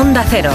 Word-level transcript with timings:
Onda 0.00 0.24
Cero. 0.30 0.50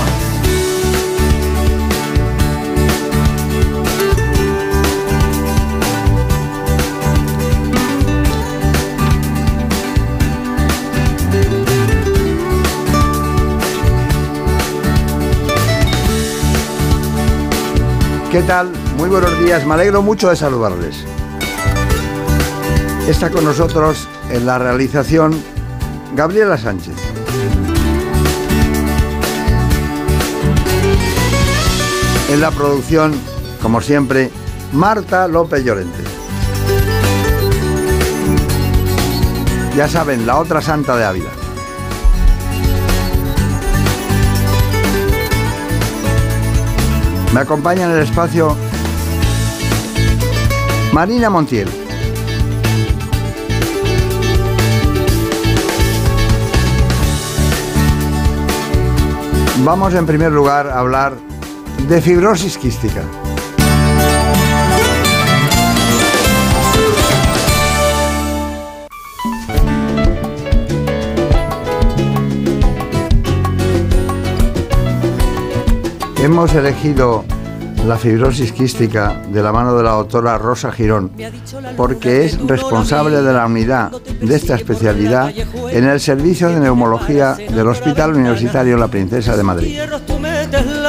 ¿Qué 18.31 18.41
tal? 18.41 18.71
Muy 18.97 19.09
buenos 19.09 19.39
días, 19.39 19.63
me 19.67 19.75
alegro 19.75 20.01
mucho 20.01 20.29
de 20.31 20.35
saludarles. 20.35 21.05
Está 23.07 23.29
con 23.29 23.45
nosotros 23.45 24.07
en 24.31 24.47
la 24.47 24.57
realización 24.57 25.39
Gabriela 26.15 26.57
Sánchez. 26.57 27.04
En 32.29 32.41
la 32.41 32.51
producción, 32.51 33.13
como 33.61 33.81
siempre, 33.81 34.31
Marta 34.73 35.27
López 35.27 35.63
Llorente. 35.63 36.03
Ya 39.77 39.87
saben, 39.87 40.25
la 40.25 40.37
otra 40.39 40.61
santa 40.61 40.95
de 40.97 41.05
Ávila. 41.05 41.29
Me 47.33 47.41
acompaña 47.41 47.85
en 47.85 47.91
el 47.91 47.99
espacio 47.99 48.55
Marina 50.93 51.29
Montiel. 51.29 51.69
Vamos 59.65 59.93
en 59.93 60.05
primer 60.05 60.31
lugar 60.31 60.67
a 60.67 60.79
hablar 60.79 61.17
de 61.87 62.01
fibrosis 62.01 62.57
quística. 62.57 63.01
Hemos 76.17 76.55
elegido 76.55 77.23
la 77.85 77.97
fibrosis 77.97 78.51
quística 78.51 79.21
de 79.29 79.43
la 79.43 79.51
mano 79.51 79.77
de 79.77 79.83
la 79.83 79.91
doctora 79.91 80.39
Rosa 80.39 80.71
Girón 80.71 81.11
porque 81.77 82.25
es 82.25 82.39
responsable 82.39 83.21
de 83.21 83.31
la 83.31 83.45
unidad 83.45 83.91
de 83.91 84.35
esta 84.35 84.55
especialidad 84.55 85.31
en 85.69 85.83
el 85.83 85.99
servicio 85.99 86.49
de 86.49 86.59
neumología 86.59 87.35
del 87.35 87.67
Hospital 87.67 88.15
Universitario 88.15 88.75
La 88.77 88.87
Princesa 88.87 89.37
de 89.37 89.43
Madrid. 89.43 89.79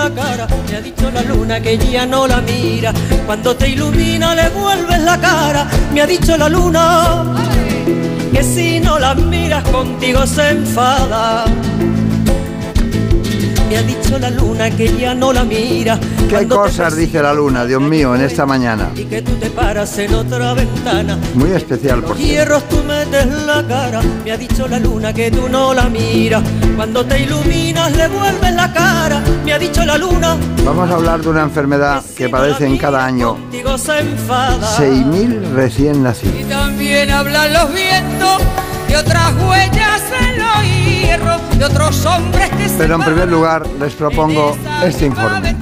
Me 0.08 0.76
ha 0.76 0.80
dicho 0.80 1.10
la 1.10 1.22
luna 1.22 1.60
que 1.60 1.76
ya 1.78 2.06
no 2.06 2.28
la 2.28 2.40
mira. 2.40 2.92
Cuando 3.26 3.56
te 3.56 3.70
ilumina 3.70 4.36
le 4.36 4.48
vuelves 4.50 5.00
la 5.02 5.18
cara. 5.18 5.66
Me 5.92 6.00
ha 6.00 6.06
dicho 6.06 6.36
la 6.36 6.48
luna 6.48 7.24
que 8.32 8.42
si 8.44 8.78
no 8.78 9.00
la 9.00 9.14
miras 9.14 9.64
contigo 9.64 10.24
se 10.26 10.50
enfada. 10.50 11.46
Me 13.68 13.76
ha 13.78 13.82
dicho 13.82 14.18
la 14.18 14.30
luna 14.30 14.70
que 14.70 14.96
ya 14.96 15.14
no 15.14 15.32
la 15.32 15.44
mira. 15.44 15.98
¿Qué 16.28 16.46
cosas 16.46 16.96
dice 16.96 17.20
la 17.20 17.34
luna, 17.34 17.64
Dios 17.64 17.80
mío, 17.82 18.14
en 18.14 18.20
esta 18.22 18.46
mañana? 18.46 18.90
Y 18.94 19.04
que 19.04 19.22
tú 19.22 19.32
te 19.36 19.50
paras 19.50 19.98
en 19.98 20.14
otra 20.14 20.54
ventana. 20.54 21.18
Muy 21.34 21.50
especial, 21.50 22.02
por 22.02 22.16
cierto. 22.16 22.32
Hierros 22.32 22.68
tú 22.68 22.82
metes 22.84 23.26
la 23.44 23.66
cara. 23.66 24.00
Me 24.24 24.32
ha 24.32 24.36
dicho 24.36 24.68
la 24.68 24.78
luna 24.78 25.12
que 25.12 25.30
tú 25.30 25.48
no 25.48 25.74
la 25.74 25.88
miras. 25.88 26.42
Cuando 26.76 27.04
te 27.04 27.20
iluminas 27.22 27.90
le 27.96 28.06
vuelves 28.08 28.54
la 28.54 28.72
cara. 28.72 29.22
Me 29.44 29.52
ha 29.52 29.58
dicho 29.58 29.84
la 29.84 29.98
luna. 29.98 30.36
Vamos 30.64 30.88
a 30.90 30.94
hablar 30.94 31.20
de 31.20 31.28
una 31.28 31.42
enfermedad 31.42 32.04
que 32.16 32.28
padecen 32.28 32.76
cada 32.78 33.04
año 33.04 33.34
Contigo 33.34 33.76
se 33.78 33.98
enfada. 34.00 34.76
6.000 34.78 35.52
recién 35.54 35.96
Y 35.96 35.98
nacidos. 35.98 36.48
también 36.48 37.10
hablan 37.10 37.52
los 37.52 37.72
vientos 37.72 38.38
de 38.88 38.96
otras 38.96 39.32
huellas 39.34 40.02
en 40.20 40.38
los 40.38 40.64
hierros, 40.96 41.58
de 41.58 41.64
otros 41.64 42.04
hombres 42.06 42.50
que 42.50 42.68
se 42.68 42.76
Pero 42.76 42.96
en 42.96 43.02
primer 43.02 43.28
lugar 43.28 43.66
les 43.78 43.94
propongo 43.94 44.56
este 44.84 45.06
informe. 45.06 45.56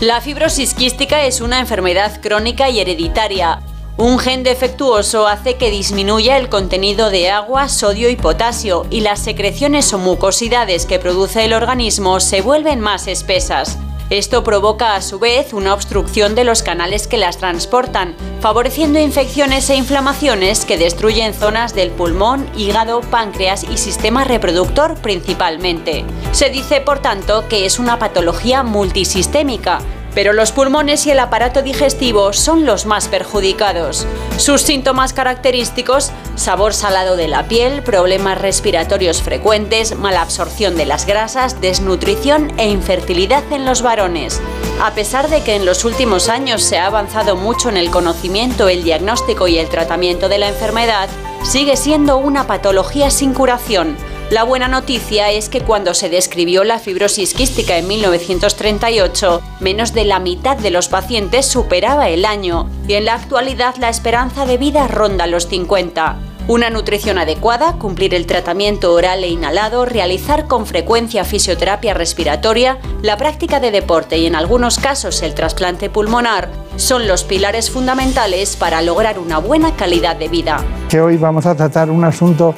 La 0.00 0.20
fibrosis 0.20 0.74
quística 0.74 1.24
es 1.24 1.40
una 1.40 1.58
enfermedad 1.58 2.20
crónica 2.20 2.70
y 2.70 2.78
hereditaria. 2.78 3.58
Un 3.96 4.20
gen 4.20 4.44
defectuoso 4.44 5.26
hace 5.26 5.56
que 5.56 5.72
disminuya 5.72 6.36
el 6.36 6.48
contenido 6.48 7.10
de 7.10 7.30
agua, 7.30 7.68
sodio 7.68 8.08
y 8.08 8.14
potasio 8.14 8.86
y 8.90 9.00
las 9.00 9.18
secreciones 9.18 9.92
o 9.92 9.98
mucosidades 9.98 10.86
que 10.86 11.00
produce 11.00 11.44
el 11.44 11.52
organismo 11.52 12.20
se 12.20 12.42
vuelven 12.42 12.78
más 12.78 13.08
espesas. 13.08 13.76
Esto 14.10 14.42
provoca 14.42 14.94
a 14.94 15.02
su 15.02 15.18
vez 15.18 15.52
una 15.52 15.74
obstrucción 15.74 16.34
de 16.34 16.44
los 16.44 16.62
canales 16.62 17.06
que 17.06 17.18
las 17.18 17.36
transportan, 17.36 18.14
favoreciendo 18.40 18.98
infecciones 18.98 19.68
e 19.68 19.76
inflamaciones 19.76 20.64
que 20.64 20.78
destruyen 20.78 21.34
zonas 21.34 21.74
del 21.74 21.90
pulmón, 21.90 22.48
hígado, 22.56 23.02
páncreas 23.02 23.64
y 23.64 23.76
sistema 23.76 24.24
reproductor 24.24 24.94
principalmente. 24.94 26.06
Se 26.32 26.48
dice, 26.48 26.80
por 26.80 27.00
tanto, 27.00 27.46
que 27.48 27.66
es 27.66 27.78
una 27.78 27.98
patología 27.98 28.62
multisistémica, 28.62 29.80
pero 30.14 30.32
los 30.32 30.52
pulmones 30.52 31.06
y 31.06 31.10
el 31.10 31.20
aparato 31.20 31.62
digestivo 31.62 32.32
son 32.32 32.66
los 32.66 32.86
más 32.86 33.08
perjudicados. 33.08 34.06
Sus 34.36 34.62
síntomas 34.62 35.12
característicos, 35.12 36.10
sabor 36.36 36.74
salado 36.74 37.16
de 37.16 37.28
la 37.28 37.48
piel, 37.48 37.82
problemas 37.82 38.38
respiratorios 38.38 39.22
frecuentes, 39.22 39.96
mala 39.96 40.22
absorción 40.22 40.76
de 40.76 40.86
las 40.86 41.06
grasas, 41.06 41.60
desnutrición 41.60 42.52
e 42.58 42.68
infertilidad 42.68 43.44
en 43.52 43.64
los 43.64 43.82
varones. 43.82 44.40
A 44.80 44.94
pesar 44.94 45.28
de 45.28 45.42
que 45.42 45.56
en 45.56 45.64
los 45.64 45.84
últimos 45.84 46.28
años 46.28 46.62
se 46.62 46.78
ha 46.78 46.86
avanzado 46.86 47.36
mucho 47.36 47.68
en 47.68 47.76
el 47.76 47.90
conocimiento, 47.90 48.68
el 48.68 48.84
diagnóstico 48.84 49.48
y 49.48 49.58
el 49.58 49.68
tratamiento 49.68 50.28
de 50.28 50.38
la 50.38 50.48
enfermedad, 50.48 51.08
sigue 51.42 51.76
siendo 51.76 52.16
una 52.18 52.46
patología 52.46 53.10
sin 53.10 53.34
curación. 53.34 53.96
La 54.30 54.44
buena 54.44 54.68
noticia 54.68 55.30
es 55.30 55.48
que 55.48 55.62
cuando 55.62 55.94
se 55.94 56.10
describió 56.10 56.62
la 56.62 56.78
fibrosis 56.78 57.32
quística 57.32 57.78
en 57.78 57.88
1938, 57.88 59.40
menos 59.60 59.94
de 59.94 60.04
la 60.04 60.18
mitad 60.18 60.58
de 60.58 60.70
los 60.70 60.88
pacientes 60.88 61.46
superaba 61.46 62.10
el 62.10 62.26
año 62.26 62.68
y 62.86 62.94
en 62.94 63.06
la 63.06 63.14
actualidad 63.14 63.76
la 63.76 63.88
esperanza 63.88 64.44
de 64.44 64.58
vida 64.58 64.86
ronda 64.86 65.26
los 65.26 65.48
50. 65.48 66.18
Una 66.46 66.68
nutrición 66.68 67.16
adecuada, 67.16 67.78
cumplir 67.78 68.14
el 68.14 68.26
tratamiento 68.26 68.92
oral 68.92 69.24
e 69.24 69.28
inhalado, 69.28 69.86
realizar 69.86 70.46
con 70.46 70.66
frecuencia 70.66 71.24
fisioterapia 71.24 71.94
respiratoria, 71.94 72.76
la 73.00 73.16
práctica 73.16 73.60
de 73.60 73.70
deporte 73.70 74.18
y 74.18 74.26
en 74.26 74.34
algunos 74.34 74.78
casos 74.78 75.22
el 75.22 75.32
trasplante 75.32 75.88
pulmonar 75.88 76.50
son 76.76 77.08
los 77.08 77.24
pilares 77.24 77.70
fundamentales 77.70 78.56
para 78.56 78.82
lograr 78.82 79.18
una 79.18 79.38
buena 79.38 79.74
calidad 79.74 80.16
de 80.16 80.28
vida. 80.28 80.62
que 80.90 81.00
hoy 81.00 81.16
vamos 81.16 81.46
a 81.46 81.54
tratar 81.54 81.90
un 81.90 82.04
asunto 82.04 82.54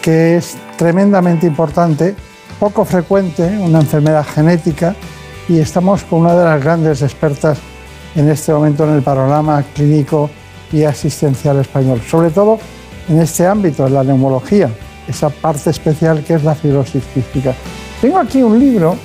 que 0.00 0.38
es 0.38 0.56
tremendamente 0.80 1.46
importante, 1.46 2.14
poco 2.58 2.86
frecuente, 2.86 3.42
una 3.58 3.80
enfermedad 3.80 4.24
genética, 4.24 4.94
y 5.46 5.58
estamos 5.58 6.04
con 6.04 6.20
una 6.20 6.34
de 6.34 6.42
las 6.42 6.64
grandes 6.64 7.02
expertas 7.02 7.58
en 8.16 8.30
este 8.30 8.50
momento 8.50 8.84
en 8.84 8.94
el 8.94 9.02
panorama 9.02 9.62
clínico 9.74 10.30
y 10.72 10.84
asistencial 10.84 11.58
español, 11.58 12.00
sobre 12.00 12.30
todo 12.30 12.58
en 13.10 13.20
este 13.20 13.46
ámbito, 13.46 13.86
en 13.86 13.92
la 13.92 14.04
neumología, 14.04 14.70
esa 15.06 15.28
parte 15.28 15.68
especial 15.68 16.24
que 16.24 16.32
es 16.32 16.44
la 16.44 16.54
fibrosis 16.54 17.04
quística. 17.12 17.52
Tengo 18.00 18.18
aquí 18.18 18.42
un 18.42 18.58
libro 18.58 18.96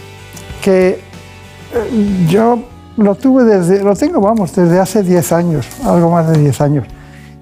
que 0.64 0.92
eh, 0.92 2.26
yo 2.30 2.58
lo 2.96 3.16
tuve 3.16 3.44
desde, 3.44 3.84
lo 3.84 3.98
tengo, 3.98 4.22
vamos, 4.22 4.56
desde 4.56 4.80
hace 4.80 5.04
10 5.04 5.32
años, 5.34 5.68
algo 5.84 6.10
más 6.10 6.30
de 6.32 6.40
10 6.40 6.62
años. 6.62 6.88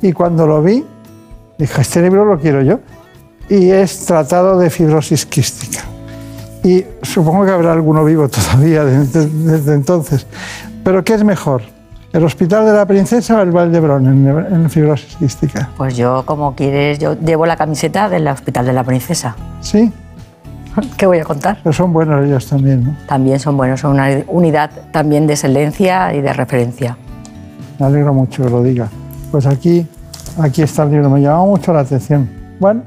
Y 0.02 0.12
cuando 0.12 0.48
lo 0.48 0.64
vi, 0.64 0.84
dije, 1.60 1.82
este 1.82 2.02
libro 2.02 2.26
lo 2.26 2.40
quiero 2.40 2.64
yo. 2.64 2.80
Y 3.50 3.70
es 3.70 4.06
Tratado 4.06 4.58
de 4.58 4.70
Fibrosis 4.70 5.26
Quística. 5.26 5.82
Y 6.64 6.86
supongo 7.02 7.46
que 7.46 7.52
habrá 7.52 7.74
alguno 7.74 8.04
vivo 8.06 8.30
todavía 8.30 8.84
desde, 8.86 9.28
desde 9.28 9.74
entonces. 9.74 10.26
Pero 10.84 11.04
¿qué 11.04 11.14
es 11.14 11.24
mejor? 11.24 11.62
¿El 12.14 12.24
Hospital 12.24 12.66
de 12.66 12.74
la 12.74 12.86
Princesa 12.86 13.38
o 13.38 13.42
el 13.42 13.52
Valdebrón 13.52 14.06
en, 14.06 14.54
en 14.54 14.70
fibrosis 14.70 15.16
quística? 15.16 15.70
Pues 15.76 15.98
yo, 15.98 16.24
como 16.26 16.54
quieres, 16.56 17.00
yo 17.00 17.20
llevo 17.20 17.46
la 17.46 17.58
camiseta 17.58 18.08
del 18.08 18.28
Hospital 18.28 18.68
de 18.68 18.74
la 18.74 18.84
Princesa. 18.84 19.36
Sí, 19.62 19.92
¿Qué 20.98 21.06
voy 21.06 21.20
a 21.20 21.24
contar? 21.24 21.60
pero 21.64 21.74
son 21.74 21.94
buenos 21.94 22.26
ellos 22.26 22.48
también, 22.48 22.84
¿no? 22.84 22.96
También 23.08 23.40
son 23.40 23.56
buenos, 23.58 23.80
son 23.80 23.92
una 23.92 24.10
unidad 24.28 24.72
también 24.92 25.28
de 25.28 25.34
excelencia 25.34 26.14
y 26.14 26.22
de 26.22 26.34
referencia. 26.34 26.98
Me 27.80 27.86
alegro 27.86 28.14
mucho 28.14 28.44
que 28.44 28.50
lo 28.50 28.64
diga. 28.64 28.90
Pues 29.32 29.46
aquí, 29.46 29.88
aquí 30.40 30.64
está 30.64 30.84
el 30.84 30.92
libro, 30.92 31.10
me 31.10 31.22
llamó 31.22 31.48
mucho 31.48 31.74
la 31.74 31.82
atención. 31.82 32.30
Bueno, 32.60 32.82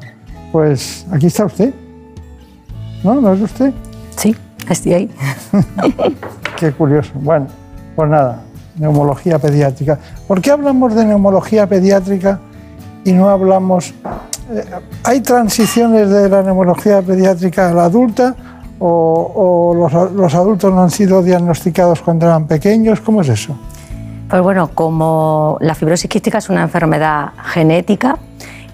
pues 0.52 1.06
aquí 1.10 1.26
está 1.26 1.44
usted. 1.44 1.72
¿No? 3.02 3.20
¿No 3.20 3.32
es 3.32 3.40
usted? 3.40 3.72
Sí, 4.16 4.34
estoy 4.68 4.92
ahí. 4.94 5.10
Qué 6.58 6.72
curioso. 6.72 7.12
Bueno, 7.14 7.46
pues 7.94 8.08
nada, 8.08 8.42
neumología 8.78 9.38
pediátrica. 9.38 9.98
¿Por 10.26 10.40
qué 10.40 10.50
hablamos 10.50 10.94
de 10.94 11.04
neumología 11.04 11.66
pediátrica 11.66 12.40
y 13.04 13.12
no 13.12 13.28
hablamos 13.28 13.94
eh, 14.52 14.64
¿hay 15.02 15.20
transiciones 15.20 16.08
de 16.08 16.28
la 16.28 16.42
neumología 16.42 17.02
pediátrica 17.02 17.68
a 17.68 17.74
la 17.74 17.84
adulta 17.84 18.34
o, 18.78 19.74
los, 19.74 20.12
los, 20.12 20.34
adultos 20.34 20.72
no 20.72 20.82
han 20.82 20.90
sido 20.90 21.22
diagnosticados 21.22 22.02
cuando 22.02 22.26
eran 22.26 22.46
pequeños? 22.46 23.00
¿Cómo 23.00 23.22
es 23.22 23.28
eso? 23.28 23.56
Pues 24.28 24.42
bueno, 24.42 24.70
como 24.74 25.56
la 25.60 25.74
fibrosis 25.74 26.10
quística 26.10 26.38
es 26.38 26.48
una 26.48 26.62
enfermedad 26.62 27.30
genética 27.44 28.18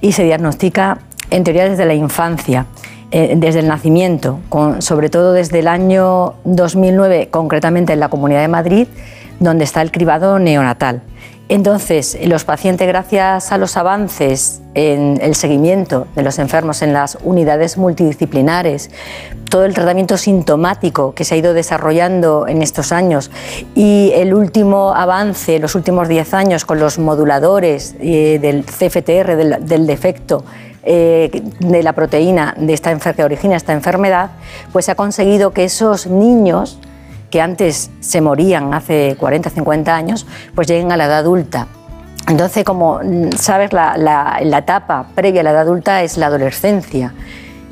y 0.00 0.12
se 0.12 0.24
diagnostica 0.24 0.98
en 1.32 1.44
teoría 1.44 1.68
desde 1.68 1.84
la 1.84 1.94
infancia. 1.94 2.66
Eh, 3.14 3.34
desde 3.36 3.60
el 3.60 3.68
nacimiento, 3.68 4.40
sobre 4.78 5.10
todo 5.10 5.34
desde 5.34 5.58
el 5.58 5.68
año 5.68 6.32
2009, 6.44 7.28
concretamente 7.30 7.92
en 7.92 8.00
la 8.00 8.08
Comunidad 8.08 8.40
de 8.40 8.48
Madrid, 8.48 8.88
donde 9.38 9.64
está 9.64 9.82
el 9.82 9.92
cribado 9.92 10.38
neonatal. 10.38 11.02
Entonces, 11.50 12.16
los 12.24 12.44
pacientes, 12.44 12.88
gracias 12.88 13.52
a 13.52 13.58
los 13.58 13.76
avances 13.76 14.62
en 14.72 15.18
el 15.20 15.34
seguimiento 15.34 16.06
de 16.16 16.22
los 16.22 16.38
enfermos 16.38 16.80
en 16.80 16.94
las 16.94 17.18
unidades 17.22 17.76
multidisciplinares, 17.76 18.90
todo 19.50 19.66
el 19.66 19.74
tratamiento 19.74 20.16
sintomático 20.16 21.14
que 21.14 21.24
se 21.24 21.34
ha 21.34 21.36
ido 21.36 21.52
desarrollando 21.52 22.46
en 22.48 22.62
estos 22.62 22.92
años 22.92 23.30
y 23.74 24.12
el 24.14 24.32
último 24.32 24.94
avance, 24.94 25.58
los 25.58 25.74
últimos 25.74 26.08
10 26.08 26.32
años 26.32 26.64
con 26.64 26.80
los 26.80 26.98
moduladores 26.98 27.94
eh, 28.00 28.38
del 28.40 28.64
CFTR, 28.64 29.60
del 29.60 29.86
defecto, 29.86 30.46
eh, 30.84 31.42
de 31.60 31.82
la 31.82 31.92
proteína 31.92 32.54
de 32.56 32.72
esta 32.72 32.96
que 33.12 33.24
origina 33.24 33.56
esta 33.56 33.72
enfermedad, 33.72 34.30
pues 34.72 34.88
ha 34.88 34.94
conseguido 34.94 35.52
que 35.52 35.64
esos 35.64 36.06
niños 36.06 36.78
que 37.30 37.40
antes 37.40 37.90
se 38.00 38.20
morían 38.20 38.74
hace 38.74 39.16
40, 39.18 39.50
50 39.50 39.94
años, 39.94 40.26
pues 40.54 40.68
lleguen 40.68 40.92
a 40.92 40.96
la 40.96 41.06
edad 41.06 41.18
adulta. 41.18 41.66
Entonces, 42.28 42.64
como 42.64 43.00
mm, 43.02 43.32
sabes, 43.36 43.72
la, 43.72 44.38
etapa 44.42 45.06
previa 45.14 45.40
a 45.40 45.44
la 45.44 45.50
edad 45.50 45.62
adulta 45.62 46.02
es 46.02 46.16
la 46.16 46.26
adolescencia. 46.26 47.14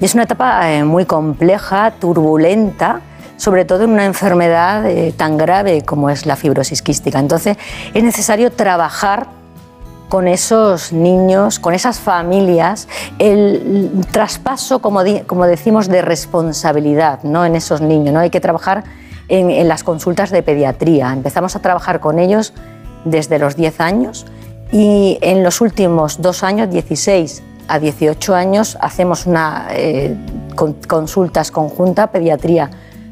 Y 0.00 0.04
es 0.04 0.14
una 0.14 0.22
etapa 0.24 0.72
eh, 0.72 0.82
muy 0.82 1.04
compleja, 1.04 1.92
turbulenta, 2.00 3.00
sobre 3.36 3.64
todo 3.64 3.84
en 3.84 3.90
una 3.90 4.06
enfermedad 4.06 4.86
eh, 4.86 5.12
tan 5.16 5.36
grave 5.36 5.82
como 5.82 6.10
es 6.10 6.26
la 6.26 6.36
fibrosis 6.36 6.80
quística. 6.82 7.18
Entonces, 7.18 7.56
es 7.92 8.02
necesario 8.02 8.50
trabajar 8.52 9.26
con 10.10 10.26
esos 10.26 10.92
niños, 10.92 11.60
con 11.60 11.72
esas 11.72 12.00
familias, 12.00 12.88
el 13.20 13.92
traspaso, 14.10 14.80
como, 14.80 15.04
decimos, 15.04 15.86
de 15.88 16.02
responsabilidad 16.02 17.22
¿no? 17.22 17.46
en 17.46 17.54
esos 17.54 17.80
niños. 17.80 18.12
¿no? 18.12 18.18
Hay 18.18 18.28
que 18.28 18.40
trabajar 18.40 18.82
en, 19.28 19.50
en, 19.50 19.68
las 19.68 19.84
consultas 19.84 20.30
de 20.30 20.42
pediatría. 20.42 21.12
Empezamos 21.12 21.54
a 21.54 21.60
trabajar 21.62 22.00
con 22.00 22.18
ellos 22.18 22.52
desde 23.04 23.38
los 23.38 23.54
10 23.54 23.80
años 23.80 24.26
y 24.72 25.16
en 25.22 25.44
los 25.44 25.60
últimos 25.60 26.20
dos 26.20 26.42
años, 26.42 26.70
16 26.70 27.44
a 27.68 27.78
18 27.78 28.34
años, 28.34 28.76
hacemos 28.80 29.26
una 29.26 29.68
eh, 29.70 30.16
consultas 30.88 31.52
conjunta, 31.52 32.08
pediatría, 32.08 32.68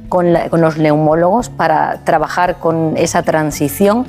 con, 0.09 0.35
con 0.51 0.61
los 0.61 0.79
neumólogos 0.79 1.49
para 1.49 2.01
trabajar 2.03 2.59
con 2.59 2.97
esa 2.97 3.23
transición 3.23 4.07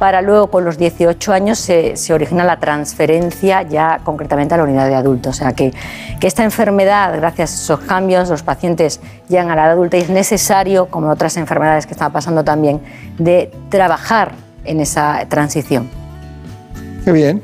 para 0.00 0.22
luego 0.22 0.46
con 0.46 0.64
los 0.64 0.78
18 0.78 1.30
años 1.30 1.58
se, 1.58 1.94
origina 2.10 2.42
la 2.42 2.58
transferencia 2.58 3.60
ya 3.60 4.00
concretamente 4.02 4.54
a 4.54 4.56
la 4.56 4.64
unidad 4.64 4.88
de 4.88 4.94
adultos. 4.94 5.36
O 5.36 5.38
sea 5.38 5.52
que, 5.52 5.74
esta 6.22 6.42
enfermedad, 6.42 7.14
gracias 7.16 7.52
a 7.52 7.54
esos 7.54 7.80
cambios, 7.80 8.30
los 8.30 8.42
pacientes 8.42 9.00
llegan 9.28 9.50
a 9.50 9.56
la 9.56 9.64
edad 9.64 9.72
adulta 9.72 9.98
y 9.98 10.00
es 10.00 10.08
necesario, 10.08 10.86
como 10.86 11.10
otras 11.10 11.36
enfermedades 11.36 11.84
que 11.84 11.92
están 11.92 12.12
pasando 12.12 12.42
también, 12.42 12.80
de 13.18 13.52
trabajar 13.68 14.32
en 14.64 14.80
esa 14.80 15.26
transición. 15.28 15.90
Qué 17.04 17.12
bien. 17.12 17.42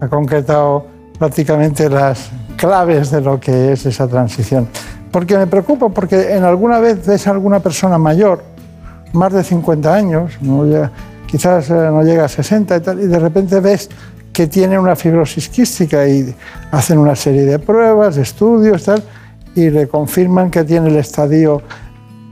Ha 0.00 0.06
concretado 0.06 0.86
prácticamente 1.18 1.90
las 1.90 2.30
claves 2.56 3.10
de 3.10 3.22
lo 3.22 3.40
que 3.40 3.72
es 3.72 3.86
esa 3.86 4.06
transición. 4.06 4.68
Porque 5.10 5.36
me 5.36 5.48
preocupa, 5.48 5.88
porque 5.88 6.32
en 6.32 6.44
alguna 6.44 6.78
vez 6.78 7.04
ves 7.04 7.26
a 7.26 7.32
alguna 7.32 7.58
persona 7.58 7.98
mayor, 7.98 8.44
más 9.12 9.32
de 9.32 9.42
50 9.42 9.92
años, 9.92 10.38
¿no? 10.40 10.64
Quizás 11.30 11.70
eh, 11.70 11.74
no 11.74 12.02
llega 12.02 12.24
a 12.24 12.28
60 12.28 12.76
y 12.76 12.80
tal, 12.80 13.00
y 13.00 13.06
de 13.06 13.18
repente 13.18 13.60
ves 13.60 13.88
que 14.32 14.46
tiene 14.46 14.78
una 14.78 14.96
fibrosis 14.96 15.48
quística 15.48 16.06
y 16.08 16.34
hacen 16.70 16.98
una 16.98 17.14
serie 17.14 17.44
de 17.44 17.58
pruebas, 17.58 18.16
de 18.16 18.22
estudios, 18.22 18.84
tal, 18.84 19.02
y 19.54 19.70
le 19.70 19.88
confirman 19.88 20.50
que 20.50 20.64
tiene 20.64 20.88
el 20.88 20.96
estadio 20.96 21.62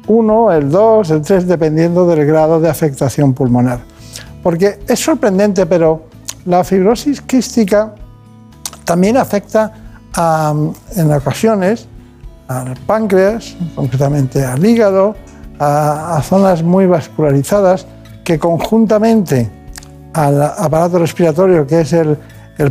1, 0.06 0.52
el 0.52 0.70
2, 0.70 1.10
el 1.10 1.22
3, 1.22 1.46
dependiendo 1.46 2.06
del 2.06 2.24
grado 2.26 2.60
de 2.60 2.68
afectación 2.68 3.34
pulmonar. 3.34 3.80
Porque 4.42 4.80
es 4.86 5.00
sorprendente, 5.00 5.66
pero 5.66 6.04
la 6.46 6.64
fibrosis 6.64 7.20
quística 7.20 7.94
también 8.84 9.16
afecta 9.16 9.72
en 10.96 11.12
ocasiones 11.12 11.86
al 12.48 12.74
páncreas, 12.86 13.56
concretamente 13.74 14.44
al 14.44 14.64
hígado, 14.64 15.14
a, 15.58 16.16
a 16.16 16.22
zonas 16.22 16.62
muy 16.62 16.86
vascularizadas, 16.86 17.86
que 18.28 18.38
conjuntamente 18.38 19.48
al 20.12 20.42
aparato 20.42 20.98
respiratorio, 20.98 21.66
que 21.66 21.80
es 21.80 21.94
el, 21.94 22.18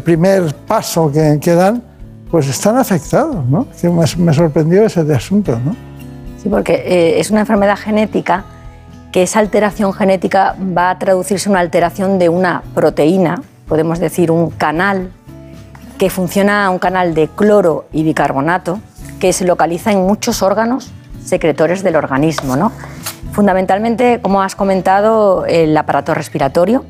primer 0.04 0.54
paso 0.54 1.12
que, 1.12 1.56
dan, 1.56 1.82
pues 2.30 2.48
están 2.48 2.78
afectados, 2.78 3.44
¿no? 3.48 3.66
me, 3.92 4.34
sorprendió 4.36 4.86
ese 4.86 5.02
asunto, 5.12 5.58
¿no? 5.66 5.76
Sí, 6.38 6.48
porque 6.48 6.76
eh, 6.76 7.20
es 7.20 7.32
una 7.32 7.40
enfermedad 7.40 7.76
genética 7.76 8.46
que 9.12 9.24
esa 9.24 9.40
alteración 9.40 9.94
genética 9.94 10.56
va 10.78 10.92
a 10.92 11.00
traducirse 11.00 11.50
en 11.50 11.54
una 11.54 11.62
alteración 11.62 12.20
de 12.20 12.30
una 12.30 12.62
proteína, 12.76 13.42
podemos 13.68 13.98
decir 13.98 14.30
un 14.30 14.52
canal, 14.52 15.10
que 15.98 16.12
funciona 16.12 16.70
un 16.70 16.78
canal 16.78 17.16
de 17.16 17.30
cloro 17.30 17.88
y 17.92 18.04
bicarbonato, 18.04 18.80
que 19.20 19.34
se 19.34 19.44
localiza 19.44 19.92
en 19.92 20.06
muchos 20.06 20.44
órganos 20.44 20.92
secretores 21.26 21.82
del 21.82 21.96
organismo, 21.96 22.56
¿no? 22.56 22.72
Fundamentalmente, 23.38 24.20
como 24.20 24.42
has 24.42 24.56
comentado, 24.56 25.46
el 25.46 25.78
aparato 25.78 26.16
respiratorio 26.16 26.84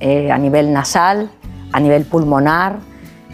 eh, 0.00 0.32
a 0.32 0.38
nivel 0.38 0.72
nasal, 0.72 1.30
a 1.74 1.78
nivel 1.78 2.06
pulmonar, 2.06 2.78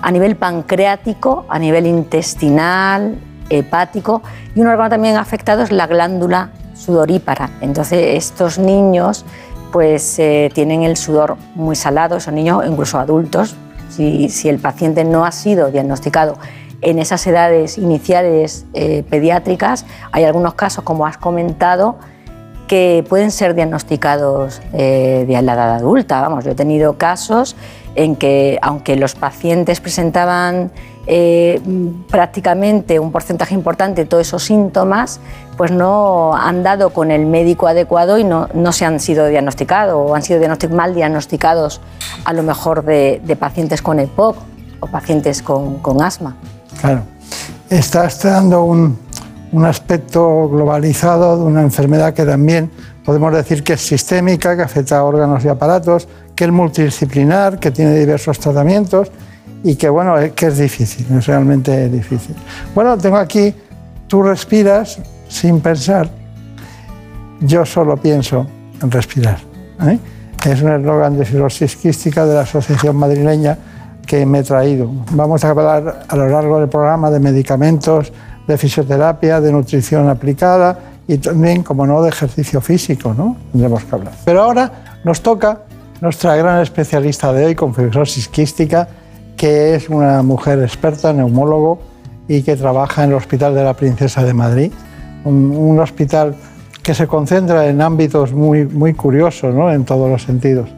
a 0.00 0.10
nivel 0.10 0.34
pancreático, 0.34 1.46
a 1.48 1.60
nivel 1.60 1.86
intestinal, 1.86 3.18
hepático 3.50 4.20
y 4.56 4.62
un 4.62 4.66
órgano 4.66 4.90
también 4.90 5.14
afectado 5.14 5.62
es 5.62 5.70
la 5.70 5.86
glándula 5.86 6.50
sudorípara. 6.74 7.50
Entonces 7.60 8.16
estos 8.16 8.58
niños 8.58 9.24
pues 9.70 10.18
eh, 10.18 10.50
tienen 10.52 10.82
el 10.82 10.96
sudor 10.96 11.36
muy 11.54 11.76
salado, 11.76 12.18
son 12.18 12.34
niños 12.34 12.64
incluso 12.66 12.98
adultos. 12.98 13.54
Si, 13.90 14.28
si, 14.28 14.48
el 14.48 14.58
paciente 14.58 15.04
no 15.04 15.24
ha 15.24 15.30
sido 15.30 15.70
diagnosticado 15.70 16.36
en 16.80 16.98
esas 16.98 17.24
edades 17.28 17.78
iniciales 17.78 18.66
eh, 18.74 19.04
pediátricas, 19.08 19.86
hay 20.10 20.24
algunos 20.24 20.54
casos, 20.54 20.82
como 20.82 21.06
has 21.06 21.16
comentado, 21.16 21.96
que 22.66 23.04
pueden 23.08 23.30
ser 23.30 23.54
diagnosticados 23.54 24.60
eh, 24.72 25.24
de 25.26 25.42
la 25.42 25.54
edad 25.54 25.74
adulta. 25.76 26.20
Vamos, 26.20 26.44
yo 26.44 26.52
he 26.52 26.54
tenido 26.54 26.98
casos 26.98 27.56
en 27.94 28.16
que, 28.16 28.58
aunque 28.62 28.96
los 28.96 29.14
pacientes 29.14 29.80
presentaban 29.80 30.70
eh, 31.06 31.60
prácticamente 32.10 32.98
un 32.98 33.12
porcentaje 33.12 33.54
importante 33.54 34.02
de 34.02 34.08
todos 34.08 34.26
esos 34.26 34.42
síntomas, 34.42 35.20
pues 35.56 35.70
no 35.70 36.34
han 36.34 36.62
dado 36.62 36.90
con 36.90 37.10
el 37.10 37.26
médico 37.26 37.68
adecuado 37.68 38.18
y 38.18 38.24
no, 38.24 38.48
se 38.72 38.84
han 38.84 39.00
sido 39.00 39.26
diagnosticados 39.28 39.94
o 39.96 40.14
han 40.14 40.22
sido 40.22 40.40
mal 40.70 40.94
diagnosticados 40.94 41.80
a 42.24 42.32
lo 42.32 42.42
mejor 42.42 42.84
de, 42.84 43.36
pacientes 43.38 43.80
con 43.80 44.00
EPOC 44.00 44.36
o 44.80 44.86
pacientes 44.88 45.42
con, 45.42 45.78
con 45.78 46.02
asma. 46.02 46.36
Claro. 46.80 47.02
Estás 47.70 48.22
dando 48.22 48.64
un, 48.64 49.05
un 49.56 49.64
aspecto 49.64 50.50
globalizado 50.50 51.38
de 51.38 51.44
una 51.44 51.62
enfermedad 51.62 52.12
que 52.12 52.26
también 52.26 52.70
podemos 53.06 53.32
decir 53.32 53.64
que 53.64 53.72
es 53.72 53.80
sistémica, 53.80 54.54
que 54.54 54.60
afecta 54.60 54.98
a 54.98 55.02
órganos 55.02 55.42
y 55.46 55.48
aparatos, 55.48 56.06
que 56.34 56.44
es 56.44 56.52
multidisciplinar, 56.52 57.58
que 57.58 57.70
tiene 57.70 57.98
diversos 57.98 58.38
tratamientos 58.38 59.10
y 59.64 59.76
que, 59.76 59.88
bueno, 59.88 60.14
que 60.34 60.46
es 60.48 60.58
difícil, 60.58 61.06
es 61.10 61.26
realmente 61.26 61.88
difícil. 61.88 62.36
Bueno, 62.74 62.98
tengo 62.98 63.16
aquí, 63.16 63.54
tú 64.06 64.22
respiras 64.22 64.98
sin 65.26 65.60
pensar, 65.60 66.10
yo 67.40 67.64
solo 67.64 67.96
pienso 67.96 68.46
en 68.82 68.90
respirar. 68.90 69.38
¿eh? 69.84 69.98
Es 70.44 70.60
un 70.60 70.70
eslogan 70.70 71.16
de 71.16 71.24
quística 71.80 72.26
de 72.26 72.34
la 72.34 72.42
Asociación 72.42 72.94
Madrileña 72.94 73.56
que 74.06 74.26
me 74.26 74.40
he 74.40 74.42
traído. 74.42 74.90
Vamos 75.12 75.42
a 75.44 75.48
hablar 75.48 76.04
a 76.06 76.16
lo 76.16 76.28
largo 76.28 76.60
del 76.60 76.68
programa 76.68 77.10
de 77.10 77.20
medicamentos, 77.20 78.12
de 78.46 78.58
fisioterapia, 78.58 79.40
de 79.40 79.52
nutrición 79.52 80.08
aplicada 80.08 80.78
y 81.08 81.18
también, 81.18 81.62
como 81.62 81.86
no, 81.86 82.02
de 82.02 82.08
ejercicio 82.08 82.60
físico, 82.60 83.14
¿no? 83.14 83.36
Tendremos 83.52 83.84
que 83.84 83.94
hablar. 83.94 84.12
Pero 84.24 84.42
ahora 84.42 85.00
nos 85.04 85.20
toca 85.20 85.60
nuestra 86.00 86.36
gran 86.36 86.60
especialista 86.62 87.32
de 87.32 87.46
hoy 87.46 87.54
con 87.54 87.74
fibrosis 87.74 88.28
quística, 88.28 88.88
que 89.36 89.74
es 89.74 89.88
una 89.88 90.22
mujer 90.22 90.60
experta, 90.62 91.12
neumólogo, 91.12 91.80
y 92.28 92.42
que 92.42 92.56
trabaja 92.56 93.04
en 93.04 93.10
el 93.10 93.16
Hospital 93.16 93.54
de 93.54 93.62
la 93.62 93.74
Princesa 93.74 94.24
de 94.24 94.34
Madrid, 94.34 94.72
un, 95.24 95.78
hospital 95.78 96.34
que 96.82 96.94
se 96.94 97.06
concentra 97.06 97.68
en 97.68 97.80
ámbitos 97.80 98.32
muy, 98.32 98.64
muy 98.64 98.94
curiosos, 98.94 99.54
¿no? 99.54 99.72
en 99.72 99.84
todos 99.84 100.10
los 100.10 100.22
sentidos. 100.22 100.68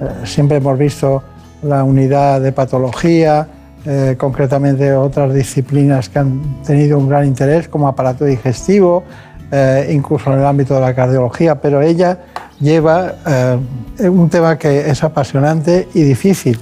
Eh, 0.00 0.08
siempre 0.24 0.58
hemos 0.58 0.78
visto 0.78 1.22
la 1.62 1.84
unidad 1.84 2.40
de 2.40 2.52
patología, 2.52 3.46
eh, 3.86 4.16
concretamente 4.18 4.92
otras 4.92 5.32
disciplinas 5.32 6.08
que 6.08 6.18
han 6.18 6.62
tenido 6.62 6.98
un 6.98 7.08
gran 7.08 7.26
interés, 7.26 7.68
como 7.68 7.88
aparato 7.88 8.24
digestivo, 8.24 9.04
eh, 9.50 9.90
incluso 9.92 10.32
en 10.32 10.40
el 10.40 10.46
ámbito 10.46 10.74
de 10.74 10.80
la 10.80 10.94
cardiología, 10.94 11.60
pero 11.60 11.80
ella 11.80 12.18
lleva 12.60 13.14
eh, 13.26 14.08
un 14.08 14.28
tema 14.28 14.58
que 14.58 14.90
es 14.90 15.02
apasionante 15.02 15.88
y 15.94 16.02
difícil. 16.02 16.58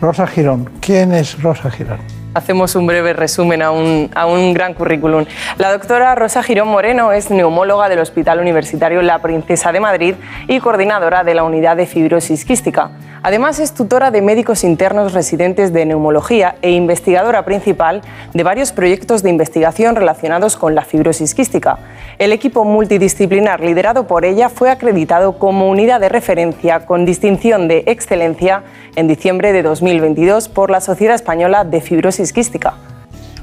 Rosa 0.00 0.26
Girón, 0.26 0.70
¿quién 0.80 1.12
es 1.12 1.40
Rosa 1.42 1.70
Girón? 1.70 1.98
Hacemos 2.34 2.74
un 2.74 2.86
breve 2.86 3.12
resumen 3.12 3.62
a 3.62 3.70
un, 3.70 4.10
a 4.14 4.26
un, 4.26 4.52
gran 4.52 4.74
currículum. 4.74 5.24
La 5.56 5.72
doctora 5.72 6.14
Rosa 6.14 6.42
Girón 6.42 6.68
Moreno 6.68 7.12
es 7.12 7.30
neumóloga 7.30 7.88
del 7.88 8.00
Hospital 8.00 8.40
Universitario 8.40 9.02
La 9.02 9.22
Princesa 9.22 9.72
de 9.72 9.80
Madrid 9.80 10.14
y 10.48 10.58
coordinadora 10.58 11.22
de 11.22 11.34
la 11.34 11.44
unidad 11.44 11.76
de 11.76 11.86
fibrosis 11.86 12.44
quística. 12.44 12.90
Además, 13.24 13.58
es 13.58 13.72
tutora 13.72 14.10
de 14.10 14.20
médicos 14.20 14.64
internos 14.64 15.14
residentes 15.14 15.72
de 15.72 15.86
neumología 15.86 16.56
e 16.60 16.72
investigadora 16.72 17.46
principal 17.46 18.02
de 18.34 18.42
varios 18.42 18.70
proyectos 18.70 19.22
de 19.22 19.30
investigación 19.30 19.96
relacionados 19.96 20.58
con 20.58 20.74
la 20.74 20.82
fibrosis 20.82 21.34
quística. 21.34 21.78
El 22.18 22.32
equipo 22.32 22.66
multidisciplinar 22.66 23.60
liderado 23.60 24.06
por 24.06 24.26
ella 24.26 24.50
fue 24.50 24.70
acreditado 24.70 25.38
como 25.38 25.70
unidad 25.70 26.00
de 26.00 26.10
referencia 26.10 26.84
con 26.84 27.06
distinción 27.06 27.66
de 27.66 27.84
excelencia 27.86 28.62
en 28.94 29.08
diciembre 29.08 29.54
de 29.54 29.62
2022 29.62 30.50
por 30.50 30.68
la 30.68 30.82
Sociedad 30.82 31.14
Española 31.14 31.64
de 31.64 31.80
Fibrosis 31.80 32.30
Quística. 32.30 32.74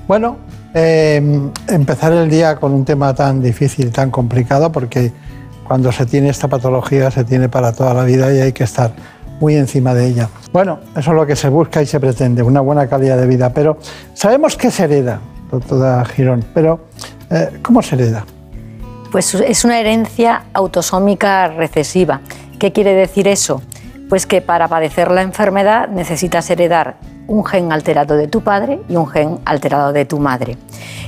Bueno, 0.07 0.37
eh, 0.75 1.49
empezar 1.69 2.13
el 2.13 2.29
día 2.29 2.55
con 2.57 2.71
un 2.73 2.85
tema 2.85 3.15
tan 3.15 3.41
difícil, 3.41 3.91
tan 3.91 4.11
complicado, 4.11 4.71
porque 4.71 5.11
cuando 5.67 5.91
se 5.91 6.05
tiene 6.05 6.29
esta 6.29 6.47
patología 6.47 7.09
se 7.09 7.23
tiene 7.23 7.49
para 7.49 7.71
toda 7.71 7.95
la 7.95 8.03
vida 8.03 8.31
y 8.31 8.41
hay 8.41 8.51
que 8.51 8.63
estar 8.65 8.91
muy 9.41 9.55
encima 9.55 9.93
de 9.93 10.07
ella. 10.07 10.29
Bueno, 10.53 10.79
eso 10.95 11.11
es 11.11 11.15
lo 11.15 11.25
que 11.25 11.35
se 11.35 11.49
busca 11.49 11.81
y 11.81 11.85
se 11.85 11.99
pretende, 11.99 12.43
una 12.43 12.61
buena 12.61 12.87
calidad 12.87 13.17
de 13.17 13.27
vida. 13.27 13.51
Pero 13.51 13.77
sabemos 14.13 14.55
que 14.55 14.71
se 14.71 14.85
hereda, 14.85 15.19
doctora 15.51 16.05
Girón, 16.05 16.45
pero 16.53 16.79
eh, 17.29 17.59
¿cómo 17.61 17.81
se 17.81 17.95
hereda? 17.95 18.23
Pues 19.11 19.33
es 19.33 19.65
una 19.65 19.79
herencia 19.79 20.43
autosómica 20.53 21.47
recesiva. 21.49 22.21
¿Qué 22.59 22.71
quiere 22.71 22.93
decir 22.93 23.27
eso? 23.27 23.61
Pues 24.07 24.25
que 24.25 24.41
para 24.41 24.67
padecer 24.67 25.11
la 25.11 25.23
enfermedad 25.23 25.89
necesitas 25.89 26.49
heredar 26.49 26.95
un 27.27 27.45
gen 27.45 27.71
alterado 27.71 28.15
de 28.15 28.27
tu 28.27 28.41
padre 28.41 28.81
y 28.89 28.95
un 28.95 29.07
gen 29.07 29.39
alterado 29.45 29.93
de 29.93 30.05
tu 30.05 30.19
madre. 30.19 30.57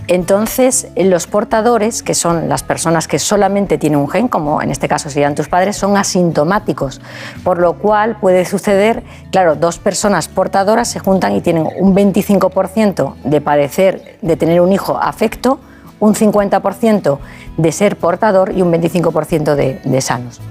Entonces, 0.07 0.87
los 0.95 1.27
portadores, 1.27 2.03
que 2.03 2.13
son 2.13 2.49
las 2.49 2.63
personas 2.63 3.07
que 3.07 3.19
solamente 3.19 3.77
tienen 3.77 3.99
un 3.99 4.09
gen, 4.09 4.27
como 4.27 4.61
en 4.61 4.69
este 4.69 4.87
caso 4.87 5.09
serían 5.09 5.35
tus 5.35 5.47
padres, 5.47 5.77
son 5.77 5.95
asintomáticos, 5.95 7.01
por 7.43 7.59
lo 7.59 7.73
cual 7.73 8.17
puede 8.19 8.45
suceder, 8.45 9.03
claro, 9.31 9.55
dos 9.55 9.79
personas 9.79 10.27
portadoras 10.27 10.89
se 10.89 10.99
juntan 10.99 11.35
y 11.35 11.41
tienen 11.41 11.67
un 11.79 11.95
25% 11.95 13.15
de 13.23 13.41
padecer, 13.41 14.17
de 14.21 14.35
tener 14.35 14.59
un 14.59 14.73
hijo 14.73 14.97
afecto, 14.97 15.59
un 15.99 16.15
50% 16.15 17.19
de 17.55 17.71
ser 17.71 17.95
portador 17.97 18.51
y 18.51 18.61
un 18.61 18.73
25% 18.73 19.55
de, 19.55 19.79
de 19.83 20.01
sanos. 20.01 20.41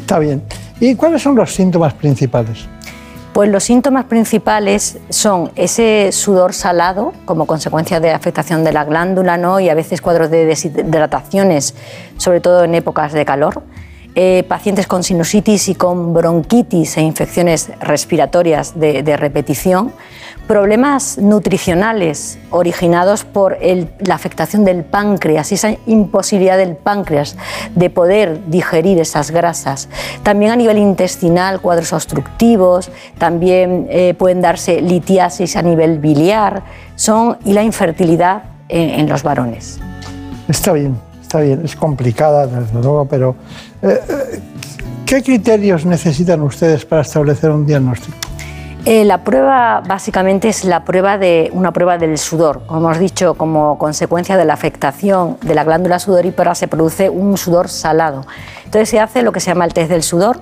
Está 0.00 0.18
bien. 0.18 0.42
¿Y 0.80 0.96
cuáles 0.96 1.22
son 1.22 1.36
los 1.36 1.54
síntomas 1.54 1.94
principales? 1.94 2.66
Pues 3.32 3.48
los 3.48 3.64
síntomas 3.64 4.04
principales 4.04 4.98
son 5.08 5.52
ese 5.56 6.12
sudor 6.12 6.52
salado 6.52 7.14
como 7.24 7.46
consecuencia 7.46 7.98
de 7.98 8.10
afectación 8.10 8.62
de 8.62 8.72
la 8.72 8.84
glándula 8.84 9.38
¿no? 9.38 9.58
y 9.58 9.70
a 9.70 9.74
veces 9.74 10.02
cuadros 10.02 10.30
de 10.30 10.44
deshidrataciones, 10.44 11.74
sobre 12.18 12.40
todo 12.40 12.64
en 12.64 12.74
épocas 12.74 13.14
de 13.14 13.24
calor. 13.24 13.62
Eh, 14.14 14.44
pacientes 14.46 14.86
con 14.86 15.02
sinusitis 15.02 15.70
y 15.70 15.74
con 15.74 16.12
bronquitis 16.12 16.98
e 16.98 17.00
infecciones 17.00 17.70
respiratorias 17.80 18.78
de, 18.78 19.02
de 19.02 19.16
repetición, 19.16 19.92
problemas 20.52 21.16
nutricionales 21.16 22.38
originados 22.50 23.24
por 23.24 23.56
la 24.00 24.14
afectación 24.14 24.66
del 24.66 24.84
páncreas 24.84 25.50
esa 25.50 25.74
imposibilidad 25.86 26.58
del 26.58 26.76
páncreas 26.76 27.38
de 27.74 27.88
poder 27.88 28.38
digerir 28.48 29.00
esas 29.00 29.30
grasas. 29.30 29.88
También 30.22 30.52
a 30.52 30.56
nivel 30.56 30.76
intestinal, 30.76 31.62
cuadros 31.62 31.94
obstructivos, 31.94 32.90
también 33.16 33.86
eh, 33.88 34.12
pueden 34.12 34.42
darse 34.42 34.82
litiasis 34.82 35.56
a 35.56 35.62
nivel 35.62 36.00
biliar 36.00 36.64
son, 36.96 37.38
y 37.46 37.54
la 37.54 37.62
infertilidad 37.62 38.42
en, 38.68 39.00
en, 39.00 39.08
los 39.08 39.22
varones. 39.22 39.80
Está 40.48 40.74
bien, 40.74 40.94
está 41.22 41.40
bien, 41.40 41.62
es 41.64 41.74
complicada 41.76 42.46
desde 42.46 42.74
luego, 42.74 43.06
pero 43.06 43.36
eh, 43.80 43.98
eh 44.06 44.40
¿qué 45.06 45.22
criterios 45.22 45.86
necesitan 45.86 46.42
ustedes 46.42 46.84
para 46.84 47.00
establecer 47.00 47.50
un 47.50 47.64
diagnóstico? 47.64 48.31
Eh, 48.84 49.04
la 49.04 49.22
prueba 49.22 49.80
básicamente 49.86 50.48
es 50.48 50.64
la 50.64 50.84
prueba 50.84 51.16
de, 51.16 51.50
una 51.52 51.72
prueba 51.72 51.98
del 51.98 52.18
sudor. 52.18 52.62
Como 52.66 52.80
hemos 52.80 52.98
dicho, 52.98 53.34
como 53.34 53.78
consecuencia 53.78 54.36
de 54.36 54.44
la 54.44 54.54
afectación 54.54 55.38
de 55.40 55.54
la 55.54 55.62
glándula 55.62 56.00
sudorípara 56.00 56.56
se 56.56 56.66
produce 56.66 57.08
un 57.08 57.36
sudor 57.36 57.68
salado. 57.68 58.26
Entonces 58.64 58.88
se 58.88 58.98
hace 58.98 59.22
lo 59.22 59.30
que 59.30 59.38
se 59.38 59.52
llama 59.52 59.66
el 59.66 59.72
test 59.72 59.88
del 59.88 60.02
sudor, 60.02 60.40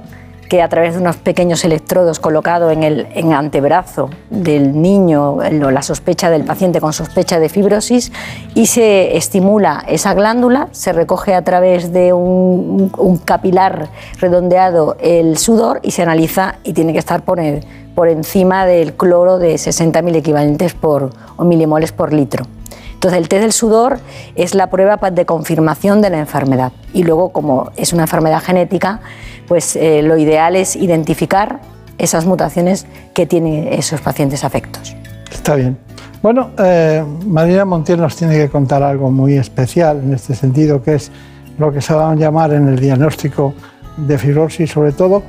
que 0.48 0.62
a 0.62 0.68
través 0.70 0.94
de 0.94 1.00
unos 1.00 1.16
pequeños 1.16 1.64
electrodos 1.64 2.18
colocados 2.18 2.72
en 2.72 2.82
el 2.82 3.06
antebrazo 3.32 4.08
del 4.30 4.80
niño, 4.80 5.38
la 5.42 5.82
sospecha 5.82 6.28
del 6.30 6.44
paciente 6.44 6.80
con 6.80 6.92
sospecha 6.92 7.38
de 7.38 7.48
fibrosis, 7.50 8.10
y 8.54 8.66
se 8.66 9.16
estimula 9.16 9.84
esa 9.86 10.12
glándula, 10.14 10.68
se 10.72 10.92
recoge 10.92 11.34
a 11.34 11.42
través 11.42 11.92
de 11.92 12.12
un, 12.14 12.90
un 12.96 13.18
capilar 13.18 13.90
redondeado 14.18 14.96
el 14.98 15.38
sudor 15.38 15.78
y 15.84 15.92
se 15.92 16.02
analiza 16.02 16.56
y 16.64 16.72
tiene 16.72 16.92
que 16.92 16.98
estar 16.98 17.22
por, 17.22 17.38
el, 17.38 17.64
por 17.94 18.08
encima 18.08 18.66
del 18.66 18.94
cloro 18.94 19.38
de 19.38 19.54
60.000 19.54 20.16
equivalentes 20.16 20.74
por, 20.74 21.10
o 21.36 21.44
milimoles 21.44 21.92
por 21.92 22.12
litro. 22.12 22.46
Entonces, 22.94 23.18
el 23.18 23.28
test 23.28 23.42
del 23.42 23.52
sudor 23.52 23.98
es 24.34 24.54
la 24.54 24.68
prueba 24.68 24.98
de 25.10 25.24
confirmación 25.24 26.02
de 26.02 26.10
la 26.10 26.18
enfermedad. 26.18 26.72
Y 26.92 27.02
luego, 27.02 27.30
como 27.30 27.70
es 27.76 27.94
una 27.94 28.02
enfermedad 28.02 28.42
genética, 28.42 29.00
pues 29.48 29.74
eh, 29.74 30.02
lo 30.02 30.18
ideal 30.18 30.54
es 30.54 30.76
identificar 30.76 31.60
esas 31.96 32.26
mutaciones 32.26 32.86
que 33.14 33.24
tienen 33.26 33.72
esos 33.72 34.00
pacientes 34.02 34.44
afectos. 34.44 34.94
Está 35.32 35.54
bien. 35.54 35.78
Bueno, 36.22 36.50
eh, 36.58 37.02
Marina 37.26 37.64
Montiel 37.64 38.00
nos 38.00 38.16
tiene 38.16 38.36
que 38.36 38.50
contar 38.50 38.82
algo 38.82 39.10
muy 39.10 39.38
especial 39.38 40.02
en 40.04 40.12
este 40.12 40.34
sentido, 40.34 40.82
que 40.82 40.96
es 40.96 41.10
lo 41.56 41.72
que 41.72 41.80
se 41.80 41.94
va 41.94 42.10
a 42.10 42.14
llamar 42.14 42.52
en 42.52 42.68
el 42.68 42.78
diagnóstico 42.78 43.54
de 43.96 44.18
fibrosis, 44.18 44.70
sobre 44.70 44.92
todo. 44.92 45.22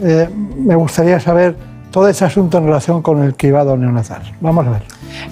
Eh, 0.00 0.28
me 0.56 0.76
gustaría 0.76 1.20
saber 1.20 1.54
todo 1.90 2.08
ese 2.08 2.24
asunto 2.24 2.58
en 2.58 2.64
relación 2.64 3.02
con 3.02 3.22
el 3.22 3.34
cribado 3.34 3.76
neonatal. 3.76 4.22
Vamos 4.40 4.66
a 4.66 4.70
ver. 4.70 4.82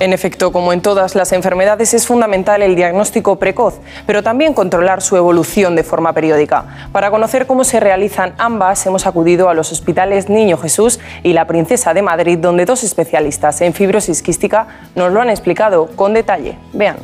En 0.01 0.13
efecto, 0.13 0.53
como 0.53 0.73
en 0.73 0.81
todas 0.81 1.15
las 1.15 1.33
enfermedades, 1.33 1.95
es 1.95 2.07
fundamental 2.07 2.63
el 2.63 2.75
diagnóstico 2.77 3.39
precoz, 3.39 3.81
pero 4.07 4.23
también 4.23 4.55
controlar 4.55 5.03
su 5.03 5.17
evolución 5.17 5.77
de 5.77 5.85
forma 5.85 6.13
periódica. 6.13 6.65
Para 6.93 7.11
conocer 7.11 7.47
cómo 7.47 7.65
se 7.65 7.81
realizan 7.81 8.35
ambas, 8.39 8.85
hemos 8.87 9.07
acudido 9.07 9.49
a 9.49 9.55
los 9.55 9.73
hospitales 9.73 10.29
Niño 10.29 10.57
Jesús 10.57 10.99
y 11.23 11.33
La 11.33 11.47
Princesa 11.47 11.95
de 11.95 12.03
Madrid, 12.03 12.39
donde 12.39 12.65
dos 12.65 12.85
especialistas 12.85 13.61
en 13.61 13.75
fibrosis 13.75 14.23
quística 14.23 14.67
nos 14.95 15.13
lo 15.13 15.21
han 15.21 15.31
explicado 15.31 15.87
con 15.95 16.15
detalle. 16.15 16.59
Vean. 16.73 16.97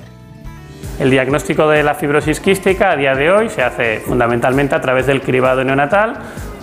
El 0.99 1.11
diagnóstico 1.11 1.69
de 1.69 1.83
la 1.83 1.95
fibrosis 1.95 2.39
quística 2.39 2.91
a 2.91 2.97
día 2.97 3.15
de 3.15 3.31
hoy 3.31 3.49
se 3.49 3.63
hace 3.63 4.01
fundamentalmente 4.01 4.75
a 4.75 4.81
través 4.81 5.07
del 5.07 5.23
cribado 5.23 5.65
neonatal, 5.65 6.17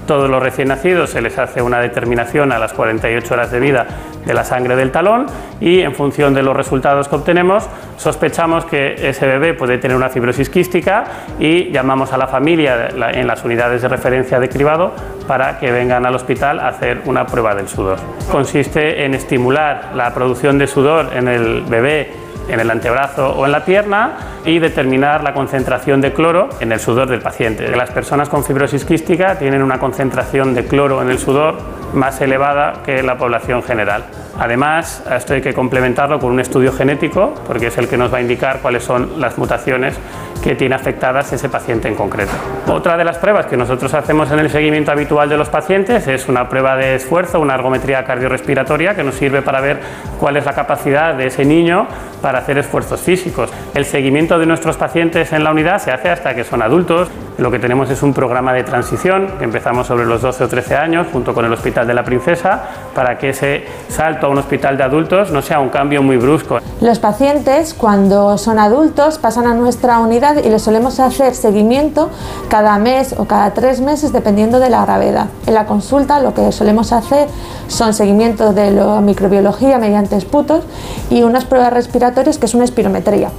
todos 0.09 0.27
los 0.27 0.41
recién 0.41 0.69
nacidos 0.69 1.11
se 1.11 1.21
les 1.21 1.37
hace 1.37 1.61
una 1.61 1.79
determinación 1.79 2.51
a 2.51 2.57
las 2.57 2.73
48 2.73 3.31
horas 3.31 3.51
de 3.51 3.59
vida 3.59 3.85
de 4.25 4.33
la 4.33 4.43
sangre 4.43 4.75
del 4.75 4.91
talón 4.91 5.27
y 5.61 5.81
en 5.81 5.93
función 5.93 6.33
de 6.33 6.41
los 6.41 6.57
resultados 6.57 7.07
que 7.07 7.15
obtenemos 7.15 7.69
sospechamos 7.95 8.65
que 8.65 9.07
ese 9.07 9.27
bebé 9.27 9.53
puede 9.53 9.77
tener 9.77 9.95
una 9.95 10.09
fibrosis 10.09 10.49
quística 10.49 11.03
y 11.37 11.69
llamamos 11.69 12.11
a 12.11 12.17
la 12.17 12.25
familia 12.25 12.89
en 12.89 13.27
las 13.27 13.45
unidades 13.45 13.83
de 13.83 13.87
referencia 13.87 14.39
de 14.39 14.49
cribado 14.49 14.93
para 15.27 15.59
que 15.59 15.71
vengan 15.71 16.03
al 16.07 16.15
hospital 16.15 16.59
a 16.59 16.69
hacer 16.69 17.03
una 17.05 17.27
prueba 17.27 17.53
del 17.53 17.67
sudor. 17.67 17.99
Consiste 18.31 19.05
en 19.05 19.13
estimular 19.13 19.91
la 19.93 20.11
producción 20.11 20.57
de 20.57 20.65
sudor 20.65 21.11
en 21.13 21.27
el 21.27 21.61
bebé 21.69 22.11
en 22.49 22.59
el 22.59 22.71
antebrazo 22.71 23.29
o 23.29 23.45
en 23.45 23.51
la 23.51 23.63
pierna 23.63 24.13
y 24.45 24.59
determinar 24.59 25.23
la 25.23 25.33
concentración 25.33 26.01
de 26.01 26.13
cloro 26.13 26.49
en 26.59 26.71
el 26.71 26.79
sudor 26.79 27.09
del 27.09 27.21
paciente. 27.21 27.67
Las 27.75 27.91
personas 27.91 28.29
con 28.29 28.43
fibrosis 28.43 28.85
quística 28.85 29.37
tienen 29.37 29.61
una 29.61 29.79
concentración 29.79 30.53
de 30.53 30.65
cloro 30.65 31.01
en 31.01 31.09
el 31.09 31.19
sudor 31.19 31.55
más 31.93 32.21
elevada 32.21 32.81
que 32.85 33.03
la 33.03 33.17
población 33.17 33.63
general. 33.63 34.03
Además, 34.37 35.03
esto 35.11 35.33
hay 35.33 35.41
que 35.41 35.53
complementarlo 35.53 36.19
con 36.19 36.31
un 36.31 36.39
estudio 36.39 36.71
genético, 36.71 37.33
porque 37.45 37.67
es 37.67 37.77
el 37.77 37.87
que 37.87 37.97
nos 37.97 38.13
va 38.13 38.19
a 38.19 38.21
indicar 38.21 38.59
cuáles 38.61 38.83
son 38.83 39.19
las 39.19 39.37
mutaciones 39.37 39.95
que 40.41 40.55
tiene 40.55 40.75
afectadas 40.75 41.31
ese 41.33 41.49
paciente 41.49 41.87
en 41.87 41.95
concreto. 41.95 42.31
Otra 42.67 42.97
de 42.97 43.03
las 43.03 43.17
pruebas 43.17 43.45
que 43.45 43.57
nosotros 43.57 43.93
hacemos 43.93 44.31
en 44.31 44.39
el 44.39 44.49
seguimiento 44.49 44.91
habitual 44.91 45.29
de 45.29 45.37
los 45.37 45.49
pacientes 45.49 46.07
es 46.07 46.27
una 46.27 46.49
prueba 46.49 46.75
de 46.75 46.95
esfuerzo, 46.95 47.39
una 47.39 47.55
ergometría 47.55 48.03
cardiorrespiratoria, 48.03 48.95
que 48.95 49.03
nos 49.03 49.15
sirve 49.15 49.41
para 49.41 49.61
ver 49.61 49.79
cuál 50.19 50.37
es 50.37 50.45
la 50.45 50.53
capacidad 50.53 51.13
de 51.15 51.27
ese 51.27 51.45
niño 51.45 51.87
para 52.21 52.39
hacer 52.39 52.57
esfuerzos 52.57 53.01
físicos. 53.01 53.49
El 53.73 53.85
seguimiento 53.85 54.37
de 54.39 54.45
nuestros 54.45 54.77
pacientes 54.77 55.31
en 55.33 55.43
la 55.43 55.51
unidad 55.51 55.79
se 55.79 55.91
hace 55.91 56.09
hasta 56.09 56.35
que 56.35 56.43
son 56.43 56.61
adultos. 56.61 57.09
Lo 57.37 57.49
que 57.51 57.59
tenemos 57.59 57.89
es 57.89 58.03
un 58.03 58.13
programa 58.13 58.53
de 58.53 58.63
transición 58.63 59.33
que 59.37 59.45
empezamos 59.45 59.87
sobre 59.87 60.05
los 60.05 60.21
12 60.21 60.43
o 60.43 60.47
13 60.47 60.75
años 60.75 61.07
junto 61.11 61.33
con 61.33 61.45
el 61.45 61.53
Hospital 61.53 61.87
de 61.87 61.93
la 61.93 62.03
Princesa 62.03 62.63
para 62.93 63.17
que 63.17 63.29
ese 63.29 63.65
salto 63.87 64.27
a 64.27 64.29
un 64.29 64.37
hospital 64.37 64.77
de 64.77 64.83
adultos 64.83 65.31
no 65.31 65.41
sea 65.41 65.59
un 65.59 65.69
cambio 65.69 66.03
muy 66.03 66.17
brusco. 66.17 66.59
Los 66.81 66.99
pacientes 66.99 67.73
cuando 67.73 68.37
son 68.37 68.59
adultos 68.59 69.17
pasan 69.17 69.47
a 69.47 69.53
nuestra 69.53 69.99
unidad 69.99 70.28
y 70.37 70.49
les 70.49 70.61
solemos 70.61 70.99
hacer 70.99 71.33
seguimiento 71.35 72.09
cada 72.49 72.77
mes 72.77 73.15
o 73.17 73.25
cada 73.25 73.53
tres 73.53 73.81
meses 73.81 74.11
dependiendo 74.11 74.59
de 74.59 74.69
la 74.69 74.85
gravedad. 74.85 75.27
En 75.47 75.53
la 75.53 75.65
consulta 75.65 76.19
lo 76.19 76.33
que 76.33 76.51
solemos 76.51 76.91
hacer 76.91 77.27
son 77.67 77.93
seguimientos 77.93 78.55
de 78.55 78.71
la 78.71 79.01
microbiología 79.01 79.77
mediante 79.77 80.15
esputos 80.15 80.63
y 81.09 81.23
unas 81.23 81.45
pruebas 81.45 81.73
respiratorias 81.73 82.37
que 82.37 82.45
es 82.45 82.53
una 82.53 82.65
espirometría, 82.65 83.29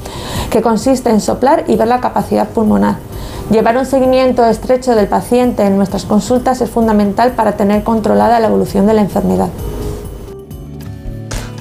que 0.51 0.63
consiste 0.63 1.11
en 1.11 1.21
soplar 1.21 1.65
y 1.67 1.77
ver 1.77 1.89
la 1.89 2.01
capacidad 2.01 2.49
pulmonar. 2.49 2.97
Llevar 3.51 3.77
un 3.77 3.87
seguimiento 3.87 4.45
estrecho 4.45 4.95
del 4.95 5.09
paciente 5.09 5.65
en 5.65 5.77
nuestras 5.77 6.05
consultas 6.05 6.61
es 6.61 6.71
fundamental 6.71 7.33
para 7.33 7.53
tener 7.53 7.83
controlada 7.83 8.39
la 8.39 8.47
evolución 8.47 8.87
de 8.87 8.95
la 8.95 9.01
enfermedad. 9.01 9.49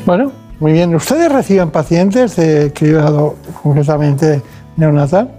Bueno, 0.05 0.31
muy 0.59 0.73
bien. 0.73 0.93
¿Ustedes 0.93 1.31
reciben 1.31 1.71
pacientes 1.71 2.35
de 2.35 2.73
cribado 2.73 3.35
concretamente 3.63 4.41
neonatal? 4.77 5.29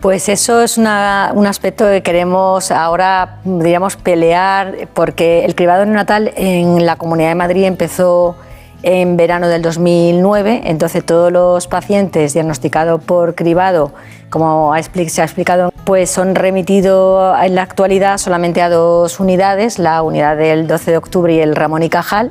Pues 0.00 0.30
eso 0.30 0.62
es 0.62 0.78
un 0.78 0.86
aspecto 0.86 1.84
que 1.84 2.02
queremos 2.02 2.70
ahora, 2.70 3.40
digamos, 3.44 3.96
pelear, 3.96 4.88
porque 4.94 5.44
el 5.44 5.54
cribado 5.54 5.84
neonatal 5.84 6.32
en 6.36 6.86
la 6.86 6.96
Comunidad 6.96 7.28
de 7.28 7.34
Madrid 7.34 7.64
empezó 7.64 8.36
en 8.82 9.18
verano 9.18 9.48
del 9.48 9.60
2009, 9.60 10.62
entonces 10.64 11.04
todos 11.04 11.30
los 11.30 11.66
pacientes 11.66 12.32
diagnosticados 12.32 13.04
por 13.04 13.34
cribado, 13.34 13.92
como 14.30 14.72
se 15.06 15.20
ha 15.20 15.24
explicado, 15.24 15.70
pues 15.84 16.10
son 16.10 16.34
remitidos 16.34 17.36
en 17.42 17.54
la 17.54 17.60
actualidad 17.60 18.16
solamente 18.16 18.62
a 18.62 18.70
dos 18.70 19.20
unidades, 19.20 19.78
la 19.78 20.00
unidad 20.00 20.38
del 20.38 20.66
12 20.66 20.92
de 20.92 20.96
octubre 20.96 21.34
y 21.34 21.40
el 21.40 21.56
Ramón 21.56 21.82
y 21.82 21.90
Cajal, 21.90 22.30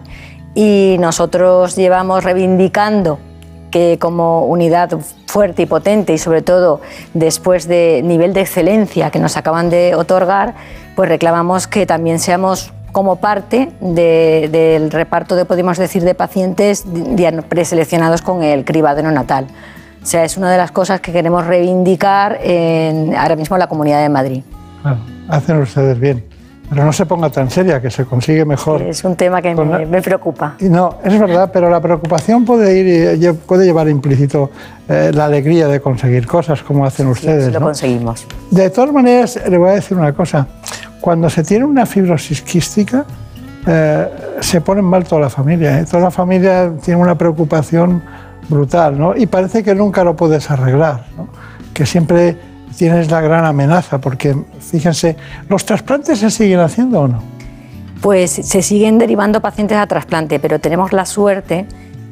y 0.56 0.98
nosotros 1.00 1.76
llevamos 1.76 2.24
reivindicando 2.24 3.20
que 3.72 3.98
como 4.00 4.46
unidad 4.46 4.98
fuerte 5.28 5.64
y 5.64 5.66
potente 5.66 6.14
y 6.14 6.18
sobre 6.18 6.42
todo 6.42 6.82
después 7.14 7.68
de 7.68 8.02
nivel 8.04 8.34
de 8.34 8.42
excelencia 8.42 9.12
que 9.12 9.20
nos 9.20 9.38
acaban 9.38 9.70
de 9.70 9.96
otorgar, 9.96 10.56
pues 10.96 11.10
reclamamos 11.10 11.68
que 11.68 11.86
también 11.86 12.20
seamos 12.20 12.74
como 12.92 13.18
parte 13.18 13.72
del 13.82 14.92
reparto 14.92 15.36
de, 15.36 15.46
podemos 15.46 15.78
decir, 15.78 16.04
de 16.04 16.16
pacientes 16.16 16.86
preseleccionados 17.48 18.22
con 18.22 18.44
el 18.44 18.66
cribado 18.66 19.02
neonatal. 19.02 19.46
O 20.02 20.06
sea, 20.06 20.24
es 20.24 20.38
una 20.38 20.52
de 20.52 20.58
las 20.58 20.72
cosas 20.72 21.02
que 21.02 21.12
queremos 21.12 21.46
reivindicar 21.46 22.40
en, 22.42 23.16
ahora 23.16 23.36
mismo 23.36 23.56
en 23.56 23.60
la 23.60 23.68
Comunidad 23.68 24.02
de 24.02 24.10
Madrid. 24.10 24.44
Claro, 24.82 25.00
hacen 25.28 25.62
ustedes 25.62 26.00
bien. 26.00 26.29
Pero 26.70 26.86
no 26.86 26.94
se 26.94 27.06
ponga 27.08 27.32
tan 27.32 27.50
seria, 27.50 27.82
que 27.82 27.90
se 27.90 28.06
consigue 28.06 28.46
mejor. 28.46 28.84
Es 28.84 29.04
un 29.04 29.16
tema 29.16 29.42
que 29.42 29.56
me, 29.56 30.02
preocupa. 30.04 30.56
no, 30.60 30.98
es 31.04 31.20
verdad, 31.20 31.50
pero 31.52 31.68
la 31.68 31.82
preocupación 31.82 32.46
puede, 32.46 32.78
ir, 32.78 33.36
puede 33.40 33.66
llevar 33.66 33.90
implícito 33.90 34.52
eh, 34.88 35.12
la 35.12 35.26
alegría 35.26 35.68
de 35.68 35.80
conseguir 35.80 36.28
cosas 36.28 36.62
como 36.62 36.86
hacen 36.86 37.08
ustedes. 37.08 37.48
Sí, 37.48 37.52
lo 37.52 37.60
conseguimos. 37.60 38.28
De 38.52 38.70
todas 38.70 38.94
maneras, 38.94 39.40
le 39.50 39.58
voy 39.58 39.70
a 39.70 39.74
decir 39.74 39.98
una 39.98 40.14
cosa. 40.14 40.48
Cuando 41.02 41.28
se 41.30 41.44
tiene 41.44 41.66
una 41.66 41.88
fibrosis 41.88 42.44
quística, 42.44 43.04
eh, 43.66 44.08
se 44.40 44.62
pone 44.62 44.84
mal 44.84 45.04
toda 45.06 45.22
la 45.22 45.30
familia. 45.30 45.80
¿eh? 45.80 45.86
Toda 45.86 46.04
la 46.04 46.12
familia 46.12 46.72
tiene 46.84 47.02
una 47.02 47.16
preocupación 47.16 48.04
brutal, 48.48 48.98
¿no? 48.98 49.16
Y 49.16 49.26
parece 49.26 49.64
que 49.64 49.74
nunca 49.74 50.04
lo 50.04 50.16
puedes 50.16 50.50
arreglar, 50.52 51.06
¿no? 51.18 51.30
Que 51.74 51.86
siempre 51.86 52.49
tienes 52.78 53.10
la 53.12 53.22
gran 53.22 53.46
amenaza, 53.46 54.00
porque 54.00 54.36
fíjense, 54.60 55.16
¿los 55.50 55.66
trasplantes 55.66 56.20
se 56.20 56.30
siguen 56.30 56.60
haciendo 56.60 57.02
o 57.02 57.08
no? 57.08 57.22
Pues 58.02 58.32
se 58.32 58.62
siguen 58.62 58.98
derivando 58.98 59.42
pacientes 59.42 59.78
a 59.78 59.86
trasplante, 59.88 60.40
pero 60.40 60.60
tenemos 60.60 60.94
la 60.94 61.06
suerte 61.06 61.66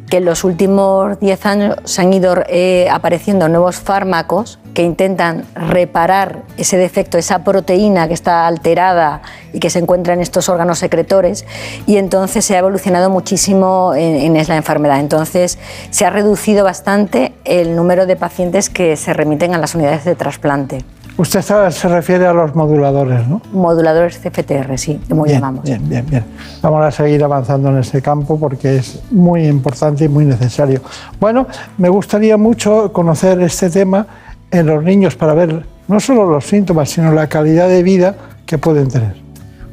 que 0.09 0.17
en 0.17 0.25
los 0.25 0.43
últimos 0.43 1.19
10 1.19 1.45
años 1.45 1.75
se 1.83 2.01
han 2.01 2.13
ido 2.13 2.35
eh, 2.47 2.87
apareciendo 2.89 3.49
nuevos 3.49 3.77
fármacos 3.77 4.59
que 4.73 4.83
intentan 4.83 5.45
reparar 5.55 6.43
ese 6.57 6.77
defecto, 6.77 7.17
esa 7.17 7.43
proteína 7.43 8.07
que 8.07 8.13
está 8.13 8.47
alterada 8.47 9.21
y 9.51 9.59
que 9.59 9.69
se 9.69 9.79
encuentra 9.79 10.13
en 10.13 10.21
estos 10.21 10.49
órganos 10.49 10.79
secretores 10.79 11.45
y 11.85 11.97
entonces 11.97 12.45
se 12.45 12.55
ha 12.55 12.59
evolucionado 12.59 13.09
muchísimo 13.09 13.93
en, 13.95 14.37
en 14.37 14.47
la 14.47 14.55
enfermedad. 14.55 14.99
Entonces 14.99 15.57
se 15.89 16.05
ha 16.05 16.09
reducido 16.09 16.63
bastante 16.63 17.33
el 17.43 17.75
número 17.75 18.05
de 18.05 18.15
pacientes 18.15 18.69
que 18.69 18.95
se 18.95 19.13
remiten 19.13 19.55
a 19.55 19.57
las 19.57 19.75
unidades 19.75 20.05
de 20.05 20.15
trasplante. 20.15 20.83
Usted 21.17 21.41
se 21.41 21.87
refiere 21.87 22.27
a 22.27 22.33
los 22.33 22.53
moduladores, 22.53 23.27
¿no? 23.27 23.41
Moduladores 23.51 24.19
CFTR, 24.19 24.77
sí, 24.77 25.01
como 25.09 25.25
llamamos. 25.25 25.63
Bien, 25.63 25.81
bien, 25.89 26.05
bien. 26.07 26.23
Vamos 26.61 26.85
a 26.85 26.91
seguir 26.91 27.23
avanzando 27.23 27.69
en 27.69 27.79
este 27.79 28.03
campo 28.03 28.39
porque 28.39 28.77
es 28.77 29.01
muy 29.09 29.47
importante 29.47 30.05
y 30.05 30.09
muy 30.09 30.25
necesario. 30.25 30.81
Bueno, 31.19 31.47
me 31.79 31.89
gustaría 31.89 32.37
mucho 32.37 32.93
conocer 32.93 33.41
este 33.41 33.71
tema 33.71 34.05
en 34.51 34.67
los 34.67 34.83
niños 34.83 35.15
para 35.15 35.33
ver 35.33 35.65
no 35.87 35.99
solo 35.99 36.29
los 36.29 36.45
síntomas, 36.45 36.89
sino 36.89 37.11
la 37.11 37.27
calidad 37.27 37.67
de 37.67 37.81
vida 37.81 38.15
que 38.45 38.59
pueden 38.59 38.87
tener. 38.87 39.26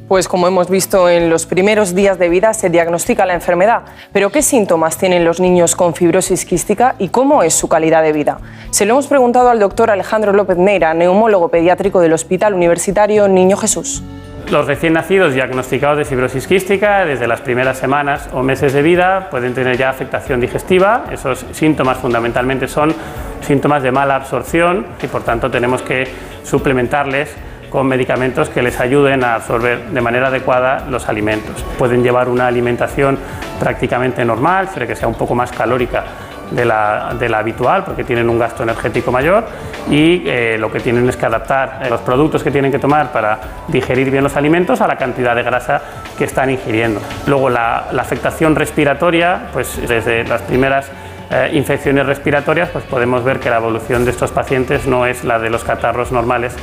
Pues 0.09 0.29
como 0.29 0.47
hemos 0.47 0.69
visto 0.69 1.09
en 1.09 1.31
los 1.31 1.47
primeros 1.47 1.95
días 1.95 2.19
de 2.19 2.29
vida 2.29 2.53
se 2.53 2.69
diagnostica 2.69 3.25
la 3.25 3.33
enfermedad, 3.33 3.85
pero 4.13 4.31
¿qué 4.31 4.43
síntomas 4.43 4.99
tienen 4.99 5.25
los 5.25 5.41
niños 5.41 5.75
con 5.75 5.95
fibrosis 5.95 6.45
quística 6.45 6.95
y 6.99 7.09
cómo 7.09 7.43
es 7.43 7.55
su 7.55 7.69
calidad 7.69 8.03
de 8.03 8.13
vida? 8.13 8.39
Se 8.71 8.85
lo 8.85 8.93
hemos 8.93 9.07
preguntado 9.07 9.49
al 9.49 9.61
doctor 9.61 9.91
Alejandro 9.91 10.35
López 10.35 10.59
Neira, 10.59 10.93
neumólogo 10.93 11.49
pediátrico 11.49 12.01
del 12.01 12.13
Hospital 12.13 12.53
Universitario 12.53 13.29
Niño 13.29 13.57
Jesús. 13.57 14.03
Los 14.51 14.67
recién 14.67 14.93
nacidos 14.93 15.33
diagnosticados 15.33 15.97
de 15.97 16.05
fibrosis 16.05 16.47
quística 16.47 17.07
desde 17.07 17.27
las 17.27 17.41
primeras 17.41 17.79
semanas 17.79 18.29
o 18.35 18.43
meses 18.43 18.75
de 18.75 18.83
vida 18.83 19.31
pueden 19.31 19.55
tener 19.55 19.79
ya 19.79 19.89
afectación 19.89 20.39
digestiva. 20.39 21.07
Esos 21.11 21.47
síntomas 21.53 21.97
fundamentalmente 21.97 22.69
son 22.69 22.95
síntomas 23.41 23.83
de 23.83 23.91
mala 23.91 24.17
absorción 24.17 24.85
y 25.03 25.07
por 25.07 25.23
tanto 25.23 25.51
tenemos 25.51 25.81
que 25.81 26.07
suplementarles 26.43 27.31
con 27.75 27.89
medicamentos 27.89 28.51
que 28.51 28.63
les 28.63 28.79
ayuden 28.79 29.25
a 29.25 29.35
absorber 29.35 29.87
de 29.87 30.01
manera 30.01 30.29
adecuada 30.29 30.87
los 30.89 31.09
alimentos. 31.09 31.61
Pueden 31.77 32.05
llevar 32.05 32.29
una 32.29 32.47
alimentación 32.47 33.19
prácticamente 33.59 34.25
normal, 34.25 34.69
pero 34.73 34.87
que 34.87 34.95
sea 34.95 35.09
un 35.09 35.17
poco 35.17 35.35
más 35.35 35.51
calórica 35.51 36.05
de 36.53 36.65
la, 36.65 37.09
habitual 37.37 37.83
porque 37.83 38.05
tienen 38.05 38.31
un 38.31 38.39
gasto 38.39 38.63
energético 38.63 39.11
mayor 39.11 39.47
y 39.91 40.23
eh, 40.25 40.57
lo 40.57 40.71
que 40.71 40.79
tienen 40.79 41.09
es 41.09 41.17
que 41.17 41.27
adaptar 41.27 41.85
los 41.91 42.01
productos 42.03 42.45
que 42.45 42.53
tienen 42.53 42.71
que 42.71 42.79
tomar 42.79 43.11
para 43.11 43.41
digerir 43.67 44.09
bien 44.09 44.23
los 44.23 44.37
alimentos 44.37 44.81
a 44.81 44.87
la 44.87 44.95
cantidad 44.95 45.35
de 45.35 45.43
grasa 45.43 45.83
que 46.17 46.27
están 46.27 46.51
ingiriendo. 46.51 47.01
Luego 47.27 47.51
la, 47.51 47.87
afectación 47.99 48.55
respiratoria, 48.55 49.49
pues 49.53 49.81
desde 49.89 50.23
las 50.23 50.43
primeras 50.43 50.93
eh, 51.33 51.51
infecciones 51.55 52.07
respiratorias, 52.07 52.69
pues 52.69 52.85
podemos 52.85 53.25
ver 53.25 53.41
que 53.41 53.51
la 53.51 53.57
evolución 53.57 54.05
de 54.05 54.13
estos 54.13 54.31
pacientes 54.31 54.87
no 54.87 55.07
es 55.07 55.25
la 55.25 55.41
de 55.41 55.51
los 55.51 55.65
catarros 55.65 56.13
normales 56.13 56.55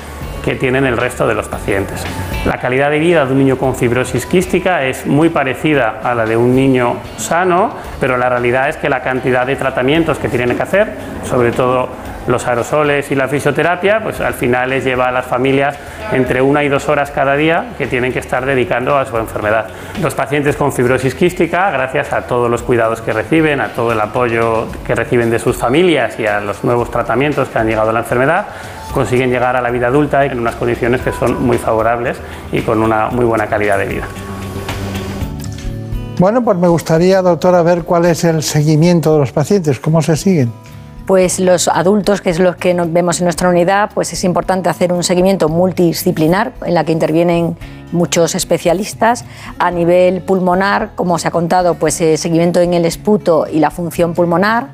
que 0.44 0.56
tienen 0.56 0.86
el 0.86 0.98
resto 0.98 1.28
de 1.28 1.34
los 1.34 1.48
pacientes. 1.48 2.04
La 2.46 2.58
calidad 2.58 2.90
de 2.90 3.00
vida 3.00 3.26
de 3.26 3.34
un 3.34 3.40
niño 3.40 3.58
con 3.58 3.76
fibrosis 3.76 4.26
quística 4.26 4.84
es 4.84 5.06
muy 5.06 5.30
parecida 5.30 6.00
a 6.04 6.16
la 6.16 6.26
de 6.26 6.36
un 6.36 6.56
niño 6.56 6.96
sano, 7.18 7.72
pero 8.00 8.18
la 8.18 8.30
realidad 8.30 8.70
es 8.70 8.78
que 8.78 8.90
la 8.90 9.02
cantidad 9.02 9.46
de 9.46 9.56
tratamientos 9.56 10.18
que 10.18 10.28
tienen 10.28 10.58
que 10.58 10.64
hacer, 10.64 10.96
sobre 11.24 11.52
todo 11.52 11.90
los 12.28 12.48
aerosoles 12.48 13.12
y 13.12 13.16
la 13.16 13.28
fisioterapia, 13.28 14.00
pues 14.02 14.20
al 14.22 14.34
final 14.34 14.70
les 14.70 14.84
lleva 14.84 15.08
a 15.08 15.12
las 15.12 15.26
familias 15.26 15.78
entre 16.12 16.42
una 16.42 16.64
y 16.64 16.70
dos 16.70 16.88
horas 16.90 17.12
cada 17.12 17.36
día 17.36 17.74
que 17.78 17.88
tienen 17.88 18.14
que 18.14 18.20
estar 18.20 18.46
dedicando 18.46 18.98
a 18.98 19.06
su 19.06 19.18
enfermedad. 19.18 19.68
Los 20.02 20.14
pacientes 20.14 20.56
con 20.56 20.72
fibrosis 20.72 21.16
quística, 21.16 21.72
gracias 21.72 22.14
a 22.14 22.22
todos 22.24 22.50
los 22.50 22.62
cuidados 22.62 23.02
que 23.02 23.14
reciben, 23.14 23.62
a 23.62 23.70
todo 23.70 23.92
el 23.92 24.02
apoyo 24.02 24.68
que 24.86 24.96
reciben 24.96 25.30
de 25.30 25.40
sus 25.40 25.58
familias 25.58 26.20
y 26.20 26.26
a 26.26 26.40
los 26.40 26.64
nuevos 26.64 26.92
tratamientos 26.92 27.50
que 27.50 27.60
han 27.60 27.68
llegado 27.68 27.90
a 27.90 27.94
la 27.94 28.00
enfermedad, 28.00 28.46
consiguen 28.92 29.30
llegar 29.30 29.56
a 29.56 29.62
la 29.62 29.72
vida 29.72 29.88
adulta 29.88 30.26
en 30.26 30.40
unas 30.40 30.56
condiciones 30.56 31.02
que 31.02 31.12
son 31.12 31.44
muy 31.46 31.58
favorables 31.58 32.18
y 32.52 32.62
con 32.62 32.82
una 32.82 33.10
muy 33.10 33.26
buena 33.26 33.48
calidad 33.48 33.78
de 33.78 33.86
vida. 33.86 34.08
Bueno, 36.20 36.44
pues 36.44 36.58
me 36.58 36.68
gustaría, 36.68 37.22
doctora, 37.22 37.64
ver 37.64 37.84
cuál 37.84 38.06
es 38.06 38.24
el 38.24 38.44
seguimiento 38.44 39.14
de 39.14 39.20
los 39.20 39.32
pacientes, 39.32 39.80
cómo 39.80 40.04
se 40.04 40.16
siguen. 40.16 40.52
Pues 41.08 41.40
los 41.40 41.68
adultos, 41.68 42.22
que 42.22 42.30
es 42.30 42.40
los 42.40 42.56
que 42.58 42.74
vemos 42.74 43.20
en 43.20 43.26
nuestra 43.26 43.50
unidad, 43.50 43.90
pues 43.94 44.14
es 44.14 44.24
importante 44.24 44.70
hacer 44.70 44.94
un 44.94 45.04
seguimiento 45.04 45.50
multidisciplinar 45.50 46.54
en 46.64 46.76
la 46.76 46.84
que 46.84 46.92
intervienen 46.92 47.58
muchos 47.92 48.36
especialistas. 48.36 49.26
A 49.58 49.72
nivel 49.72 50.22
pulmonar, 50.22 50.92
como 50.96 51.18
se 51.18 51.28
ha 51.28 51.32
contado, 51.32 51.74
pues 51.74 52.00
eh, 52.02 52.18
seguimiento 52.18 52.62
en 52.62 52.76
el 52.76 52.86
esputo 52.86 53.48
y 53.52 53.60
la 53.60 53.72
función 53.72 54.14
pulmonar 54.14 54.70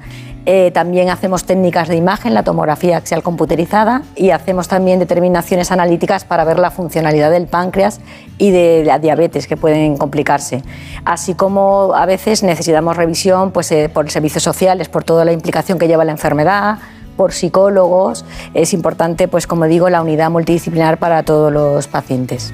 eh, 0.49 0.71
también 0.71 1.09
hacemos 1.09 1.43
técnicas 1.43 1.89
de 1.89 1.97
imagen, 1.97 2.33
la 2.33 2.41
tomografía 2.41 2.95
axial 2.95 3.21
computerizada 3.21 4.03
y 4.15 4.29
hacemos 4.29 4.69
también 4.69 4.97
determinaciones 4.97 5.73
analíticas 5.73 6.23
para 6.23 6.45
ver 6.45 6.57
la 6.57 6.71
funcionalidad 6.71 7.31
del 7.31 7.47
páncreas 7.47 7.99
y 8.37 8.51
de 8.51 8.83
la 8.85 8.97
diabetes 8.97 9.45
que 9.45 9.57
pueden 9.57 9.97
complicarse. 9.97 10.63
Así 11.03 11.33
como 11.33 11.93
a 11.93 12.05
veces 12.05 12.43
necesitamos 12.43 12.95
revisión 12.95 13.51
pues, 13.51 13.69
eh, 13.73 13.89
por 13.93 14.09
servicios 14.09 14.41
sociales, 14.41 14.87
por 14.87 15.03
toda 15.03 15.25
la 15.25 15.33
implicación 15.33 15.77
que 15.77 15.89
lleva 15.89 16.05
la 16.05 16.13
enfermedad, 16.13 16.77
por 17.17 17.33
psicólogos. 17.33 18.23
Es 18.53 18.73
importante, 18.73 19.27
pues 19.27 19.47
como 19.47 19.65
digo, 19.65 19.89
la 19.89 20.01
unidad 20.01 20.31
multidisciplinar 20.31 20.97
para 20.97 21.23
todos 21.23 21.51
los 21.51 21.89
pacientes. 21.89 22.53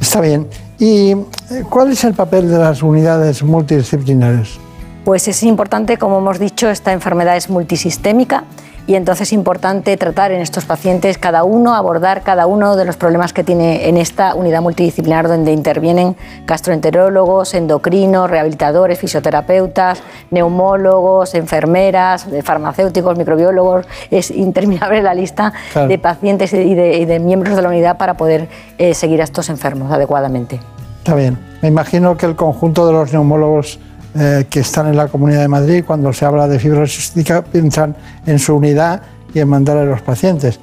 Está 0.00 0.20
bien. 0.20 0.46
¿Y 0.78 1.10
eh, 1.10 1.64
cuál 1.68 1.90
es 1.90 2.04
el 2.04 2.14
papel 2.14 2.48
de 2.48 2.58
las 2.58 2.80
unidades 2.80 3.42
multidisciplinares? 3.42 4.60
Pues 5.04 5.28
es 5.28 5.42
importante, 5.42 5.98
como 5.98 6.18
hemos 6.18 6.38
dicho, 6.38 6.70
esta 6.70 6.92
enfermedad 6.92 7.36
es 7.36 7.50
multisistémica 7.50 8.44
y 8.86 8.94
entonces 8.94 9.28
es 9.28 9.32
importante 9.34 9.96
tratar 9.98 10.32
en 10.32 10.40
estos 10.40 10.64
pacientes 10.64 11.18
cada 11.18 11.44
uno, 11.44 11.74
abordar 11.74 12.22
cada 12.22 12.46
uno 12.46 12.74
de 12.74 12.86
los 12.86 12.96
problemas 12.96 13.34
que 13.34 13.44
tiene 13.44 13.88
en 13.88 13.98
esta 13.98 14.34
unidad 14.34 14.62
multidisciplinar 14.62 15.28
donde 15.28 15.52
intervienen 15.52 16.16
gastroenterólogos, 16.46 17.52
endocrinos, 17.52 18.30
rehabilitadores, 18.30 18.98
fisioterapeutas, 18.98 20.02
neumólogos, 20.30 21.34
enfermeras, 21.34 22.26
farmacéuticos, 22.42 23.18
microbiólogos. 23.18 23.86
Es 24.10 24.30
interminable 24.30 25.02
la 25.02 25.12
lista 25.12 25.52
de 25.86 25.98
pacientes 25.98 26.54
y 26.54 26.74
de, 26.74 27.20
miembros 27.20 27.56
de 27.56 27.62
la 27.62 27.68
unidad 27.68 27.98
para 27.98 28.14
poder 28.14 28.48
eh, 28.78 28.94
seguir 28.94 29.20
a 29.20 29.24
estos 29.24 29.50
enfermos 29.50 29.92
adecuadamente. 29.92 30.60
Está 30.98 31.14
bien. 31.14 31.38
Me 31.60 31.68
imagino 31.68 32.16
que 32.16 32.24
el 32.24 32.36
conjunto 32.36 32.86
de 32.86 32.94
los 32.94 33.12
neumólogos 33.12 33.78
eh, 34.14 34.46
que 34.48 34.60
están 34.60 34.86
en 34.86 34.96
la 34.96 35.08
Comunidad 35.08 35.40
de 35.40 35.48
Madrid, 35.48 35.84
cuando 35.86 36.12
se 36.12 36.24
habla 36.24 36.46
de 36.46 36.58
fibrosis 36.58 37.12
piensan 37.50 37.96
en 38.26 38.38
su 38.38 38.54
unidad 38.54 39.02
y 39.34 39.40
en 39.40 39.48
mandar 39.48 39.76
a 39.76 39.84
los 39.84 40.02
pacientes. 40.02 40.60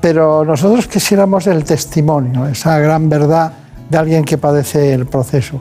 Pero 0.00 0.44
nosotros 0.44 0.86
quisiéramos 0.86 1.46
el 1.48 1.64
testimonio, 1.64 2.46
esa 2.46 2.78
gran 2.78 3.08
verdad 3.08 3.52
de 3.90 3.98
alguien 3.98 4.24
que 4.24 4.38
padece 4.38 4.94
el 4.94 5.06
proceso. 5.06 5.58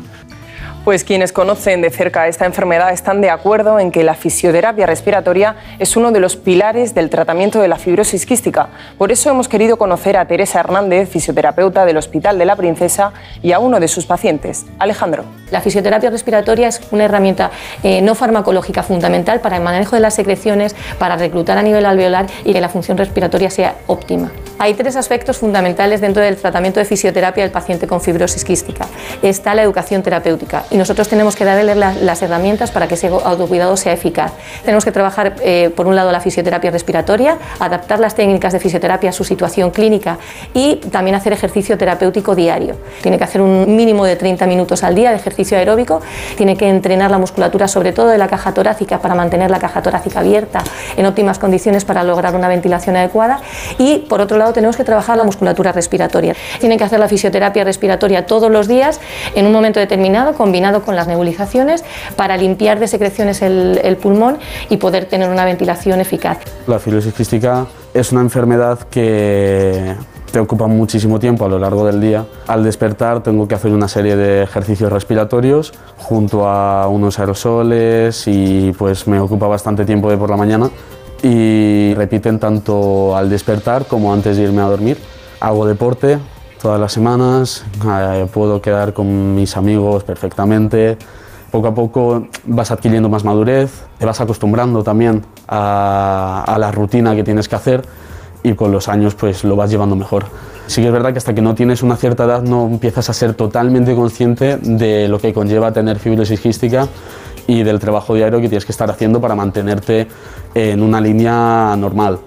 Pues 0.83 1.03
quienes 1.03 1.31
conocen 1.31 1.79
de 1.83 1.91
cerca 1.91 2.27
esta 2.27 2.47
enfermedad 2.47 2.91
están 2.91 3.21
de 3.21 3.29
acuerdo 3.29 3.79
en 3.79 3.91
que 3.91 4.03
la 4.03 4.15
fisioterapia 4.15 4.87
respiratoria 4.87 5.55
es 5.77 5.95
uno 5.95 6.11
de 6.11 6.19
los 6.19 6.37
pilares 6.37 6.95
del 6.95 7.11
tratamiento 7.11 7.61
de 7.61 7.67
la 7.67 7.77
fibrosis 7.77 8.25
quística. 8.25 8.69
Por 8.97 9.11
eso 9.11 9.29
hemos 9.29 9.47
querido 9.47 9.77
conocer 9.77 10.17
a 10.17 10.25
Teresa 10.25 10.59
Hernández, 10.59 11.07
fisioterapeuta 11.07 11.85
del 11.85 11.97
Hospital 11.97 12.39
de 12.39 12.45
la 12.45 12.55
Princesa, 12.55 13.13
y 13.43 13.51
a 13.51 13.59
uno 13.59 13.79
de 13.79 13.87
sus 13.87 14.07
pacientes, 14.07 14.65
Alejandro. 14.79 15.23
La 15.51 15.61
fisioterapia 15.61 16.09
respiratoria 16.09 16.69
es 16.69 16.81
una 16.89 17.05
herramienta 17.05 17.51
eh, 17.83 18.01
no 18.01 18.15
farmacológica 18.15 18.81
fundamental 18.81 19.39
para 19.39 19.57
el 19.57 19.63
manejo 19.63 19.95
de 19.95 20.01
las 20.01 20.15
secreciones, 20.15 20.75
para 20.97 21.15
reclutar 21.15 21.59
a 21.59 21.61
nivel 21.61 21.85
alveolar 21.85 22.25
y 22.43 22.53
que 22.53 22.61
la 22.61 22.69
función 22.69 22.97
respiratoria 22.97 23.51
sea 23.51 23.75
óptima. 23.85 24.31
Hay 24.57 24.73
tres 24.73 24.95
aspectos 24.95 25.37
fundamentales 25.37 26.01
dentro 26.01 26.23
del 26.23 26.37
tratamiento 26.37 26.79
de 26.79 26.85
fisioterapia 26.85 27.43
del 27.43 27.51
paciente 27.51 27.85
con 27.85 28.01
fibrosis 28.01 28.43
quística. 28.43 28.87
Está 29.21 29.53
la 29.53 29.61
educación 29.61 30.01
terapéutica 30.01 30.63
y 30.71 30.77
nosotros 30.77 31.07
tenemos 31.09 31.35
que 31.35 31.45
darle 31.45 31.75
las 31.75 32.21
herramientas 32.21 32.71
para 32.71 32.87
que 32.87 32.95
ese 32.95 33.07
autocuidado 33.07 33.75
sea 33.77 33.93
eficaz. 33.93 34.31
Tenemos 34.63 34.85
que 34.85 34.91
trabajar, 34.91 35.35
eh, 35.41 35.69
por 35.75 35.85
un 35.85 35.95
lado, 35.95 36.11
la 36.11 36.21
fisioterapia 36.21 36.71
respiratoria, 36.71 37.37
adaptar 37.59 37.99
las 37.99 38.15
técnicas 38.15 38.53
de 38.53 38.59
fisioterapia 38.59 39.09
a 39.09 39.13
su 39.13 39.23
situación 39.23 39.71
clínica 39.71 40.17
y 40.53 40.77
también 40.77 41.15
hacer 41.15 41.33
ejercicio 41.33 41.77
terapéutico 41.77 42.35
diario. 42.35 42.75
Tiene 43.01 43.17
que 43.17 43.23
hacer 43.25 43.41
un 43.41 43.75
mínimo 43.75 44.05
de 44.05 44.15
30 44.15 44.47
minutos 44.47 44.83
al 44.83 44.95
día 44.95 45.09
de 45.09 45.17
ejercicio 45.17 45.57
aeróbico, 45.57 46.01
tiene 46.37 46.55
que 46.55 46.69
entrenar 46.69 47.11
la 47.11 47.17
musculatura, 47.17 47.67
sobre 47.67 47.91
todo 47.91 48.07
de 48.07 48.17
la 48.17 48.27
caja 48.27 48.53
torácica, 48.53 48.99
para 48.99 49.13
mantener 49.13 49.51
la 49.51 49.59
caja 49.59 49.81
torácica 49.81 50.19
abierta 50.19 50.63
en 50.95 51.05
óptimas 51.05 51.37
condiciones 51.37 51.83
para 51.83 52.03
lograr 52.03 52.33
una 52.33 52.47
ventilación 52.47 52.95
adecuada 52.95 53.41
y, 53.77 53.99
por 54.09 54.21
otro 54.21 54.37
lado, 54.37 54.53
tenemos 54.53 54.77
que 54.77 54.85
trabajar 54.85 55.17
la 55.17 55.25
musculatura 55.25 55.73
respiratoria. 55.73 56.33
Tiene 56.59 56.77
que 56.77 56.85
hacer 56.85 56.99
la 56.99 57.09
fisioterapia 57.09 57.65
respiratoria 57.65 58.25
todos 58.25 58.49
los 58.49 58.69
días 58.69 59.01
en 59.35 59.45
un 59.45 59.51
momento 59.51 59.79
determinado, 59.79 60.33
con 60.83 60.95
las 60.95 61.07
nebulizaciones 61.07 61.83
para 62.15 62.37
limpiar 62.37 62.79
de 62.79 62.87
secreciones 62.87 63.41
el, 63.41 63.97
pulmón 64.01 64.37
y 64.69 64.77
poder 64.77 65.05
tener 65.05 65.29
una 65.29 65.45
ventilación 65.45 65.99
eficaz. 65.99 66.37
La 66.67 66.79
fibrosis 66.79 67.13
quística 67.13 67.65
es 67.93 68.11
una 68.11 68.21
enfermedad 68.21 68.79
que 68.89 69.95
te 70.31 70.39
ocupa 70.39 70.67
muchísimo 70.67 71.19
tiempo 71.19 71.45
a 71.45 71.49
lo 71.49 71.59
largo 71.59 71.85
del 71.85 71.99
día. 71.99 72.25
Al 72.47 72.63
despertar 72.63 73.21
tengo 73.21 73.47
que 73.47 73.55
hacer 73.55 73.71
una 73.71 73.87
serie 73.87 74.15
de 74.15 74.43
ejercicios 74.43 74.91
respiratorios 74.91 75.73
junto 75.97 76.47
a 76.47 76.87
unos 76.87 77.19
aerosoles 77.19 78.23
y 78.27 78.71
pues 78.77 79.07
me 79.07 79.19
ocupa 79.19 79.47
bastante 79.47 79.83
tiempo 79.83 80.09
de 80.09 80.17
por 80.17 80.29
la 80.29 80.37
mañana 80.37 80.69
y 81.23 81.93
repiten 81.95 82.39
tanto 82.39 83.15
al 83.15 83.29
despertar 83.29 83.85
como 83.85 84.13
antes 84.13 84.37
de 84.37 84.43
irme 84.43 84.61
a 84.61 84.65
dormir. 84.65 84.97
Hago 85.39 85.65
deporte, 85.65 86.17
todas 86.61 86.79
las 86.79 86.93
semanas, 86.93 87.65
eh, 87.85 88.27
puedo 88.31 88.61
quedar 88.61 88.93
con 88.93 89.35
mis 89.35 89.57
amigos 89.57 90.03
perfectamente. 90.03 90.97
Poco 91.49 91.67
a 91.67 91.75
poco 91.75 92.27
vas 92.45 92.71
adquiriendo 92.71 93.09
más 93.09 93.25
madurez, 93.25 93.83
te 93.97 94.05
vas 94.05 94.21
acostumbrando 94.21 94.83
también 94.83 95.25
a, 95.47 96.55
la 96.57 96.71
rutina 96.71 97.15
que 97.15 97.23
tienes 97.23 97.49
que 97.49 97.55
hacer 97.55 97.81
y 98.43 98.53
con 98.53 98.71
los 98.71 98.87
años 98.87 99.15
pues 99.15 99.43
lo 99.43 99.55
vas 99.55 99.69
llevando 99.69 99.95
mejor. 99.95 100.25
Sí 100.67 100.81
que 100.81 100.87
es 100.87 100.93
verdad 100.93 101.11
que 101.11 101.17
hasta 101.17 101.33
que 101.33 101.41
no 101.41 101.55
tienes 101.55 101.83
una 101.83 101.97
cierta 101.97 102.23
edad 102.23 102.41
no 102.41 102.67
empiezas 102.67 103.09
a 103.09 103.13
ser 103.13 103.33
totalmente 103.33 103.93
consciente 103.95 104.57
de 104.57 105.09
lo 105.09 105.19
que 105.19 105.33
conlleva 105.33 105.73
tener 105.73 105.99
fibrosis 105.99 106.39
quística 106.39 106.87
y 107.47 107.63
del 107.63 107.79
trabajo 107.79 108.13
diario 108.15 108.39
que 108.39 108.47
tienes 108.47 108.65
que 108.65 108.71
estar 108.71 108.89
haciendo 108.89 109.19
para 109.19 109.35
mantenerte 109.35 110.07
en 110.53 110.81
una 110.81 111.01
línea 111.01 111.75
normal. 111.77 112.19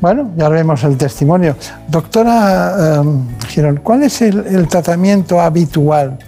Bueno, 0.00 0.30
ya 0.36 0.48
vemos 0.48 0.82
el 0.84 0.96
testimonio. 0.96 1.56
Doctora 1.88 3.00
um, 3.02 3.28
Girón, 3.48 3.80
¿cuál 3.82 4.02
es 4.02 4.22
el, 4.22 4.66
tratamiento 4.68 5.40
habitual 5.40 6.18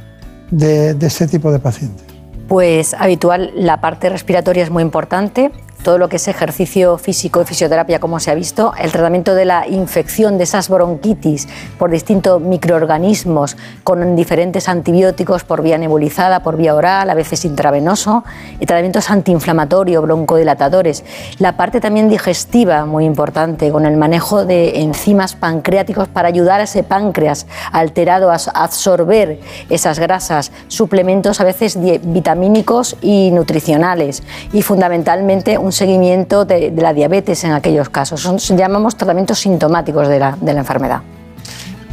de, 0.50 0.94
de 0.94 1.06
este 1.06 1.26
tipo 1.26 1.50
de 1.50 1.58
pacientes? 1.58 2.04
Pues 2.48 2.92
habitual, 2.92 3.50
la 3.56 3.80
parte 3.80 4.11
respiratoria 4.11 4.62
es 4.62 4.70
muy 4.70 4.82
importante 4.82 5.50
todo 5.82 5.98
lo 5.98 6.08
que 6.08 6.16
es 6.16 6.28
ejercicio 6.28 6.98
físico 6.98 7.42
y 7.42 7.44
fisioterapia, 7.44 7.98
como 7.98 8.20
se 8.20 8.30
ha 8.30 8.34
visto, 8.34 8.72
el 8.78 8.92
tratamiento 8.92 9.34
de 9.34 9.44
la 9.44 9.66
infección 9.66 10.38
de 10.38 10.44
esas 10.44 10.68
bronquitis 10.68 11.48
por 11.78 11.90
distintos 11.90 12.40
microorganismos 12.40 13.56
con 13.84 14.16
diferentes 14.16 14.68
antibióticos 14.68 15.44
por 15.44 15.62
vía 15.62 15.78
nebulizada, 15.78 16.42
por 16.42 16.56
vía 16.56 16.74
oral, 16.74 17.10
a 17.10 17.14
veces 17.14 17.44
intravenoso, 17.44 18.24
tratamientos 18.58 19.10
antiinflamatorios, 19.10 20.02
broncodilatadores. 20.02 21.04
La 21.38 21.56
parte 21.56 21.80
también 21.80 22.08
digestiva, 22.08 22.86
muy 22.86 23.04
importante, 23.04 23.70
con 23.70 23.86
el 23.86 23.96
manejo 23.96 24.44
de 24.44 24.80
enzimas 24.80 25.34
pancreáticos 25.34 26.08
para 26.08 26.28
ayudar 26.28 26.60
a 26.60 26.64
ese 26.64 26.82
páncreas 26.82 27.46
alterado 27.72 28.30
a 28.30 28.36
absorber 28.54 29.40
esas 29.68 29.98
grasas, 29.98 30.52
suplementos 30.68 31.40
a 31.40 31.44
veces 31.44 31.78
vitamínicos 31.80 32.96
y 33.02 33.30
nutricionales, 33.32 34.22
y 34.52 34.62
fundamentalmente 34.62 35.58
un 35.58 35.71
seguimiento 35.72 36.44
de, 36.44 36.72
la 36.76 36.92
diabetes 36.92 37.44
en 37.44 37.52
aquellos 37.52 37.88
casos. 37.88 38.20
Son, 38.20 38.38
llamamos 38.56 38.96
tratamientos 38.96 39.40
sintomáticos 39.40 40.08
de 40.08 40.18
la, 40.18 40.37
de 40.40 40.52
la 40.52 40.61
enfermedad. 40.61 41.00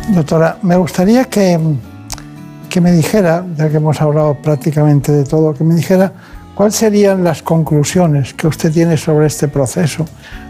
Doctora, 0.09 0.57
me 0.61 0.75
gustaría 0.75 1.25
que, 1.25 1.59
que 2.69 2.81
me 2.81 2.91
dijera, 2.91 3.45
ya 3.55 3.69
que 3.69 3.77
hemos 3.77 4.01
hablado 4.01 4.35
prácticamente 4.35 5.11
de 5.11 5.23
todo, 5.23 5.53
que 5.53 5.63
me 5.63 5.75
dijera 5.75 6.13
cuáles 6.55 6.75
serían 6.75 7.23
las 7.23 7.41
conclusiones 7.41 8.33
que 8.33 8.47
usted 8.47 8.71
tiene 8.71 8.97
sobre 8.97 9.27
este 9.27 9.47
proceso. 9.47 10.05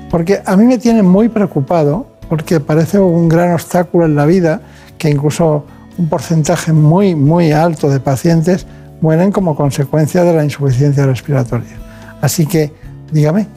Porque 0.09 0.41
a 0.45 0.55
mí 0.55 0.65
me 0.65 0.77
tiene 0.77 1.03
muy 1.03 1.29
preocupado, 1.29 2.07
porque 2.27 2.59
parece 2.59 2.99
un 2.99 3.29
gran 3.29 3.53
obstáculo 3.53 4.05
en 4.05 4.15
la 4.15 4.25
vida, 4.25 4.61
que 4.97 5.09
incluso 5.09 5.65
un 5.97 6.09
porcentaje 6.09 6.73
muy, 6.73 7.15
muy 7.15 7.51
alto 7.51 7.89
de 7.89 7.99
pacientes 7.99 8.65
mueren 9.01 9.31
como 9.31 9.55
consecuencia 9.55 10.23
de 10.23 10.33
la 10.33 10.43
insuficiencia 10.43 11.05
respiratoria. 11.05 11.77
Así 12.21 12.45
que 12.45 12.73
Dígame. 13.11 13.47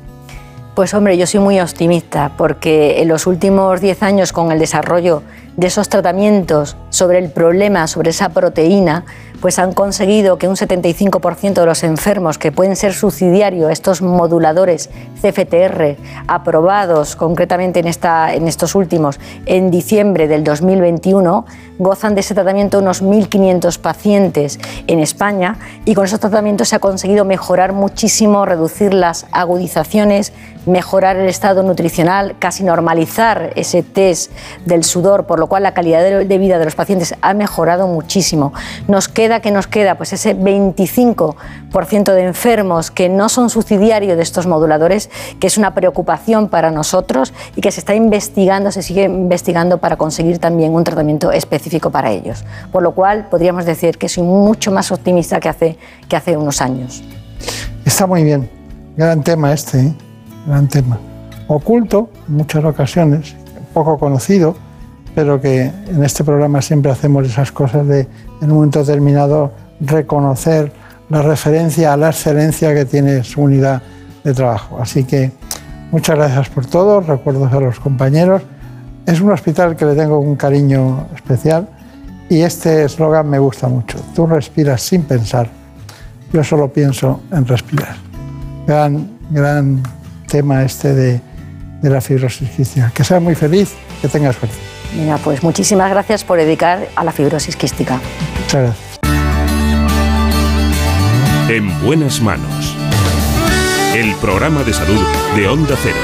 Pues 0.75 0.95
hombre, 0.95 1.19
yo 1.19 1.27
soy 1.27 1.41
muy 1.41 1.61
optimista 1.61 2.33
porque 2.39 3.03
en 3.03 3.09
los 3.09 3.27
últimos 3.27 3.81
10 3.81 4.03
años 4.03 4.33
con 4.33 4.51
el 4.53 4.59
desarrollo 4.59 5.23
de 5.57 5.67
esos 5.67 5.89
tratamientos 5.89 6.77
sobre 6.91 7.19
el 7.19 7.31
problema, 7.31 7.87
sobre 7.87 8.11
esa 8.11 8.31
proteína, 8.31 9.05
pues 9.43 9.59
han 9.59 9.73
conseguido 9.73 10.39
que 10.39 10.47
un 10.47 10.55
75% 10.55 11.55
de 11.55 11.67
los 11.67 11.83
enfermos 11.83 12.39
que 12.39 12.53
pueden 12.53 12.77
ser 12.77 12.95
subsidiarios 12.95 13.69
a 13.69 13.73
estos 13.73 14.01
moduladores 14.01 14.89
CFTR 15.21 15.97
aprobados 16.29 17.17
concretamente 17.17 17.81
en, 17.81 17.89
esta, 17.89 18.35
en 18.35 18.47
estos 18.47 18.77
últimos 18.77 19.19
en 19.47 19.73
diciembre 19.73 20.29
del 20.29 20.45
2021 20.45 21.45
gozan 21.79 22.15
de 22.15 22.21
ese 22.21 22.35
tratamiento 22.35 22.79
unos 22.79 23.03
1.500 23.03 23.79
pacientes 23.79 24.61
en 24.87 25.01
España 25.01 25.59
y 25.85 25.95
con 25.95 26.05
esos 26.05 26.21
tratamientos 26.21 26.69
se 26.69 26.77
ha 26.77 26.79
conseguido 26.79 27.25
mejorar 27.25 27.73
muchísimo, 27.73 28.47
reducir 28.47 28.95
las 28.95 29.27
agudizaciones, 29.33 30.33
mejorar 30.67 31.17
el 31.17 31.29
estado 31.29 31.65
nutricional, 31.65 32.37
casi 32.39 32.63
normalizar 32.63 33.53
ese 33.57 33.83
test 33.83 34.31
del 34.65 34.85
sudor, 34.85 35.27
por 35.27 35.41
lo 35.43 35.49
cual 35.49 35.65
la 35.65 35.75
calidad 35.75 36.05
de 36.05 36.39
vida 36.39 36.61
de 36.61 36.65
los 36.65 36.77
pacientes 36.77 37.17
ha 37.21 37.35
mejorado 37.35 37.89
muchísimo. 37.89 38.53
Nos 38.87 39.09
queda 39.09 39.41
que 39.41 39.51
nos 39.51 39.67
queda 39.67 39.97
pues 39.97 40.13
ese 40.13 40.37
25% 40.37 42.15
de 42.15 42.23
enfermos 42.23 42.93
que 42.93 43.09
no 43.09 43.29
son 43.29 43.51
subsidiarios 43.51 44.17
de 44.17 44.23
estos 44.23 44.47
moduladores, 44.47 45.11
que 45.41 45.49
es 45.49 45.59
una 45.59 45.75
preocupación 45.75 46.49
para 46.49 46.71
nosotros 46.71 47.35
y 47.57 47.61
que 47.61 47.73
se 47.73 47.81
está 47.81 47.97
investigando, 47.97 48.71
se 48.71 48.83
sigue 48.83 49.03
investigando 49.03 49.79
para 49.79 49.97
conseguir 49.97 50.39
también 50.39 50.75
un 50.75 50.85
tratamiento 50.85 51.33
específico 51.33 51.91
para 51.91 52.13
ellos. 52.13 52.45
Por 52.71 52.85
lo 52.85 52.93
cual 52.93 53.27
podríamos 53.29 53.65
decir 53.65 53.99
que 53.99 54.09
soy 54.09 54.23
mucho 54.23 54.71
más 54.71 54.93
optimista 54.93 55.41
que 55.41 55.49
hace, 55.49 56.37
unos 56.37 56.61
años. 56.61 57.03
Está 57.85 58.07
muy 58.07 58.23
bien, 58.23 58.49
gran 58.97 59.25
tema 59.25 59.53
este. 59.53 59.81
¿eh? 59.81 59.93
gran 60.47 60.69
tema. 60.69 61.01
Oculto, 61.49 62.11
en 62.29 62.37
muchas 62.37 62.65
ocasiones, 62.65 63.35
poco 63.75 63.99
conocido, 63.99 64.55
pero 65.15 65.41
que 65.41 65.63
en 65.63 66.03
este 66.05 66.25
programa 66.25 66.63
siempre 66.63 66.91
hacemos 66.91 67.27
esas 67.27 67.53
cosas 67.53 67.87
de, 67.87 68.09
en 68.41 68.51
un 68.51 68.57
momento 68.57 68.81
determinado, 68.81 69.53
reconocer 69.81 70.73
la 71.09 71.23
referencia 71.23 71.93
a 71.93 71.97
la 71.97 72.09
excelencia 72.09 72.75
que 72.75 72.85
tiene 72.85 73.23
su 73.25 73.43
unidad 73.43 73.83
de 74.25 74.33
trabajo. 74.33 74.79
Así 74.81 75.05
que 75.05 75.31
muchas 75.91 76.17
gracias 76.17 76.49
por 76.49 76.67
todo, 76.67 77.01
recuerdos 77.01 77.53
a 77.53 77.61
los 77.61 77.79
compañeros. 77.79 78.43
Es 79.07 79.21
un 79.21 79.31
hospital 79.31 79.77
que 79.77 79.85
le 79.85 79.95
tengo 79.95 80.19
un 80.19 80.37
cariño 80.37 81.09
especial 81.15 81.69
y 82.31 82.41
este 82.41 82.85
eslogan 82.85 83.29
me 83.29 83.39
gusta 83.39 83.69
mucho. 83.69 83.99
Tú 84.15 84.27
respiras 84.27 84.81
sin 84.81 85.03
pensar, 85.03 85.49
yo 86.33 86.43
solo 86.43 86.73
pienso 86.73 87.21
en 87.31 87.47
respirar. 87.47 87.97
Gran, 88.67 89.19
gran 89.31 89.83
tema 90.29 90.63
este 90.63 90.95
de, 90.95 91.21
de 91.83 91.91
la 91.91 92.01
fibrosis 92.01 92.49
quística. 92.49 92.91
Que 92.95 93.05
seas 93.05 93.21
muy 93.21 93.35
feliz, 93.35 93.75
que 94.01 94.09
tengas 94.09 94.37
suerte. 94.37 94.72
Mira, 94.97 95.19
pues 95.19 95.43
muchísimas 95.43 95.91
gracias 95.91 96.25
por 96.25 96.39
dedicar 96.39 96.89
a 96.95 97.05
la 97.05 97.13
fibrosis 97.13 97.57
quística. 97.57 98.01
Muchas 98.41 98.63
gracias. 98.63 98.99
En 101.49 101.83
buenas 101.83 102.21
manos. 102.21 102.77
El 103.95 104.15
programa 104.17 104.63
de 104.63 104.73
salud 104.73 105.01
de 105.37 105.49
Onda 105.49 105.77
Cero. 105.83 105.97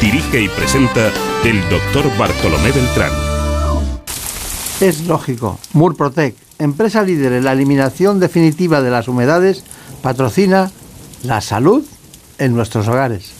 Dirige 0.00 0.42
y 0.42 0.48
presenta 0.48 1.10
el 1.44 1.60
doctor 1.68 2.04
Bartolomé 2.18 2.70
Beltrán. 2.72 3.12
Es 4.80 5.06
lógico. 5.06 5.58
Murprotec, 5.74 6.34
empresa 6.58 7.02
líder 7.02 7.34
en 7.34 7.44
la 7.44 7.52
eliminación 7.52 8.20
definitiva 8.20 8.80
de 8.80 8.90
las 8.90 9.08
humedades, 9.08 9.64
patrocina 10.02 10.70
la 11.22 11.40
salud 11.40 11.84
en 12.38 12.54
nuestros 12.54 12.88
hogares. 12.88 13.39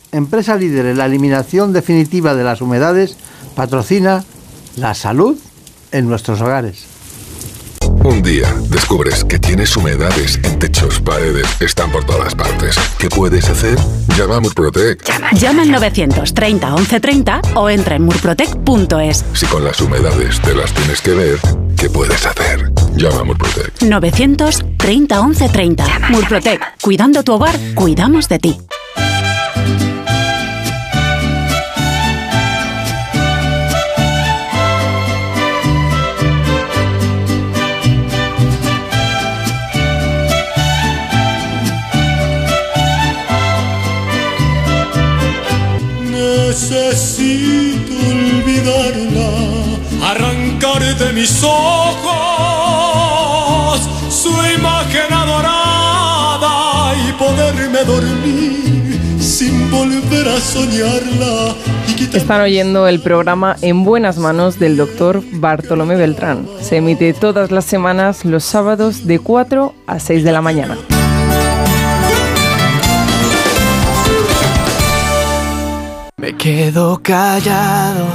empresa 0.11 0.55
líder 0.55 0.85
en 0.87 0.97
la 0.97 1.05
eliminación 1.05 1.73
definitiva 1.73 2.35
de 2.35 2.43
las 2.43 2.61
humedades, 2.61 3.17
patrocina 3.55 4.23
la 4.75 4.93
salud 4.93 5.37
en 5.91 6.07
nuestros 6.07 6.41
hogares. 6.41 6.85
Un 8.03 8.23
día 8.23 8.51
descubres 8.69 9.23
que 9.23 9.37
tienes 9.37 9.77
humedades 9.77 10.39
en 10.43 10.57
techos, 10.57 10.99
paredes, 11.01 11.45
están 11.59 11.91
por 11.91 12.03
todas 12.03 12.33
partes. 12.33 12.75
¿Qué 12.97 13.09
puedes 13.09 13.47
hacer? 13.47 13.77
Llama 14.17 14.37
a 14.37 14.39
Murprotec. 14.39 15.03
Llama 15.33 15.61
al 15.61 15.71
930 15.71 16.67
1130 16.67 17.41
o 17.53 17.69
entra 17.69 17.95
en 17.95 18.03
murprotec.es. 18.03 19.25
Si 19.33 19.45
con 19.45 19.63
las 19.63 19.79
humedades 19.81 20.41
te 20.41 20.55
las 20.55 20.73
tienes 20.73 20.99
que 21.01 21.11
ver, 21.11 21.39
¿qué 21.77 21.91
puedes 21.91 22.25
hacer? 22.25 22.71
Llama 22.95 23.19
a 23.19 23.23
Murprotec. 23.23 23.83
930 23.83 25.23
1130. 25.23 25.85
Murprotec. 26.09 26.81
Cuidando 26.81 27.23
tu 27.23 27.33
hogar, 27.33 27.55
cuidamos 27.75 28.27
de 28.27 28.39
ti. 28.39 28.57
Mis 51.21 51.43
ojos 51.43 52.09
su 54.09 54.29
imagen 54.57 55.13
adorada 55.13 56.95
y 56.95 57.11
poderme 57.13 57.83
dormir 57.85 58.99
sin 59.19 59.69
volver 59.69 60.29
a 60.29 60.39
soñarla. 60.39 61.53
Están 62.11 62.41
oyendo 62.41 62.87
el 62.87 63.01
programa 63.01 63.55
En 63.61 63.83
Buenas 63.83 64.17
Manos 64.17 64.57
del 64.57 64.77
doctor 64.77 65.21
Bartolomé 65.33 65.95
Beltrán. 65.95 66.47
Se 66.59 66.77
emite 66.77 67.13
todas 67.13 67.51
las 67.51 67.65
semanas 67.65 68.25
los 68.25 68.43
sábados 68.43 69.05
de 69.05 69.19
4 69.19 69.75
a 69.85 69.99
6 69.99 70.23
de 70.23 70.31
la 70.31 70.41
mañana. 70.41 70.75
Me 76.17 76.35
quedo 76.35 76.99
callado, 77.03 78.07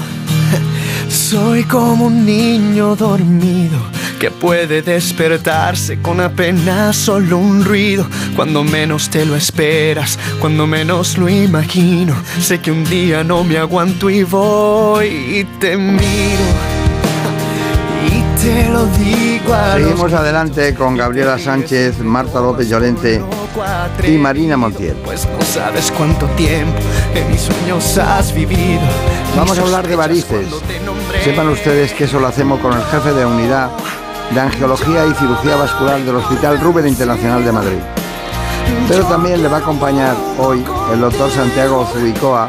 soy 1.26 1.64
como 1.64 2.06
un 2.06 2.24
niño 2.24 2.94
dormido 2.94 3.80
que 4.20 4.30
puede 4.30 4.80
despertarse 4.80 6.00
con 6.00 6.20
apenas 6.20 6.94
solo 6.94 7.38
un 7.38 7.64
ruido. 7.64 8.06
Cuando 8.36 8.62
menos 8.62 9.10
te 9.10 9.26
lo 9.26 9.34
esperas, 9.34 10.20
cuando 10.40 10.68
menos 10.68 11.18
lo 11.18 11.28
imagino, 11.28 12.14
sé 12.40 12.60
que 12.60 12.70
un 12.70 12.84
día 12.84 13.24
no 13.24 13.42
me 13.42 13.58
aguanto 13.58 14.08
y 14.08 14.22
voy 14.22 15.06
y 15.08 15.44
te 15.58 15.76
miro 15.76 16.85
te 18.46 18.68
lo 18.68 18.86
digo 18.86 19.52
a 19.52 19.74
Seguimos 19.74 20.12
adelante 20.12 20.72
con 20.74 20.96
Gabriela 20.96 21.36
Sánchez, 21.36 21.98
Marta 21.98 22.40
López 22.40 22.68
Llorente 22.68 23.20
y 24.06 24.12
Marina 24.18 24.56
Montiel. 24.56 24.94
Pues 25.04 25.26
no 25.26 25.44
sabes 25.44 25.92
cuánto 25.96 26.26
tiempo 26.36 26.78
en 27.14 27.28
mis 27.28 27.40
sueños 27.40 27.98
has 27.98 28.32
vivido. 28.32 28.82
Vamos 29.36 29.58
a 29.58 29.62
hablar 29.62 29.88
de 29.88 29.96
varices. 29.96 30.46
Sepan 31.24 31.48
ustedes 31.48 31.92
que 31.92 32.04
eso 32.04 32.20
lo 32.20 32.28
hacemos 32.28 32.60
con 32.60 32.72
el 32.72 32.84
jefe 32.84 33.12
de 33.12 33.26
unidad 33.26 33.68
de 34.32 34.40
Angiología 34.40 35.06
y 35.06 35.14
Cirugía 35.14 35.56
Vascular 35.56 36.00
del 36.00 36.14
Hospital 36.14 36.60
Rubén 36.60 36.86
Internacional 36.86 37.44
de 37.44 37.50
Madrid. 37.50 37.78
Pero 38.88 39.04
también 39.06 39.42
le 39.42 39.48
va 39.48 39.56
a 39.56 39.60
acompañar 39.60 40.14
hoy 40.38 40.64
el 40.92 41.00
doctor 41.00 41.30
Santiago 41.32 41.84
Zubicoa, 41.92 42.48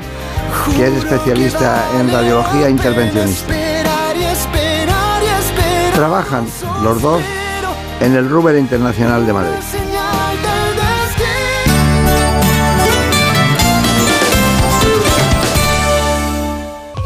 que 0.76 0.88
es 0.88 0.94
especialista 0.94 1.84
en 2.00 2.12
radiología 2.12 2.70
intervencionista. 2.70 3.67
Trabajan 5.98 6.46
los 6.84 7.02
dos 7.02 7.20
en 8.02 8.14
el 8.14 8.30
Rubén 8.30 8.60
Internacional 8.60 9.26
de 9.26 9.34
Madrid. 9.34 9.87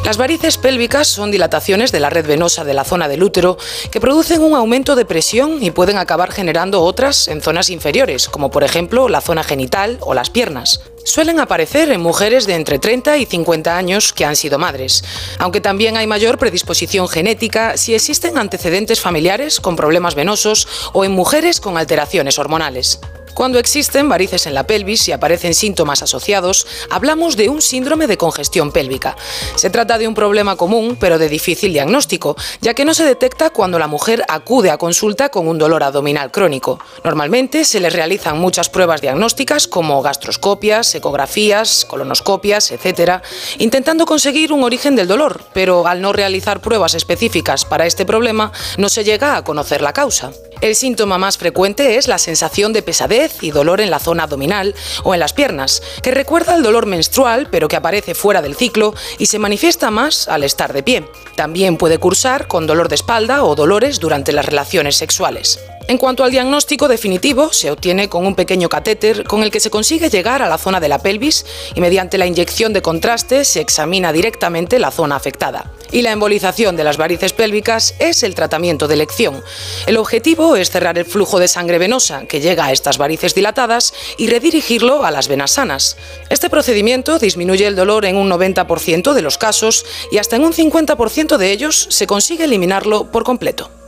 Las 0.04 0.18
varices 0.18 0.58
pélvicas 0.58 1.08
son 1.08 1.30
dilataciones 1.30 1.92
de 1.92 2.00
la 2.00 2.10
red 2.10 2.26
venosa 2.26 2.64
de 2.64 2.74
la 2.74 2.84
zona 2.84 3.08
del 3.08 3.22
útero 3.22 3.58
que 3.92 4.02
producen 4.02 4.42
un 4.42 4.56
aumento 4.56 4.96
de 4.96 5.06
presión 5.06 5.62
y 5.62 5.70
pueden 5.70 5.98
acabar 5.98 6.32
generando 6.32 6.82
otras 6.82 7.28
en 7.28 7.40
zonas 7.42 7.70
inferiores, 7.70 8.28
como 8.28 8.50
por 8.50 8.64
ejemplo 8.64 9.10
la 9.10 9.22
zona 9.22 9.44
genital 9.44 10.00
o 10.02 10.16
las 10.16 10.32
piernas. 10.32 10.82
Suelen 11.04 11.40
aparecer 11.40 11.92
en 11.92 12.02
mujeres 12.02 12.48
de 12.48 12.56
entre 12.56 12.80
30 12.80 13.18
y 13.18 13.26
50 13.26 13.78
años 13.78 14.12
que 14.12 14.26
han 14.26 14.36
sido 14.36 14.58
madres, 14.58 15.04
aunque 15.38 15.62
también 15.62 15.98
hay 15.98 16.08
mayor 16.08 16.40
predisposición 16.40 17.08
genética 17.08 17.78
si 17.78 17.94
existen 17.94 18.40
antecedentes 18.40 19.00
familiares 19.00 19.60
con 19.60 19.76
problemas 19.76 20.16
venosos 20.16 20.68
o 20.94 21.06
en 21.06 21.12
mujeres 21.12 21.60
con 21.62 21.78
alteraciones 21.78 22.40
hormonales. 22.40 23.00
Cuando 23.34 23.60
existen 23.60 24.10
varices 24.10 24.46
en 24.46 24.54
la 24.54 24.68
pelvis 24.68 25.08
y 25.08 25.12
aparecen 25.12 25.54
síntomas 25.54 26.04
asociados, 26.04 26.68
hablamos 26.90 27.38
de 27.38 27.50
un 27.50 27.62
síndrome 27.62 28.08
de 28.08 28.18
congestión 28.18 28.72
pélvica. 28.72 29.16
Se 29.56 29.70
trata 29.70 29.98
de 29.98 30.08
un 30.08 30.14
problema 30.14 30.56
común, 30.56 30.98
pero 31.00 31.18
de 31.18 31.30
difícil 31.30 31.74
diagnóstico, 31.74 32.36
ya 32.62 32.74
que 32.74 32.86
no 32.86 32.94
se 32.94 33.06
detecta 33.06 33.52
cuando 33.52 33.80
la 33.80 33.88
mujer 33.88 34.24
acude 34.28 34.70
a 34.70 34.78
consulta 34.78 35.30
con 35.30 35.48
un 35.48 35.58
dolor 35.58 35.84
abdominal 35.84 36.32
crónico. 36.32 36.80
Normalmente 37.04 37.66
se 37.66 37.80
le 37.80 37.90
realizan 37.90 38.38
muchas 38.38 38.70
pruebas 38.70 39.02
diagnósticas 39.02 39.68
como 39.68 40.02
gastroscopias, 40.02 40.94
ecografías, 40.96 41.86
colonoscopias, 41.86 42.72
etc., 42.72 43.22
intentando 43.60 44.06
conseguir 44.06 44.52
un 44.52 44.64
origen 44.64 44.96
del 44.96 45.08
dolor, 45.08 45.42
pero 45.54 45.88
al 45.88 46.02
no 46.02 46.14
realizar 46.14 46.62
pruebas 46.62 46.94
específicas 46.94 47.66
para 47.66 47.86
este 47.86 48.06
problema, 48.06 48.52
no 48.78 48.90
se 48.90 49.04
llega 49.04 49.36
a 49.36 49.44
conocer 49.44 49.82
la 49.82 49.94
causa. 49.94 50.32
El 50.62 50.76
síntoma 50.76 51.18
más 51.18 51.40
frecuente 51.40 51.98
es 51.98 52.08
la 52.08 52.20
sensación 52.20 52.72
de 52.72 52.84
pesadez 52.84 53.21
y 53.42 53.52
dolor 53.52 53.82
en 53.82 53.92
la 53.92 54.00
zona 54.00 54.24
abdominal 54.24 54.74
o 55.04 55.14
en 55.14 55.20
las 55.20 55.34
piernas, 55.34 55.82
que 56.02 56.12
recuerda 56.12 56.54
al 56.54 56.64
dolor 56.64 56.86
menstrual 56.86 57.48
pero 57.52 57.68
que 57.68 57.76
aparece 57.76 58.16
fuera 58.16 58.42
del 58.42 58.56
ciclo 58.56 58.96
y 59.20 59.28
se 59.28 59.40
manifiesta 59.40 59.92
más 59.92 60.28
al 60.28 60.44
estar 60.44 60.74
de 60.74 60.84
pie. 60.84 61.08
También 61.36 61.78
puede 61.78 61.98
cursar 61.98 62.48
con 62.48 62.68
dolor 62.68 62.90
de 62.90 62.96
espalda 62.96 63.44
o 63.44 63.56
dolores 63.56 64.00
durante 64.00 64.32
las 64.32 64.46
relaciones 64.46 64.96
sexuales. 64.96 65.60
En 65.88 65.98
cuanto 65.98 66.24
al 66.24 66.32
diagnóstico 66.32 66.88
definitivo, 66.88 67.52
se 67.52 67.72
obtiene 67.72 68.08
con 68.08 68.26
un 68.26 68.36
pequeño 68.36 68.70
catéter 68.70 69.24
con 69.24 69.44
el 69.44 69.52
que 69.52 69.60
se 69.60 69.70
consigue 69.70 70.10
llegar 70.10 70.42
a 70.42 70.48
la 70.48 70.58
zona 70.58 70.80
de 70.80 70.88
la 70.88 71.00
pelvis 71.00 71.46
y 71.76 71.82
mediante 71.82 72.18
la 72.18 72.28
inyección 72.28 72.72
de 72.72 72.82
contraste 72.82 73.44
se 73.44 73.60
examina 73.60 74.14
directamente 74.14 74.80
la 74.80 74.92
zona 74.92 75.16
afectada. 75.16 75.72
Y 75.92 76.04
la 76.04 76.12
embolización 76.12 76.78
de 76.78 76.86
las 76.86 76.98
varices 76.98 77.34
pélvicas 77.34 77.96
es 78.00 78.24
el 78.24 78.36
tratamiento 78.36 78.88
de 78.88 78.94
elección. 78.94 79.44
El 79.88 79.98
objetivo 79.98 80.56
es 80.56 80.70
cerrar 80.70 80.98
el 80.98 81.06
flujo 81.06 81.40
de 81.40 81.50
sangre 81.50 81.80
venosa 81.80 82.26
que 82.26 82.40
llega 82.40 82.66
a 82.66 82.72
estas 82.72 82.98
varices 82.98 83.36
dilatadas 83.36 83.94
y 84.18 84.28
redirigirlo 84.28 85.04
a 85.04 85.12
las 85.12 85.28
venas 85.28 85.52
sanas. 85.52 85.98
Este 86.30 86.50
procedimiento 86.50 87.20
disminuye 87.20 87.68
el 87.68 87.76
dolor 87.76 88.06
en 88.06 88.16
un 88.16 88.30
90% 88.30 89.14
de 89.14 89.22
los 89.22 89.38
casos 89.38 89.86
y 90.12 90.20
hasta 90.20 90.38
en 90.38 90.46
un 90.46 90.54
50% 90.54 91.38
de 91.38 91.52
ellos 91.52 91.88
se 91.90 92.08
consigue 92.08 92.46
eliminarlo 92.46 93.12
por 93.12 93.24
completo. 93.24 93.81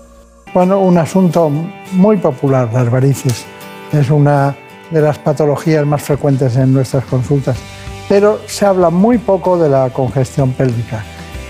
Bueno, 0.53 0.81
un 0.81 0.99
asunto 0.99 1.51
muy 1.93 2.17
popular, 2.17 2.69
las 2.71 2.87
varices. 2.91 3.43
Es 3.91 4.11
una 4.11 4.55
de 4.91 5.01
las 5.01 5.17
patologías 5.17 5.83
más 5.83 6.03
frecuentes 6.03 6.55
en 6.57 6.71
nuestras 6.71 7.05
consultas. 7.05 7.57
Pero 8.07 8.39
se 8.45 8.63
habla 8.63 8.91
muy 8.91 9.17
poco 9.17 9.57
de 9.57 9.67
la 9.67 9.89
congestión 9.89 10.51
pélvica. 10.51 11.03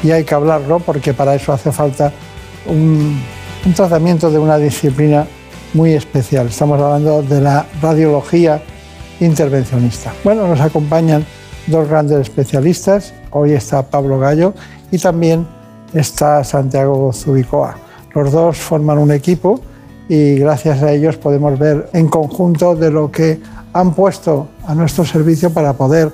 Y 0.03 0.11
hay 0.11 0.23
que 0.23 0.33
hablarlo 0.33 0.79
porque 0.79 1.13
para 1.13 1.35
eso 1.35 1.51
hace 1.51 1.73
falta 1.73 2.13
un, 2.65 3.21
tratamiento 3.75 4.31
de 4.31 4.39
una 4.39 4.57
disciplina 4.57 5.27
muy 5.73 5.91
especial. 5.91 6.47
Estamos 6.47 6.79
hablando 6.79 7.21
de 7.23 7.41
la 7.41 7.65
radiología 7.81 8.61
intervencionista. 9.19 10.13
Bueno, 10.23 10.47
nos 10.47 10.61
acompañan 10.61 11.25
dos 11.67 11.89
grandes 11.89 12.19
especialistas. 12.19 13.13
Hoy 13.31 13.51
está 13.51 13.83
Pablo 13.83 14.17
Gallo 14.17 14.53
y 14.91 14.97
también 14.97 15.45
está 15.93 16.41
Santiago 16.45 17.11
Zubicoa. 17.11 17.82
Los 18.13 18.31
dos 18.31 18.57
forman 18.57 18.97
un 18.97 19.11
equipo 19.11 19.59
y 20.07 20.35
gracias 20.35 20.83
a 20.83 20.91
ellos 20.91 21.17
podemos 21.17 21.57
ver 21.57 21.89
en 21.93 22.07
conjunto 22.07 22.75
de 22.75 22.91
lo 22.91 23.11
que 23.11 23.39
han 23.73 23.93
puesto 23.93 24.49
a 24.67 24.75
nuestro 24.75 25.05
servicio 25.05 25.49
para 25.51 25.73
poder 25.73 26.11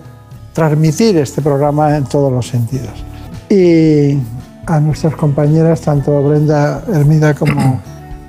transmitir 0.54 1.18
este 1.18 1.42
programa 1.42 1.98
en 1.98 2.06
todos 2.06 2.32
los 2.32 2.48
sentidos. 2.48 3.04
Y 3.50 4.18
a 4.66 4.80
nuestras 4.80 5.16
compañeras, 5.16 5.82
tanto 5.82 6.22
Brenda 6.24 6.84
Hermida 6.88 7.34
como 7.34 7.82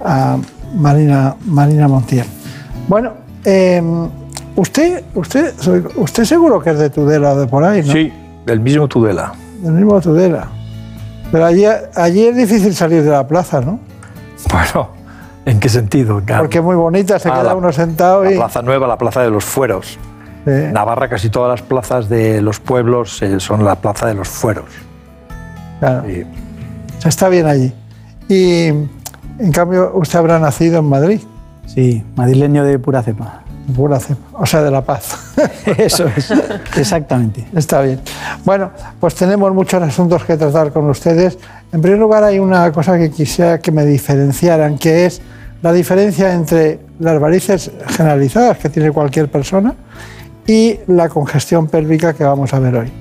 a 0.04 0.38
Marina, 0.74 1.36
Marina 1.46 1.86
Montiel. 1.86 2.26
Bueno, 2.88 3.12
eh, 3.44 3.82
usted, 4.56 5.04
usted, 5.14 5.54
usted 5.96 6.24
seguro 6.24 6.60
que 6.60 6.70
es 6.70 6.78
de 6.78 6.90
Tudela 6.90 7.34
o 7.34 7.40
de 7.40 7.46
por 7.46 7.62
ahí, 7.64 7.82
¿no? 7.82 7.92
Sí, 7.92 8.12
del 8.46 8.60
mismo 8.60 8.88
Tudela. 8.88 9.32
Del 9.62 9.72
mismo 9.72 10.00
Tudela. 10.00 10.48
Pero 11.32 11.44
allí, 11.46 11.64
allí 11.94 12.26
es 12.26 12.36
difícil 12.36 12.74
salir 12.74 13.02
de 13.04 13.10
la 13.10 13.26
plaza, 13.26 13.60
¿no? 13.60 13.78
Bueno, 14.52 14.88
¿en 15.44 15.60
qué 15.60 15.68
sentido? 15.68 16.20
Porque 16.38 16.58
es 16.58 16.64
muy 16.64 16.76
bonita, 16.76 17.18
se 17.18 17.28
Ah, 17.28 17.32
queda 17.34 17.42
la- 17.44 17.54
uno 17.54 17.72
sentado 17.72 18.24
La 18.24 18.32
y... 18.32 18.36
Plaza 18.36 18.62
Nueva, 18.62 18.86
la 18.86 18.98
Plaza 18.98 19.20
de 19.22 19.30
los 19.30 19.44
Fueros. 19.44 19.98
Sí. 20.44 20.50
En 20.50 20.72
Navarra 20.72 21.08
casi 21.08 21.28
todas 21.30 21.50
las 21.50 21.62
plazas 21.66 22.08
de 22.08 22.40
los 22.40 22.58
pueblos 22.60 23.20
eh, 23.22 23.38
son 23.40 23.64
la 23.64 23.76
Plaza 23.76 24.06
de 24.06 24.14
los 24.14 24.28
Fueros. 24.28 24.64
Claro. 25.78 26.04
Está 27.04 27.28
bien 27.28 27.46
allí. 27.46 27.72
Y 28.28 28.66
en 28.66 29.52
cambio, 29.52 29.92
usted 29.94 30.18
habrá 30.18 30.38
nacido 30.38 30.78
en 30.78 30.86
Madrid. 30.86 31.20
Sí, 31.66 32.04
madrileño 32.16 32.64
de 32.64 32.78
pura 32.78 33.02
cepa. 33.02 33.42
Pura 33.70 33.98
cepa, 33.98 34.20
o 34.32 34.46
sea, 34.46 34.62
de 34.62 34.70
La 34.70 34.82
Paz. 34.82 35.34
Eso 35.78 36.06
es, 36.16 36.32
exactamente. 36.76 37.46
Está 37.54 37.80
bien. 37.82 38.00
Bueno, 38.44 38.70
pues 38.98 39.14
tenemos 39.14 39.52
muchos 39.54 39.82
asuntos 39.82 40.24
que 40.24 40.36
tratar 40.36 40.72
con 40.72 40.88
ustedes. 40.88 41.38
En 41.72 41.80
primer 41.80 41.98
lugar, 41.98 42.24
hay 42.24 42.38
una 42.38 42.70
cosa 42.72 42.98
que 42.98 43.10
quisiera 43.10 43.58
que 43.58 43.72
me 43.72 43.84
diferenciaran, 43.84 44.78
que 44.78 45.06
es 45.06 45.20
la 45.62 45.72
diferencia 45.72 46.32
entre 46.32 46.80
las 46.98 47.18
varices 47.20 47.70
generalizadas 47.88 48.58
que 48.58 48.68
tiene 48.68 48.90
cualquier 48.90 49.30
persona 49.30 49.74
y 50.46 50.80
la 50.86 51.08
congestión 51.08 51.68
pélvica 51.68 52.14
que 52.14 52.24
vamos 52.24 52.52
a 52.54 52.58
ver 52.58 52.74
hoy. 52.74 52.99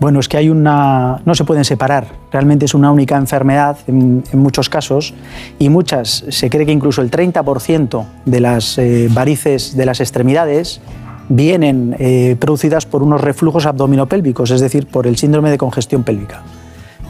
Bueno, 0.00 0.18
es 0.18 0.28
que 0.28 0.38
hay 0.38 0.48
una. 0.48 1.20
no 1.26 1.34
se 1.34 1.44
pueden 1.44 1.64
separar. 1.64 2.06
Realmente 2.32 2.64
es 2.64 2.72
una 2.72 2.90
única 2.90 3.18
enfermedad 3.18 3.76
en, 3.86 4.24
muchos 4.32 4.70
casos 4.70 5.12
y 5.58 5.68
muchas, 5.68 6.24
se 6.30 6.48
cree 6.48 6.64
que 6.64 6.72
incluso 6.72 7.02
el 7.02 7.10
30% 7.10 8.06
de 8.24 8.40
las 8.40 8.78
eh, 8.78 9.08
varices 9.12 9.76
de 9.76 9.84
las 9.84 10.00
extremidades 10.00 10.80
vienen 11.28 11.94
eh, 11.98 12.34
producidas 12.40 12.86
por 12.86 13.02
unos 13.02 13.20
reflujos 13.20 13.66
abdominopélvicos, 13.66 14.50
es 14.50 14.62
decir, 14.62 14.86
por 14.86 15.06
el 15.06 15.18
síndrome 15.18 15.50
de 15.50 15.58
congestión 15.58 16.02
pélvica. 16.02 16.42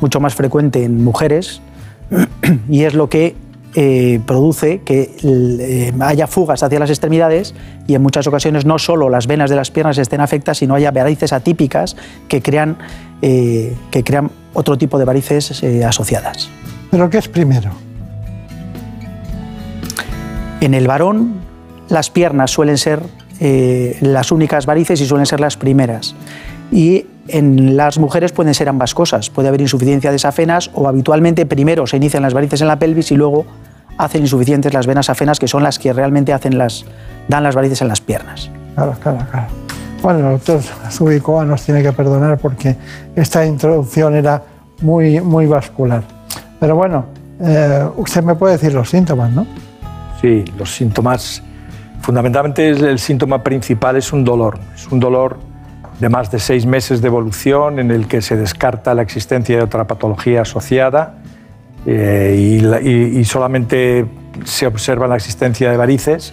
Mucho 0.00 0.18
más 0.18 0.35
frecuente 0.35 0.83
en 0.83 1.05
mujeres 1.05 1.62
y 2.68 2.83
es 2.83 2.94
lo 2.94 3.09
que 3.09 3.37
eh, 3.76 4.20
produce 4.26 4.80
que 4.80 5.14
eh, 5.22 5.92
haya 6.00 6.26
fugas 6.26 6.64
hacia 6.64 6.80
las 6.80 6.90
extremidades 6.90 7.54
y 7.87 7.94
en 7.94 8.02
muchas 8.02 8.26
ocasiones 8.26 8.64
no 8.64 8.80
solo 8.80 9.09
las 9.09 9.28
venas 9.28 9.48
de 9.48 9.54
las 9.54 9.70
piernas 9.70 9.96
estén 9.98 10.20
afectadas, 10.20 10.59
sino 10.59 10.74
haya 10.74 10.90
varices 10.90 11.33
atípicas 11.33 11.96
que 12.26 12.42
crean, 12.42 12.78
eh, 13.22 13.76
que 13.92 14.02
crean 14.02 14.33
otro 14.54 14.76
tipo 14.76 14.98
de 14.98 15.04
varices 15.04 15.62
asociadas. 15.87 16.50
¿Pero 16.90 17.09
qué 17.11 17.18
es 17.18 17.28
primero? 17.28 17.70
En 20.61 20.74
el 20.74 20.88
varón, 20.88 21.35
las 21.88 22.11
piernas 22.11 22.50
suelen 22.50 22.76
ser 22.76 23.02
las 23.40 24.33
únicas 24.33 24.66
varices 24.66 25.00
y 25.00 25.06
suelen 25.06 25.26
ser 25.26 25.40
las 25.40 25.56
primeras. 25.56 26.14
Y 26.72 27.06
en 27.32 27.76
las 27.76 27.98
mujeres 27.98 28.32
pueden 28.32 28.54
ser 28.54 28.68
ambas 28.68 28.94
cosas. 28.94 29.30
Puede 29.30 29.48
haber 29.48 29.60
insuficiencia 29.60 30.10
de 30.10 30.18
safenas 30.18 30.70
o 30.74 30.88
habitualmente 30.88 31.46
primero 31.46 31.86
se 31.86 31.96
inician 31.96 32.22
las 32.22 32.34
varices 32.34 32.60
en 32.60 32.68
la 32.68 32.78
pelvis 32.78 33.10
y 33.12 33.16
luego 33.16 33.44
hacen 33.98 34.22
insuficientes 34.22 34.72
las 34.72 34.86
venas 34.86 35.10
afenas, 35.10 35.38
que 35.38 35.48
son 35.48 35.62
las 35.62 35.78
que 35.78 35.92
realmente 35.92 36.32
hacen 36.32 36.58
las, 36.58 36.84
dan 37.28 37.42
las 37.42 37.54
varices 37.54 37.82
en 37.82 37.88
las 37.88 38.00
piernas. 38.00 38.50
Claro, 38.74 38.94
claro, 39.00 39.18
claro. 39.30 39.46
Bueno, 40.02 40.18
el 40.18 40.32
doctor 40.38 40.60
Zubicoa 40.90 41.44
nos 41.44 41.62
tiene 41.62 41.82
que 41.82 41.92
perdonar 41.92 42.38
porque 42.38 42.76
esta 43.14 43.44
introducción 43.44 44.14
era 44.14 44.42
muy, 44.80 45.20
muy 45.20 45.46
vascular. 45.46 46.02
Pero 46.58 46.76
bueno, 46.76 47.04
eh, 47.40 47.86
usted 47.96 48.22
me 48.22 48.34
puede 48.34 48.54
decir 48.54 48.72
los 48.72 48.88
síntomas, 48.88 49.30
¿no? 49.30 49.46
Sí, 50.20 50.44
los 50.56 50.74
síntomas, 50.74 51.42
fundamentalmente 52.00 52.70
el 52.70 52.98
síntoma 52.98 53.42
principal 53.42 53.96
es 53.96 54.12
un 54.12 54.24
dolor. 54.24 54.58
Es 54.74 54.88
un 54.88 55.00
dolor 55.00 55.49
de 56.00 56.08
más 56.08 56.30
de 56.30 56.38
seis 56.38 56.64
meses 56.66 57.00
de 57.02 57.08
evolución 57.08 57.78
en 57.78 57.90
el 57.90 58.08
que 58.08 58.22
se 58.22 58.36
descarta 58.36 58.94
la 58.94 59.02
existencia 59.02 59.56
de 59.56 59.62
otra 59.62 59.86
patología 59.86 60.42
asociada 60.42 61.16
eh, 61.86 62.36
y, 62.38 62.60
la- 62.60 62.80
y- 62.80 63.18
y 63.18 63.24
solamente 63.24 64.06
se 64.44 64.66
observa 64.66 65.06
la 65.06 65.16
existencia 65.16 65.70
de 65.70 65.76
varices. 65.76 66.32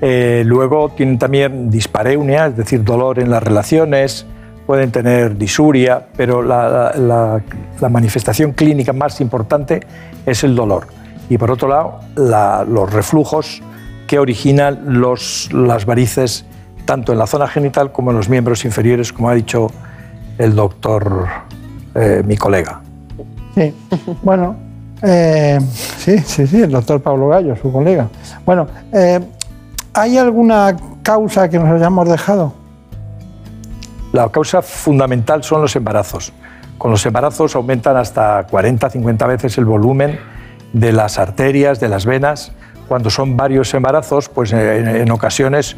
Eh, 0.00 0.42
luego 0.46 0.90
tienen 0.90 1.18
también 1.18 1.70
dispareunia, 1.70 2.46
es 2.46 2.56
decir, 2.56 2.82
dolor 2.84 3.18
en 3.18 3.30
las 3.30 3.42
relaciones, 3.42 4.26
pueden 4.66 4.90
tener 4.90 5.36
disuria, 5.38 6.06
pero 6.16 6.42
la, 6.42 6.92
la- 6.96 7.88
manifestación 7.88 8.52
clínica 8.52 8.92
más 8.92 9.20
importante 9.20 9.80
es 10.26 10.42
el 10.44 10.54
dolor. 10.56 10.88
Y 11.28 11.38
por 11.38 11.50
otro 11.50 11.68
lado, 11.68 12.00
la- 12.16 12.64
los 12.68 12.92
reflujos 12.92 13.62
que 14.06 14.18
originan 14.18 15.00
los, 15.00 15.50
las 15.52 15.84
varices 15.86 16.44
tanto 16.86 17.12
en 17.12 17.18
la 17.18 17.26
zona 17.26 17.46
genital 17.48 17.92
como 17.92 18.12
en 18.12 18.16
los 18.16 18.30
miembros 18.30 18.64
inferiores, 18.64 19.12
como 19.12 19.28
ha 19.28 19.34
dicho 19.34 19.70
el 20.38 20.54
doctor, 20.54 21.26
eh, 21.94 22.22
mi 22.24 22.36
colega. 22.36 22.80
Sí, 23.54 23.74
bueno, 24.22 24.56
eh, 25.02 25.58
sí, 25.98 26.18
sí, 26.18 26.46
sí, 26.46 26.62
el 26.62 26.70
doctor 26.70 27.02
Pablo 27.02 27.28
Gallo, 27.28 27.56
su 27.56 27.70
colega. 27.70 28.08
Bueno, 28.46 28.68
eh, 28.92 29.20
¿hay 29.92 30.16
alguna 30.16 30.76
causa 31.02 31.48
que 31.50 31.58
nos 31.58 31.68
hayamos 31.68 32.08
dejado? 32.08 32.54
La 34.12 34.28
causa 34.28 34.62
fundamental 34.62 35.42
son 35.42 35.62
los 35.62 35.74
embarazos. 35.76 36.32
Con 36.78 36.90
los 36.90 37.04
embarazos 37.04 37.56
aumentan 37.56 37.96
hasta 37.96 38.46
40-50 38.46 39.26
veces 39.26 39.58
el 39.58 39.64
volumen 39.64 40.18
de 40.72 40.92
las 40.92 41.18
arterias, 41.18 41.80
de 41.80 41.88
las 41.88 42.06
venas. 42.06 42.52
Cuando 42.86 43.10
son 43.10 43.36
varios 43.36 43.74
embarazos, 43.74 44.28
pues 44.28 44.52
en, 44.52 44.86
en 44.86 45.10
ocasiones 45.10 45.76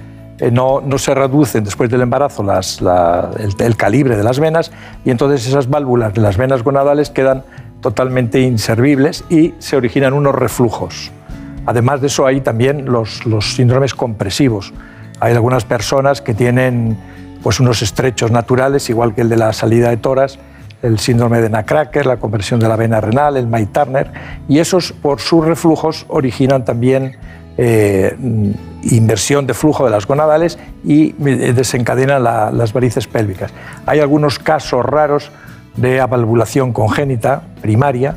no, 0.52 0.80
no 0.80 0.98
se 0.98 1.14
reducen 1.14 1.64
después 1.64 1.90
del 1.90 2.02
embarazo 2.02 2.44
el, 2.44 3.76
calibre 3.76 4.16
de 4.16 4.22
las 4.22 4.38
venas 4.38 4.70
y 5.04 5.10
entonces 5.10 5.46
esas 5.46 5.68
válvulas 5.68 6.14
de 6.14 6.20
las 6.20 6.36
venas 6.36 6.62
gonadales 6.62 7.10
quedan 7.10 7.42
totalmente 7.80 8.40
inservibles 8.40 9.24
y 9.28 9.54
se 9.58 9.76
originan 9.76 10.12
unos 10.12 10.34
reflujos. 10.34 11.10
Además 11.66 12.00
de 12.00 12.06
eso 12.06 12.26
hay 12.26 12.40
también 12.40 12.86
los, 12.86 13.20
síndromes 13.40 13.94
compresivos. 13.94 14.72
Hay 15.20 15.34
algunas 15.34 15.64
personas 15.64 16.22
que 16.22 16.34
tienen 16.34 16.96
pues, 17.42 17.60
unos 17.60 17.82
estrechos 17.82 18.30
naturales, 18.30 18.88
igual 18.88 19.14
que 19.14 19.22
el 19.22 19.28
de 19.28 19.36
la 19.36 19.52
salida 19.52 19.90
de 19.90 19.96
toras, 19.96 20.38
el 20.82 20.98
síndrome 20.98 21.40
de 21.40 21.50
Nacracker, 21.50 22.06
la 22.06 22.18
compresión 22.18 22.60
de 22.60 22.68
la 22.68 22.76
vena 22.76 23.00
renal, 23.00 23.36
el 23.36 23.48
May 23.48 23.68
y 24.48 24.60
esos 24.60 24.92
por 24.92 25.20
sus 25.20 25.44
reflujos 25.44 26.06
originan 26.08 26.64
también 26.64 27.16
eh, 27.58 28.16
inversión 28.84 29.46
de 29.46 29.52
flujo 29.52 29.84
de 29.84 29.90
las 29.90 30.06
gonadales 30.06 30.58
y 30.84 31.14
eh, 31.26 31.52
desencadenan 31.52 32.22
la- 32.22 32.50
las 32.52 32.72
varices 32.72 33.06
pélvicas. 33.06 33.52
Hay 33.84 33.98
algunos 34.00 34.38
casos 34.38 34.84
raros 34.84 35.30
de 35.76 36.00
avalvulación 36.00 36.72
congénita 36.72 37.42
primaria 37.60 38.14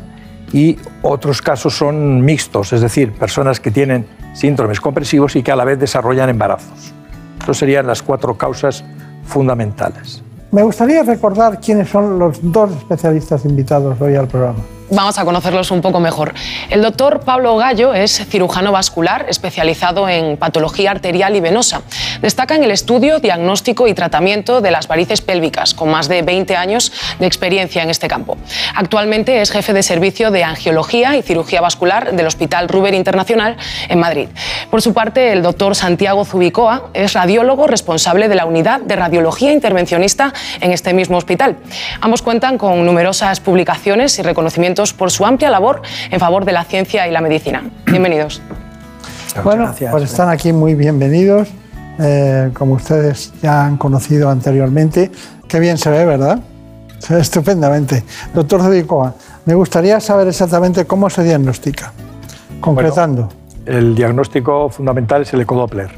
y 0.53 0.77
otros 1.01 1.41
casos 1.41 1.75
son 1.75 2.21
mixtos, 2.21 2.71
es 2.73 2.81
decir, 2.81 3.11
personas 3.13 3.59
que 3.59 3.71
tienen 3.71 4.05
síndromes 4.33 4.79
compresivos 4.79 5.35
y 5.35 5.43
que 5.43 5.51
a 5.51 5.55
la 5.55 5.65
vez 5.65 5.79
desarrollan 5.79 6.29
embarazos. 6.29 6.93
Esas 7.41 7.57
serían 7.57 7.87
las 7.87 8.01
cuatro 8.03 8.35
causas 8.37 8.83
fundamentales. 9.25 10.21
Me 10.51 10.63
gustaría 10.63 11.01
recordar 11.03 11.59
quiénes 11.59 11.89
son 11.89 12.19
los 12.19 12.39
dos 12.41 12.71
especialistas 12.77 13.45
invitados 13.45 13.99
hoy 14.01 14.15
al 14.15 14.27
programa 14.27 14.59
vamos 14.91 15.17
a 15.17 15.25
conocerlos 15.25 15.71
un 15.71 15.81
poco 15.81 15.99
mejor. 15.99 16.33
El 16.69 16.81
doctor 16.81 17.21
Pablo 17.21 17.55
Gallo 17.55 17.93
es 17.93 18.25
cirujano 18.29 18.71
vascular 18.71 19.25
especializado 19.29 20.07
en 20.09 20.37
patología 20.37 20.91
arterial 20.91 21.35
y 21.35 21.39
venosa. 21.39 21.81
Destaca 22.21 22.55
en 22.55 22.63
el 22.63 22.71
estudio, 22.71 23.19
diagnóstico 23.19 23.87
y 23.87 23.93
tratamiento 23.93 24.61
de 24.61 24.69
las 24.69 24.87
varices 24.87 25.21
pélvicas, 25.21 25.73
con 25.73 25.89
más 25.89 26.09
de 26.09 26.21
20 26.21 26.55
años 26.55 26.91
de 27.19 27.25
experiencia 27.25 27.81
en 27.81 27.89
este 27.89 28.07
campo. 28.07 28.37
Actualmente 28.75 29.41
es 29.41 29.51
jefe 29.51 29.73
de 29.73 29.81
servicio 29.81 30.29
de 30.29 30.43
angiología 30.43 31.15
y 31.15 31.21
cirugía 31.21 31.61
vascular 31.61 32.13
del 32.13 32.27
Hospital 32.27 32.67
Ruber 32.67 32.93
Internacional 32.93 33.55
en 33.87 33.99
Madrid. 33.99 34.27
Por 34.69 34.81
su 34.81 34.93
parte, 34.93 35.31
el 35.31 35.41
doctor 35.41 35.75
Santiago 35.75 36.25
Zubicoa 36.25 36.89
es 36.93 37.13
radiólogo 37.13 37.65
responsable 37.65 38.27
de 38.27 38.35
la 38.35 38.45
unidad 38.45 38.81
de 38.81 38.95
radiología 38.97 39.53
intervencionista 39.53 40.33
en 40.59 40.73
este 40.73 40.93
mismo 40.93 41.17
hospital. 41.17 41.57
Ambos 42.01 42.21
cuentan 42.21 42.57
con 42.57 42.85
numerosas 42.85 43.39
publicaciones 43.39 44.19
y 44.19 44.21
reconocimientos 44.21 44.80
por 44.93 45.11
su 45.11 45.25
amplia 45.25 45.49
labor 45.49 45.82
en 46.09 46.19
favor 46.19 46.43
de 46.43 46.51
la 46.51 46.63
ciencia 46.63 47.07
y 47.07 47.11
la 47.11 47.21
medicina. 47.21 47.63
Bienvenidos. 47.86 48.41
bueno, 49.43 49.73
pues 49.91 50.03
están 50.03 50.29
aquí 50.29 50.51
muy 50.51 50.73
bienvenidos. 50.73 51.47
Eh, 51.99 52.49
como 52.53 52.73
ustedes 52.73 53.32
ya 53.43 53.65
han 53.65 53.77
conocido 53.77 54.29
anteriormente, 54.29 55.11
qué 55.47 55.59
bien 55.59 55.77
se 55.77 55.91
ve, 55.91 56.05
¿verdad? 56.05 56.39
Se 56.97 57.13
ve 57.13 57.21
estupendamente. 57.21 58.03
Doctor 58.34 58.63
Zedicoa, 58.63 59.13
me 59.45 59.53
gustaría 59.53 59.99
saber 59.99 60.27
exactamente 60.27 60.86
cómo 60.86 61.09
se 61.09 61.23
diagnostica, 61.23 61.93
concretando. 62.59 63.29
el 63.67 63.93
diagnóstico 63.93 64.69
fundamental 64.69 65.21
es 65.21 65.34
el 65.34 65.41
ecodoppler. 65.41 65.91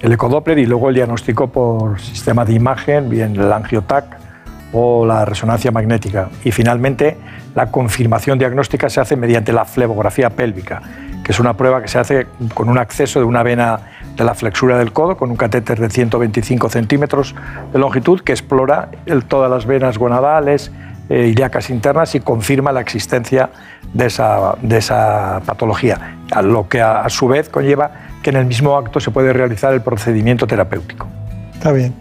El 0.00 0.12
ecodoppler 0.12 0.58
y 0.58 0.66
luego 0.66 0.90
el 0.90 0.96
diagnóstico 0.96 1.48
por 1.48 2.00
sistema 2.00 2.44
de 2.44 2.52
imagen, 2.52 3.08
bien 3.08 3.34
el 3.36 3.52
angiotac 3.52 4.27
o 4.72 5.06
la 5.06 5.24
resonancia 5.24 5.70
magnética. 5.70 6.28
Y 6.44 6.52
finalmente, 6.52 7.16
la 7.54 7.70
confirmación 7.70 8.38
diagnóstica 8.38 8.88
se 8.88 9.00
hace 9.00 9.16
mediante 9.16 9.52
la 9.52 9.64
flebografía 9.64 10.30
pélvica, 10.30 10.82
que 11.24 11.32
es 11.32 11.40
una 11.40 11.54
prueba 11.54 11.82
que 11.82 11.88
se 11.88 11.98
hace 11.98 12.26
con 12.54 12.68
un 12.68 12.78
acceso 12.78 13.18
de 13.18 13.24
una 13.24 13.42
vena 13.42 13.80
de 14.16 14.24
la 14.24 14.34
flexura 14.34 14.78
del 14.78 14.92
codo, 14.92 15.16
con 15.16 15.30
un 15.30 15.36
catéter 15.36 15.78
de 15.78 15.88
125 15.90 16.68
centímetros 16.68 17.34
de 17.72 17.78
longitud, 17.78 18.20
que 18.20 18.32
explora 18.32 18.90
todas 19.28 19.50
las 19.50 19.64
venas 19.64 19.96
gonadales, 19.96 20.72
eh, 21.08 21.28
ilíacas 21.28 21.70
internas 21.70 22.14
y 22.14 22.20
confirma 22.20 22.70
la 22.70 22.80
existencia 22.80 23.50
de 23.94 24.06
esa, 24.06 24.56
de 24.60 24.76
esa 24.76 25.40
patología, 25.46 26.18
lo 26.42 26.68
que 26.68 26.82
a, 26.82 27.00
a 27.00 27.08
su 27.08 27.28
vez 27.28 27.48
conlleva 27.48 27.90
que 28.22 28.30
en 28.30 28.36
el 28.36 28.44
mismo 28.44 28.76
acto 28.76 29.00
se 29.00 29.10
puede 29.10 29.32
realizar 29.32 29.72
el 29.72 29.80
procedimiento 29.80 30.46
terapéutico. 30.46 31.06
Está 31.54 31.72
bien. 31.72 31.94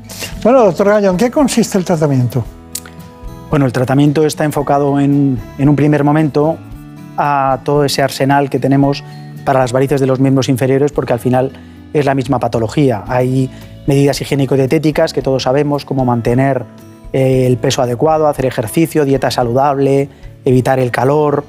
Bueno, 0.43 0.63
doctor 0.63 0.89
Gallo, 0.89 1.11
¿en 1.11 1.17
qué 1.17 1.31
consiste 1.31 1.77
el 1.77 1.85
tratamiento? 1.85 2.43
Bueno, 3.49 3.65
el 3.65 3.71
tratamiento 3.71 4.25
está 4.25 4.43
enfocado 4.43 4.99
en, 4.99 5.39
un 5.57 5.75
primer 5.77 6.03
momento 6.03 6.57
a 7.15 7.59
todo 7.63 7.85
ese 7.85 8.01
arsenal 8.01 8.49
que 8.49 8.59
tenemos 8.59 9.05
para 9.45 9.59
las 9.59 9.71
varices 9.71 10.01
de 10.01 10.07
los 10.07 10.19
miembros 10.19 10.49
inferiores, 10.49 10.91
porque 10.91 11.13
al 11.13 11.19
final 11.19 11.53
es 11.93 12.05
la 12.05 12.13
misma 12.13 12.39
patología. 12.39 13.05
Hay 13.07 13.49
medidas 13.85 14.19
higiénico-dietéticas 14.21 15.13
que 15.13 15.21
todos 15.21 15.43
sabemos, 15.43 15.85
como 15.85 16.03
mantener 16.03 16.65
eh, 17.13 17.47
el 17.47 17.55
peso 17.55 17.81
adecuado, 17.81 18.27
hacer 18.27 18.45
ejercicio, 18.45 19.05
dieta 19.05 19.31
saludable, 19.31 20.09
evitar 20.43 20.79
el 20.79 20.91
calor, 20.91 21.45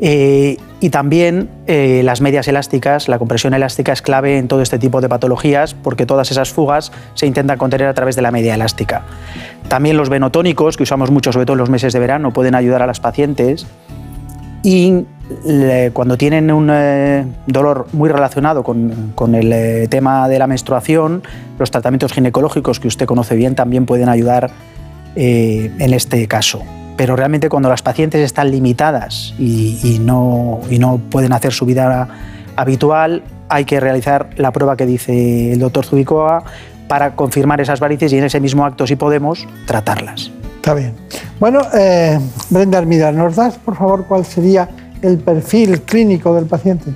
eh, 0.00 0.58
y 0.80 0.90
también 0.90 1.48
eh, 1.66 2.02
las 2.04 2.20
medias 2.20 2.46
elásticas, 2.46 3.08
la 3.08 3.18
compresión 3.18 3.52
elástica 3.52 3.92
es 3.92 4.00
clave 4.00 4.38
en 4.38 4.46
todo 4.46 4.62
este 4.62 4.78
tipo 4.78 5.00
de 5.00 5.08
patologías 5.08 5.74
porque 5.74 6.06
todas 6.06 6.30
esas 6.30 6.50
fugas 6.50 6.92
se 7.14 7.26
intentan 7.26 7.58
contener 7.58 7.88
a 7.88 7.94
través 7.94 8.14
de 8.14 8.22
la 8.22 8.30
media 8.30 8.54
elástica. 8.54 9.02
También 9.68 9.96
los 9.96 10.08
venotónicos, 10.08 10.76
que 10.76 10.84
usamos 10.84 11.10
mucho 11.10 11.32
sobre 11.32 11.46
todo 11.46 11.54
en 11.54 11.58
los 11.58 11.70
meses 11.70 11.92
de 11.92 11.98
verano, 11.98 12.32
pueden 12.32 12.54
ayudar 12.54 12.82
a 12.82 12.86
las 12.86 13.00
pacientes. 13.00 13.66
Y 14.62 15.04
cuando 15.92 16.16
tienen 16.16 16.50
un 16.50 16.68
eh, 16.72 17.24
dolor 17.46 17.86
muy 17.92 18.08
relacionado 18.08 18.62
con, 18.62 19.34
el 19.34 19.88
tema 19.88 20.28
de 20.28 20.38
la 20.38 20.46
menstruación, 20.46 21.22
los 21.58 21.70
tratamientos 21.70 22.12
ginecológicos 22.12 22.80
que 22.80 22.88
usted 22.88 23.06
conoce 23.06 23.36
bien 23.36 23.54
también 23.54 23.86
pueden 23.86 24.08
ayudar 24.08 24.50
en 25.14 25.92
este 25.92 26.26
caso 26.28 26.62
pero 26.98 27.14
realmente 27.14 27.48
cuando 27.48 27.68
las 27.68 27.80
pacientes 27.80 28.20
están 28.22 28.50
limitadas 28.50 29.32
y, 29.38 30.00
no, 30.00 30.60
pueden 31.10 31.32
hacer 31.32 31.52
su 31.52 31.64
vida 31.64 32.08
habitual, 32.56 33.22
hay 33.48 33.64
que 33.64 33.78
realizar 33.78 34.30
la 34.36 34.50
prueba 34.50 34.76
que 34.76 34.84
dice 34.84 35.52
el 35.52 35.60
doctor 35.60 35.86
Zubicoa 35.86 36.42
para 36.88 37.14
confirmar 37.14 37.60
esas 37.60 37.78
varices 37.78 38.12
y 38.12 38.18
en 38.18 38.24
ese 38.24 38.40
mismo 38.40 38.66
acto, 38.66 38.84
si 38.84 38.96
podemos, 38.96 39.46
tratarlas. 39.64 40.32
Está 40.56 40.74
bien. 40.74 40.92
Bueno, 41.38 41.60
eh, 41.72 42.18
Brenda 42.50 42.78
Armida, 42.78 43.12
¿nos 43.12 43.36
das, 43.36 43.58
por 43.58 43.76
favor, 43.76 44.04
cuál 44.06 44.24
sería 44.24 44.68
el 45.02 45.18
perfil 45.18 45.82
clínico 45.82 46.34
del 46.34 46.46
paciente? 46.46 46.90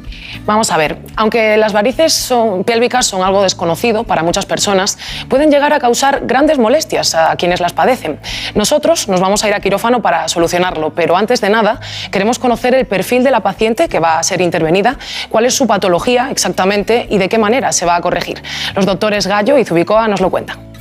Vamos 0.46 0.70
a 0.70 0.76
ver, 0.76 0.98
aunque 1.16 1.56
las 1.56 1.72
varices 1.72 2.32
pélvicas 2.64 3.06
son 3.06 3.22
algo 3.22 3.42
desconocido 3.42 4.04
para 4.04 4.22
muchas 4.22 4.46
personas, 4.46 4.98
pueden 5.28 5.50
llegar 5.50 5.72
a 5.72 5.80
causar 5.80 6.26
grandes 6.26 6.58
molestias 6.58 7.14
a 7.14 7.36
quienes 7.36 7.60
las 7.60 7.72
padecen. 7.72 8.18
Nosotros 8.54 9.08
nos 9.08 9.20
vamos 9.20 9.44
a 9.44 9.48
ir 9.48 9.54
a 9.54 9.60
quirófano 9.60 10.02
para 10.02 10.28
solucionarlo, 10.28 10.94
pero 10.94 11.16
antes 11.16 11.40
de 11.40 11.50
nada 11.50 11.80
queremos 12.10 12.38
conocer 12.38 12.74
el 12.74 12.86
perfil 12.86 13.24
de 13.24 13.30
la 13.30 13.40
paciente 13.40 13.88
que 13.88 13.98
va 13.98 14.18
a 14.18 14.22
ser 14.22 14.40
intervenida, 14.40 14.98
cuál 15.28 15.46
es 15.46 15.54
su 15.54 15.66
patología 15.66 16.30
exactamente 16.30 17.06
y 17.10 17.18
de 17.18 17.28
qué 17.28 17.38
manera 17.38 17.72
se 17.72 17.86
va 17.86 17.96
a 17.96 18.00
corregir. 18.00 18.42
Los 18.74 18.86
doctores 18.86 19.26
Gallo 19.26 19.58
y 19.58 19.64
Zubicoa 19.64 20.08
nos 20.08 20.20
lo 20.20 20.30
cuentan. 20.30 20.72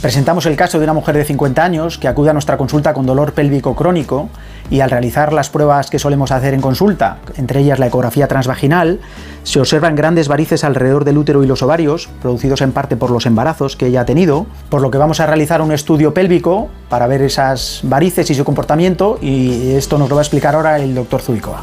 Presentamos 0.00 0.46
el 0.46 0.56
caso 0.56 0.78
de 0.78 0.84
una 0.84 0.94
mujer 0.94 1.14
de 1.14 1.26
50 1.26 1.62
años 1.62 1.98
que 1.98 2.08
acude 2.08 2.30
a 2.30 2.32
nuestra 2.32 2.56
consulta 2.56 2.94
con 2.94 3.04
dolor 3.04 3.34
pélvico 3.34 3.76
crónico 3.76 4.30
y 4.70 4.80
al 4.80 4.90
realizar 4.90 5.32
las 5.32 5.50
pruebas 5.50 5.90
que 5.90 5.98
solemos 5.98 6.30
hacer 6.30 6.54
en 6.54 6.60
consulta, 6.60 7.18
entre 7.36 7.60
ellas 7.60 7.78
la 7.78 7.88
ecografía 7.88 8.28
transvaginal, 8.28 9.00
se 9.42 9.60
observan 9.60 9.96
grandes 9.96 10.28
varices 10.28 10.64
alrededor 10.64 11.04
del 11.04 11.18
útero 11.18 11.42
y 11.42 11.46
los 11.46 11.62
ovarios, 11.62 12.08
producidos 12.22 12.60
en 12.60 12.72
parte 12.72 12.96
por 12.96 13.10
los 13.10 13.26
embarazos 13.26 13.76
que 13.76 13.86
ella 13.86 14.02
ha 14.02 14.04
tenido, 14.06 14.46
por 14.68 14.80
lo 14.80 14.90
que 14.90 14.98
vamos 14.98 15.20
a 15.20 15.26
realizar 15.26 15.60
un 15.60 15.72
estudio 15.72 16.14
pélvico 16.14 16.68
para 16.88 17.06
ver 17.06 17.22
esas 17.22 17.80
varices 17.82 18.30
y 18.30 18.34
su 18.34 18.44
comportamiento 18.44 19.18
y 19.20 19.72
esto 19.72 19.98
nos 19.98 20.08
lo 20.08 20.14
va 20.14 20.20
a 20.20 20.24
explicar 20.24 20.54
ahora 20.54 20.78
el 20.78 20.94
doctor 20.94 21.20
Zubicoa. 21.20 21.62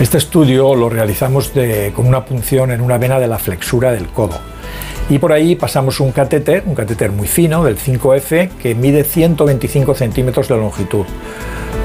Este 0.00 0.18
estudio 0.18 0.74
lo 0.74 0.88
realizamos 0.88 1.52
con 1.94 2.06
una 2.06 2.24
punción 2.24 2.70
en 2.70 2.80
una 2.80 2.98
vena 2.98 3.18
de 3.18 3.26
la 3.26 3.38
flexura 3.38 3.92
del 3.92 4.08
codo 4.08 4.57
y 5.10 5.18
por 5.18 5.32
ahí 5.32 5.56
pasamos 5.56 6.00
un 6.00 6.12
catéter, 6.12 6.64
un 6.66 6.74
catéter 6.74 7.10
muy 7.12 7.26
fino 7.26 7.64
del 7.64 7.78
5F 7.78 8.50
que 8.60 8.74
mide 8.74 9.04
125 9.04 9.94
centímetros 9.94 10.48
de 10.48 10.56
longitud. 10.56 11.06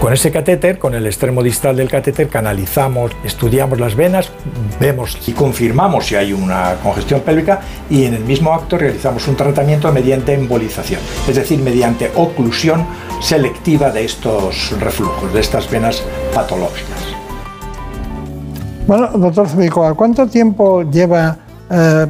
Con 0.02 0.12
ese 0.12 0.32
catéter, 0.32 0.80
con 0.80 0.96
el 0.96 1.06
extremo 1.06 1.42
distal 1.42 1.78
del 1.78 1.88
catéter, 1.88 2.28
canalizamos, 2.28 3.12
estudiamos 3.24 3.80
las 3.80 3.96
venas, 3.96 4.32
vemos 4.80 5.18
y 5.28 5.32
confirmamos 5.32 6.08
si 6.08 6.16
hay 6.16 6.34
una 6.34 6.76
congestión 6.84 7.22
pélvica 7.22 7.62
y 7.90 8.04
en 8.06 8.16
el 8.16 8.26
mismo 8.26 8.54
acto 8.54 8.78
realizamos 8.78 9.26
un 9.30 9.38
tratamiento 9.38 9.90
mediante 9.94 10.34
embolización, 10.34 11.00
es 11.28 11.36
decir, 11.36 11.60
mediante 11.60 12.12
oclusión 12.16 12.86
selectiva 13.22 13.92
de 13.92 14.04
estos 14.04 14.78
reflujos, 14.82 15.34
de 15.34 15.40
estas 15.40 15.72
venas 15.72 16.04
patológicas. 16.34 17.00
Bueno, 18.86 19.08
doctor 19.16 19.48
Zubicoa, 19.48 19.94
¿cuánto 19.94 20.28
tiempo 20.28 20.84
lleva 20.84 21.38
eh, 21.74 22.06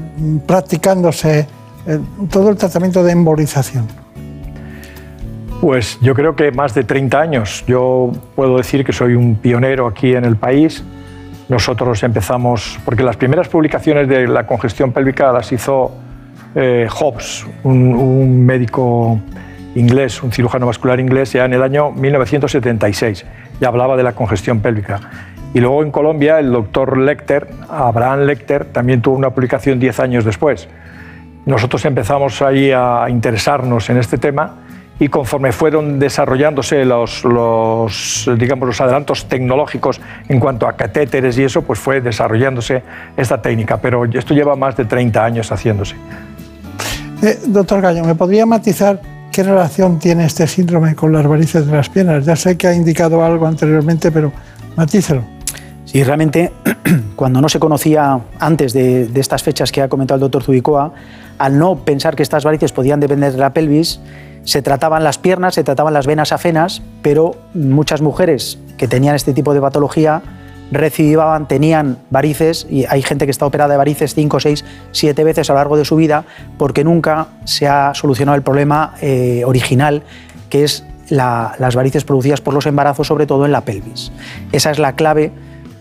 practicándose 0.46 1.48
eh, 1.88 2.00
todo 2.30 2.50
el 2.50 2.58
tratamiento 2.58 3.02
de 3.02 3.14
embolización? 3.14 3.88
Pues 5.62 5.98
yo 6.02 6.14
creo 6.14 6.36
que 6.36 6.52
más 6.52 6.74
de 6.74 6.84
30 6.84 7.20
años. 7.20 7.64
Yo 7.66 8.12
puedo 8.36 8.58
decir 8.58 8.84
que 8.84 8.92
soy 8.92 9.16
un 9.16 9.36
pionero 9.36 9.88
aquí 9.88 10.14
en 10.14 10.26
el 10.26 10.36
país. 10.36 10.84
Nosotros 11.48 12.04
empezamos, 12.04 12.78
porque 12.84 13.04
las 13.04 13.16
primeras 13.16 13.48
publicaciones 13.48 14.10
de 14.10 14.28
la 14.28 14.46
congestión 14.46 14.92
pélvica 14.92 15.32
las 15.32 15.50
hizo 15.54 15.92
eh, 16.56 16.88
Hobbes, 16.90 17.46
un, 17.64 17.96
un, 17.96 18.46
médico 18.46 19.20
inglés, 19.76 20.22
un 20.22 20.34
cirujano 20.34 20.68
vascular 20.68 21.00
inglés, 21.00 21.32
ya 21.32 21.46
en 21.46 21.54
el 21.54 21.64
año 21.64 21.92
1976. 21.92 23.26
Ya 23.62 23.70
hablaba 23.70 23.96
de 23.96 24.04
la 24.04 24.12
congestión 24.12 24.60
pélvica. 24.60 25.00
Y 25.54 25.60
luego 25.60 25.84
en 25.84 25.92
Colombia 25.92 26.40
el 26.40 26.52
doctor 26.52 26.98
Lecter, 26.98 27.48
Abraham 27.70 28.22
Lecter, 28.22 28.66
también 28.66 29.02
tuvo 29.02 29.16
una 29.16 29.30
publicación 29.30 29.80
10 29.80 30.00
años 30.00 30.26
después. 30.26 30.68
Nosotros 31.46 31.86
empezamos 31.86 32.42
ahí 32.42 32.72
a 32.72 33.06
interesarnos 33.10 33.90
en 33.90 33.98
este 33.98 34.18
tema 34.18 34.56
y 35.00 35.10
conforme 35.10 35.52
fueron 35.52 36.00
desarrollándose 36.00 36.86
los, 36.86 37.26
los, 37.26 38.30
digamos, 38.38 38.68
los 38.68 38.80
adelantos 38.82 39.26
tecnológicos 39.26 40.00
en 40.30 40.40
cuanto 40.40 40.68
a 40.68 40.74
catéteres 40.74 41.38
y 41.38 41.44
eso, 41.44 41.64
pues 41.64 41.80
fue 41.80 42.02
desarrollándose 42.02 42.82
esta 43.18 43.42
técnica. 43.42 43.78
Pero 43.78 44.06
esto 44.06 44.34
lleva 44.34 44.56
más 44.56 44.78
de 44.78 44.86
30 44.86 45.24
años 45.24 45.52
haciéndose. 45.52 45.96
Eh, 47.22 47.40
doctor 47.48 47.82
Gallo, 47.82 48.04
¿me 48.04 48.16
podría 48.16 48.46
matizar 48.46 49.00
¿qué 49.34 49.44
relación 49.44 49.98
tiene 49.98 50.26
este 50.26 50.46
síndrome 50.48 50.96
con 50.96 51.12
las 51.12 51.26
varices 51.26 51.66
de 51.66 51.76
las 51.76 51.90
piernas? 51.90 52.24
Ya 52.24 52.36
sé 52.36 52.56
que 52.56 52.68
ha 52.68 52.74
indicado 52.74 53.26
algo 53.26 53.48
anteriormente, 53.48 54.12
pero 54.12 54.32
matícelo. 54.78 55.24
Sí, 55.94 56.04
realmente, 56.04 56.52
cuando 57.16 57.40
no 57.40 57.48
se 57.50 57.60
conocía 57.60 58.20
antes 58.40 58.74
de, 58.74 59.08
estas 59.14 59.44
fechas 59.44 59.72
que 59.72 59.80
ha 59.80 59.88
comentado 59.90 60.16
el 60.16 60.22
doctor 60.22 60.42
Zubicoa, 60.42 60.92
al 61.38 61.60
no 61.60 61.76
pensar 61.86 62.16
que 62.16 62.24
estas 62.24 62.44
varices 62.44 62.72
podían 62.72 63.00
depender 63.00 63.32
de 63.32 63.38
la 63.38 63.54
pelvis, 63.54 64.00
se 64.44 64.64
trataban 64.64 65.04
las 65.04 65.20
piernas, 65.20 65.54
se 65.54 65.64
trataban 65.64 65.94
las 65.94 66.08
venas 66.08 66.32
afenas, 66.32 66.82
pero 67.04 67.36
muchas 67.54 68.02
mujeres 68.02 68.58
que 68.76 68.88
tenían 68.88 69.14
este 69.14 69.34
tipo 69.34 69.54
de 69.54 69.62
patología 69.62 70.24
recibivaban, 70.72 71.48
tenían 71.48 72.00
varices, 72.10 72.66
y 72.72 72.86
hay 72.90 73.04
gente 73.04 73.26
que 73.26 73.32
está 73.32 73.46
operada 73.46 73.74
de 73.74 73.78
varices 73.78 74.16
5, 74.16 74.40
6, 74.40 74.66
7 74.94 75.24
veces 75.24 75.48
a 75.52 75.54
lo 75.54 75.60
largo 75.60 75.78
de 75.78 75.86
su 75.86 75.96
vida, 75.96 76.26
porque 76.58 76.84
nunca 76.84 77.28
se 77.44 77.68
ha 77.68 77.94
solucionado 77.94 78.36
el 78.36 78.42
problema 78.42 78.96
eh, 79.00 79.44
original, 79.46 80.02
que 80.50 80.64
es 80.64 80.84
la- 81.10 81.54
las 81.60 81.76
varices 81.76 82.04
producidas 82.04 82.42
por 82.42 82.56
los 82.56 82.66
embarazos, 82.66 83.06
sobre 83.06 83.28
todo 83.28 83.46
en 83.46 83.52
la 83.52 83.62
pelvis. 83.62 84.12
Esa 84.52 84.72
es 84.72 84.80
la 84.80 84.96
clave, 84.96 85.32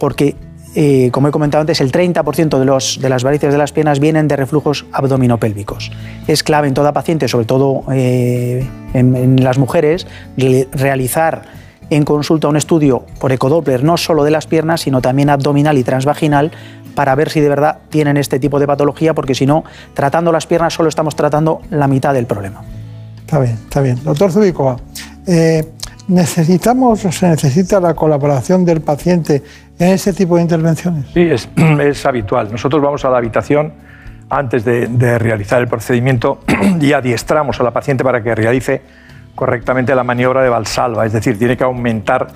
porque, 0.02 0.34
eh, 0.74 1.10
como 1.12 1.28
he 1.28 1.30
comentado 1.30 1.60
antes, 1.60 1.80
el 1.80 1.92
30% 1.92 2.58
de, 2.58 2.64
los, 2.64 2.98
de 3.00 3.08
las 3.08 3.22
varices 3.22 3.52
de 3.52 3.56
las 3.58 3.70
piernas 3.70 4.00
vienen 4.00 4.26
de 4.26 4.34
reflujos 4.34 4.84
abdominopélvicos. 4.90 5.92
Es 6.26 6.42
clave 6.42 6.66
en 6.66 6.74
toda 6.74 6.92
paciente, 6.92 7.28
sobre 7.28 7.44
todo 7.44 7.84
eh, 7.92 8.66
en, 8.94 9.44
las 9.44 9.58
mujeres, 9.58 10.08
re- 10.36 10.66
realizar 10.72 11.42
en 11.88 12.02
consulta 12.02 12.48
un 12.48 12.56
estudio 12.56 13.06
por 13.20 13.30
ecodoppler 13.30 13.84
no 13.84 13.96
solo 13.96 14.24
de 14.24 14.32
las 14.32 14.48
piernas, 14.48 14.80
sino 14.80 15.00
también 15.00 15.30
abdominal 15.30 15.78
y 15.78 15.84
transvaginal 15.84 16.50
para 16.96 17.14
ver 17.14 17.30
si 17.30 17.38
de 17.38 17.48
verdad 17.48 17.78
tienen 17.88 18.16
este 18.16 18.40
tipo 18.40 18.58
de 18.58 18.66
patología, 18.66 19.14
porque 19.14 19.36
si 19.36 19.46
no, 19.46 19.62
tratando 19.94 20.32
las 20.32 20.48
piernas 20.48 20.74
solo 20.74 20.88
estamos 20.88 21.14
tratando 21.14 21.60
la 21.70 21.86
mitad 21.86 22.12
del 22.12 22.26
problema. 22.26 22.62
Está 23.20 23.38
bien, 23.38 23.54
está 23.54 23.80
bien. 23.80 24.02
Doctor 24.02 24.32
Zubicoa, 24.32 24.78
eh, 25.28 25.64
¿necesitamos 26.08 27.04
o 27.04 27.12
se 27.12 27.28
necesita 27.28 27.80
la 27.80 27.94
colaboración 27.94 28.64
del 28.64 28.80
paciente 28.80 29.42
en 29.78 29.88
este 29.88 30.12
tipo 30.12 30.36
de 30.36 30.42
intervenciones? 30.42 31.06
Sí, 31.12 31.20
es, 31.80 32.06
habitual. 32.06 32.50
Nosotros 32.50 32.82
vamos 32.82 33.04
a 33.04 33.10
la 33.10 33.18
habitación 33.18 33.72
antes 34.28 34.64
de, 34.64 34.86
de 34.86 35.18
realizar 35.18 35.60
el 35.60 35.68
procedimiento 35.68 36.40
y 36.80 36.92
adiestramos 36.92 37.60
a 37.60 37.64
la 37.64 37.70
paciente 37.70 38.04
para 38.04 38.22
que 38.22 38.34
realice 38.34 38.82
correctamente 39.34 39.94
la 39.94 40.04
maniobra 40.04 40.42
de 40.42 40.48
Valsalva, 40.48 41.06
es 41.06 41.12
decir, 41.12 41.38
tiene 41.38 41.56
que 41.56 41.64
aumentar 41.64 42.28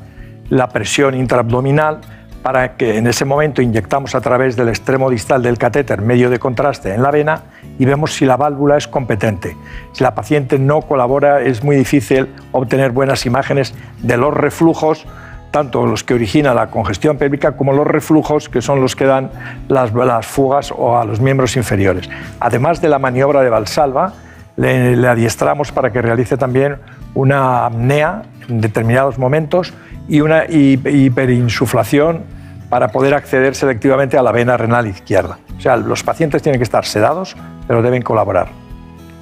la 0.48 0.68
presión 0.68 1.14
intraabdominal 1.14 2.00
para 2.46 2.76
que 2.76 2.96
en 2.96 3.08
ese 3.08 3.24
momento 3.24 3.60
inyectamos 3.60 4.14
a 4.14 4.20
través 4.20 4.54
del 4.54 4.68
extremo 4.68 5.10
distal 5.10 5.42
del 5.42 5.58
catéter 5.58 6.00
medio 6.00 6.30
de 6.30 6.38
contraste 6.38 6.94
en 6.94 7.02
la 7.02 7.10
vena 7.10 7.40
y 7.76 7.84
vemos 7.84 8.14
si 8.14 8.24
la 8.24 8.36
válvula 8.36 8.76
es 8.76 8.86
competente. 8.86 9.56
Si 9.90 10.04
la 10.04 10.14
paciente 10.14 10.56
no 10.56 10.82
colabora 10.82 11.40
es 11.40 11.64
muy 11.64 11.74
difícil 11.74 12.28
obtener 12.52 12.92
buenas 12.92 13.26
imágenes 13.26 13.74
de 14.00 14.16
los 14.16 14.32
reflujos 14.32 15.08
tanto 15.50 15.86
los 15.86 16.04
que 16.04 16.14
originan 16.14 16.54
la 16.54 16.68
congestión 16.68 17.18
pélvica 17.18 17.56
como 17.56 17.72
los 17.72 17.84
reflujos, 17.84 18.48
que 18.48 18.62
son 18.62 18.80
los 18.80 18.94
que 18.94 19.06
dan 19.06 19.28
las, 19.66 19.90
fugas 20.24 20.70
o 20.70 20.96
a 20.96 21.04
los 21.04 21.18
miembros 21.18 21.56
inferiores. 21.56 22.08
Además 22.38 22.80
de 22.80 22.88
la 22.88 23.00
maniobra 23.00 23.40
de 23.42 23.50
Valsalva, 23.50 24.12
le, 24.56 24.94
le 24.94 25.08
adiestramos 25.08 25.72
para 25.72 25.90
que 25.90 26.00
realice 26.00 26.36
también 26.36 26.76
una 27.14 27.66
apnea 27.66 28.22
en 28.48 28.60
determinados 28.60 29.18
momentos 29.18 29.74
y 30.08 30.20
una 30.20 30.44
hi- 30.44 30.80
hiperinsuflación 30.84 32.35
para 32.68 32.88
poder 32.88 33.14
acceder 33.14 33.54
selectivamente 33.54 34.18
a 34.18 34.22
la 34.22 34.32
vena 34.32 34.56
renal 34.56 34.86
izquierda. 34.86 35.38
O 35.56 35.60
sea, 35.60 35.76
los 35.76 36.02
pacientes 36.02 36.42
tienen 36.42 36.58
que 36.58 36.64
estar 36.64 36.84
sedados, 36.84 37.36
pero 37.66 37.82
deben 37.82 38.02
colaborar. 38.02 38.48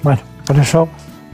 Bueno, 0.03 0.21
por 0.45 0.57
eso 0.57 0.87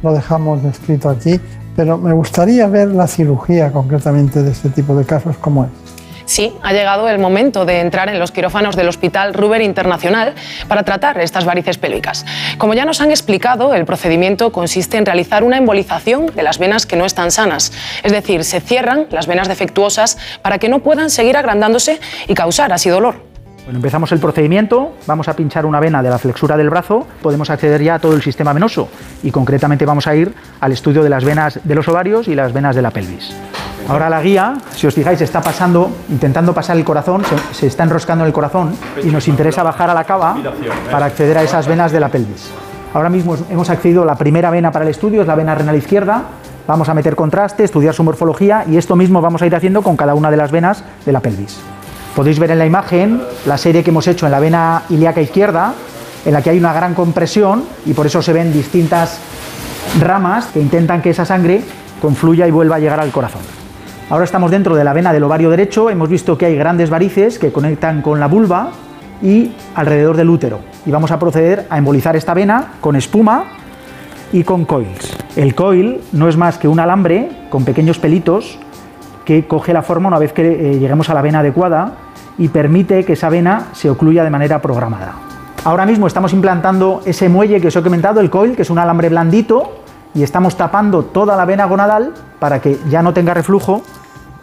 lo 0.04 0.14
dejamos 0.14 0.64
descrito 0.64 1.10
aquí, 1.10 1.40
pero 1.76 1.98
me 1.98 2.14
gustaría 2.14 2.68
ver 2.68 2.90
la 2.90 3.08
cirugía 3.08 3.72
concretamente 3.72 4.44
de 4.44 4.52
este 4.52 4.70
tipo 4.70 4.96
de 4.96 5.06
casos 5.06 5.38
como 5.38 5.66
es. 5.66 5.91
Sí, 6.32 6.54
ha 6.64 6.72
llegado 6.72 7.10
el 7.10 7.20
momento 7.20 7.66
de 7.66 7.82
entrar 7.82 8.08
en 8.08 8.18
los 8.18 8.32
quirófanos 8.32 8.78
del 8.78 8.88
Hospital 8.88 9.34
Ruber 9.34 9.62
Internacional 9.62 10.34
para 10.70 10.84
tratar 10.84 11.20
estas 11.20 11.44
varices 11.44 11.78
pélvicas. 11.78 12.26
Como 12.58 12.74
ya 12.74 12.86
nos 12.86 13.02
han 13.02 13.10
explicado, 13.10 13.74
el 13.74 13.84
procedimiento 13.84 14.54
consiste 14.54 14.96
en 14.96 15.06
realizar 15.06 15.44
una 15.44 15.58
embolización 15.58 16.28
de 16.28 16.42
las 16.44 16.58
venas 16.58 16.86
que 16.86 16.96
no 16.96 17.06
están 17.06 17.32
sanas, 17.32 17.74
es 18.02 18.14
decir, 18.14 18.46
se 18.46 18.62
cierran 18.62 19.08
las 19.12 19.28
venas 19.28 19.50
defectuosas 19.50 20.18
para 20.42 20.58
que 20.58 20.70
no 20.70 20.80
puedan 20.80 21.10
seguir 21.10 21.36
agrandándose 21.36 22.00
y 22.30 22.34
causar 22.34 22.72
así 22.72 22.90
dolor. 22.90 23.31
Bueno, 23.64 23.78
empezamos 23.78 24.12
el 24.12 24.20
procedimiento, 24.20 24.94
vamos 25.06 25.28
a 25.28 25.36
pinchar 25.36 25.68
una 25.68 25.80
vena 25.80 26.02
de 26.02 26.10
la 26.10 26.18
flexura 26.18 26.58
del 26.58 26.70
brazo, 26.70 27.06
podemos 27.22 27.50
acceder 27.52 27.84
ya 27.84 27.96
a 27.96 28.00
todo 28.00 28.14
el 28.14 28.24
sistema 28.24 28.54
venoso 28.54 28.90
y 29.22 29.30
concretamente 29.30 29.86
vamos 29.86 30.08
a 30.08 30.16
ir 30.16 30.34
al 30.60 30.72
estudio 30.72 31.04
de 31.04 31.10
las 31.10 31.24
venas 31.24 31.60
de 31.64 31.76
los 31.76 31.88
ovarios 31.88 32.28
y 32.28 32.34
las 32.34 32.54
venas 32.54 32.76
de 32.76 32.82
la 32.82 32.90
pelvis. 32.90 33.36
Ahora 33.88 34.10
la 34.10 34.22
guía, 34.22 34.56
si 34.74 34.88
os 34.88 34.96
fijáis, 34.96 35.22
está 35.22 35.42
pasando, 35.42 35.92
intentando 36.10 36.54
pasar 36.54 36.76
el 36.78 36.84
corazón, 36.84 37.24
se, 37.24 37.54
se 37.54 37.68
está 37.68 37.84
enroscando 37.84 38.24
en 38.24 38.28
el 38.28 38.34
corazón 38.34 38.76
y 39.04 39.08
nos 39.08 39.28
interesa 39.28 39.62
bajar 39.62 39.92
a 39.92 39.94
la 39.94 40.06
cava 40.06 40.38
para 40.92 41.06
acceder 41.06 41.38
a 41.38 41.44
esas 41.44 41.68
venas 41.68 41.92
de 41.92 42.00
la 42.00 42.10
pelvis. 42.10 42.50
Ahora 42.94 43.10
mismo 43.10 43.36
hemos 43.50 43.70
accedido 43.70 44.04
a 44.04 44.06
la 44.06 44.16
primera 44.16 44.50
vena 44.50 44.72
para 44.72 44.86
el 44.86 44.92
estudio, 44.92 45.22
es 45.22 45.28
la 45.28 45.36
vena 45.36 45.56
renal 45.56 45.76
izquierda. 45.76 46.24
Vamos 46.68 46.90
a 46.90 46.94
meter 46.94 47.16
contraste, 47.16 47.64
estudiar 47.64 47.94
su 47.94 48.04
morfología 48.04 48.66
y 48.68 48.78
esto 48.78 48.96
mismo 48.96 49.22
vamos 49.22 49.42
a 49.42 49.46
ir 49.46 49.56
haciendo 49.56 49.82
con 49.82 49.98
cada 49.98 50.16
una 50.16 50.32
de 50.32 50.38
las 50.38 50.52
venas 50.52 50.84
de 51.06 51.12
la 51.12 51.20
pelvis. 51.20 51.60
Podéis 52.16 52.40
ver 52.40 52.52
en 52.52 52.60
la 52.60 52.66
imagen 52.66 53.22
la 53.46 53.58
serie 53.58 53.84
que 53.84 53.90
hemos 53.90 54.08
hecho 54.08 54.26
en 54.26 54.34
la 54.34 54.40
vena 54.40 54.84
ilíaca 54.90 55.22
izquierda, 55.22 55.74
en 56.26 56.34
la 56.34 56.42
que 56.42 56.50
hay 56.50 56.58
una 56.58 56.74
gran 56.74 56.94
compresión 56.94 57.64
y 57.86 57.94
por 57.94 58.06
eso 58.06 58.22
se 58.22 58.34
ven 58.34 58.52
distintas 58.52 59.20
ramas 60.00 60.48
que 60.48 60.60
intentan 60.60 61.02
que 61.02 61.12
esa 61.12 61.26
sangre 61.26 61.62
confluya 62.02 62.48
y 62.48 62.52
vuelva 62.52 62.76
a 62.76 62.80
llegar 62.80 63.00
al 63.00 63.12
corazón. 63.12 63.42
Ahora 64.10 64.26
estamos 64.26 64.52
dentro 64.52 64.76
de 64.76 64.84
la 64.84 64.92
vena 64.92 65.14
del 65.14 65.24
ovario 65.24 65.50
derecho, 65.50 65.90
hemos 65.90 66.10
visto 66.10 66.38
que 66.38 66.46
hay 66.46 66.56
grandes 66.58 66.90
varices 66.90 67.40
que 67.40 67.54
conectan 67.54 68.02
con 68.02 68.20
la 68.20 68.28
vulva 68.28 68.72
y 69.22 69.54
alrededor 69.74 70.18
del 70.18 70.30
útero. 70.30 70.60
Y 70.86 70.92
vamos 70.92 71.12
a 71.12 71.20
proceder 71.20 71.66
a 71.70 71.78
embolizar 71.78 72.18
esta 72.18 72.34
vena 72.34 72.74
con 72.82 72.98
espuma 72.98 73.46
y 74.34 74.44
con 74.44 74.66
coils. 74.66 75.16
El 75.38 75.56
coil 75.56 76.02
no 76.12 76.28
es 76.28 76.36
más 76.36 76.58
que 76.58 76.68
un 76.68 76.82
alambre 76.82 77.30
con 77.50 77.64
pequeños 77.64 78.00
pelitos 78.00 78.60
que 79.26 79.48
coge 79.48 79.74
la 79.74 79.82
forma 79.82 80.08
una 80.08 80.20
vez 80.20 80.34
que 80.34 80.42
eh, 80.42 80.80
lleguemos 80.80 81.10
a 81.10 81.14
la 81.14 81.22
vena 81.22 81.40
adecuada 81.40 81.94
y 82.38 82.48
permite 82.48 83.04
que 83.06 83.14
esa 83.14 83.30
vena 83.30 83.68
se 83.74 83.90
ocluya 83.90 84.24
de 84.24 84.30
manera 84.30 84.62
programada. 84.62 85.14
Ahora 85.64 85.86
mismo 85.86 86.08
estamos 86.08 86.34
implantando 86.34 87.02
ese 87.06 87.30
muelle 87.30 87.62
que 87.62 87.68
os 87.68 87.76
he 87.76 87.82
comentado, 87.84 88.20
el 88.20 88.32
coil, 88.32 88.56
que 88.56 88.64
es 88.64 88.70
un 88.70 88.80
alambre 88.80 89.10
blandito, 89.10 89.84
y 90.16 90.24
estamos 90.24 90.58
tapando 90.58 91.04
toda 91.04 91.36
la 91.38 91.46
vena 91.46 91.66
gonadal 91.66 92.14
para 92.40 92.60
que 92.60 92.80
ya 92.90 93.04
no 93.04 93.14
tenga 93.14 93.34
reflujo, 93.34 93.84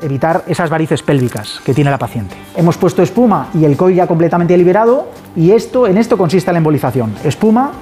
evitar 0.00 0.44
esas 0.46 0.70
varices 0.70 1.02
pélvicas 1.02 1.60
que 1.64 1.74
tiene 1.74 1.90
la 1.90 1.98
paciente. 1.98 2.36
Hemos 2.54 2.76
puesto 2.76 3.02
espuma 3.02 3.48
y 3.52 3.64
el 3.64 3.76
coil 3.76 3.96
ya 3.96 4.06
completamente 4.06 4.56
liberado, 4.56 5.08
y 5.34 5.50
esto, 5.50 5.88
en 5.88 5.98
esto 5.98 6.16
consiste 6.16 6.52
la 6.52 6.58
embolización, 6.58 7.14
espuma 7.24 7.72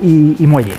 y, 0.00 0.42
y 0.42 0.46
muelle. 0.46 0.72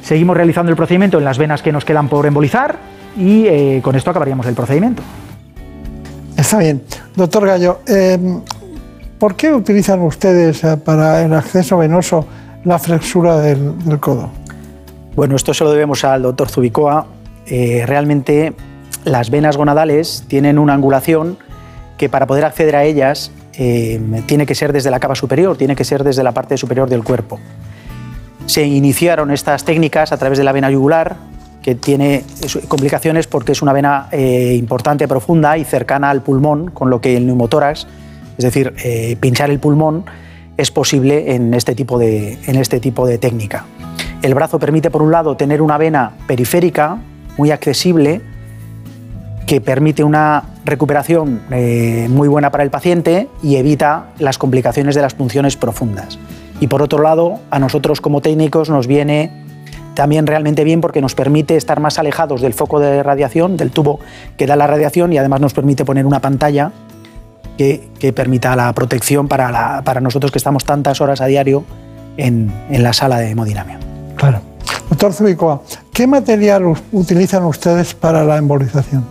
Seguimos 0.00 0.36
realizando 0.36 0.70
el 0.70 0.76
procedimiento 0.76 1.18
en 1.18 1.24
las 1.24 1.36
venas 1.36 1.62
que 1.62 1.72
nos 1.72 1.84
quedan 1.84 2.08
por 2.08 2.24
embolizar 2.24 2.78
y 3.16 3.46
eh, 3.46 3.80
con 3.82 3.96
esto 3.96 4.10
acabaríamos 4.10 4.46
el 4.46 4.54
procedimiento. 4.54 5.02
Está 6.36 6.58
bien. 6.58 6.82
Doctor 7.16 7.46
Gallo, 7.46 7.80
eh, 7.86 8.18
¿por 9.18 9.36
qué 9.36 9.52
utilizan 9.52 10.00
ustedes 10.00 10.64
eh, 10.64 10.76
para 10.76 11.22
el 11.22 11.32
acceso 11.34 11.78
venoso 11.78 12.26
la 12.64 12.78
flexura 12.78 13.38
del, 13.38 13.78
del 13.84 14.00
codo? 14.00 14.30
Bueno, 15.16 15.36
esto 15.36 15.52
se 15.52 15.64
lo 15.64 15.72
debemos 15.72 16.04
al 16.04 16.22
doctor 16.22 16.48
Zubicoa. 16.48 17.06
Eh, 17.46 17.84
realmente 17.86 18.54
las 19.04 19.30
venas 19.30 19.56
gonadales 19.56 20.24
tienen 20.28 20.58
una 20.58 20.74
angulación 20.74 21.36
que 21.98 22.08
para 22.08 22.26
poder 22.26 22.44
acceder 22.44 22.76
a 22.76 22.84
ellas 22.84 23.32
eh, 23.54 24.00
tiene 24.26 24.46
que 24.46 24.54
ser 24.54 24.72
desde 24.72 24.90
la 24.90 25.00
cava 25.00 25.14
superior, 25.14 25.56
tiene 25.56 25.74
que 25.76 25.84
ser 25.84 26.04
desde 26.04 26.22
la 26.22 26.32
parte 26.32 26.56
superior 26.56 26.88
del 26.88 27.02
cuerpo. 27.02 27.38
Se 28.46 28.64
iniciaron 28.64 29.30
estas 29.30 29.64
técnicas 29.64 30.12
a 30.12 30.16
través 30.16 30.38
de 30.38 30.44
la 30.44 30.52
vena 30.52 30.70
yugular, 30.70 31.16
que 31.62 31.74
tiene 31.74 32.24
es- 32.42 32.58
complicaciones 32.68 33.26
porque 33.26 33.52
es 33.52 33.62
una 33.62 33.72
vena 33.72 34.08
eh, 34.12 34.54
importante, 34.58 35.06
profunda 35.08 35.58
y 35.58 35.64
cercana 35.64 36.10
al 36.10 36.22
pulmón, 36.22 36.70
con 36.70 36.90
lo 36.90 37.00
que 37.00 37.16
el 37.16 37.26
neumotórax, 37.26 37.86
es 38.38 38.44
decir, 38.44 38.74
eh, 38.84 39.16
pinchar 39.20 39.50
el 39.50 39.58
pulmón, 39.58 40.04
es 40.56 40.70
posible 40.70 41.34
en 41.34 41.54
este, 41.54 41.74
tipo 41.74 41.98
de, 41.98 42.38
en 42.46 42.56
este 42.56 42.80
tipo 42.80 43.06
de 43.06 43.18
técnica. 43.18 43.64
El 44.22 44.34
brazo 44.34 44.58
permite, 44.58 44.90
por 44.90 45.02
un 45.02 45.10
lado, 45.10 45.36
tener 45.36 45.62
una 45.62 45.78
vena 45.78 46.12
periférica 46.26 46.98
muy 47.38 47.50
accesible, 47.50 48.20
que 49.46 49.60
permite 49.60 50.04
una 50.04 50.44
recuperación 50.64 51.40
eh, 51.50 52.06
muy 52.10 52.28
buena 52.28 52.50
para 52.50 52.62
el 52.62 52.70
paciente 52.70 53.28
y 53.42 53.56
evita 53.56 54.10
las 54.18 54.38
complicaciones 54.38 54.94
de 54.94 55.02
las 55.02 55.14
punciones 55.14 55.56
profundas. 55.56 56.18
Y 56.60 56.66
por 56.66 56.82
otro 56.82 57.02
lado, 57.02 57.40
a 57.50 57.58
nosotros 57.58 58.00
como 58.00 58.20
técnicos 58.20 58.68
nos 58.70 58.86
viene 58.86 59.32
también 60.00 60.26
realmente 60.26 60.64
bien 60.64 60.80
porque 60.80 61.02
nos 61.02 61.14
permite 61.14 61.56
estar 61.56 61.78
más 61.78 61.98
alejados 61.98 62.40
del 62.40 62.54
foco 62.54 62.80
de 62.80 63.02
radiación, 63.02 63.58
del 63.58 63.70
tubo 63.70 64.00
que 64.38 64.46
da 64.46 64.56
la 64.56 64.66
radiación 64.66 65.12
y 65.12 65.18
además 65.18 65.42
nos 65.42 65.52
permite 65.52 65.84
poner 65.84 66.06
una 66.06 66.20
pantalla 66.20 66.72
que, 67.58 67.90
que 67.98 68.14
permita 68.14 68.56
la 68.56 68.72
protección 68.72 69.28
para, 69.28 69.52
la- 69.52 69.82
para 69.84 70.00
nosotros 70.00 70.32
que 70.32 70.38
estamos 70.38 70.64
tantas 70.64 71.02
horas 71.02 71.20
a 71.20 71.26
diario 71.26 71.64
en, 72.16 72.50
en 72.70 72.82
la 72.82 72.94
sala 72.94 73.18
de 73.18 73.28
hemodinamia. 73.28 73.78
Claro. 74.16 74.40
Doctor 74.88 75.12
Zubicoa, 75.12 75.60
¿qué 75.92 76.06
material 76.06 76.64
utilizan 76.92 77.44
ustedes 77.44 77.92
para 77.92 78.24
la 78.24 78.38
embolización? 78.38 79.04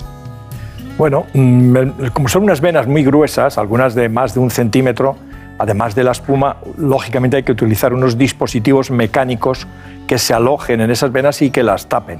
Bueno, 0.97 1.25
mm, 1.35 2.07
como 2.13 2.29
son 2.29 2.43
unas 2.45 2.61
venas 2.61 2.87
muy 2.87 3.03
gruesas, 3.03 3.59
algunas 3.59 3.93
de 3.93 4.09
más 4.09 4.33
de 4.33 4.39
un 4.39 4.49
centímetro, 4.49 5.17
además 5.60 5.93
de 5.93 6.03
la 6.03 6.12
espuma, 6.12 6.57
lógicamente 6.78 7.38
hay 7.38 7.43
que 7.43 7.51
utilizar 7.51 7.93
unos 7.93 8.18
dispositivos 8.18 8.89
mecánicos 8.89 9.68
que 10.07 10.18
se 10.18 10.34
alojen 10.34 10.82
en 10.82 10.89
esas 10.89 11.12
venas 11.12 11.41
y 11.41 11.51
que 11.51 11.62
las 11.62 11.88
tapen. 11.88 12.20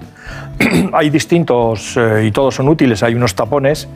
hay 0.94 1.10
distintos 1.10 1.98
eh, 1.98 2.26
y 2.28 2.32
todos 2.32 2.56
son 2.56 2.68
útiles, 2.68 3.02
hay 3.02 3.16
unos 3.16 3.34
tapones, 3.34 3.88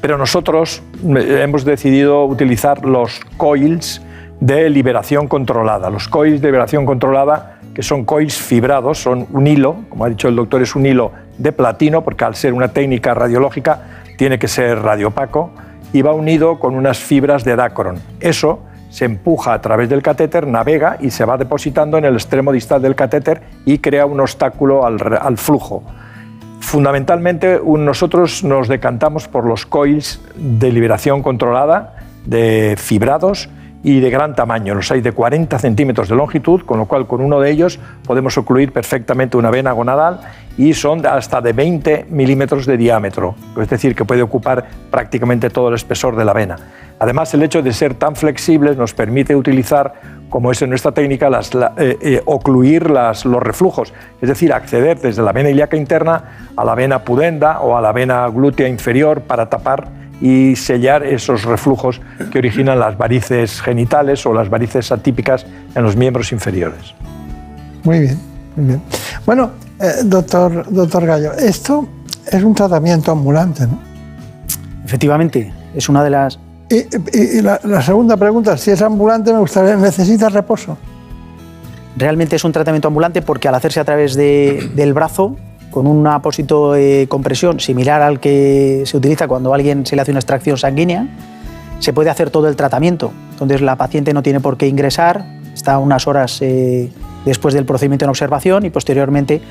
pero 0.00 0.16
nosotros 0.16 0.82
eh, 1.04 1.40
hemos 1.42 1.64
decidido 1.64 2.24
utilizar 2.24 2.84
los 2.84 3.20
coils 3.36 4.00
de 4.40 4.70
liberación 4.70 5.28
controlada. 5.28 5.90
Los 5.90 6.08
coils 6.08 6.40
de 6.40 6.48
liberación 6.48 6.86
controlada, 6.86 7.58
que 7.74 7.82
son 7.82 8.04
coils 8.04 8.36
fibrados, 8.36 8.98
son 8.98 9.26
un 9.32 9.46
hilo, 9.46 9.76
como 9.88 10.04
ha 10.04 10.08
dicho 10.08 10.28
el 10.28 10.36
doctor, 10.36 10.62
es 10.62 10.76
un 10.76 10.86
hilo 10.86 11.12
de 11.38 11.52
platino, 11.52 12.02
porque 12.02 12.24
al 12.24 12.36
ser 12.36 12.52
una 12.52 12.68
técnica 12.68 13.14
radiológica 13.14 13.82
tiene 14.16 14.38
que 14.38 14.48
ser 14.48 14.80
radiopaco, 14.80 15.50
y 15.92 16.02
va 16.02 16.12
unido 16.12 16.58
con 16.58 16.74
unas 16.74 16.98
fibras 16.98 17.44
de 17.44 17.56
dacron. 17.56 17.98
Eso 18.20 18.60
se 18.92 19.06
empuja 19.06 19.54
a 19.54 19.60
través 19.62 19.88
del 19.88 20.02
catéter, 20.02 20.46
navega 20.46 20.98
y 21.00 21.10
se 21.10 21.24
va 21.24 21.38
depositando 21.38 21.96
en 21.96 22.04
el 22.04 22.12
extremo 22.14 22.52
distal 22.52 22.82
del 22.82 22.94
catéter 22.94 23.40
y 23.64 23.78
crea 23.78 24.04
un 24.04 24.20
obstáculo 24.20 24.84
al, 24.84 24.98
al 25.18 25.38
flujo. 25.38 25.82
Fundamentalmente 26.60 27.58
un- 27.58 27.84
nosotros 27.84 28.44
nos 28.44 28.68
decantamos 28.68 29.28
por 29.28 29.44
los 29.44 29.66
coils 29.66 30.20
de 30.36 30.70
liberación 30.70 31.22
controlada, 31.22 31.96
de 32.26 32.74
fibrados 32.78 33.48
y 33.82 33.98
de 33.98 34.10
gran 34.10 34.36
tamaño. 34.36 34.74
Los 34.74 34.92
hay 34.92 35.00
de 35.00 35.10
40 35.10 35.58
centímetros 35.58 36.08
de 36.08 36.14
longitud, 36.14 36.60
con 36.60 36.78
lo 36.78 36.86
cual 36.86 37.06
con 37.06 37.20
uno 37.20 37.40
de 37.40 37.50
ellos 37.50 37.80
podemos 38.06 38.38
ocluir 38.38 38.72
perfectamente 38.72 39.36
una 39.36 39.50
vena 39.50 39.72
gonadal 39.72 40.20
y 40.56 40.74
son 40.74 41.04
hasta 41.06 41.40
de 41.40 41.52
20 41.52 42.06
milímetros 42.10 42.66
de 42.66 42.76
diámetro, 42.76 43.34
es 43.60 43.68
decir, 43.68 43.94
que 43.96 44.04
puede 44.04 44.22
ocupar 44.22 44.66
prácticamente 44.90 45.50
todo 45.50 45.68
el 45.68 45.74
espesor 45.74 46.14
de 46.14 46.24
la 46.24 46.32
vena. 46.34 46.56
Además, 47.02 47.34
el 47.34 47.42
hecho 47.42 47.62
de 47.62 47.72
ser 47.72 47.94
tan 47.94 48.14
flexibles 48.14 48.76
nos 48.76 48.94
permite 48.94 49.34
utilizar, 49.34 49.92
como 50.30 50.52
es 50.52 50.62
en 50.62 50.68
nuestra 50.70 50.92
técnica, 50.92 51.28
las- 51.28 51.52
la- 51.52 51.72
eh, 51.76 51.98
eh, 52.00 52.22
ocluir 52.26 52.88
las- 52.88 53.24
los 53.24 53.42
reflujos, 53.42 53.92
es 54.20 54.28
decir, 54.28 54.52
acceder 54.52 55.00
desde 55.00 55.20
la 55.20 55.32
vena 55.32 55.50
ilíaca 55.50 55.76
interna 55.76 56.22
a 56.56 56.64
la 56.64 56.76
vena 56.76 57.02
pudenda 57.02 57.58
o 57.60 57.76
a 57.76 57.80
la 57.80 57.90
vena 57.90 58.28
glútea 58.28 58.68
inferior 58.68 59.22
para 59.22 59.50
tapar 59.50 59.88
y 60.20 60.54
sellar 60.54 61.02
esos 61.04 61.42
reflujos 61.44 62.00
que 62.30 62.38
originan 62.38 62.78
las 62.78 62.96
varices 62.96 63.60
genitales 63.60 64.24
o 64.24 64.32
las 64.32 64.48
varices 64.48 64.92
atípicas 64.92 65.44
en 65.74 65.82
los 65.82 65.96
miembros 65.96 66.30
inferiores. 66.30 66.94
Muy 67.82 67.98
bien, 67.98 68.18
muy 68.54 68.66
bien. 68.66 68.82
Bueno, 69.26 69.50
eh, 69.80 70.04
doctor, 70.04 70.66
doctor 70.72 71.04
Gallo, 71.04 71.32
esto 71.32 71.88
es 72.30 72.44
un 72.44 72.54
tratamiento 72.54 73.10
ambulante, 73.10 73.66
¿no? 73.66 73.76
Efectivamente, 74.84 75.52
es 75.74 75.88
una 75.88 76.04
de 76.04 76.10
las... 76.10 76.38
Y, 76.72 77.42
la, 77.42 77.82
segunda 77.82 78.16
pregunta, 78.16 78.56
si 78.56 78.70
es 78.70 78.80
ambulante, 78.80 79.32
me 79.32 79.40
gustaría, 79.40 79.76
¿necesita 79.76 80.28
reposo? 80.30 80.78
Realmente 81.96 82.36
es 82.36 82.44
un 82.44 82.52
tratamiento 82.52 82.88
ambulante 82.88 83.20
porque 83.20 83.48
al 83.48 83.54
hacerse 83.54 83.80
a 83.80 83.84
través 83.84 84.14
de- 84.14 84.70
del 84.74 84.94
brazo, 84.94 85.36
con 85.70 85.86
un 85.86 86.06
apósito 86.06 86.72
de 86.72 87.06
compresión 87.08 87.60
similar 87.60 88.00
al 88.00 88.20
que 88.20 88.82
se 88.86 88.96
utiliza 88.96 89.28
cuando 89.28 89.52
a 89.52 89.56
alguien 89.56 89.84
se 89.84 89.96
le 89.96 90.02
hace 90.02 90.10
una 90.10 90.20
extracción 90.20 90.56
sanguínea, 90.56 91.08
se 91.78 91.92
puede 91.92 92.08
hacer 92.10 92.30
todo 92.30 92.48
el 92.48 92.56
tratamiento. 92.56 93.12
Entonces 93.32 93.60
la 93.60 93.76
paciente 93.76 94.14
no 94.14 94.22
tiene 94.22 94.40
por 94.40 94.56
qué 94.56 94.66
ingresar, 94.66 95.24
está 95.52 95.78
unas 95.78 96.06
horas 96.06 96.38
eh, 96.40 96.90
después 97.24 97.52
del 97.54 97.64
procedimiento 97.66 98.04
en 98.04 98.10
observación 98.10 98.64
y 98.64 98.70
posteriormente 98.70 99.42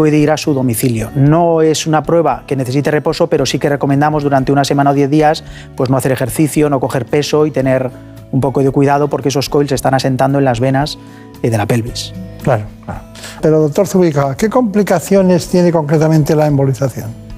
puede 0.00 0.16
ir 0.16 0.30
a 0.30 0.38
su 0.38 0.54
domicilio. 0.54 1.10
No 1.14 1.60
es 1.60 1.86
una 1.86 2.02
prueba 2.02 2.44
que 2.46 2.56
necesite 2.56 2.90
reposo, 2.90 3.26
pero 3.26 3.44
sí 3.44 3.58
que 3.58 3.68
recomendamos 3.68 4.22
durante 4.22 4.50
una 4.50 4.64
semana 4.64 4.92
o 4.92 4.94
10 4.94 5.10
días 5.10 5.44
pues 5.76 5.90
no 5.90 5.98
hacer 5.98 6.10
ejercicio, 6.10 6.70
no 6.70 6.80
coger 6.80 7.04
peso 7.04 7.44
y 7.44 7.50
tener 7.50 7.90
un 8.32 8.40
poco 8.40 8.62
de 8.62 8.70
cuidado 8.70 9.08
porque 9.08 9.28
esos 9.28 9.50
coils 9.50 9.68
se 9.68 9.74
están 9.74 9.92
asentando 9.92 10.38
en 10.38 10.46
las 10.46 10.58
venas 10.58 10.98
de 11.42 11.50
la 11.50 11.66
pelvis. 11.66 12.14
Claro, 12.42 12.64
claro. 12.86 13.00
Pero, 13.42 13.60
doctor 13.60 13.86
Zubica, 13.86 14.34
¿qué 14.38 14.48
complicaciones 14.48 15.48
tiene 15.48 15.70
concretamente 15.70 16.34
la 16.34 16.46
embolización? 16.46 17.29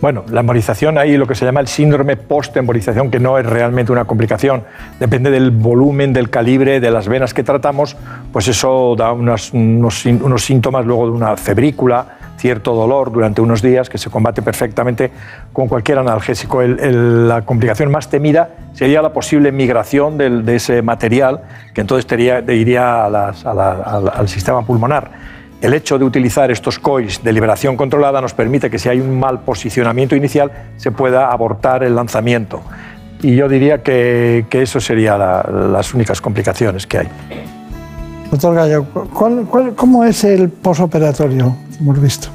Bueno, 0.00 0.22
la 0.30 0.40
embolización, 0.40 0.96
hay 0.96 1.16
lo 1.16 1.26
que 1.26 1.34
se 1.34 1.44
llama 1.44 1.58
el 1.58 1.66
síndrome 1.66 2.16
post-embolización, 2.16 3.10
que 3.10 3.18
no 3.18 3.36
es 3.36 3.44
realmente 3.44 3.90
una 3.90 4.04
complicación. 4.04 4.62
Depende 5.00 5.28
del 5.32 5.50
volumen, 5.50 6.12
del 6.12 6.30
calibre, 6.30 6.78
de 6.78 6.90
las 6.92 7.08
venas 7.08 7.34
que 7.34 7.42
tratamos, 7.42 7.96
pues 8.32 8.46
eso 8.46 8.94
da 8.96 9.10
unos, 9.10 9.52
unos 9.52 10.06
sín- 10.06 10.22
unos 10.22 10.44
síntomas 10.44 10.86
luego 10.86 11.06
de 11.06 11.12
una 11.12 11.36
febrícula, 11.36 12.16
cierto 12.36 12.74
dolor 12.76 13.10
durante 13.10 13.40
unos 13.40 13.60
días 13.60 13.90
que 13.90 13.98
se 13.98 14.08
combate 14.08 14.40
perfectamente 14.40 15.10
con 15.52 15.66
cualquier 15.66 15.98
analgésico. 15.98 16.62
La 16.62 17.42
complicación 17.42 17.90
más 17.90 18.08
temida 18.08 18.50
sería 18.74 19.02
la 19.02 19.12
posible 19.12 19.50
migración 19.50 20.16
de 20.16 20.54
ese 20.54 20.80
material, 20.80 21.40
que 21.74 21.80
entonces 21.80 22.06
iría 22.46 23.04
a 23.04 23.10
las- 23.10 23.44
a 23.44 23.52
la- 23.52 23.72
al- 23.72 24.12
al 24.14 24.28
sistema 24.28 24.64
pulmonar. 24.64 25.10
El 25.60 25.74
hecho 25.74 25.98
de 25.98 26.04
utilizar 26.04 26.50
estos 26.52 26.78
COIs 26.78 27.22
de 27.24 27.32
liberación 27.32 27.76
controlada 27.76 28.20
nos 28.20 28.32
permite 28.32 28.70
que 28.70 28.78
si 28.78 28.88
hay 28.88 29.00
un 29.00 29.18
mal 29.18 29.40
posicionamiento 29.40 30.14
inicial 30.14 30.52
se 30.76 30.92
pueda 30.92 31.32
abortar 31.32 31.82
el 31.82 31.96
lanzamiento. 31.96 32.60
Y 33.22 33.34
yo 33.34 33.48
diría 33.48 33.82
que, 33.82 34.46
que 34.48 34.62
eso 34.62 34.78
serían 34.80 35.18
las 35.72 35.92
únicas 35.94 36.20
complicaciones 36.20 36.86
que 36.86 36.98
hay. 36.98 37.08
Doctor 38.30 38.54
Gallo, 38.54 38.84
¿cuál- 39.12 39.46
cuál- 39.50 39.74
cómo 39.74 40.04
es 40.04 40.22
el 40.22 40.48
posoperatorio 40.48 41.56
que 41.72 41.78
hemos 41.82 42.00
visto? 42.00 42.28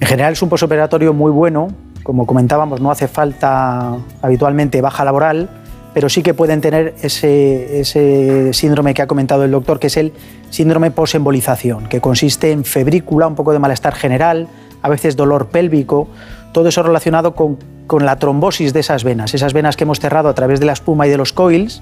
En 0.00 0.08
general 0.08 0.32
es 0.32 0.42
un 0.42 0.48
posoperatorio 0.48 1.12
muy 1.14 1.30
bueno, 1.30 1.68
como 2.02 2.26
comentábamos, 2.26 2.80
no 2.80 2.90
hace 2.90 3.06
falta 3.06 3.94
habitualmente 4.22 4.80
baja 4.80 5.04
laboral, 5.04 5.48
pero 5.96 6.10
sí 6.10 6.22
que 6.22 6.34
pueden 6.34 6.60
tener 6.60 6.94
ese, 7.00 8.50
síndrome 8.52 8.92
que 8.92 9.00
ha 9.00 9.06
comentado 9.06 9.44
el 9.44 9.50
doctor, 9.50 9.78
que 9.78 9.86
es 9.86 9.96
el 9.96 10.12
síndrome 10.50 10.90
posembolización, 10.90 11.88
que 11.88 12.02
consiste 12.02 12.52
en 12.52 12.66
febrícula, 12.66 13.26
un 13.26 13.34
poco 13.34 13.54
de 13.54 13.58
malestar 13.58 13.94
general, 13.94 14.46
a 14.82 14.90
veces 14.90 15.16
dolor 15.16 15.46
pélvico, 15.46 16.06
todo 16.52 16.68
eso 16.68 16.82
relacionado 16.82 17.34
con, 17.34 17.56
con 17.86 18.04
la 18.04 18.18
trombosis 18.18 18.74
de 18.74 18.80
esas 18.80 19.04
venas, 19.04 19.32
esas 19.32 19.54
venas 19.54 19.74
que 19.74 19.84
hemos 19.84 19.98
cerrado 19.98 20.28
a 20.28 20.34
través 20.34 20.60
de 20.60 20.66
la 20.66 20.74
espuma 20.74 21.06
y 21.06 21.10
de 21.10 21.16
los 21.16 21.32
coils, 21.32 21.80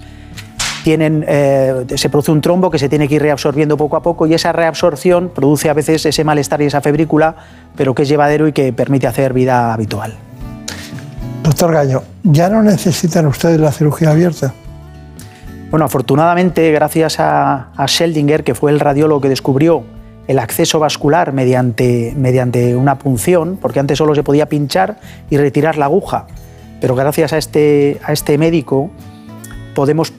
tienen, 0.85 1.25
eh, 1.27 1.85
se 1.97 2.09
produce 2.09 2.31
un 2.31 2.41
trombo 2.41 2.71
que 2.71 2.79
se 2.79 2.89
tiene 2.89 3.09
que 3.09 3.17
ir 3.17 3.23
reabsorbiendo 3.23 3.77
poco 3.77 3.97
a 3.97 4.03
poco 4.05 4.29
y 4.29 4.35
esa 4.35 4.53
reabsorción 4.53 5.31
produce 5.35 5.71
a 5.71 5.75
veces 5.75 6.07
ese 6.07 6.23
malestar 6.23 6.63
y 6.63 6.67
esa 6.67 6.81
febrícula, 6.81 7.35
pero 7.75 7.97
que 7.97 8.03
es 8.03 8.09
llevadero 8.09 8.47
y 8.47 8.53
que 8.53 8.73
permite 8.73 9.09
hacer 9.09 9.33
vida 9.33 9.75
habitual. 9.75 10.15
Doctor 11.45 11.75
Gallo, 11.75 12.03
¿ya 12.23 12.49
no 12.49 12.63
necesitan 12.63 13.27
ustedes 13.27 13.61
la 13.61 13.71
cirugía 13.71 14.13
abierta? 14.13 14.55
Bueno, 15.71 15.85
afortunadamente, 15.85 16.73
gracias 16.73 17.21
a, 17.21 17.69
a 17.77 17.87
Scheldinger, 17.87 18.45
que 18.45 18.55
fue 18.55 18.71
el 18.71 18.81
radiólogo 18.81 19.21
que 19.21 19.29
descubrió 19.29 19.85
el 20.27 20.39
acceso 20.39 20.79
vascular 20.79 21.35
mediante, 21.35 22.15
mediante 22.17 22.75
una 22.75 22.99
punción, 22.99 23.59
porque 23.61 23.79
antes 23.79 23.99
solo 23.99 24.15
se 24.15 24.23
podía 24.23 24.49
pinchar 24.49 24.99
y 25.29 25.37
retirar 25.37 25.77
la 25.77 25.85
aguja, 25.85 26.27
pero 26.81 26.95
gracias 26.95 27.35
a 27.35 27.37
este, 27.37 28.01
a 28.03 28.15
este 28.15 28.39
médico 28.39 28.91
podemos 29.75 30.15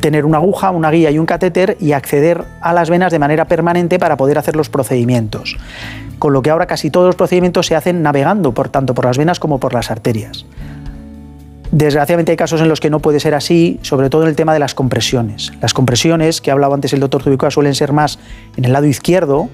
tener 0.00 0.24
una 0.24 0.38
aguja, 0.38 0.70
una 0.70 0.90
guía 0.90 1.10
y 1.10 1.18
un 1.18 1.26
catéter 1.26 1.76
y 1.80 1.92
acceder 1.92 2.44
a 2.60 2.72
las 2.72 2.90
venas 2.90 3.12
de 3.12 3.18
manera 3.18 3.46
permanente 3.46 3.98
para 3.98 4.16
poder 4.16 4.38
hacer 4.38 4.56
los 4.56 4.68
procedimientos. 4.68 5.56
Con 6.18 6.32
lo 6.32 6.42
que 6.42 6.50
ahora 6.50 6.66
casi 6.66 6.90
todos 6.90 7.06
los 7.06 7.16
procedimientos 7.16 7.66
se 7.66 7.76
hacen 7.76 8.02
navegando, 8.02 8.52
por 8.52 8.68
tanto 8.68 8.94
por 8.94 9.04
las 9.04 9.18
venas 9.18 9.38
como 9.38 9.60
por 9.60 9.72
las 9.72 9.90
arterias. 9.90 10.44
Desgraciadamente 11.70 12.32
hay 12.32 12.36
casos 12.36 12.60
en 12.62 12.68
los 12.68 12.80
que 12.80 12.88
no 12.88 13.00
puede 13.00 13.20
ser 13.20 13.34
así, 13.34 13.78
sobre 13.82 14.08
todo 14.08 14.22
en 14.22 14.28
el 14.28 14.36
tema 14.36 14.54
de 14.54 14.58
las 14.58 14.74
compresiones. 14.74 15.52
Las 15.60 15.74
compresiones, 15.74 16.40
que 16.40 16.50
hablaba 16.50 16.74
antes 16.74 16.92
el 16.94 17.00
doctor 17.00 17.22
Zubicoa, 17.22 17.50
suelen 17.50 17.74
ser 17.74 17.92
más 17.92 18.18
en 18.56 18.64
el 18.64 18.72
lado 18.72 18.86
izquierdo, 18.86 19.50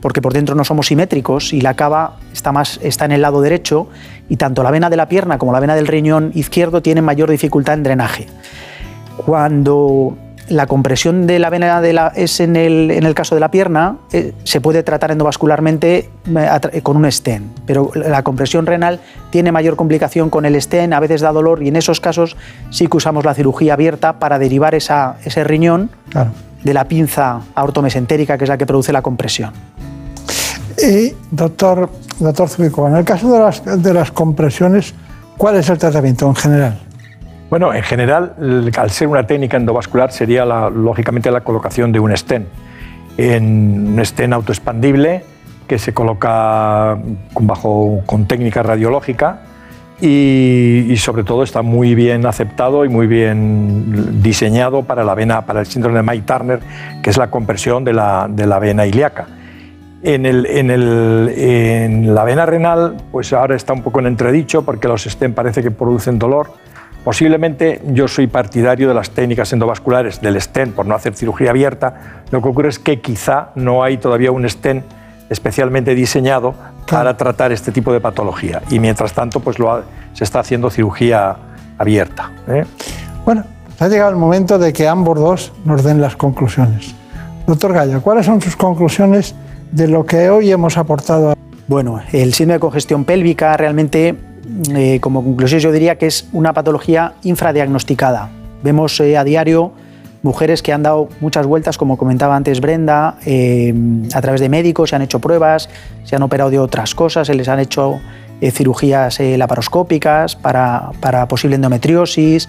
porque 0.00 0.22
por 0.22 0.32
dentro 0.32 0.54
no 0.54 0.64
somos 0.64 0.86
simétricos 0.86 1.52
y 1.52 1.60
la 1.60 1.74
cava 1.74 2.16
está, 2.32 2.52
más, 2.52 2.78
está 2.82 3.04
en 3.04 3.12
el 3.12 3.22
lado 3.22 3.40
derecho 3.40 3.88
y 4.28 4.36
tanto 4.36 4.62
la 4.62 4.70
vena 4.70 4.88
de 4.90 4.96
la 4.96 5.08
pierna 5.08 5.38
como 5.38 5.52
la 5.52 5.58
vena 5.58 5.74
del 5.74 5.88
riñón 5.88 6.30
izquierdo 6.34 6.82
tienen 6.82 7.04
mayor 7.04 7.30
dificultad 7.30 7.74
en 7.74 7.82
drenaje. 7.82 8.26
Cuando 9.24 10.16
la 10.48 10.66
compresión 10.66 11.26
de 11.26 11.38
la 11.38 11.50
vena 11.50 11.82
de 11.82 11.92
la, 11.92 12.08
es 12.14 12.40
en 12.40 12.56
el, 12.56 12.90
en 12.90 13.04
el 13.04 13.14
caso 13.14 13.34
de 13.34 13.40
la 13.42 13.50
pierna, 13.50 13.96
eh, 14.12 14.32
se 14.44 14.62
puede 14.62 14.82
tratar 14.82 15.10
endovascularmente 15.10 16.08
eh, 16.72 16.80
con 16.82 16.96
un 16.96 17.10
stent, 17.12 17.44
pero 17.66 17.90
la 17.94 18.22
compresión 18.22 18.64
renal 18.64 19.00
tiene 19.30 19.52
mayor 19.52 19.76
complicación 19.76 20.30
con 20.30 20.46
el 20.46 20.60
stent, 20.62 20.94
a 20.94 21.00
veces 21.00 21.20
da 21.20 21.32
dolor 21.32 21.62
y 21.62 21.68
en 21.68 21.76
esos 21.76 22.00
casos 22.00 22.36
sí 22.70 22.86
que 22.86 22.96
usamos 22.96 23.26
la 23.26 23.34
cirugía 23.34 23.74
abierta 23.74 24.18
para 24.18 24.38
derivar 24.38 24.74
esa- 24.74 25.16
ese 25.22 25.44
riñón 25.44 25.90
Claro. 26.08 26.30
de 26.64 26.72
la 26.72 26.84
pinza 26.88 27.40
aortomesentérica, 27.54 28.38
que 28.38 28.44
es 28.44 28.48
la 28.48 28.56
que 28.56 28.64
produce 28.64 28.90
la 28.92 29.02
compresión. 29.02 29.52
Y, 30.82 31.12
doctor, 31.30 31.90
doctor 32.20 32.48
Zubico, 32.48 32.88
en 32.88 32.96
el 32.96 33.04
caso 33.04 33.30
de 33.32 33.38
las, 33.40 33.62
de 33.82 33.92
las 33.92 34.12
compresiones, 34.12 34.94
¿cuál 35.36 35.56
es 35.56 35.68
el 35.68 35.76
tratamiento 35.76 36.26
en 36.26 36.34
general? 36.36 36.78
Bueno, 37.50 37.72
en 37.72 37.82
general, 37.82 38.34
al 38.76 38.90
ser 38.90 39.08
una 39.08 39.26
técnica 39.26 39.56
endovascular, 39.56 40.12
sería 40.12 40.44
lógicamente 40.44 41.30
la 41.30 41.40
colocación 41.40 41.92
de 41.92 42.00
un 42.00 42.14
stent. 42.16 42.46
en 43.16 43.92
un 43.94 44.00
estén 44.00 44.32
autoexpandible 44.32 45.24
que 45.66 45.78
se 45.78 45.92
coloca 45.92 46.98
con, 47.32 47.46
bajo, 47.46 48.02
con 48.06 48.26
técnica 48.26 48.62
radiológica 48.62 49.40
y, 50.00 50.94
sobre 50.98 51.24
todo 51.24 51.42
está 51.42 51.62
muy 51.62 51.94
bien 51.94 52.24
aceptado 52.26 52.84
y 52.84 52.88
muy 52.88 53.06
bien 53.06 54.22
diseñado 54.22 54.82
para 54.82 55.02
la 55.02 55.14
vena, 55.14 55.44
para 55.44 55.60
el 55.60 55.66
síndrome 55.66 55.98
de 55.98 56.02
Mike 56.04 56.24
Turner, 56.26 56.60
que 57.02 57.10
es 57.10 57.16
la 57.16 57.30
compresión 57.30 57.82
de 57.82 57.92
la, 57.92 58.28
de 58.30 58.46
la 58.46 58.58
vena 58.58 58.86
ilíaca. 58.86 59.26
En, 60.02 60.26
el, 60.26 60.46
en, 60.46 60.70
el, 60.70 61.34
en, 61.36 62.14
la 62.14 62.22
vena 62.22 62.46
renal, 62.46 62.96
pues 63.10 63.32
ahora 63.32 63.56
está 63.56 63.72
un 63.72 63.82
poco 63.82 63.98
en 63.98 64.06
entredicho 64.06 64.64
porque 64.64 64.86
los 64.86 65.02
STEM 65.02 65.34
parece 65.34 65.62
que 65.62 65.72
producen 65.72 66.18
dolor. 66.18 66.52
Posiblemente 67.04 67.80
yo 67.86 68.08
soy 68.08 68.26
partidario 68.26 68.88
de 68.88 68.94
las 68.94 69.10
técnicas 69.10 69.52
endovasculares 69.52 70.20
del 70.20 70.40
STEM 70.40 70.72
por 70.72 70.86
no 70.86 70.94
hacer 70.94 71.14
cirugía 71.14 71.50
abierta. 71.50 72.22
Lo 72.30 72.42
que 72.42 72.48
ocurre 72.48 72.68
es 72.68 72.78
que 72.78 73.00
quizá 73.00 73.50
no 73.54 73.82
hay 73.82 73.98
todavía 73.98 74.30
un 74.30 74.48
STEM 74.48 74.82
especialmente 75.30 75.94
diseñado 75.94 76.54
para 76.90 77.16
tratar 77.16 77.52
este 77.52 77.72
tipo 77.72 77.92
de 77.92 78.00
patología. 78.00 78.62
Y 78.70 78.78
mientras 78.78 79.12
tanto, 79.12 79.40
pues 79.40 79.58
lo 79.58 79.70
ha, 79.70 79.82
se 80.12 80.24
está 80.24 80.40
haciendo 80.40 80.70
cirugía 80.70 81.36
abierta. 81.78 82.30
¿eh? 82.48 82.64
Bueno, 83.24 83.44
ha 83.78 83.88
llegado 83.88 84.10
el 84.10 84.16
momento 84.16 84.58
de 84.58 84.72
que 84.72 84.88
ambos 84.88 85.18
dos 85.18 85.52
nos 85.64 85.84
den 85.84 86.00
las 86.00 86.16
conclusiones. 86.16 86.94
Doctor 87.46 87.72
Gallo, 87.72 88.02
¿cuáles 88.02 88.26
son 88.26 88.40
sus 88.40 88.56
conclusiones 88.56 89.34
de 89.70 89.88
lo 89.88 90.04
que 90.04 90.28
hoy 90.30 90.50
hemos 90.50 90.76
aportado? 90.76 91.34
Bueno, 91.66 92.00
el 92.12 92.34
síndrome 92.34 92.54
de 92.54 92.60
congestión 92.60 93.04
pélvica 93.04 93.56
realmente, 93.56 94.14
eh, 94.74 94.98
como 95.00 95.22
conclusión, 95.22 95.60
yo 95.60 95.72
diría 95.72 95.96
que 95.96 96.06
es 96.06 96.28
una 96.32 96.52
patología 96.52 97.14
infradiagnosticada. 97.22 98.30
Vemos 98.62 98.98
eh, 99.00 99.16
a 99.16 99.24
diario 99.24 99.72
mujeres 100.22 100.62
que 100.62 100.72
han 100.72 100.82
dado 100.82 101.08
muchas 101.20 101.46
vueltas, 101.46 101.78
como 101.78 101.96
comentaba 101.96 102.34
antes 102.34 102.60
Brenda, 102.60 103.16
eh, 103.24 103.72
a 104.12 104.20
través 104.20 104.40
de 104.40 104.48
médicos, 104.48 104.90
se 104.90 104.96
han 104.96 105.02
hecho 105.02 105.20
pruebas, 105.20 105.68
se 106.04 106.16
han 106.16 106.22
operado 106.22 106.50
de 106.50 106.58
otras 106.58 106.94
cosas, 106.94 107.28
se 107.28 107.34
les 107.34 107.48
han 107.48 107.60
hecho 107.60 108.00
cirugías 108.40 109.18
laparoscópicas 109.18 110.36
para, 110.36 110.90
para, 111.00 111.26
posible 111.26 111.56
endometriosis 111.56 112.48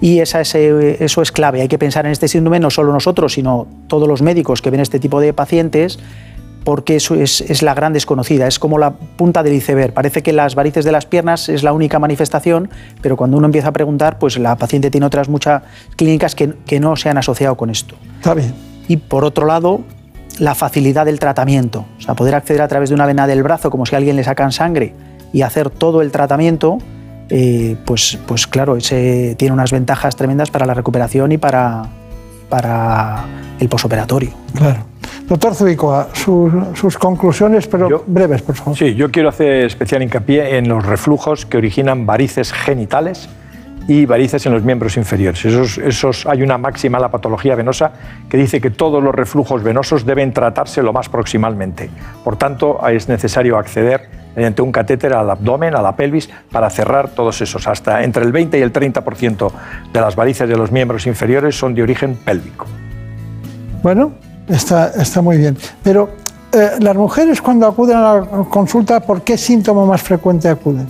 y 0.00 0.20
esa 0.20 0.40
es, 0.40 0.54
eso 0.54 1.20
es 1.20 1.30
clave. 1.30 1.60
Hay 1.60 1.68
que 1.68 1.76
pensar 1.78 2.06
en 2.06 2.12
este 2.12 2.26
síndrome 2.26 2.58
no 2.58 2.70
solo 2.70 2.90
nosotros, 2.90 3.34
sino 3.34 3.66
todos 3.86 4.08
los 4.08 4.22
médicos 4.22 4.62
que 4.62 4.70
ven 4.70 4.80
este 4.80 4.98
tipo 4.98 5.20
de 5.20 5.34
pacientes 5.34 5.98
porque 6.66 6.96
eso 6.96 7.14
es, 7.14 7.42
es, 7.42 7.62
la 7.62 7.74
gran 7.74 7.92
desconocida, 7.92 8.48
es 8.48 8.58
como 8.58 8.76
la 8.76 8.90
punta 8.90 9.44
del 9.44 9.54
iceberg. 9.54 9.94
Parece 9.94 10.24
que 10.24 10.32
las 10.32 10.56
varices 10.56 10.84
de 10.84 10.90
las 10.90 11.06
piernas 11.06 11.48
es 11.48 11.62
la 11.62 11.72
única 11.72 12.00
manifestación, 12.00 12.68
pero 13.00 13.16
cuando 13.16 13.36
uno 13.36 13.46
empieza 13.46 13.68
a 13.68 13.72
preguntar, 13.72 14.18
pues 14.18 14.36
la 14.36 14.56
paciente 14.56 14.90
tiene 14.90 15.06
otras 15.06 15.28
muchas 15.28 15.62
clínicas 15.94 16.34
que, 16.34 16.54
que 16.66 16.80
no 16.80 16.96
se 16.96 17.08
han 17.08 17.18
asociado 17.18 17.56
con 17.56 17.70
esto. 17.70 17.94
Está 18.16 18.34
bien. 18.34 18.52
Y 18.88 18.96
por 18.96 19.24
otro 19.24 19.46
lado, 19.46 19.82
la 20.40 20.56
facilidad 20.56 21.06
del 21.06 21.20
tratamiento, 21.20 21.86
o 21.98 22.00
sea, 22.00 22.14
poder 22.14 22.34
acceder 22.34 22.62
a 22.62 22.66
través 22.66 22.88
de 22.88 22.96
una 22.96 23.06
vena 23.06 23.28
del 23.28 23.44
brazo, 23.44 23.70
como 23.70 23.86
si 23.86 23.94
a 23.94 23.98
alguien 23.98 24.16
le 24.16 24.24
sacan 24.24 24.50
sangre, 24.50 24.92
y 25.32 25.42
hacer 25.42 25.70
todo 25.70 26.02
el 26.02 26.10
tratamiento, 26.10 26.78
eh, 27.28 27.76
pues, 27.84 28.18
pues 28.26 28.48
claro, 28.48 28.76
ese 28.76 29.36
tiene 29.38 29.54
unas 29.54 29.70
ventajas 29.70 30.16
tremendas 30.16 30.50
para 30.50 30.66
la 30.66 30.74
recuperación 30.74 31.30
y 31.30 31.38
para, 31.38 31.84
para 32.48 33.24
el 33.60 33.68
posoperatorio. 33.68 34.32
Claro. 34.52 34.95
Doctor 35.26 35.56
Zubicoa, 35.56 36.08
sus, 36.12 36.52
sus, 36.74 36.96
conclusiones, 36.96 37.66
pero 37.66 37.90
yo, 37.90 38.04
breves, 38.06 38.42
por 38.42 38.54
favor. 38.54 38.76
Sí, 38.76 38.94
yo 38.94 39.10
quiero 39.10 39.28
hacer 39.28 39.64
especial 39.64 40.02
hincapié 40.02 40.56
en 40.56 40.68
los 40.68 40.86
reflujos 40.86 41.44
que 41.44 41.56
originan 41.56 42.06
varices 42.06 42.52
genitales 42.52 43.28
y 43.88 44.06
varices 44.06 44.46
en 44.46 44.52
los 44.52 44.62
miembros 44.62 44.96
inferiores. 44.96 45.44
Esos, 45.44 45.78
esos, 45.78 46.26
hay 46.26 46.42
una 46.42 46.58
máxima 46.58 46.98
en 46.98 47.02
la 47.02 47.10
patología 47.10 47.56
venosa 47.56 47.92
que 48.28 48.36
dice 48.36 48.60
que 48.60 48.70
todos 48.70 49.02
los 49.02 49.12
reflujos 49.12 49.64
venosos 49.64 50.06
deben 50.06 50.32
tratarse 50.32 50.80
lo 50.80 50.92
más 50.92 51.08
proximalmente. 51.08 51.90
Por 52.22 52.36
tanto, 52.36 52.78
es 52.88 53.08
necesario 53.08 53.58
acceder 53.58 54.08
mediante 54.36 54.62
un 54.62 54.70
catéter 54.70 55.12
al 55.14 55.30
abdomen, 55.30 55.74
a 55.74 55.82
la 55.82 55.96
pelvis, 55.96 56.28
para 56.52 56.70
cerrar 56.70 57.08
todos 57.08 57.40
esos. 57.40 57.66
Hasta 57.66 58.04
entre 58.04 58.22
el 58.24 58.30
20 58.30 58.58
y 58.58 58.62
el 58.62 58.72
30% 58.72 59.50
de 59.92 60.00
las 60.00 60.14
varices 60.14 60.48
de 60.48 60.56
los 60.56 60.70
miembros 60.70 61.06
inferiores 61.06 61.58
son 61.58 61.74
de 61.74 61.82
origen 61.82 62.16
pélvico. 62.16 62.66
Bueno, 63.82 64.12
está, 64.48 64.88
está 64.88 65.22
muy 65.22 65.38
bien. 65.38 65.56
Pero 65.82 66.10
eh, 66.52 66.70
las 66.80 66.96
mujeres 66.96 67.40
cuando 67.40 67.66
acuden 67.66 67.96
a 67.96 68.14
la 68.14 68.26
consulta, 68.50 69.00
¿por 69.00 69.22
qué 69.22 69.36
síntoma 69.36 69.84
más 69.84 70.02
frecuente 70.02 70.48
acuden? 70.48 70.86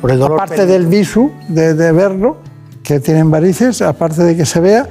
Por 0.00 0.10
el 0.10 0.18
dolor 0.18 0.40
aparte 0.40 0.66
del 0.66 0.86
visu, 0.86 1.32
de, 1.48 1.74
de, 1.74 1.92
verlo, 1.92 2.36
que 2.82 3.00
tienen 3.00 3.30
varices, 3.30 3.82
aparte 3.82 4.22
de 4.22 4.36
que 4.36 4.46
se 4.46 4.60
vea, 4.60 4.86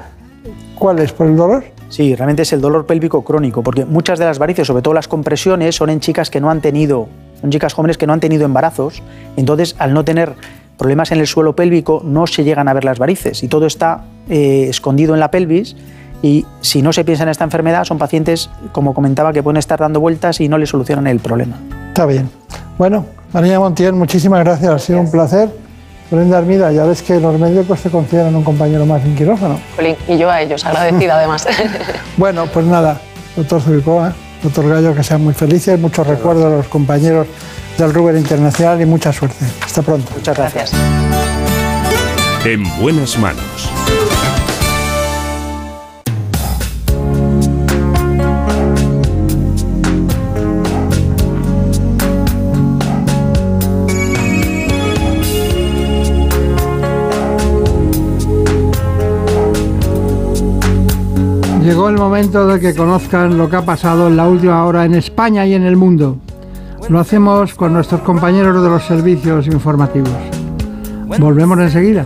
¿cuál 0.77 0.99
es? 0.99 1.11
¿Por 1.11 1.27
el 1.27 1.35
dolor? 1.35 1.63
Sí, 1.89 2.15
realmente 2.15 2.41
es 2.41 2.51
el 2.51 2.61
dolor 2.61 2.85
pélvico 2.85 3.23
crónico, 3.23 3.63
porque 3.63 3.85
muchas 3.85 4.19
de 4.19 4.25
las 4.25 4.39
varices, 4.39 4.67
sobre 4.67 4.81
todo 4.81 4.93
las 4.93 5.07
compresiones, 5.07 5.75
son 5.75 5.89
en 5.89 5.99
chicas 5.99 6.29
que 6.29 6.41
no 6.41 6.49
han 6.49 6.59
tenido, 6.59 7.07
son 7.39 7.51
chicas 7.51 7.73
jóvenes 7.73 7.97
que 7.97 8.07
no 8.07 8.13
han 8.13 8.19
tenido 8.19 8.45
embarazos, 8.45 9.01
entonces 9.37 9.75
al 9.77 9.93
no 9.93 10.03
tener 10.03 10.33
problemas 10.77 11.11
en 11.11 11.19
el 11.19 11.27
suelo 11.27 11.55
pélvico 11.55 12.01
no 12.03 12.27
se 12.27 12.43
llegan 12.43 12.67
a 12.67 12.73
ver 12.73 12.83
las 12.83 12.99
varices 12.99 13.43
y 13.43 13.47
todo 13.47 13.65
está 13.65 14.03
eh, 14.29 14.67
escondido 14.69 15.13
en 15.13 15.19
la 15.19 15.31
pelvis 15.31 15.75
y 16.21 16.45
si 16.61 16.81
no 16.81 16.93
se 16.93 17.03
piensa 17.03 17.23
en 17.23 17.29
esta 17.29 17.43
enfermedad 17.43 17.83
son 17.83 17.97
pacientes, 17.97 18.49
como 18.71 18.93
comentaba, 18.93 19.33
que 19.33 19.43
pueden 19.43 19.57
estar 19.57 19.79
dando 19.79 19.99
vueltas 19.99 20.41
y 20.41 20.49
no 20.49 20.57
le 20.57 20.65
solucionan 20.65 21.07
el 21.07 21.19
problema. 21.19 21.57
Está 21.87 22.05
bien. 22.05 22.29
Bueno, 22.77 23.05
María 23.33 23.59
Montiel, 23.59 23.93
muchísimas 23.93 24.43
gracias, 24.43 24.69
gracias. 24.69 24.83
ha 24.83 24.85
sido 24.87 24.99
un 24.99 25.11
placer. 25.11 25.65
Brenda 26.11 26.37
Armida, 26.37 26.71
ya 26.71 26.85
ves 26.85 27.01
que 27.01 27.19
los 27.19 27.39
médicos 27.39 27.79
te 27.81 27.89
consideran 27.89 28.35
un 28.35 28.43
compañero 28.43 28.85
más 28.85 29.03
en 29.03 29.15
quirófano. 29.15 29.59
Y 30.07 30.17
yo 30.17 30.29
a 30.29 30.41
ellos, 30.41 30.63
agradecida 30.65 31.17
además. 31.17 31.47
bueno, 32.17 32.45
pues 32.53 32.65
nada, 32.65 32.99
doctor 33.35 33.61
Zubicoa, 33.61 34.13
doctor 34.43 34.69
Gallo, 34.69 34.93
que 34.93 35.03
sean 35.03 35.23
muy 35.23 35.33
felices, 35.33 35.79
muchos 35.79 36.05
recuerdos 36.05 36.45
a 36.45 36.57
los 36.57 36.67
compañeros 36.67 37.27
del 37.77 37.93
Ruber 37.93 38.15
Internacional 38.15 38.79
y 38.81 38.85
mucha 38.85 39.11
suerte. 39.11 39.45
Hasta 39.63 39.81
pronto. 39.81 40.11
Muchas 40.15 40.37
gracias. 40.37 40.71
En 42.45 42.63
buenas 42.79 43.17
manos. 43.17 43.74
Llegó 61.65 61.89
el 61.89 61.97
momento 61.97 62.45
de 62.45 62.59
que 62.59 62.75
conozcan 62.75 63.39
lo 63.39 63.49
que 63.49 63.55
ha 63.55 63.65
pasado 63.65 64.07
en 64.07 64.15
la 64.15 64.27
última 64.27 64.63
hora 64.65 64.85
en 64.85 64.93
España 64.93 65.47
y 65.47 65.55
en 65.55 65.63
el 65.63 65.75
mundo. 65.75 66.19
Lo 66.89 66.99
hacemos 66.99 67.55
con 67.55 67.73
nuestros 67.73 68.01
compañeros 68.01 68.61
de 68.61 68.69
los 68.69 68.83
servicios 68.83 69.47
informativos. 69.47 70.13
Volvemos 71.17 71.57
enseguida. 71.57 72.05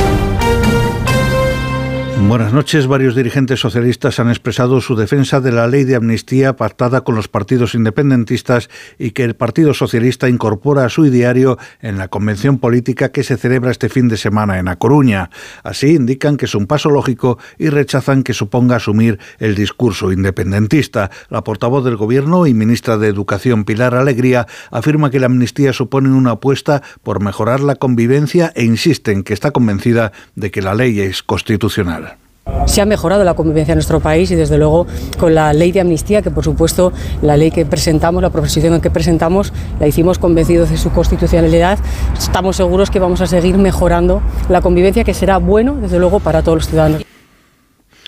Buenas 2.31 2.53
noches. 2.53 2.87
Varios 2.87 3.13
dirigentes 3.13 3.59
socialistas 3.59 4.21
han 4.21 4.29
expresado 4.29 4.79
su 4.79 4.95
defensa 4.95 5.41
de 5.41 5.51
la 5.51 5.67
ley 5.67 5.83
de 5.83 5.97
amnistía 5.97 6.55
pactada 6.55 7.01
con 7.01 7.13
los 7.13 7.27
partidos 7.27 7.75
independentistas 7.75 8.69
y 8.97 9.11
que 9.11 9.25
el 9.25 9.35
Partido 9.35 9.73
Socialista 9.73 10.29
incorpora 10.29 10.85
a 10.85 10.89
su 10.89 11.05
ideario 11.05 11.57
en 11.81 11.97
la 11.97 12.07
convención 12.07 12.57
política 12.57 13.11
que 13.11 13.25
se 13.25 13.35
celebra 13.35 13.69
este 13.69 13.89
fin 13.89 14.07
de 14.07 14.15
semana 14.15 14.59
en 14.59 14.69
A 14.69 14.77
Coruña. 14.77 15.29
Así 15.61 15.95
indican 15.95 16.37
que 16.37 16.45
es 16.45 16.55
un 16.55 16.67
paso 16.67 16.89
lógico 16.89 17.37
y 17.57 17.67
rechazan 17.67 18.23
que 18.23 18.33
suponga 18.33 18.77
asumir 18.77 19.19
el 19.39 19.53
discurso 19.53 20.13
independentista. 20.13 21.11
La 21.27 21.43
portavoz 21.43 21.83
del 21.83 21.97
Gobierno 21.97 22.47
y 22.47 22.53
ministra 22.53 22.97
de 22.97 23.09
Educación, 23.09 23.65
Pilar 23.65 23.93
Alegría, 23.93 24.47
afirma 24.71 25.11
que 25.11 25.19
la 25.19 25.25
amnistía 25.25 25.73
supone 25.73 26.07
una 26.07 26.31
apuesta 26.31 26.81
por 27.03 27.21
mejorar 27.21 27.59
la 27.59 27.75
convivencia 27.75 28.53
e 28.55 28.63
insiste 28.63 29.11
en 29.11 29.23
que 29.23 29.33
está 29.33 29.51
convencida 29.51 30.13
de 30.35 30.49
que 30.49 30.61
la 30.61 30.75
ley 30.75 31.01
es 31.01 31.23
constitucional. 31.23 32.20
Se 32.65 32.81
ha 32.81 32.85
mejorado 32.85 33.23
la 33.23 33.33
convivencia 33.33 33.73
en 33.73 33.77
nuestro 33.77 33.99
país 33.99 34.31
y 34.31 34.35
desde 34.35 34.57
luego 34.57 34.87
con 35.19 35.35
la 35.35 35.53
ley 35.53 35.71
de 35.71 35.81
amnistía, 35.81 36.21
que 36.21 36.31
por 36.31 36.43
supuesto 36.43 36.91
la 37.21 37.37
ley 37.37 37.51
que 37.51 37.65
presentamos, 37.65 38.21
la 38.21 38.29
proposición 38.29 38.81
que 38.81 38.89
presentamos, 38.89 39.53
la 39.79 39.87
hicimos 39.87 40.17
convencidos 40.17 40.69
de 40.69 40.77
su 40.77 40.91
constitucionalidad. 40.91 41.77
Estamos 42.17 42.55
seguros 42.55 42.89
que 42.89 42.99
vamos 42.99 43.21
a 43.21 43.27
seguir 43.27 43.57
mejorando 43.57 44.21
la 44.49 44.61
convivencia, 44.61 45.03
que 45.03 45.13
será 45.13 45.37
bueno 45.37 45.75
desde 45.75 45.99
luego 45.99 46.19
para 46.19 46.41
todos 46.41 46.59
los 46.59 46.67
ciudadanos. 46.67 47.10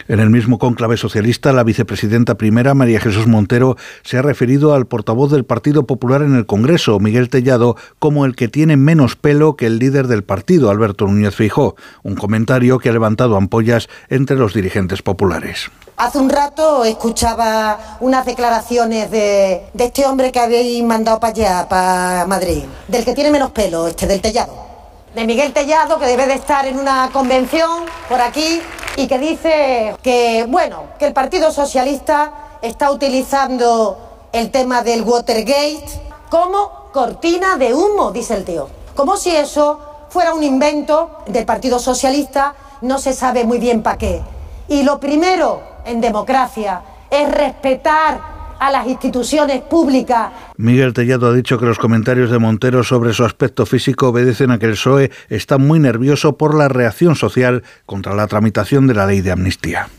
En 0.07 0.19
el 0.19 0.29
mismo 0.29 0.59
conclave 0.59 0.97
socialista, 0.97 1.53
la 1.53 1.63
vicepresidenta 1.63 2.35
primera, 2.35 2.73
María 2.73 2.99
Jesús 2.99 3.27
Montero, 3.27 3.77
se 4.03 4.17
ha 4.17 4.21
referido 4.21 4.73
al 4.73 4.85
portavoz 4.85 5.31
del 5.31 5.45
Partido 5.45 5.85
Popular 5.85 6.21
en 6.21 6.35
el 6.35 6.45
Congreso, 6.45 6.99
Miguel 6.99 7.29
Tellado, 7.29 7.77
como 7.99 8.25
el 8.25 8.35
que 8.35 8.47
tiene 8.47 8.75
menos 8.75 9.15
pelo 9.15 9.55
que 9.55 9.67
el 9.67 9.79
líder 9.79 10.07
del 10.07 10.23
partido, 10.23 10.69
Alberto 10.69 11.07
Núñez 11.07 11.35
Fijó, 11.35 11.75
un 12.03 12.15
comentario 12.15 12.79
que 12.79 12.89
ha 12.89 12.93
levantado 12.93 13.37
ampollas 13.37 13.87
entre 14.09 14.35
los 14.35 14.53
dirigentes 14.53 15.01
populares. 15.01 15.71
Hace 15.95 16.17
un 16.17 16.29
rato 16.29 16.83
escuchaba 16.83 17.97
unas 18.01 18.25
declaraciones 18.25 19.09
de, 19.11 19.61
de 19.73 19.85
este 19.85 20.05
hombre 20.05 20.31
que 20.31 20.39
habéis 20.39 20.83
mandado 20.83 21.19
para 21.19 21.33
allá, 21.33 21.69
para 21.69 22.25
Madrid, 22.27 22.63
del 22.87 23.05
que 23.05 23.13
tiene 23.13 23.31
menos 23.31 23.51
pelo, 23.51 23.87
este 23.87 24.07
del 24.07 24.19
Tellado 24.19 24.72
de 25.13 25.25
Miguel 25.25 25.53
Tellado, 25.53 25.99
que 25.99 26.07
debe 26.07 26.25
de 26.25 26.33
estar 26.33 26.65
en 26.65 26.79
una 26.79 27.09
convención 27.13 27.85
por 28.09 28.19
aquí 28.19 28.61
y 28.95 29.07
que 29.07 29.19
dice 29.19 29.95
que, 30.01 30.45
bueno, 30.47 30.85
que 30.97 31.05
el 31.05 31.13
Partido 31.13 31.51
Socialista 31.51 32.57
está 32.61 32.91
utilizando 32.91 34.27
el 34.31 34.49
tema 34.49 34.81
del 34.81 35.03
Watergate 35.03 35.85
como 36.29 36.89
cortina 36.91 37.57
de 37.57 37.73
humo, 37.73 38.11
dice 38.11 38.33
el 38.33 38.43
tío. 38.43 38.69
Como 38.95 39.15
si 39.17 39.35
eso 39.35 39.79
fuera 40.09 40.33
un 40.33 40.43
invento 40.43 41.19
del 41.27 41.45
Partido 41.45 41.77
Socialista, 41.77 42.55
no 42.81 42.97
se 42.97 43.13
sabe 43.13 43.43
muy 43.43 43.59
bien 43.59 43.83
para 43.83 43.97
qué. 43.97 44.21
Y 44.67 44.81
lo 44.81 44.99
primero 44.99 45.61
en 45.85 46.01
democracia 46.01 46.81
es 47.09 47.29
respetar 47.31 48.32
a 48.63 48.71
las 48.71 48.87
instituciones 48.87 49.61
públicas. 49.61 50.31
Miguel 50.55 50.93
Tellado 50.93 51.27
ha 51.27 51.33
dicho 51.33 51.59
que 51.59 51.65
los 51.65 51.77
comentarios 51.77 52.31
de 52.31 52.39
Montero 52.39 52.85
sobre 52.85 53.11
su 53.11 53.25
aspecto 53.25 53.65
físico 53.65 54.07
obedecen 54.07 54.51
a 54.51 54.57
que 54.57 54.67
el 54.67 54.71
PSOE 54.73 55.11
está 55.27 55.57
muy 55.57 55.79
nervioso 55.79 56.37
por 56.37 56.55
la 56.55 56.69
reacción 56.69 57.17
social 57.17 57.63
contra 57.85 58.15
la 58.15 58.25
tramitación 58.27 58.87
de 58.87 58.93
la 58.93 59.05
ley 59.05 59.19
de 59.19 59.33
amnistía. 59.33 59.89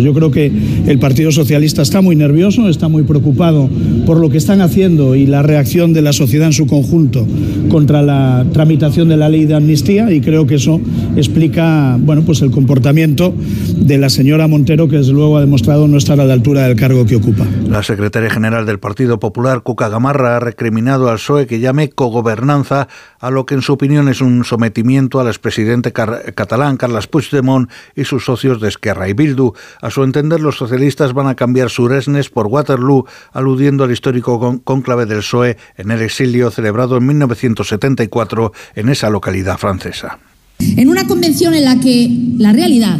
Yo 0.00 0.12
creo 0.12 0.32
que 0.32 0.50
el 0.88 0.98
Partido 0.98 1.30
Socialista 1.30 1.80
está 1.80 2.00
muy 2.00 2.16
nervioso, 2.16 2.68
está 2.68 2.88
muy 2.88 3.04
preocupado 3.04 3.70
por 4.04 4.18
lo 4.18 4.28
que 4.28 4.38
están 4.38 4.60
haciendo 4.60 5.14
y 5.14 5.24
la 5.24 5.44
reacción 5.44 5.92
de 5.92 6.02
la 6.02 6.12
sociedad 6.12 6.48
en 6.48 6.52
su 6.52 6.66
conjunto 6.66 7.24
contra 7.70 8.02
la 8.02 8.44
tramitación 8.52 9.08
de 9.08 9.16
la 9.16 9.28
ley 9.28 9.44
de 9.44 9.54
amnistía 9.54 10.10
y 10.10 10.20
creo 10.20 10.48
que 10.48 10.56
eso 10.56 10.80
explica 11.14 11.96
bueno, 12.00 12.22
pues 12.22 12.42
el 12.42 12.50
comportamiento 12.50 13.36
de 13.76 13.96
la 13.98 14.08
señora 14.08 14.48
Montero 14.48 14.88
que 14.88 14.96
desde 14.96 15.12
luego 15.12 15.36
ha 15.36 15.40
demostrado 15.40 15.86
no 15.86 15.96
estar 15.96 16.18
a 16.18 16.24
la 16.24 16.32
altura 16.32 16.66
del 16.66 16.76
cargo 16.76 17.06
que 17.06 17.14
ocupa. 17.14 17.46
La 17.68 17.84
secretaria 17.84 18.30
general 18.30 18.66
del 18.66 18.80
Partido 18.80 19.20
Popular, 19.20 19.62
Cuca 19.62 19.88
Gamarra, 19.88 20.38
ha 20.38 20.40
recriminado 20.40 21.08
al 21.08 21.18
PSOE 21.18 21.46
que 21.46 21.60
llame 21.60 21.90
cogobernanza 21.90 22.88
a 23.20 23.30
lo 23.30 23.46
que 23.46 23.54
en 23.54 23.62
su 23.62 23.74
opinión 23.74 24.08
es 24.08 24.20
un 24.20 24.44
sometimiento 24.44 25.20
al 25.20 25.28
expresidente 25.28 25.92
catalán 25.92 26.78
Carles 26.78 27.06
Puigdemont 27.06 27.70
y 27.94 28.02
sus 28.02 28.24
socios 28.24 28.60
de 28.60 28.66
Esquerra 28.66 29.08
y 29.08 29.12
Bildu 29.12 29.52
a 29.84 29.90
su 29.90 30.02
entender, 30.02 30.40
los 30.40 30.56
socialistas 30.56 31.12
van 31.12 31.26
a 31.26 31.34
cambiar 31.34 31.68
Suresnes 31.68 32.30
por 32.30 32.46
Waterloo, 32.46 33.04
aludiendo 33.34 33.84
al 33.84 33.92
histórico 33.92 34.62
cónclave 34.64 35.04
del 35.04 35.18
PSOE 35.18 35.58
en 35.76 35.90
el 35.90 36.00
exilio 36.00 36.50
celebrado 36.50 36.96
en 36.96 37.04
1974 37.04 38.52
en 38.76 38.88
esa 38.88 39.10
localidad 39.10 39.58
francesa. 39.58 40.18
En 40.58 40.88
una 40.88 41.06
convención 41.06 41.52
en 41.52 41.64
la 41.64 41.78
que 41.80 42.08
la 42.38 42.54
realidad 42.54 42.98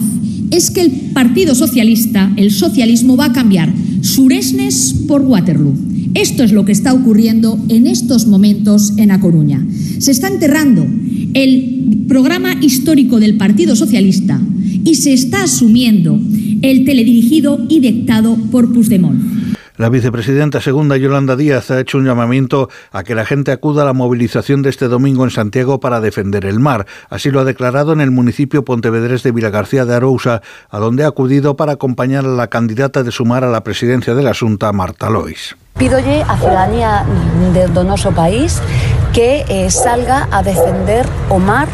es 0.50 0.70
que 0.70 0.82
el 0.82 0.90
Partido 1.14 1.54
Socialista, 1.54 2.30
el 2.36 2.50
socialismo, 2.50 3.16
va 3.16 3.26
a 3.26 3.32
cambiar 3.32 3.72
Suresnes 4.02 4.94
por 5.08 5.22
Waterloo. 5.22 5.74
Esto 6.14 6.44
es 6.44 6.52
lo 6.52 6.64
que 6.64 6.70
está 6.70 6.94
ocurriendo 6.94 7.58
en 7.68 7.88
estos 7.88 8.26
momentos 8.26 8.92
en 8.98 9.10
A 9.10 9.20
Coruña. 9.20 9.66
Se 9.98 10.12
está 10.12 10.28
enterrando 10.28 10.86
el 11.34 12.04
programa 12.06 12.54
histórico 12.62 13.18
del 13.18 13.36
Partido 13.36 13.74
Socialista 13.74 14.40
y 14.84 14.94
se 14.94 15.12
está 15.12 15.42
asumiendo 15.42 16.20
el 16.62 16.84
teledirigido 16.84 17.66
y 17.68 17.80
dictado 17.80 18.36
por 18.52 18.72
Puigdemont. 18.72 19.53
La 19.76 19.88
vicepresidenta 19.88 20.60
segunda 20.60 20.96
Yolanda 20.96 21.34
Díaz 21.34 21.72
ha 21.72 21.80
hecho 21.80 21.98
un 21.98 22.04
llamamiento 22.04 22.68
a 22.92 23.02
que 23.02 23.16
la 23.16 23.24
gente 23.24 23.50
acuda 23.50 23.82
a 23.82 23.84
la 23.84 23.92
movilización 23.92 24.62
de 24.62 24.70
este 24.70 24.86
domingo 24.86 25.24
en 25.24 25.30
Santiago 25.30 25.80
para 25.80 26.00
defender 26.00 26.44
el 26.44 26.60
mar. 26.60 26.86
Así 27.10 27.32
lo 27.32 27.40
ha 27.40 27.44
declarado 27.44 27.92
en 27.92 28.00
el 28.00 28.12
municipio 28.12 28.64
pontevedrés 28.64 29.24
de 29.24 29.32
Vilagarcía 29.32 29.84
de 29.84 29.96
Arousa, 29.96 30.42
a 30.70 30.78
donde 30.78 31.02
ha 31.02 31.08
acudido 31.08 31.56
para 31.56 31.72
acompañar 31.72 32.24
a 32.24 32.28
la 32.28 32.46
candidata 32.46 33.02
de 33.02 33.10
sumar 33.10 33.42
a 33.42 33.50
la 33.50 33.64
presidencia 33.64 34.14
de 34.14 34.22
la 34.22 34.30
Asunta, 34.30 34.72
Marta 34.72 35.10
Lois. 35.10 35.56
Pidolle 35.76 36.22
a 36.22 36.36
ciudadanía 36.36 37.04
de 37.52 37.66
Donoso 37.66 38.12
País 38.12 38.62
que 39.12 39.44
eh, 39.48 39.70
salga 39.70 40.28
a 40.30 40.44
defender 40.44 41.04
o 41.28 41.40
mar 41.40 41.66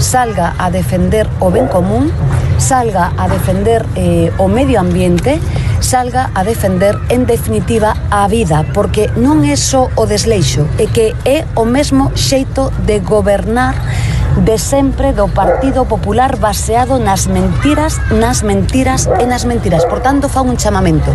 salga 0.00 0.54
a 0.58 0.70
defender 0.70 1.28
o 1.40 1.50
ben 1.50 1.68
común, 1.68 2.10
salga 2.58 3.12
a 3.16 3.28
defender 3.28 3.84
eh, 3.94 4.32
o 4.38 4.48
medio 4.48 4.80
ambiente, 4.80 5.38
salga 5.80 6.30
a 6.34 6.42
defender 6.44 6.96
en 7.08 7.26
definitiva 7.26 7.94
a 8.10 8.26
vida, 8.26 8.64
porque 8.72 9.12
non 9.16 9.44
é 9.44 9.54
só 9.54 9.92
o 9.94 10.08
desleixo, 10.08 10.66
é 10.80 10.88
que 10.88 11.12
é 11.28 11.44
o 11.54 11.68
mesmo 11.68 12.10
xeito 12.16 12.72
de 12.84 13.00
gobernar 13.00 13.76
de 14.40 14.56
sempre 14.58 15.12
do 15.12 15.28
Partido 15.28 15.84
Popular 15.84 16.36
baseado 16.36 16.98
nas 16.98 17.26
mentiras, 17.26 18.00
nas 18.10 18.42
mentiras 18.42 19.08
e 19.20 19.26
nas 19.26 19.44
mentiras. 19.44 19.84
Por 19.84 20.00
tanto, 20.00 20.28
fa 20.28 20.40
un 20.40 20.56
chamamento. 20.56 21.12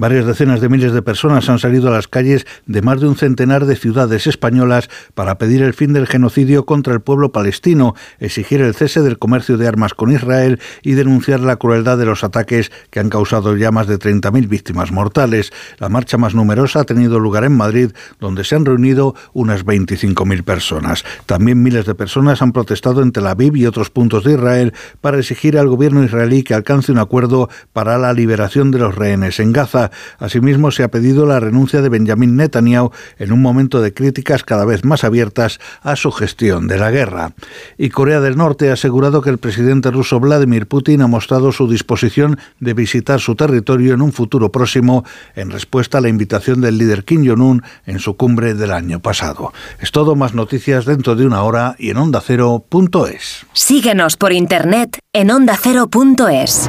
Varias 0.00 0.26
decenas 0.26 0.60
de 0.60 0.68
miles 0.68 0.92
de 0.92 1.02
personas 1.02 1.48
han 1.48 1.58
salido 1.58 1.88
a 1.88 1.90
las 1.90 2.06
calles 2.06 2.46
de 2.66 2.82
más 2.82 3.00
de 3.00 3.08
un 3.08 3.16
centenar 3.16 3.66
de 3.66 3.74
ciudades 3.74 4.28
españolas 4.28 4.88
para 5.14 5.38
pedir 5.38 5.60
el 5.60 5.74
fin 5.74 5.92
del 5.92 6.06
genocidio 6.06 6.66
contra 6.66 6.94
el 6.94 7.00
pueblo 7.00 7.32
palestino, 7.32 7.96
exigir 8.20 8.60
el 8.60 8.76
cese 8.76 9.02
del 9.02 9.18
comercio 9.18 9.56
de 9.56 9.66
armas 9.66 9.94
con 9.94 10.12
Israel 10.12 10.60
y 10.82 10.92
denunciar 10.92 11.40
la 11.40 11.56
crueldad 11.56 11.98
de 11.98 12.04
los 12.04 12.22
ataques 12.22 12.70
que 12.90 13.00
han 13.00 13.08
causado 13.08 13.56
ya 13.56 13.72
más 13.72 13.88
de 13.88 13.98
30.000 13.98 14.46
víctimas 14.46 14.92
mortales. 14.92 15.52
La 15.78 15.88
marcha 15.88 16.16
más 16.16 16.32
numerosa 16.32 16.82
ha 16.82 16.84
tenido 16.84 17.18
lugar 17.18 17.42
en 17.42 17.56
Madrid, 17.56 17.90
donde 18.20 18.44
se 18.44 18.54
han 18.54 18.66
reunido 18.66 19.16
unas 19.32 19.66
25.000 19.66 20.44
personas. 20.44 21.04
También 21.26 21.60
miles 21.60 21.86
de 21.86 21.96
personas 21.96 22.40
han 22.40 22.52
protestado 22.52 23.02
en 23.02 23.10
Tel 23.10 23.26
Aviv 23.26 23.56
y 23.56 23.66
otros 23.66 23.90
puntos 23.90 24.22
de 24.22 24.34
Israel 24.34 24.74
para 25.00 25.18
exigir 25.18 25.58
al 25.58 25.66
gobierno 25.66 26.04
israelí 26.04 26.44
que 26.44 26.54
alcance 26.54 26.92
un 26.92 26.98
acuerdo 26.98 27.48
para 27.72 27.98
la 27.98 28.12
liberación 28.12 28.70
de 28.70 28.78
los 28.78 28.94
rehenes 28.94 29.40
en 29.40 29.52
Gaza 29.52 29.87
Asimismo, 30.18 30.70
se 30.70 30.82
ha 30.82 30.88
pedido 30.88 31.26
la 31.26 31.40
renuncia 31.40 31.82
de 31.82 31.88
Benjamin 31.88 32.36
Netanyahu 32.36 32.90
en 33.18 33.32
un 33.32 33.42
momento 33.42 33.80
de 33.80 33.92
críticas 33.92 34.44
cada 34.44 34.64
vez 34.64 34.84
más 34.84 35.04
abiertas 35.04 35.58
a 35.82 35.96
su 35.96 36.10
gestión 36.12 36.68
de 36.68 36.78
la 36.78 36.90
guerra. 36.90 37.32
Y 37.76 37.90
Corea 37.90 38.20
del 38.20 38.36
Norte 38.36 38.70
ha 38.70 38.74
asegurado 38.74 39.22
que 39.22 39.30
el 39.30 39.38
presidente 39.38 39.90
ruso 39.90 40.20
Vladimir 40.20 40.66
Putin 40.66 41.02
ha 41.02 41.06
mostrado 41.06 41.52
su 41.52 41.68
disposición 41.68 42.38
de 42.60 42.74
visitar 42.74 43.20
su 43.20 43.34
territorio 43.34 43.94
en 43.94 44.02
un 44.02 44.12
futuro 44.12 44.50
próximo 44.50 45.04
en 45.34 45.50
respuesta 45.50 45.98
a 45.98 46.00
la 46.00 46.08
invitación 46.08 46.60
del 46.60 46.78
líder 46.78 47.04
Kim 47.04 47.26
Jong-un 47.26 47.62
en 47.86 47.98
su 47.98 48.16
cumbre 48.16 48.54
del 48.54 48.72
año 48.72 49.00
pasado. 49.00 49.52
Es 49.80 49.92
todo, 49.92 50.14
más 50.14 50.34
noticias 50.34 50.84
dentro 50.84 51.16
de 51.16 51.26
una 51.26 51.42
hora 51.42 51.76
y 51.78 51.90
en 51.90 51.98
ondacero.es. 51.98 53.46
Síguenos 53.52 54.16
por 54.16 54.32
internet 54.32 54.98
en 55.12 55.30
ondacero.es. 55.30 56.68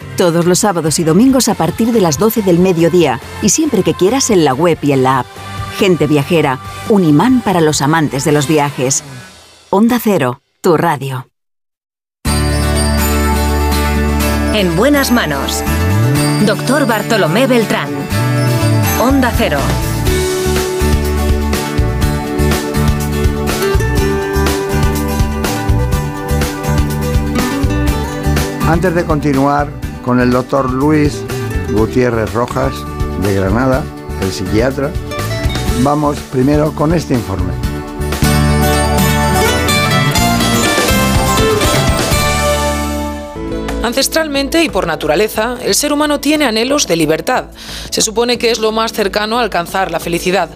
todos 0.21 0.45
los 0.45 0.59
sábados 0.59 0.99
y 0.99 1.03
domingos 1.03 1.49
a 1.49 1.55
partir 1.55 1.91
de 1.91 1.99
las 1.99 2.19
12 2.19 2.43
del 2.43 2.59
mediodía, 2.59 3.19
y 3.41 3.49
siempre 3.49 3.81
que 3.81 3.95
quieras 3.95 4.29
en 4.29 4.45
la 4.45 4.53
web 4.53 4.77
y 4.83 4.91
en 4.91 5.01
la 5.01 5.21
app. 5.21 5.25
Gente 5.79 6.05
viajera, 6.05 6.59
un 6.89 7.03
imán 7.03 7.41
para 7.41 7.59
los 7.59 7.81
amantes 7.81 8.23
de 8.23 8.31
los 8.31 8.47
viajes. 8.47 9.03
Onda 9.71 9.97
Cero, 9.99 10.39
tu 10.61 10.77
radio. 10.77 11.27
En 14.53 14.75
buenas 14.75 15.11
manos. 15.11 15.63
Doctor 16.45 16.85
Bartolomé 16.85 17.47
Beltrán. 17.47 17.89
Onda 19.01 19.33
Cero. 19.35 19.57
Antes 28.67 28.93
de 28.93 29.03
continuar 29.03 29.90
con 30.03 30.19
el 30.19 30.31
doctor 30.31 30.71
Luis 30.71 31.23
Gutiérrez 31.71 32.33
Rojas 32.33 32.73
de 33.23 33.35
Granada, 33.35 33.83
el 34.21 34.31
psiquiatra, 34.31 34.91
vamos 35.83 36.17
primero 36.31 36.71
con 36.73 36.93
este 36.93 37.13
informe. 37.13 37.60
Ancestralmente 43.83 44.63
y 44.63 44.69
por 44.69 44.85
naturaleza, 44.85 45.57
el 45.63 45.73
ser 45.73 45.91
humano 45.91 46.19
tiene 46.19 46.45
anhelos 46.45 46.85
de 46.85 46.95
libertad. 46.95 47.45
Se 47.89 48.01
supone 48.01 48.37
que 48.37 48.51
es 48.51 48.59
lo 48.59 48.71
más 48.71 48.93
cercano 48.93 49.39
a 49.39 49.41
alcanzar 49.41 49.89
la 49.89 49.99
felicidad. 49.99 50.49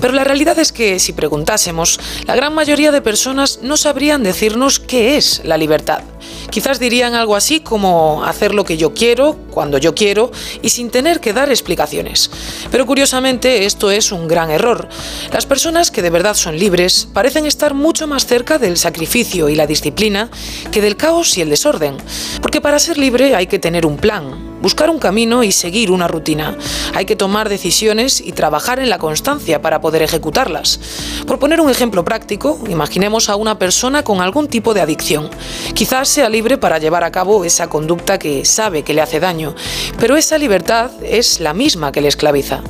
Pero 0.00 0.14
la 0.14 0.22
realidad 0.22 0.56
es 0.60 0.70
que, 0.70 1.00
si 1.00 1.12
preguntásemos, 1.12 1.98
la 2.24 2.36
gran 2.36 2.54
mayoría 2.54 2.92
de 2.92 3.02
personas 3.02 3.58
no 3.62 3.76
sabrían 3.76 4.22
decirnos 4.22 4.78
qué 4.78 5.16
es 5.16 5.42
la 5.44 5.56
libertad. 5.56 6.02
Quizás 6.50 6.78
dirían 6.78 7.14
algo 7.14 7.36
así 7.36 7.60
como 7.60 8.24
hacer 8.24 8.54
lo 8.54 8.64
que 8.64 8.76
yo 8.76 8.94
quiero, 8.94 9.36
cuando 9.50 9.78
yo 9.78 9.94
quiero 9.94 10.30
y 10.62 10.70
sin 10.70 10.90
tener 10.90 11.20
que 11.20 11.32
dar 11.32 11.50
explicaciones. 11.50 12.30
Pero 12.70 12.86
curiosamente 12.86 13.66
esto 13.66 13.90
es 13.90 14.12
un 14.12 14.28
gran 14.28 14.50
error. 14.50 14.88
Las 15.32 15.46
personas 15.46 15.90
que 15.90 16.00
de 16.00 16.10
verdad 16.10 16.34
son 16.34 16.58
libres 16.58 17.08
parecen 17.12 17.44
estar 17.44 17.74
mucho 17.74 18.06
más 18.06 18.26
cerca 18.26 18.58
del 18.58 18.76
sacrificio 18.76 19.48
y 19.48 19.56
la 19.56 19.66
disciplina 19.66 20.30
que 20.70 20.80
del 20.80 20.96
caos 20.96 21.36
y 21.36 21.42
el 21.42 21.50
desorden. 21.50 21.96
Porque 22.40 22.60
para 22.68 22.78
ser 22.78 22.98
libre 22.98 23.34
hay 23.34 23.46
que 23.46 23.58
tener 23.58 23.86
un 23.86 23.96
plan, 23.96 24.57
buscar 24.68 24.90
un 24.90 24.98
camino 24.98 25.44
y 25.44 25.50
seguir 25.50 25.90
una 25.90 26.08
rutina. 26.08 26.54
Hay 26.92 27.06
que 27.06 27.16
tomar 27.16 27.48
decisiones 27.48 28.20
y 28.20 28.32
trabajar 28.32 28.78
en 28.80 28.90
la 28.90 28.98
constancia 28.98 29.62
para 29.62 29.80
poder 29.80 30.02
ejecutarlas. 30.02 30.78
Por 31.26 31.38
poner 31.38 31.62
un 31.62 31.70
ejemplo 31.70 32.04
práctico, 32.04 32.58
imaginemos 32.68 33.30
a 33.30 33.36
una 33.36 33.58
persona 33.58 34.04
con 34.04 34.20
algún 34.20 34.46
tipo 34.46 34.74
de 34.74 34.82
adicción. 34.82 35.30
Quizás 35.72 36.10
sea 36.10 36.28
libre 36.28 36.58
para 36.58 36.76
llevar 36.76 37.02
a 37.02 37.10
cabo 37.10 37.46
esa 37.46 37.70
conducta 37.70 38.18
que 38.18 38.44
sabe 38.44 38.82
que 38.82 38.92
le 38.92 39.00
hace 39.00 39.20
daño, 39.20 39.54
pero 39.98 40.18
esa 40.18 40.36
libertad 40.36 40.90
es 41.02 41.40
la 41.40 41.54
misma 41.54 41.90
que 41.90 42.02
le 42.02 42.08
esclaviza. 42.08 42.60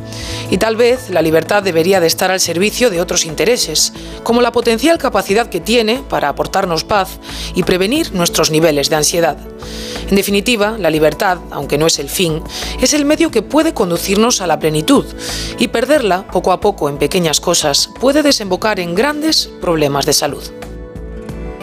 Y 0.52 0.58
tal 0.58 0.76
vez 0.76 1.10
la 1.10 1.20
libertad 1.20 1.64
debería 1.64 1.98
de 1.98 2.06
estar 2.06 2.30
al 2.30 2.38
servicio 2.38 2.90
de 2.90 3.00
otros 3.00 3.24
intereses, 3.24 3.92
como 4.22 4.40
la 4.40 4.52
potencial 4.52 4.98
capacidad 4.98 5.48
que 5.48 5.58
tiene 5.58 6.00
para 6.08 6.28
aportarnos 6.28 6.84
paz 6.84 7.18
y 7.56 7.64
prevenir 7.64 8.14
nuestros 8.14 8.52
niveles 8.52 8.88
de 8.88 8.94
ansiedad. 8.94 9.36
En 10.08 10.16
definitiva, 10.16 10.76
la 10.78 10.88
libertad, 10.88 11.38
aunque 11.50 11.76
no 11.76 11.86
es 11.88 11.98
el 11.98 12.08
fin, 12.08 12.42
es 12.80 12.94
el 12.94 13.04
medio 13.04 13.32
que 13.32 13.42
puede 13.42 13.74
conducirnos 13.74 14.40
a 14.40 14.46
la 14.46 14.60
plenitud, 14.60 15.04
y 15.58 15.68
perderla 15.68 16.26
poco 16.28 16.52
a 16.52 16.60
poco 16.60 16.88
en 16.88 16.98
pequeñas 16.98 17.40
cosas 17.40 17.90
puede 18.00 18.22
desembocar 18.22 18.78
en 18.78 18.94
grandes 18.94 19.50
problemas 19.60 20.06
de 20.06 20.12
salud. 20.12 20.44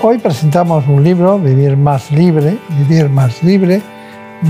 Hoy 0.02 0.18
presentamos 0.18 0.86
un 0.88 1.04
libro, 1.04 1.40
Vivir 1.40 1.78
más 1.78 2.12
libre, 2.12 2.58
Vivir 2.78 3.10
más 3.10 3.42
libre, 3.42 3.82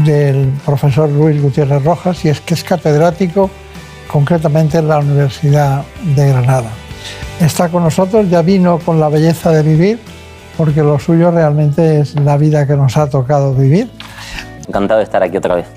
del 0.04 0.52
profesor 0.66 1.10
Luis 1.10 1.42
Gutiérrez 1.42 1.84
Rojas, 1.84 2.26
y 2.26 2.30
es 2.30 2.42
que 2.42 2.56
es 2.56 2.64
catedrático 2.64 3.50
concretamente 4.12 4.80
en 4.80 4.88
la 4.88 5.00
Universidad 5.00 5.84
de 6.16 6.28
Granada. 6.28 6.72
Está 7.40 7.70
con 7.70 7.84
nosotros, 7.84 8.30
ya 8.30 8.42
vino 8.42 8.80
con 8.80 9.00
la 9.00 9.10
belleza 9.10 9.52
de 9.52 9.62
vivir, 9.62 10.00
porque 10.58 10.82
lo 10.82 11.00
suyo 11.00 11.32
realmente 11.32 12.00
es 12.00 12.16
la 12.16 12.38
vida 12.38 12.66
que 12.66 12.76
nos 12.76 12.98
ha 12.98 13.10
tocado 13.10 13.54
vivir. 13.54 13.90
Encantado 14.68 15.00
de 15.00 15.04
estar 15.04 15.22
aquí 15.24 15.38
otra 15.38 15.56
vez. 15.56 15.68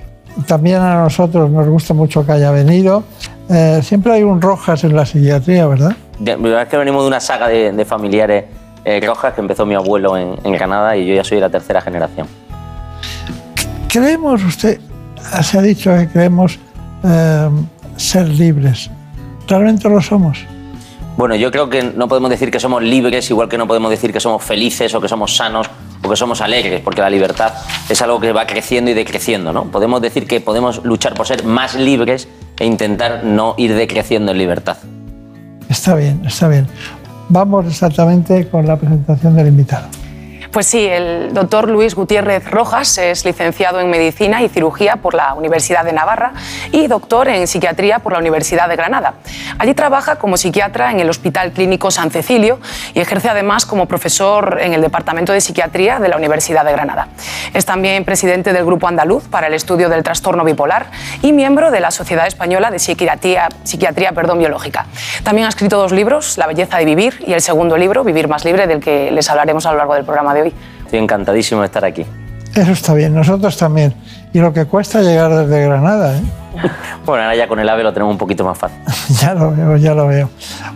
También 0.47 0.81
a 0.81 1.03
nosotros 1.03 1.51
nos 1.51 1.67
gusta 1.67 1.95
mucho 1.95 2.25
que 2.25 2.33
haya 2.33 2.51
venido. 2.51 3.03
Eh, 3.49 3.81
siempre 3.83 4.13
hay 4.13 4.23
un 4.23 4.41
Rojas 4.41 4.85
en 4.85 4.95
la 4.95 5.05
psiquiatría, 5.05 5.67
¿verdad? 5.67 5.97
La 6.25 6.37
verdad 6.37 6.63
es 6.63 6.69
que 6.69 6.77
venimos 6.77 7.03
de 7.03 7.09
una 7.09 7.21
saga 7.21 7.49
de, 7.49 7.73
de 7.73 7.85
familiares 7.85 8.45
eh, 8.85 9.01
Rojas 9.05 9.35
que 9.35 9.41
empezó 9.41 9.67
mi 9.67 9.75
abuelo 9.75 10.17
en, 10.17 10.35
en 10.45 10.53
Granada 10.53 10.97
y 10.97 11.07
yo 11.07 11.15
ya 11.15 11.25
soy 11.25 11.37
de 11.37 11.43
la 11.43 11.51
tercera 11.51 11.81
generación. 11.81 12.27
Creemos, 13.89 14.45
usted 14.45 14.81
se 15.43 15.59
ha 15.59 15.63
dicho 15.63 15.91
que 15.97 16.09
creemos 16.09 16.59
eh, 17.05 17.49
ser 17.97 18.29
libres. 18.29 18.91
¿Realmente 19.47 19.89
lo 19.89 20.01
somos? 20.01 20.45
Bueno, 21.17 21.35
yo 21.35 21.51
creo 21.51 21.69
que 21.69 21.83
no 21.83 22.07
podemos 22.07 22.31
decir 22.31 22.51
que 22.51 22.61
somos 22.61 22.83
libres, 22.83 23.29
igual 23.31 23.49
que 23.49 23.59
no 23.59 23.67
podemos 23.67 23.91
decir 23.91 24.13
que 24.13 24.21
somos 24.21 24.43
felices 24.45 24.95
o 24.95 25.01
que 25.01 25.09
somos 25.09 25.35
sanos 25.35 25.69
o 26.03 26.09
que 26.09 26.17
somos 26.17 26.41
alegres, 26.41 26.81
porque 26.81 27.01
la 27.01 27.11
libertad 27.11 27.53
es 27.89 28.01
algo 28.03 28.21
que 28.21 28.33
va 28.33 28.47
creciendo 28.47 28.91
y 28.91 28.95
decreciendo, 28.95 29.53
¿no? 29.53 29.65
Podemos 29.65 30.01
decir 30.01 30.27
que 30.27 30.41
podemos 30.41 30.85
luchar 30.85 31.15
por 31.15 31.27
ser 31.27 31.45
más 31.45 31.75
libres 31.75 32.29
e 32.59 32.67
intentar 32.67 33.25
no 33.25 33.55
ir 33.57 33.75
decreciendo 33.75 34.33
en 34.33 34.39
libertad. 34.39 34.77
Está 35.69 35.95
bien, 35.95 36.23
está 36.25 36.49
bien. 36.49 36.67
Vamos 37.29 37.67
exactamente 37.67 38.49
con 38.49 38.67
la 38.67 38.77
presentación 38.77 39.37
del 39.37 39.49
invitado. 39.49 39.87
Pues 40.53 40.67
sí, 40.67 40.87
el 40.87 41.35
doctor 41.35 41.69
Luis 41.69 41.95
Gutiérrez 41.95 42.51
Rojas 42.51 42.97
es 42.97 43.27
licenciado 43.27 43.81
en 43.81 43.91
Medicina 43.91 44.43
y 44.43 44.49
Cirugía 44.49 44.97
por 44.97 45.13
la 45.13 45.35
Universidad 45.35 45.85
de 45.85 45.93
Navarra 45.93 46.33
y 46.73 46.87
doctor 46.87 47.29
en 47.29 47.47
Psiquiatría 47.47 47.99
por 47.99 48.13
la 48.13 48.19
Universidad 48.19 48.67
de 48.67 48.77
Granada. 48.77 49.15
Allí 49.59 49.75
trabaja 49.75 50.17
como 50.17 50.39
psiquiatra 50.39 50.91
en 50.91 51.01
el 51.01 51.11
Hospital 51.11 51.53
Clínico 51.53 51.91
San 51.91 52.11
Cecilio 52.11 52.59
y 52.95 53.01
ejerce 53.01 53.29
además 53.29 53.67
como 53.67 53.87
profesor 53.87 54.59
en 54.61 54.73
el 54.73 54.81
Departamento 54.81 55.33
de 55.33 55.43
Psiquiatría 55.43 55.99
de 55.99 56.09
la 56.09 56.17
Universidad 56.17 56.65
de 56.65 56.73
Granada. 56.73 57.09
Es 57.53 57.67
también 57.67 58.07
presidente 58.07 58.55
del 58.55 58.65
Grupo 58.65 58.89
Andaluz 58.89 59.29
para 59.29 59.49
el 59.49 59.55
Estudio 59.55 59.91
del 59.91 60.03
Trastorno 60.03 60.45
Bipolar 60.45 60.87
y 61.21 61.33
miembro 61.35 61.71
de 61.71 61.81
la 61.81 61.91
Sociedad 61.91 62.27
Española 62.27 62.71
de 62.71 62.79
Psiquiatría, 62.79 63.49
Psiquiatría 63.65 64.13
perdón, 64.13 64.39
Biológica. 64.39 64.87
También 65.25 65.47
ha 65.47 65.51
escrito 65.51 65.77
dos 65.77 65.93
libros, 65.93 66.39
La 66.39 66.47
belleza 66.47 66.79
de 66.79 66.87
vivir 66.87 67.23
y 67.27 67.35
el 67.35 67.43
segundo 67.43 67.77
libro, 67.77 68.03
Vivir 68.03 68.29
más 68.29 68.47
libre, 68.47 68.67
del 68.67 68.81
que 68.81 69.11
les 69.11 69.29
hablaremos 69.29 69.67
a 69.67 69.73
lo 69.73 69.79
largo 69.79 69.95
del 69.95 70.05
programa 70.05 70.33
de 70.35 70.38
hoy. 70.43 70.53
Estoy 70.85 70.99
encantadísimo 70.99 71.61
de 71.61 71.67
estar 71.67 71.85
aquí. 71.85 72.05
Eso 72.55 72.73
está 72.73 72.95
bien, 72.95 73.15
nosotros 73.15 73.57
también. 73.57 73.95
Y 74.33 74.39
lo 74.39 74.53
que 74.53 74.65
cuesta 74.65 75.01
llegar 75.03 75.35
desde 75.35 75.65
Granada, 75.67 76.17
¿eh? 76.17 76.23
Bueno, 77.07 77.23
ahora 77.23 77.37
ya 77.37 77.49
con 77.49 77.59
el 77.59 77.69
AVE 77.69 77.83
lo 77.83 77.93
tenemos 77.93 78.13
un 78.13 78.19
poquito 78.19 78.45
más 78.45 78.59
fácil. 78.59 78.79
ya 79.21 79.35
lo 79.35 79.53
veo, 79.53 79.77
ya 79.77 79.95
lo 79.95 80.07
veo. 80.09 80.29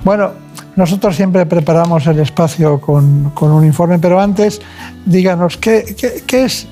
Bueno, 0.05 0.33
nosotros 0.77 1.17
siempre 1.17 1.45
preparamos 1.45 2.07
el 2.07 2.21
espacio 2.21 2.81
con, 2.81 3.31
con 3.31 3.51
un 3.51 3.65
informe, 3.65 3.99
pero 3.99 4.21
antes 4.21 4.61
díganos, 5.05 5.57
¿qué, 5.57 5.95
qué, 5.99 6.23
qué 6.27 6.45
es 6.45 6.67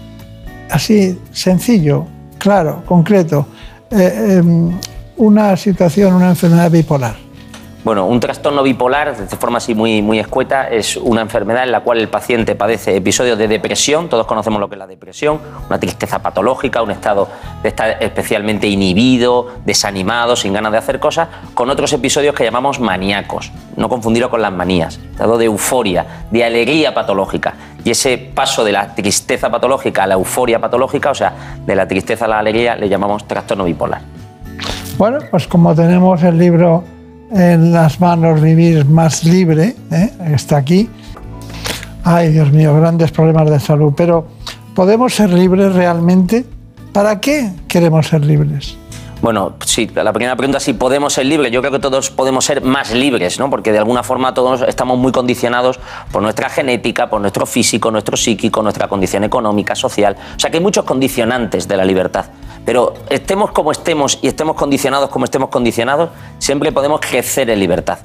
así 0.70 1.18
sencillo, 1.32 2.06
claro, 2.38 2.82
concreto, 2.86 3.46
eh, 3.90 4.40
eh, 4.40 4.42
una 5.16 5.56
situación, 5.56 6.14
una 6.14 6.30
enfermedad 6.30 6.70
bipolar? 6.70 7.29
Bueno, 7.82 8.04
un 8.04 8.20
trastorno 8.20 8.62
bipolar, 8.62 9.16
de 9.16 9.36
forma 9.36 9.56
así 9.56 9.74
muy, 9.74 10.02
muy 10.02 10.18
escueta, 10.18 10.68
es 10.68 10.98
una 10.98 11.22
enfermedad 11.22 11.62
en 11.64 11.72
la 11.72 11.80
cual 11.80 11.96
el 11.96 12.08
paciente 12.08 12.54
padece 12.54 12.94
episodios 12.94 13.38
de 13.38 13.48
depresión, 13.48 14.10
todos 14.10 14.26
conocemos 14.26 14.60
lo 14.60 14.68
que 14.68 14.74
es 14.74 14.78
la 14.78 14.86
depresión, 14.86 15.40
una 15.66 15.80
tristeza 15.80 16.18
patológica, 16.18 16.82
un 16.82 16.90
estado 16.90 17.28
de 17.62 17.70
estar 17.70 17.96
especialmente 18.02 18.66
inhibido, 18.66 19.48
desanimado, 19.64 20.36
sin 20.36 20.52
ganas 20.52 20.72
de 20.72 20.78
hacer 20.78 21.00
cosas, 21.00 21.28
con 21.54 21.70
otros 21.70 21.90
episodios 21.94 22.34
que 22.34 22.44
llamamos 22.44 22.80
maníacos, 22.80 23.50
no 23.76 23.88
confundirlo 23.88 24.28
con 24.28 24.42
las 24.42 24.52
manías, 24.52 24.98
estado 24.98 25.38
de 25.38 25.46
euforia, 25.46 26.04
de 26.30 26.44
alegría 26.44 26.92
patológica. 26.92 27.54
Y 27.82 27.92
ese 27.92 28.18
paso 28.18 28.62
de 28.62 28.72
la 28.72 28.94
tristeza 28.94 29.48
patológica 29.48 30.02
a 30.02 30.06
la 30.06 30.14
euforia 30.14 30.58
patológica, 30.58 31.12
o 31.12 31.14
sea, 31.14 31.32
de 31.64 31.74
la 31.74 31.88
tristeza 31.88 32.26
a 32.26 32.28
la 32.28 32.40
alegría, 32.40 32.76
le 32.76 32.90
llamamos 32.90 33.26
trastorno 33.26 33.64
bipolar. 33.64 34.02
Bueno, 34.98 35.20
pues 35.30 35.48
como 35.48 35.74
tenemos 35.74 36.22
el 36.22 36.36
libro 36.36 36.84
en 37.30 37.72
las 37.72 38.00
manos 38.00 38.40
vivir 38.40 38.84
más 38.84 39.24
libre, 39.24 39.76
¿eh? 39.90 40.10
está 40.32 40.56
aquí. 40.56 40.88
Ay, 42.02 42.32
Dios 42.32 42.50
mío, 42.52 42.74
grandes 42.74 43.10
problemas 43.10 43.50
de 43.50 43.60
salud. 43.60 43.92
Pero, 43.96 44.26
¿podemos 44.74 45.14
ser 45.14 45.30
libres 45.30 45.74
realmente? 45.74 46.44
¿Para 46.92 47.20
qué 47.20 47.52
queremos 47.68 48.08
ser 48.08 48.24
libres? 48.24 48.76
Bueno, 49.22 49.52
sí, 49.66 49.90
la 49.94 50.14
primera 50.14 50.34
pregunta 50.34 50.58
si 50.60 50.72
podemos 50.72 51.12
ser 51.12 51.26
libres. 51.26 51.52
Yo 51.52 51.60
creo 51.60 51.72
que 51.72 51.78
todos 51.78 52.10
podemos 52.10 52.42
ser 52.42 52.62
más 52.62 52.90
libres, 52.92 53.38
¿no? 53.38 53.50
Porque 53.50 53.70
de 53.70 53.78
alguna 53.78 54.02
forma 54.02 54.32
todos 54.32 54.62
estamos 54.62 54.98
muy 54.98 55.12
condicionados 55.12 55.78
por 56.10 56.22
nuestra 56.22 56.48
genética, 56.48 57.10
por 57.10 57.20
nuestro 57.20 57.44
físico, 57.44 57.90
nuestro 57.90 58.16
psíquico, 58.16 58.62
nuestra 58.62 58.88
condición 58.88 59.22
económica, 59.24 59.74
social. 59.74 60.16
O 60.36 60.40
sea 60.40 60.50
que 60.50 60.56
hay 60.56 60.62
muchos 60.62 60.86
condicionantes 60.86 61.68
de 61.68 61.76
la 61.76 61.84
libertad. 61.84 62.26
Pero 62.64 62.94
estemos 63.08 63.50
como 63.52 63.72
estemos 63.72 64.18
y 64.22 64.28
estemos 64.28 64.56
condicionados 64.56 65.10
como 65.10 65.24
estemos 65.24 65.48
condicionados, 65.48 66.10
siempre 66.38 66.72
podemos 66.72 67.00
crecer 67.00 67.50
en 67.50 67.58
libertad. 67.58 67.98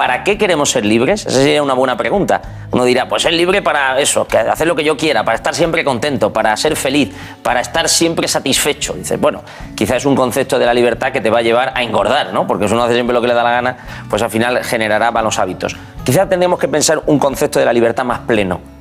¿Para 0.00 0.24
qué 0.24 0.38
queremos 0.38 0.70
ser 0.70 0.86
libres? 0.86 1.26
Esa 1.26 1.42
sería 1.42 1.62
una 1.62 1.74
buena 1.74 1.94
pregunta. 1.94 2.40
Uno 2.70 2.86
dirá, 2.86 3.06
pues 3.06 3.22
ser 3.22 3.34
libre 3.34 3.60
para 3.60 4.00
eso, 4.00 4.26
que 4.26 4.38
hacer 4.38 4.66
lo 4.66 4.74
que 4.74 4.82
yo 4.82 4.96
quiera, 4.96 5.24
para 5.26 5.36
estar 5.36 5.54
siempre 5.54 5.84
contento, 5.84 6.32
para 6.32 6.56
ser 6.56 6.74
feliz, 6.74 7.14
para 7.42 7.60
estar 7.60 7.86
siempre 7.86 8.26
satisfecho. 8.26 8.94
Dices, 8.94 9.20
bueno, 9.20 9.42
quizás 9.74 9.98
es 9.98 10.06
un 10.06 10.16
concepto 10.16 10.58
de 10.58 10.64
la 10.64 10.72
libertad 10.72 11.12
que 11.12 11.20
te 11.20 11.28
va 11.28 11.40
a 11.40 11.42
llevar 11.42 11.74
a 11.74 11.82
engordar, 11.82 12.32
¿no? 12.32 12.46
Porque 12.46 12.66
si 12.66 12.72
uno 12.72 12.84
hace 12.84 12.94
siempre 12.94 13.12
lo 13.12 13.20
que 13.20 13.28
le 13.28 13.34
da 13.34 13.42
la 13.42 13.50
gana, 13.50 13.76
pues 14.08 14.22
al 14.22 14.30
final 14.30 14.64
generará 14.64 15.10
malos 15.10 15.38
hábitos. 15.38 15.76
Quizás 16.02 16.26
tendríamos 16.30 16.58
que 16.58 16.68
pensar 16.68 17.02
un 17.04 17.18
concepto 17.18 17.58
de 17.58 17.66
la 17.66 17.72
libertad 17.74 18.04
más 18.04 18.20
pleno. 18.20 18.79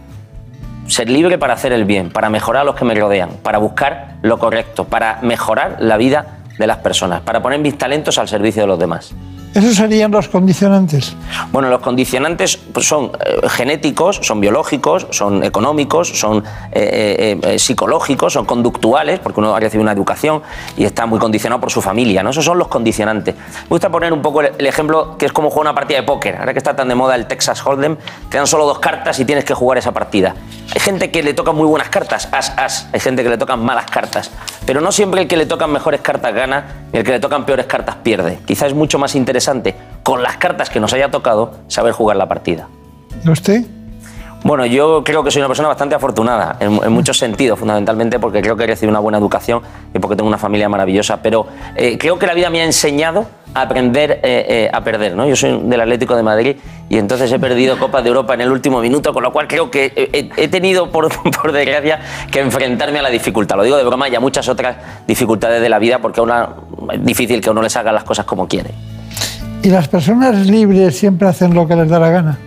Ser 0.90 1.08
libre 1.08 1.38
para 1.38 1.54
hacer 1.54 1.72
el 1.72 1.86
bien, 1.86 2.10
para 2.10 2.32
mejorar 2.32 2.64
a 2.64 2.66
los 2.66 2.76
que 2.76 2.84
me 2.84 2.96
rodean, 2.96 3.30
para 3.44 3.60
buscar 3.60 4.16
lo 4.24 4.40
correcto, 4.40 4.86
para 4.86 5.20
mejorar 5.22 5.78
la 5.80 5.98
vida 5.98 6.40
de 6.58 6.66
las 6.66 6.78
personas, 6.78 7.22
para 7.22 7.44
poner 7.44 7.60
mis 7.60 7.78
talentos 7.78 8.18
al 8.18 8.28
servicio 8.28 8.64
de 8.64 8.68
los 8.68 8.80
demás. 8.80 9.14
¿Esos 9.54 9.76
serían 9.76 10.12
los 10.12 10.28
condicionantes? 10.28 11.16
Bueno, 11.52 11.70
los 11.70 11.80
condicionantes 11.82 12.56
pues, 12.58 12.88
son 12.88 13.12
eh, 13.26 13.50
genéticos, 13.50 14.20
son 14.22 14.40
biológicos, 14.40 15.08
son 15.10 15.44
económicos, 15.44 16.08
son 16.08 16.44
eh, 16.72 17.40
eh, 17.42 17.58
psicológicos, 17.58 18.34
son 18.34 18.46
conductuales, 18.46 19.20
porque 19.20 19.40
uno 19.40 19.56
ha 19.56 19.60
recibido 19.60 19.82
una 19.82 19.92
educación 19.92 20.44
y 20.78 20.86
está 20.86 21.08
muy 21.08 21.18
condicionado 21.18 21.60
por 21.60 21.72
su 21.72 21.82
familia. 21.82 22.22
¿no? 22.22 22.30
Esos 22.30 22.46
son 22.46 22.60
los 22.60 22.68
condicionantes. 22.68 23.34
Me 23.36 23.70
gusta 23.70 23.90
poner 23.90 24.14
un 24.14 24.22
poco 24.22 24.42
el, 24.42 24.52
el 24.56 24.68
ejemplo 24.68 25.18
que 25.18 25.26
es 25.26 25.34
como 25.34 25.50
jugar 25.50 25.62
una 25.62 25.76
partida 25.76 25.98
de 25.98 26.04
póker. 26.04 26.36
Ahora 26.36 26.54
que 26.54 26.60
está 26.60 26.76
tan 26.76 26.88
de 26.88 26.94
moda 26.94 27.16
el 27.16 27.26
Texas 27.26 27.66
Hold'em, 27.66 27.98
te 28.30 28.38
dan 28.38 28.46
solo 28.46 28.68
dos 28.68 28.78
cartas 28.78 29.20
y 29.20 29.26
tienes 29.26 29.46
que 29.46 29.56
jugar 29.56 29.80
esa 29.80 29.92
partida. 29.92 30.36
Hay 30.76 30.80
gente 30.80 31.10
que 31.10 31.24
le 31.24 31.34
tocan 31.34 31.56
muy 31.56 31.66
buenas 31.66 31.90
cartas, 31.90 32.30
as, 32.32 32.54
as. 32.56 32.88
Hay 32.94 33.00
gente 33.00 33.24
que 33.24 33.30
le 33.30 33.38
tocan 33.40 33.66
malas 33.66 33.86
cartas. 33.90 34.30
Pero 34.68 34.80
no 34.80 34.92
siempre 34.92 35.22
el 35.22 35.28
que 35.28 35.38
le 35.38 35.48
tocan 35.48 35.72
mejores 35.72 36.02
cartas 36.02 36.36
gana 36.36 36.86
y 36.94 36.98
el 36.98 37.04
que 37.04 37.14
le 37.14 37.20
tocan 37.20 37.44
peores 37.48 37.66
cartas 37.66 37.96
pierde. 38.04 38.38
Quizás 38.46 38.68
es 38.68 38.76
mucho 38.76 39.00
más 39.00 39.16
interesante 39.16 39.39
con 40.04 40.24
las 40.24 40.38
cartas 40.38 40.70
que 40.70 40.80
nos 40.80 40.94
haya 40.94 41.12
tocado 41.12 41.52
saber 41.68 41.94
jugar 41.94 42.18
la 42.18 42.28
partida. 42.28 42.68
¿Y 43.24 43.30
usted? 43.30 43.66
Bueno, 44.44 44.66
yo 44.66 45.04
creo 45.04 45.22
que 45.22 45.32
soy 45.32 45.42
una 45.42 45.50
persona 45.50 45.68
bastante 45.68 45.96
afortunada, 45.96 46.56
en, 46.62 46.80
en 46.82 46.92
muchos 46.94 47.18
sentidos, 47.18 47.60
fundamentalmente 47.60 48.20
porque 48.20 48.42
creo 48.42 48.56
que 48.56 48.64
he 48.64 48.68
recibido 48.68 48.92
una 48.92 49.00
buena 49.00 49.18
educación 49.18 49.62
y 49.94 50.00
porque 50.00 50.16
tengo 50.16 50.30
una 50.30 50.38
familia 50.38 50.70
maravillosa, 50.70 51.22
pero 51.22 51.46
eh, 51.76 51.98
creo 51.98 52.18
que 52.18 52.26
la 52.26 52.34
vida 52.34 52.50
me 52.50 52.62
ha 52.62 52.64
enseñado 52.64 53.28
a 53.54 53.64
aprender 53.64 54.22
eh, 54.24 54.46
eh, 54.48 54.70
a 54.72 54.82
perder. 54.82 55.14
¿no? 55.16 55.28
Yo 55.28 55.36
soy 55.36 55.60
del 55.64 55.82
Atlético 55.82 56.16
de 56.16 56.24
Madrid 56.24 56.56
y 56.88 56.98
entonces 56.98 57.30
he 57.34 57.38
perdido 57.38 57.78
Copas 57.78 58.02
de 58.04 58.10
Europa 58.10 58.34
en 58.34 58.42
el 58.42 58.52
último 58.52 58.80
minuto, 58.80 59.14
con 59.14 59.24
lo 59.24 59.34
cual 59.34 59.48
creo 59.48 59.70
que 59.70 59.92
he, 59.96 60.30
he 60.42 60.48
tenido, 60.48 60.90
por, 60.90 61.10
por, 61.42 61.52
desgracia, 61.52 62.00
que 62.32 62.40
enfrentarme 62.40 63.00
a 63.00 63.02
la 63.02 63.10
dificultad. 63.10 63.58
Lo 63.58 63.64
digo 63.64 63.76
de 63.76 63.84
broma 63.84 64.08
y 64.08 64.16
a 64.16 64.22
muchas 64.22 64.48
otras 64.48 64.78
dificultades 65.06 65.62
de 65.62 65.68
la 65.68 65.80
vida 65.80 66.00
porque 66.00 66.22
una, 66.22 66.50
es 66.94 67.04
difícil 67.04 67.42
que 67.42 67.50
uno 67.50 67.62
les 67.62 67.76
haga 67.76 67.92
las 67.92 68.06
cosas 68.06 68.26
como 68.26 68.48
quiere. 68.48 68.70
¿Y 69.62 69.70
las 69.70 69.90
personas 69.90 70.48
libres 70.48 70.98
siempre 70.98 71.28
hacen 71.28 71.54
lo 71.54 71.68
que 71.68 71.76
les 71.76 71.90
da 71.90 72.00
la 72.00 72.10
gana? 72.10 72.38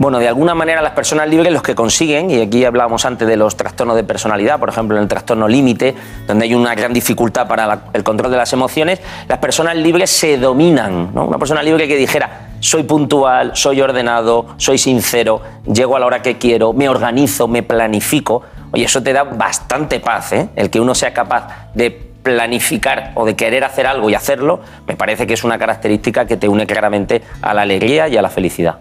Bueno, 0.00 0.18
de 0.18 0.26
alguna 0.26 0.52
manera 0.54 0.82
las 0.82 0.94
personas 0.94 1.28
libres 1.28 1.52
los 1.52 1.62
que 1.62 1.76
consiguen, 1.76 2.28
y 2.28 2.40
aquí 2.40 2.64
hablábamos 2.64 3.04
antes 3.04 3.28
de 3.28 3.36
los 3.36 3.56
trastornos 3.56 3.94
de 3.94 4.02
personalidad, 4.02 4.58
por 4.58 4.68
ejemplo 4.68 4.96
en 4.96 5.02
el 5.04 5.08
trastorno 5.08 5.46
límite, 5.46 5.94
donde 6.26 6.46
hay 6.46 6.54
una 6.54 6.74
gran 6.74 6.92
dificultad 6.92 7.46
para 7.46 7.82
el 7.92 8.02
control 8.02 8.32
de 8.32 8.38
las 8.38 8.52
emociones, 8.52 9.00
las 9.28 9.38
personas 9.38 9.76
libres 9.76 10.10
se 10.10 10.38
dominan. 10.38 11.14
¿no? 11.14 11.26
Una 11.26 11.38
persona 11.38 11.62
libre 11.62 11.86
que 11.86 11.96
dijera, 11.96 12.48
soy 12.58 12.82
puntual, 12.82 13.52
soy 13.54 13.80
ordenado, 13.80 14.46
soy 14.56 14.78
sincero, 14.78 15.42
llego 15.72 15.94
a 15.94 16.00
la 16.00 16.06
hora 16.06 16.22
que 16.22 16.36
quiero, 16.36 16.72
me 16.72 16.88
organizo, 16.88 17.46
me 17.46 17.62
planifico, 17.62 18.42
oye, 18.72 18.86
eso 18.86 19.02
te 19.02 19.12
da 19.12 19.22
bastante 19.22 20.00
paz, 20.00 20.32
¿eh? 20.32 20.48
el 20.56 20.68
que 20.68 20.80
uno 20.80 20.96
sea 20.96 21.12
capaz 21.12 21.70
de 21.74 22.09
planificar 22.22 23.12
o 23.14 23.24
de 23.24 23.34
querer 23.34 23.64
hacer 23.64 23.86
algo 23.86 24.10
y 24.10 24.14
hacerlo, 24.14 24.60
me 24.86 24.96
parece 24.96 25.26
que 25.26 25.34
es 25.34 25.44
una 25.44 25.58
característica 25.58 26.26
que 26.26 26.36
te 26.36 26.48
une 26.48 26.66
claramente 26.66 27.22
a 27.42 27.54
la 27.54 27.62
alegría 27.62 28.08
y 28.08 28.16
a 28.16 28.22
la 28.22 28.28
felicidad. 28.28 28.78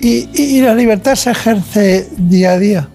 ¿Y, 0.00 0.28
y 0.32 0.60
la 0.62 0.74
libertad 0.74 1.14
se 1.14 1.30
ejerce 1.30 2.08
día 2.16 2.52
a 2.52 2.58
día? 2.58 2.88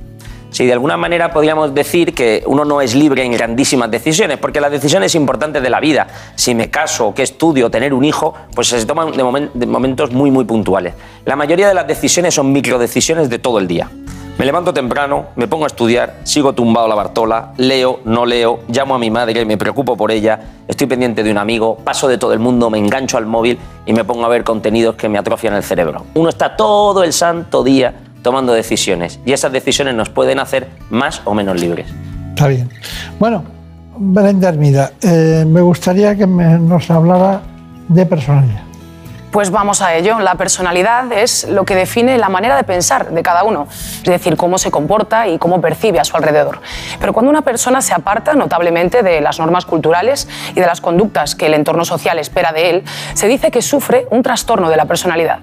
Sí, 0.56 0.66
de 0.66 0.72
alguna 0.72 0.96
manera 0.96 1.34
podríamos 1.34 1.76
decir 1.76 2.14
que 2.14 2.42
uno 2.46 2.64
no 2.64 2.80
es 2.80 2.96
libre 2.96 3.24
en 3.24 3.34
grandísimas 3.34 3.92
decisiones, 3.92 4.38
porque 4.38 4.62
las 4.62 4.72
decisiones 4.72 5.14
importantes 5.14 5.62
de 5.62 5.70
la 5.70 5.82
vida, 5.82 6.08
si 6.36 6.56
me 6.56 6.70
caso, 6.70 7.14
qué 7.14 7.24
estudio, 7.24 7.70
tener 7.70 7.94
un 7.94 8.06
hijo, 8.06 8.34
pues 8.56 8.70
se 8.70 8.86
toman 8.86 9.12
de 9.54 9.66
momentos 9.66 10.14
muy, 10.14 10.32
muy 10.32 10.46
puntuales. 10.46 10.94
La 11.26 11.36
mayoría 11.36 11.68
de 11.68 11.74
las 11.74 11.86
decisiones 11.86 12.36
son 12.36 12.54
microdecisiones 12.54 13.30
de 13.30 13.38
todo 13.38 13.60
el 13.60 13.68
día. 13.68 13.90
Me 14.38 14.46
levanto 14.46 14.74
temprano, 14.74 15.28
me 15.38 15.48
pongo 15.48 15.64
a 15.64 15.68
estudiar, 15.68 16.18
sigo 16.24 16.52
tumbado 16.52 16.90
la 16.90 16.96
Bartola, 16.96 17.54
leo, 17.56 18.02
no 18.04 18.26
leo, 18.26 18.60
llamo 18.68 18.94
a 18.94 19.00
mi 19.00 19.10
madre, 19.10 19.46
me 19.46 19.58
preocupo 19.58 19.96
por 19.96 20.12
ella, 20.12 20.40
estoy 20.68 20.88
pendiente 20.88 21.24
de 21.24 21.32
un 21.32 21.38
amigo, 21.38 21.78
paso 21.78 22.10
de 22.10 22.18
todo 22.18 22.34
el 22.34 22.40
mundo, 22.40 22.70
me 22.70 22.78
engancho 22.78 23.18
al 23.18 23.26
móvil 23.26 23.58
y 23.86 23.94
me 23.94 24.04
pongo 24.04 24.26
a 24.26 24.28
ver 24.28 24.44
contenidos 24.44 24.96
que 24.96 25.08
me 25.08 25.18
atrofian 25.18 25.54
el 25.54 25.64
cerebro. 25.64 26.06
Uno 26.16 26.28
está 26.28 26.58
todo 26.58 27.06
el 27.06 27.14
santo 27.14 27.64
día 27.64 27.94
tomando 28.24 28.52
decisiones 28.52 29.22
y 29.26 29.32
esas 29.32 29.54
decisiones 29.54 29.96
nos 29.96 30.10
pueden 30.10 30.40
hacer 30.40 30.68
más 30.90 31.22
o 31.24 31.34
menos 31.34 31.62
libres. 31.62 31.88
Está 32.32 32.50
bien. 32.50 32.70
Bueno, 33.18 33.42
Belén 33.98 34.44
Armida, 34.44 34.92
eh, 35.02 35.46
me 35.48 35.62
gustaría 35.62 36.14
que 36.14 36.28
nos 36.28 36.92
hablara 36.92 37.42
de 37.88 38.06
personalidad. 38.06 38.64
Pues 39.36 39.52
vamos 39.52 39.82
a 39.82 39.94
ello. 39.94 40.18
La 40.20 40.36
personalidad 40.36 41.12
es 41.12 41.46
lo 41.50 41.66
que 41.66 41.76
define 41.76 42.18
la 42.18 42.30
manera 42.30 42.56
de 42.56 42.64
pensar 42.64 43.12
de 43.12 43.22
cada 43.22 43.44
uno, 43.44 43.68
es 43.70 44.06
decir, 44.06 44.38
cómo 44.38 44.58
se 44.58 44.72
comporta 44.72 45.28
y 45.28 45.38
cómo 45.38 45.60
percibe 45.60 46.00
a 46.00 46.06
su 46.06 46.16
alrededor. 46.16 46.62
Pero 47.02 47.12
cuando 47.12 47.32
una 47.32 47.42
persona 47.42 47.82
se 47.82 47.94
aparta 47.94 48.34
notablemente 48.34 49.04
de 49.04 49.20
las 49.20 49.38
normas 49.38 49.66
culturales 49.66 50.30
y 50.52 50.62
de 50.62 50.66
las 50.66 50.80
conductas 50.80 51.36
que 51.36 51.48
el 51.48 51.54
entorno 51.54 51.84
social 51.84 52.18
espera 52.18 52.54
de 52.54 52.70
él, 52.70 52.84
se 53.14 53.28
dice 53.28 53.52
que 53.52 53.62
sufre 53.62 54.08
un 54.10 54.24
trastorno 54.24 54.70
de 54.70 54.78
la 54.78 54.86
personalidad. 54.86 55.40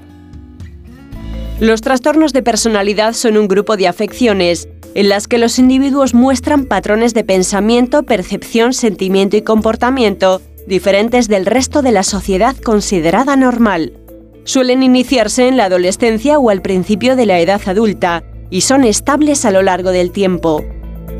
Los 1.61 1.83
trastornos 1.83 2.33
de 2.33 2.43
personalidad 2.43 3.13
son 3.13 3.37
un 3.37 3.47
grupo 3.47 3.77
de 3.77 3.89
afecciones 3.89 4.69
en 4.95 5.11
las 5.11 5.29
que 5.29 5.37
los 5.37 5.59
individuos 5.59 6.15
muestran 6.15 6.65
patrones 6.65 7.13
de 7.13 7.25
pensamiento, 7.25 8.05
percepción, 8.05 8.73
sentimiento 8.73 9.37
y 9.37 9.43
comportamiento 9.43 10.41
diferentes 10.67 11.29
del 11.29 11.47
resto 11.47 11.83
de 11.83 11.93
la 11.93 12.03
sociedad 12.03 12.57
considerada 12.57 13.37
normal. 13.37 13.93
Suelen 14.45 14.83
iniciarse 14.83 15.49
en 15.49 15.57
la 15.57 15.67
adolescencia 15.67 16.39
o 16.39 16.51
al 16.51 16.63
principio 16.63 17.17
de 17.17 17.27
la 17.27 17.41
edad 17.41 17.61
adulta 17.67 18.25
y 18.51 18.63
son 18.63 18.85
estables 18.85 19.45
a 19.45 19.51
lo 19.51 19.63
largo 19.63 19.91
del 19.91 20.11
tiempo. 20.11 20.65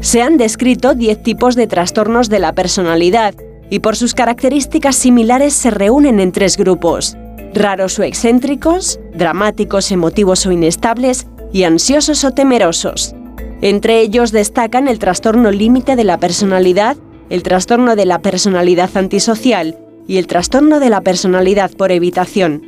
Se 0.01 0.23
han 0.23 0.37
descrito 0.37 0.95
10 0.95 1.23
tipos 1.23 1.55
de 1.55 1.67
trastornos 1.67 2.29
de 2.29 2.41
la 2.41 2.55
personalidad 2.55 3.35
y 3.71 3.79
por 3.79 3.97
sus 3.97 4.15
características 4.15 4.97
similares 4.97 5.55
se 5.55 5.71
reúnen 5.71 6.21
en 6.21 6.33
tres 6.33 6.57
grupos, 6.57 7.17
raros 7.55 7.99
o 7.99 8.03
excéntricos, 8.03 9.01
dramáticos, 9.15 9.91
emotivos 9.93 10.45
o 10.45 10.53
inestables 10.53 11.27
y 11.53 11.65
ansiosos 11.65 12.25
o 12.25 12.33
temerosos. 12.33 13.15
Entre 13.63 14.01
ellos 14.01 14.33
destacan 14.33 14.89
el 14.89 14.99
trastorno 14.99 15.51
límite 15.51 15.95
de 15.97 16.05
la 16.05 16.19
personalidad, 16.19 16.97
el 17.33 17.43
trastorno 17.43 17.97
de 17.97 18.05
la 18.05 18.19
personalidad 18.19 18.95
antisocial 18.95 19.79
y 20.07 20.19
el 20.19 20.27
trastorno 20.27 20.81
de 20.81 20.91
la 20.91 21.01
personalidad 21.01 21.71
por 21.71 21.91
evitación. 21.91 22.61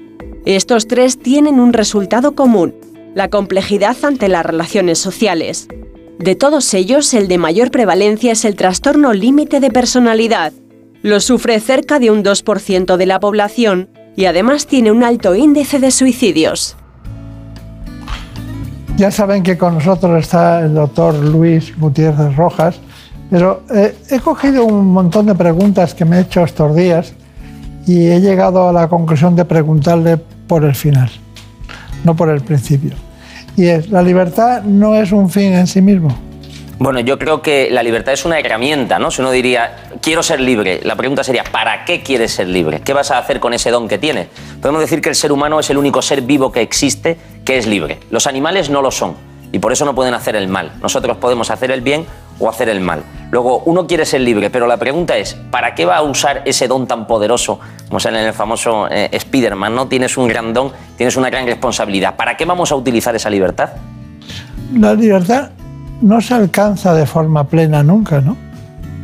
Estos 0.46 0.88
tres 0.88 1.18
tienen 1.18 1.60
un 1.60 1.74
resultado 1.74 2.34
común, 2.34 2.74
la 3.14 3.28
complejidad 3.28 3.94
ante 4.02 4.26
las 4.28 4.46
relaciones 4.46 4.98
sociales. 4.98 5.68
De 6.18 6.34
todos 6.34 6.72
ellos, 6.72 7.12
el 7.12 7.28
de 7.28 7.36
mayor 7.36 7.70
prevalencia 7.70 8.32
es 8.32 8.46
el 8.46 8.56
trastorno 8.56 9.12
límite 9.12 9.60
de 9.60 9.70
personalidad. 9.70 10.54
Lo 11.02 11.20
sufre 11.20 11.60
cerca 11.60 11.98
de 11.98 12.10
un 12.10 12.24
2% 12.24 12.96
de 12.96 13.04
la 13.04 13.20
población 13.20 13.90
y 14.16 14.24
además 14.24 14.66
tiene 14.66 14.90
un 14.90 15.04
alto 15.04 15.34
índice 15.34 15.78
de 15.78 15.90
suicidios. 15.90 16.74
Ya 18.96 19.10
saben 19.10 19.42
que 19.42 19.58
con 19.58 19.74
nosotros 19.74 20.18
está 20.18 20.60
el 20.60 20.72
doctor 20.72 21.14
Luis 21.16 21.78
Gutiérrez 21.78 22.34
Rojas, 22.34 22.80
pero 23.30 23.62
eh, 23.74 23.96
he 24.10 24.20
cogido 24.20 24.64
un 24.64 24.86
montón 24.92 25.26
de 25.26 25.34
preguntas 25.34 25.94
que 25.94 26.04
me 26.04 26.18
he 26.18 26.20
hecho 26.20 26.44
estos 26.44 26.74
días 26.74 27.14
y 27.86 28.06
he 28.06 28.20
llegado 28.20 28.68
a 28.68 28.72
la 28.72 28.88
conclusión 28.88 29.36
de 29.36 29.44
preguntarle 29.44 30.16
por 30.16 30.64
el 30.64 30.74
final, 30.74 31.10
no 32.04 32.14
por 32.14 32.28
el 32.28 32.40
principio. 32.40 32.92
Y 33.56 33.66
es, 33.66 33.90
¿la 33.90 34.02
libertad 34.02 34.62
no 34.62 34.94
es 34.94 35.12
un 35.12 35.30
fin 35.30 35.52
en 35.52 35.66
sí 35.66 35.80
mismo? 35.80 36.16
Bueno, 36.78 36.98
yo 37.00 37.18
creo 37.18 37.40
que 37.40 37.68
la 37.70 37.82
libertad 37.84 38.14
es 38.14 38.24
una 38.24 38.38
herramienta, 38.38 38.98
¿no? 38.98 39.10
Si 39.10 39.20
uno 39.20 39.30
diría, 39.30 39.76
quiero 40.02 40.24
ser 40.24 40.40
libre, 40.40 40.80
la 40.82 40.96
pregunta 40.96 41.22
sería, 41.22 41.44
¿para 41.44 41.84
qué 41.84 42.02
quieres 42.02 42.32
ser 42.32 42.48
libre? 42.48 42.80
¿Qué 42.80 42.92
vas 42.92 43.12
a 43.12 43.18
hacer 43.18 43.38
con 43.38 43.54
ese 43.54 43.70
don 43.70 43.86
que 43.86 43.96
tienes? 43.96 44.26
Podemos 44.60 44.80
decir 44.80 45.00
que 45.00 45.08
el 45.08 45.14
ser 45.14 45.30
humano 45.30 45.60
es 45.60 45.70
el 45.70 45.78
único 45.78 46.02
ser 46.02 46.22
vivo 46.22 46.50
que 46.50 46.62
existe 46.62 47.16
que 47.44 47.58
es 47.58 47.66
libre. 47.66 48.00
Los 48.10 48.26
animales 48.26 48.70
no 48.70 48.82
lo 48.82 48.90
son 48.90 49.14
y 49.52 49.60
por 49.60 49.72
eso 49.72 49.84
no 49.84 49.94
pueden 49.94 50.14
hacer 50.14 50.34
el 50.34 50.48
mal. 50.48 50.72
Nosotros 50.82 51.16
podemos 51.18 51.48
hacer 51.50 51.70
el 51.70 51.80
bien 51.80 52.06
o 52.38 52.48
hacer 52.48 52.68
el 52.68 52.80
mal. 52.80 53.02
Luego, 53.30 53.62
uno 53.66 53.86
quiere 53.86 54.06
ser 54.06 54.20
libre, 54.20 54.50
pero 54.50 54.66
la 54.66 54.76
pregunta 54.76 55.16
es, 55.16 55.34
¿para 55.50 55.74
qué 55.74 55.84
va 55.84 55.96
a 55.96 56.02
usar 56.02 56.42
ese 56.44 56.68
don 56.68 56.86
tan 56.86 57.06
poderoso, 57.06 57.58
como 57.88 57.98
sale 57.98 58.20
en 58.20 58.26
el 58.26 58.32
famoso 58.32 58.88
eh, 58.90 59.08
Spider-Man? 59.10 59.74
¿no? 59.74 59.88
Tienes 59.88 60.16
un 60.16 60.28
gran 60.28 60.52
don, 60.52 60.70
tienes 60.96 61.16
una 61.16 61.30
gran 61.30 61.46
responsabilidad. 61.46 62.16
¿Para 62.16 62.36
qué 62.36 62.44
vamos 62.44 62.70
a 62.70 62.76
utilizar 62.76 63.14
esa 63.16 63.30
libertad? 63.30 63.70
La 64.72 64.94
libertad 64.94 65.50
no 66.00 66.20
se 66.20 66.34
alcanza 66.34 66.94
de 66.94 67.06
forma 67.06 67.44
plena 67.44 67.82
nunca, 67.82 68.20
¿no? 68.20 68.36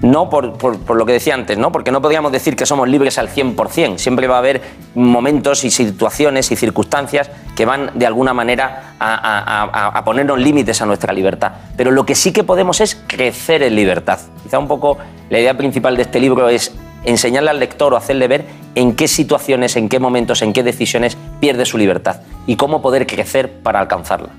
No 0.02 0.30
por, 0.30 0.96
lo 0.96 1.04
que 1.04 1.12
decía 1.12 1.34
antes, 1.34 1.58
¿no? 1.58 1.70
Porque 1.72 1.90
no 1.90 2.00
podríamos 2.00 2.32
decir 2.32 2.56
que 2.56 2.64
somos 2.64 2.88
libres 2.88 3.18
al 3.18 3.28
100%. 3.28 3.98
Siempre 3.98 4.26
va 4.28 4.36
a 4.36 4.38
haber 4.38 4.62
momentos 4.94 5.62
y 5.64 5.70
situaciones 5.70 6.50
y 6.50 6.56
circunstancias 6.56 7.30
que 7.54 7.66
van 7.66 7.90
de 7.94 8.06
alguna 8.06 8.32
manera 8.32 8.94
a- 8.98 9.90
a 9.98 10.04
ponernos 10.04 10.38
límites 10.38 10.80
a 10.80 10.86
nuestra 10.86 11.12
libertad. 11.12 11.52
Pero 11.76 11.90
lo 11.90 12.06
que 12.06 12.14
sí 12.14 12.32
que 12.32 12.44
podemos 12.44 12.80
es 12.80 12.98
crecer 13.06 13.62
en 13.62 13.74
libertad. 13.76 14.18
Quizá 14.42 14.58
un 14.58 14.68
poco 14.68 14.96
la 15.28 15.38
idea 15.38 15.54
principal 15.56 15.96
de 15.96 16.02
este 16.02 16.18
libro 16.18 16.48
es 16.48 16.72
enseñarle 17.04 17.50
al 17.50 17.60
lector 17.60 17.92
o 17.92 17.96
hacerle 17.96 18.26
ver 18.28 18.46
en 18.74 18.94
qué 18.94 19.06
situaciones, 19.08 19.76
en 19.76 19.88
qué 19.90 19.98
momentos, 19.98 20.40
en 20.42 20.52
qué 20.54 20.62
decisiones 20.62 21.16
pierde 21.40 21.66
su 21.66 21.76
libertad 21.76 22.20
y 22.46 22.56
cómo 22.56 22.80
poder 22.80 23.06
crecer 23.06 23.52
para 23.62 23.80
alcanzarla. 23.80 24.30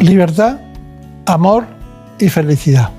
Libertad, 0.00 0.58
amor 1.26 1.64
y 2.18 2.28
felicidad. 2.28 2.90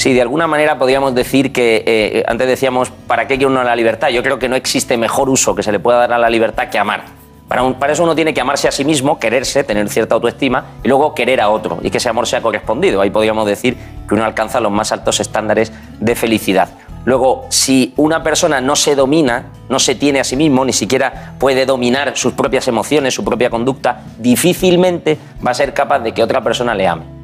Sí, 0.00 0.14
de 0.14 0.22
alguna 0.22 0.46
manera 0.46 0.78
podríamos 0.78 1.14
decir 1.14 1.52
que 1.52 1.84
eh, 1.86 2.24
antes 2.26 2.48
decíamos, 2.48 2.88
¿para 3.06 3.26
qué 3.26 3.36
quiere 3.36 3.48
uno 3.48 3.62
la 3.62 3.76
libertad? 3.76 4.08
Yo 4.08 4.22
creo 4.22 4.38
que 4.38 4.48
no 4.48 4.56
existe 4.56 4.96
mejor 4.96 5.28
uso 5.28 5.54
que 5.54 5.62
se 5.62 5.72
le 5.72 5.78
pueda 5.78 5.98
dar 5.98 6.14
a 6.14 6.18
la 6.18 6.30
libertad 6.30 6.70
que 6.70 6.78
amar. 6.78 7.04
Para, 7.46 7.70
para 7.78 7.92
eso 7.92 8.02
uno 8.04 8.14
tiene 8.14 8.32
que 8.32 8.40
amarse 8.40 8.66
a 8.66 8.72
sí 8.72 8.82
mismo, 8.82 9.18
quererse, 9.18 9.62
tener 9.62 9.86
cierta 9.90 10.14
autoestima 10.14 10.64
y 10.82 10.88
luego 10.88 11.14
querer 11.14 11.42
a 11.42 11.50
otro 11.50 11.80
y 11.82 11.90
que 11.90 11.98
ese 11.98 12.08
amor 12.08 12.26
sea 12.26 12.40
correspondido. 12.40 13.02
Ahí 13.02 13.10
podríamos 13.10 13.46
decir 13.46 13.76
que 14.08 14.14
uno 14.14 14.24
alcanza 14.24 14.58
los 14.58 14.72
más 14.72 14.90
altos 14.90 15.20
estándares 15.20 15.70
de 16.00 16.14
felicidad. 16.14 16.70
Luego, 17.04 17.44
si 17.50 17.92
una 17.98 18.22
persona 18.22 18.62
no 18.62 18.76
se 18.76 18.94
domina, 18.94 19.50
no 19.68 19.78
se 19.78 19.96
tiene 19.96 20.20
a 20.20 20.24
sí 20.24 20.34
mismo, 20.34 20.64
ni 20.64 20.72
siquiera 20.72 21.34
puede 21.38 21.66
dominar 21.66 22.16
sus 22.16 22.32
propias 22.32 22.66
emociones, 22.68 23.12
su 23.12 23.22
propia 23.22 23.50
conducta, 23.50 24.00
difícilmente 24.16 25.18
va 25.46 25.50
a 25.50 25.54
ser 25.54 25.74
capaz 25.74 25.98
de 25.98 26.14
que 26.14 26.22
otra 26.22 26.42
persona 26.42 26.74
le 26.74 26.88
ame. 26.88 27.19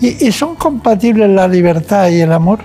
¿Y, 0.00 0.26
y 0.26 0.32
son 0.32 0.56
compatibles 0.56 1.30
la 1.30 1.48
libertad 1.48 2.08
y 2.08 2.20
el 2.20 2.32
amor? 2.32 2.60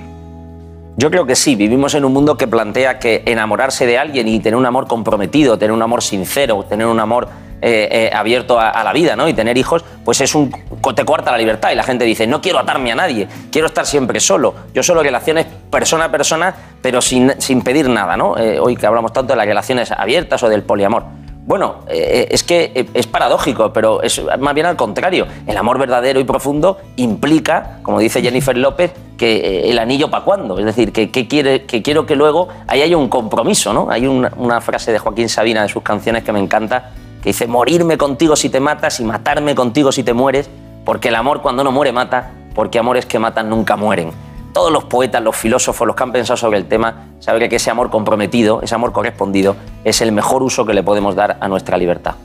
Yo 0.98 1.10
creo 1.10 1.26
que 1.26 1.36
sí, 1.36 1.56
vivimos 1.56 1.96
en 1.96 2.06
un 2.06 2.14
mundo 2.14 2.38
que 2.38 2.48
plantea 2.48 3.00
que 3.00 3.24
enamorarse 3.26 3.86
de 3.86 3.98
alguien 3.98 4.28
y 4.28 4.40
tener 4.40 4.58
un 4.58 4.66
amor 4.66 4.88
comprometido, 4.88 5.58
tener 5.58 5.72
un 5.72 5.82
amor 5.82 6.04
sincero, 6.04 6.64
tener 6.68 6.86
un 6.86 7.00
amor 7.00 7.30
eh, 7.64 7.88
eh, 7.92 8.12
abierto 8.12 8.60
a, 8.60 8.70
a 8.70 8.84
la 8.84 8.92
vida 8.92 9.16
¿no? 9.16 9.28
y 9.28 9.34
tener 9.34 9.56
hijos, 9.56 9.86
pues 10.04 10.20
es 10.20 10.34
un, 10.34 10.52
te 10.96 11.06
cuarta 11.06 11.32
la 11.32 11.38
libertad 11.38 11.72
y 11.72 11.76
la 11.76 11.84
gente 11.84 12.06
dice, 12.06 12.26
no 12.26 12.42
quiero 12.42 12.58
atarme 12.58 12.92
a 12.92 12.96
nadie, 12.96 13.28
quiero 13.52 13.68
estar 13.68 13.86
siempre 13.86 14.20
solo. 14.20 14.56
Yo 14.74 14.82
solo 14.82 15.04
relaciones 15.04 15.46
persona 15.70 16.06
a 16.06 16.12
persona, 16.12 16.56
pero 16.82 17.02
sin, 17.02 17.34
sin 17.38 17.62
pedir 17.62 17.88
nada. 17.88 18.18
¿no? 18.18 18.36
Eh, 18.36 18.60
hoy 18.60 18.76
que 18.76 18.88
hablamos 18.88 19.14
tanto 19.14 19.34
de 19.34 19.38
las 19.38 19.46
relaciones 19.46 19.92
abiertas 19.92 20.42
o 20.42 20.50
del 20.50 20.64
poliamor. 20.64 21.04
Bueno, 21.46 21.78
eh, 21.88 22.28
es 22.30 22.44
que 22.44 22.72
eh, 22.76 22.88
es 22.94 23.08
paradójico, 23.08 23.74
pero 23.74 24.04
es 24.04 24.22
más 24.40 24.54
bien 24.54 24.68
al 24.68 24.76
contrario. 24.76 25.26
El 25.48 25.58
amor 25.58 25.80
verdadero 25.80 26.20
y 26.20 26.24
profundo 26.24 26.78
implica, 26.98 27.80
como 27.82 28.00
dice 28.00 28.22
Jennifer 28.22 28.56
López, 28.56 28.92
que 29.18 29.38
eh, 29.38 29.72
el 29.72 29.80
anillo 29.80 30.12
para 30.12 30.24
cuándo. 30.24 30.60
Es 30.60 30.66
decir, 30.66 30.92
que 30.94 31.10
quiero 31.10 32.06
que 32.06 32.16
luego 32.16 32.48
ahí 32.68 32.84
haya 32.84 32.96
un 32.96 33.10
compromiso, 33.10 33.74
¿no? 33.74 33.90
Hay 33.90 34.06
una, 34.06 34.32
una 34.38 34.62
frase 34.62 34.92
de 34.92 35.00
Joaquín 35.00 35.30
Sabina 35.30 35.64
de 35.64 35.70
sus 35.70 35.82
canciones 35.82 36.24
que 36.24 36.32
me 36.32 36.40
encanta, 36.40 36.92
que 37.24 37.30
dice, 37.30 37.48
morirme 37.48 37.98
contigo 37.98 38.36
si 38.36 38.50
te 38.50 38.60
matas 38.60 39.00
y 39.00 39.04
matarme 39.04 39.56
contigo 39.56 39.92
si 39.92 40.04
te 40.04 40.14
mueres, 40.14 40.50
porque 40.86 41.08
el 41.08 41.16
amor 41.16 41.42
cuando 41.42 41.64
no 41.64 41.72
muere 41.72 41.92
mata, 41.92 42.32
porque 42.54 42.78
amores 42.78 43.06
que 43.08 43.18
matan 43.18 43.50
nunca 43.50 43.76
mueren. 43.76 44.12
Todos 44.54 44.72
los 44.72 44.84
poetas, 44.86 45.22
los 45.22 45.36
filósofos, 45.36 45.88
los 45.88 45.96
que 45.96 46.04
han 46.04 46.12
pensado 46.12 46.38
sobre 46.38 46.58
el 46.58 46.66
tema, 46.66 47.08
saben 47.20 47.48
que 47.50 47.56
ese 47.56 47.72
amor 47.72 47.90
comprometido, 47.90 48.62
ese 48.62 48.76
amor 48.76 48.92
correspondido, 48.92 49.56
es 49.84 50.02
el 50.02 50.12
mejor 50.12 50.44
uso 50.44 50.66
que 50.66 50.74
le 50.74 50.84
podemos 50.84 51.16
dar 51.16 51.38
a 51.40 51.48
nuestra 51.48 51.78
libertad. 51.78 52.16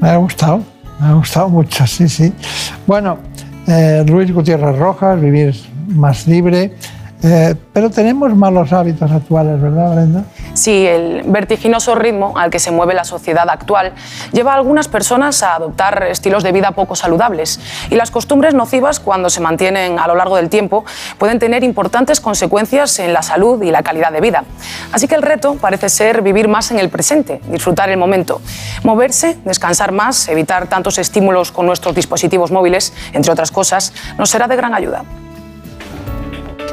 Me 0.00 0.10
ha 0.10 0.16
gustado, 0.16 0.60
me 1.00 1.06
ha 1.08 1.12
gustado 1.12 1.48
mucho, 1.48 1.86
sí, 1.86 2.08
sí. 2.08 2.32
Bueno, 2.86 3.18
eh, 3.66 4.04
Luis 4.06 4.32
Gutiérrez 4.32 4.78
Rojas, 4.78 5.20
vivir 5.20 5.54
más 5.88 6.26
libre. 6.26 6.74
Eh, 7.22 7.54
pero 7.72 7.88
tenemos 7.88 8.34
malos 8.36 8.72
hábitos 8.72 9.10
actuales, 9.10 9.60
¿verdad, 9.60 9.94
Brenda? 9.94 10.24
Sí, 10.54 10.86
el 10.86 11.24
vertiginoso 11.26 11.96
ritmo 11.96 12.38
al 12.38 12.50
que 12.50 12.60
se 12.60 12.70
mueve 12.70 12.94
la 12.94 13.04
sociedad 13.04 13.48
actual 13.50 13.92
lleva 14.32 14.52
a 14.52 14.54
algunas 14.54 14.86
personas 14.86 15.42
a 15.42 15.56
adoptar 15.56 16.04
estilos 16.04 16.44
de 16.44 16.52
vida 16.52 16.70
poco 16.70 16.94
saludables 16.94 17.58
y 17.90 17.96
las 17.96 18.12
costumbres 18.12 18.54
nocivas 18.54 19.00
cuando 19.00 19.30
se 19.30 19.40
mantienen 19.40 19.98
a 19.98 20.06
lo 20.06 20.14
largo 20.14 20.36
del 20.36 20.48
tiempo 20.48 20.84
pueden 21.18 21.40
tener 21.40 21.64
importantes 21.64 22.20
consecuencias 22.20 23.00
en 23.00 23.12
la 23.12 23.22
salud 23.22 23.60
y 23.62 23.72
la 23.72 23.82
calidad 23.82 24.12
de 24.12 24.20
vida. 24.20 24.44
Así 24.92 25.08
que 25.08 25.16
el 25.16 25.22
reto 25.22 25.56
parece 25.56 25.88
ser 25.88 26.22
vivir 26.22 26.46
más 26.46 26.70
en 26.70 26.78
el 26.78 26.88
presente, 26.88 27.40
disfrutar 27.48 27.88
el 27.90 27.96
momento, 27.96 28.40
moverse, 28.84 29.36
descansar 29.44 29.90
más, 29.90 30.28
evitar 30.28 30.68
tantos 30.68 30.98
estímulos 30.98 31.50
con 31.50 31.66
nuestros 31.66 31.96
dispositivos 31.96 32.52
móviles, 32.52 32.92
entre 33.12 33.32
otras 33.32 33.50
cosas, 33.50 33.92
nos 34.18 34.30
será 34.30 34.46
de 34.46 34.54
gran 34.54 34.72
ayuda. 34.72 35.02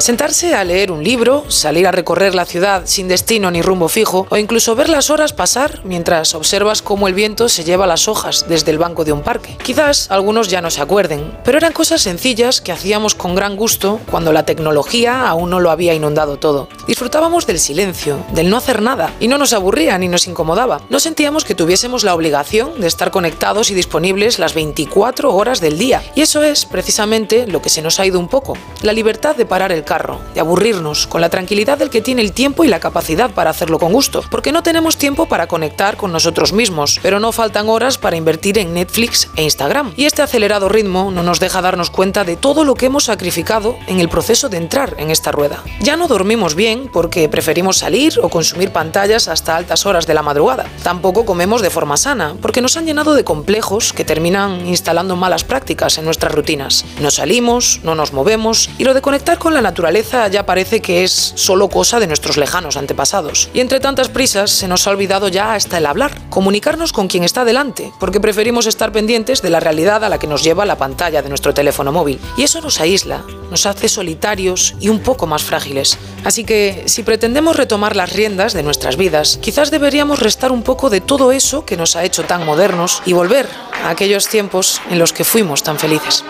Sentarse 0.01 0.55
a 0.55 0.63
leer 0.63 0.91
un 0.91 1.03
libro, 1.03 1.45
salir 1.47 1.85
a 1.85 1.91
recorrer 1.91 2.33
la 2.33 2.45
ciudad 2.45 2.81
sin 2.85 3.07
destino 3.07 3.51
ni 3.51 3.61
rumbo 3.61 3.87
fijo, 3.87 4.25
o 4.31 4.37
incluso 4.37 4.75
ver 4.75 4.89
las 4.89 5.11
horas 5.11 5.31
pasar 5.31 5.81
mientras 5.83 6.33
observas 6.33 6.81
cómo 6.81 7.07
el 7.07 7.13
viento 7.13 7.47
se 7.49 7.63
lleva 7.63 7.85
las 7.85 8.07
hojas 8.07 8.47
desde 8.49 8.71
el 8.71 8.79
banco 8.79 9.05
de 9.05 9.11
un 9.11 9.21
parque. 9.21 9.59
Quizás 9.63 10.09
algunos 10.09 10.47
ya 10.47 10.59
no 10.59 10.71
se 10.71 10.81
acuerden, 10.81 11.37
pero 11.43 11.59
eran 11.59 11.71
cosas 11.71 12.01
sencillas 12.01 12.61
que 12.61 12.71
hacíamos 12.71 13.13
con 13.13 13.35
gran 13.35 13.55
gusto 13.55 13.99
cuando 14.09 14.33
la 14.33 14.43
tecnología 14.43 15.29
aún 15.29 15.51
no 15.51 15.59
lo 15.59 15.69
había 15.69 15.93
inundado 15.93 16.37
todo. 16.37 16.67
Disfrutábamos 16.87 17.45
del 17.45 17.59
silencio, 17.59 18.25
del 18.33 18.49
no 18.49 18.57
hacer 18.57 18.81
nada, 18.81 19.13
y 19.19 19.27
no 19.27 19.37
nos 19.37 19.53
aburría 19.53 19.99
ni 19.99 20.07
nos 20.07 20.25
incomodaba. 20.25 20.81
No 20.89 20.99
sentíamos 20.99 21.45
que 21.45 21.53
tuviésemos 21.53 22.03
la 22.03 22.15
obligación 22.15 22.81
de 22.81 22.87
estar 22.87 23.11
conectados 23.11 23.69
y 23.69 23.75
disponibles 23.75 24.39
las 24.39 24.55
24 24.55 25.31
horas 25.31 25.61
del 25.61 25.77
día. 25.77 26.01
Y 26.15 26.21
eso 26.21 26.41
es 26.41 26.65
precisamente 26.65 27.45
lo 27.45 27.61
que 27.61 27.69
se 27.69 27.83
nos 27.83 27.99
ha 27.99 28.05
ido 28.07 28.19
un 28.19 28.29
poco, 28.29 28.57
la 28.81 28.93
libertad 28.93 29.35
de 29.35 29.45
parar 29.45 29.71
el 29.71 29.83
carro, 29.91 30.21
de 30.33 30.39
aburrirnos, 30.39 31.05
con 31.05 31.19
la 31.19 31.27
tranquilidad 31.27 31.77
del 31.77 31.89
que 31.89 31.99
tiene 31.99 32.21
el 32.21 32.31
tiempo 32.31 32.63
y 32.63 32.69
la 32.69 32.79
capacidad 32.79 33.29
para 33.31 33.49
hacerlo 33.49 33.77
con 33.77 33.91
gusto, 33.91 34.23
porque 34.31 34.53
no 34.53 34.63
tenemos 34.63 34.95
tiempo 34.95 35.25
para 35.25 35.47
conectar 35.47 35.97
con 35.97 36.13
nosotros 36.13 36.53
mismos, 36.53 37.01
pero 37.03 37.19
no 37.19 37.33
faltan 37.33 37.67
horas 37.67 37.97
para 37.97 38.15
invertir 38.15 38.57
en 38.57 38.73
Netflix 38.73 39.27
e 39.35 39.43
Instagram. 39.43 39.91
Y 39.97 40.05
este 40.05 40.21
acelerado 40.21 40.69
ritmo 40.69 41.11
no 41.11 41.23
nos 41.23 41.41
deja 41.41 41.61
darnos 41.61 41.89
cuenta 41.89 42.23
de 42.23 42.37
todo 42.37 42.63
lo 42.63 42.75
que 42.75 42.85
hemos 42.85 43.03
sacrificado 43.03 43.75
en 43.87 43.99
el 43.99 44.07
proceso 44.07 44.47
de 44.47 44.55
entrar 44.55 44.95
en 44.97 45.11
esta 45.11 45.33
rueda. 45.33 45.61
Ya 45.81 45.97
no 45.97 46.07
dormimos 46.07 46.55
bien 46.55 46.89
porque 46.93 47.27
preferimos 47.27 47.79
salir 47.79 48.17
o 48.23 48.29
consumir 48.29 48.71
pantallas 48.71 49.27
hasta 49.27 49.57
altas 49.57 49.85
horas 49.85 50.07
de 50.07 50.13
la 50.13 50.21
madrugada. 50.21 50.67
Tampoco 50.83 51.25
comemos 51.25 51.61
de 51.61 51.69
forma 51.69 51.97
sana, 51.97 52.37
porque 52.41 52.61
nos 52.61 52.77
han 52.77 52.85
llenado 52.85 53.13
de 53.13 53.25
complejos 53.25 53.91
que 53.91 54.05
terminan 54.05 54.65
instalando 54.67 55.17
malas 55.17 55.43
prácticas 55.43 55.97
en 55.97 56.05
nuestras 56.05 56.33
rutinas. 56.33 56.85
No 57.01 57.11
salimos, 57.11 57.81
no 57.83 57.93
nos 57.93 58.13
movemos 58.13 58.69
y 58.77 58.85
lo 58.85 58.93
de 58.93 59.01
conectar 59.01 59.37
con 59.37 59.53
la 59.53 59.59
naturaleza 59.59 59.80
ya 60.29 60.45
parece 60.45 60.81
que 60.81 61.03
es 61.03 61.33
solo 61.35 61.69
cosa 61.69 61.99
de 61.99 62.07
nuestros 62.07 62.37
lejanos 62.37 62.77
antepasados. 62.77 63.49
Y 63.53 63.59
entre 63.59 63.79
tantas 63.79 64.09
prisas 64.09 64.51
se 64.51 64.67
nos 64.67 64.85
ha 64.87 64.91
olvidado 64.91 65.27
ya 65.27 65.53
hasta 65.53 65.77
el 65.77 65.85
hablar, 65.85 66.11
comunicarnos 66.29 66.93
con 66.93 67.07
quien 67.07 67.23
está 67.23 67.45
delante, 67.45 67.91
porque 67.99 68.19
preferimos 68.19 68.67
estar 68.67 68.91
pendientes 68.91 69.41
de 69.41 69.49
la 69.49 69.59
realidad 69.59 70.03
a 70.03 70.09
la 70.09 70.19
que 70.19 70.27
nos 70.27 70.43
lleva 70.43 70.65
la 70.65 70.77
pantalla 70.77 71.21
de 71.21 71.29
nuestro 71.29 71.53
teléfono 71.53 71.91
móvil. 71.91 72.19
Y 72.37 72.43
eso 72.43 72.61
nos 72.61 72.79
aísla, 72.79 73.23
nos 73.49 73.65
hace 73.65 73.89
solitarios 73.89 74.75
y 74.79 74.89
un 74.89 74.99
poco 74.99 75.27
más 75.27 75.43
frágiles. 75.43 75.97
Así 76.23 76.43
que 76.43 76.83
si 76.85 77.03
pretendemos 77.03 77.55
retomar 77.55 77.95
las 77.95 78.13
riendas 78.13 78.53
de 78.53 78.63
nuestras 78.63 78.97
vidas, 78.97 79.39
quizás 79.41 79.71
deberíamos 79.71 80.19
restar 80.19 80.51
un 80.51 80.63
poco 80.63 80.89
de 80.89 81.01
todo 81.01 81.31
eso 81.31 81.65
que 81.65 81.77
nos 81.77 81.95
ha 81.95 82.03
hecho 82.03 82.23
tan 82.23 82.45
modernos 82.45 83.01
y 83.05 83.13
volver 83.13 83.47
a 83.83 83.89
aquellos 83.89 84.27
tiempos 84.27 84.81
en 84.89 84.99
los 84.99 85.13
que 85.13 85.23
fuimos 85.23 85.63
tan 85.63 85.79
felices. 85.79 86.23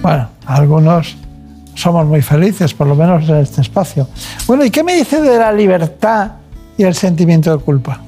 Bueno, 0.00 0.30
algunos 0.46 1.16
somos 1.78 2.04
muy 2.06 2.22
felices, 2.22 2.74
por 2.74 2.88
lo 2.88 2.96
menos 2.96 3.28
en 3.28 3.36
este 3.36 3.60
espacio. 3.60 4.08
Bueno, 4.46 4.64
¿y 4.64 4.70
qué 4.70 4.82
me 4.82 4.94
dice 4.94 5.20
de 5.20 5.38
la 5.38 5.52
libertad 5.52 6.32
y 6.76 6.82
el 6.82 6.94
sentimiento 6.94 7.56
de 7.56 7.62
culpa? 7.62 8.00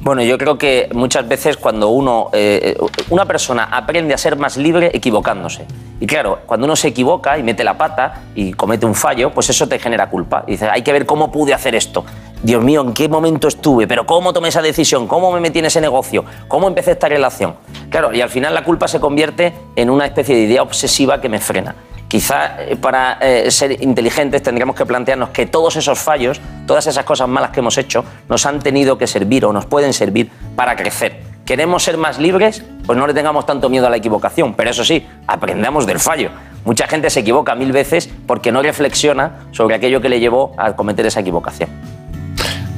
Bueno, 0.00 0.22
yo 0.22 0.36
creo 0.38 0.58
que 0.58 0.88
muchas 0.94 1.28
veces 1.28 1.56
cuando 1.56 1.88
uno, 1.88 2.30
eh, 2.32 2.76
una 3.10 3.24
persona 3.24 3.68
aprende 3.70 4.14
a 4.14 4.18
ser 4.18 4.36
más 4.36 4.56
libre 4.56 4.90
equivocándose. 4.94 5.64
Y 6.00 6.06
claro, 6.06 6.40
cuando 6.46 6.66
uno 6.66 6.74
se 6.74 6.88
equivoca 6.88 7.38
y 7.38 7.42
mete 7.42 7.62
la 7.62 7.78
pata 7.78 8.22
y 8.34 8.52
comete 8.52 8.86
un 8.86 8.96
fallo, 8.96 9.30
pues 9.30 9.50
eso 9.50 9.68
te 9.68 9.78
genera 9.78 10.08
culpa. 10.10 10.44
Y 10.46 10.52
dices, 10.52 10.68
hay 10.72 10.82
que 10.82 10.92
ver 10.92 11.06
cómo 11.06 11.30
pude 11.30 11.54
hacer 11.54 11.76
esto. 11.76 12.04
Dios 12.42 12.62
mío, 12.64 12.82
¿en 12.82 12.92
qué 12.92 13.08
momento 13.08 13.46
estuve? 13.46 13.86
¿Pero 13.86 14.06
cómo 14.06 14.32
tomé 14.32 14.48
esa 14.48 14.62
decisión? 14.62 15.06
¿Cómo 15.06 15.30
me 15.30 15.40
metí 15.40 15.60
en 15.60 15.66
ese 15.66 15.80
negocio? 15.80 16.24
¿Cómo 16.48 16.66
empecé 16.66 16.92
esta 16.92 17.08
relación? 17.08 17.54
Claro, 17.88 18.12
y 18.12 18.20
al 18.20 18.30
final 18.30 18.54
la 18.54 18.64
culpa 18.64 18.88
se 18.88 18.98
convierte 18.98 19.52
en 19.76 19.90
una 19.90 20.06
especie 20.06 20.34
de 20.34 20.42
idea 20.42 20.62
obsesiva 20.62 21.20
que 21.20 21.28
me 21.28 21.38
frena. 21.38 21.76
Quizá 22.12 22.60
eh, 22.60 22.76
para 22.76 23.16
eh, 23.22 23.50
ser 23.50 23.82
inteligentes 23.82 24.42
tendríamos 24.42 24.76
que 24.76 24.84
plantearnos 24.84 25.30
que 25.30 25.46
todos 25.46 25.76
esos 25.76 25.98
fallos, 25.98 26.42
todas 26.66 26.86
esas 26.86 27.06
cosas 27.06 27.26
malas 27.26 27.52
que 27.52 27.60
hemos 27.60 27.78
hecho, 27.78 28.04
nos 28.28 28.44
han 28.44 28.60
tenido 28.60 28.98
que 28.98 29.06
servir 29.06 29.46
o 29.46 29.52
nos 29.54 29.64
pueden 29.64 29.94
servir 29.94 30.30
para 30.54 30.76
crecer. 30.76 31.22
¿Queremos 31.46 31.82
ser 31.82 31.96
más 31.96 32.18
libres? 32.18 32.62
Pues 32.84 32.98
no 32.98 33.06
le 33.06 33.14
tengamos 33.14 33.46
tanto 33.46 33.70
miedo 33.70 33.86
a 33.86 33.88
la 33.88 33.96
equivocación, 33.96 34.52
pero 34.52 34.68
eso 34.68 34.84
sí, 34.84 35.06
aprendamos 35.26 35.86
del 35.86 36.00
fallo. 36.00 36.28
Mucha 36.66 36.86
gente 36.86 37.08
se 37.08 37.20
equivoca 37.20 37.54
mil 37.54 37.72
veces 37.72 38.10
porque 38.26 38.52
no 38.52 38.60
reflexiona 38.60 39.46
sobre 39.52 39.76
aquello 39.76 40.02
que 40.02 40.10
le 40.10 40.20
llevó 40.20 40.52
a 40.58 40.76
cometer 40.76 41.06
esa 41.06 41.20
equivocación. 41.20 41.70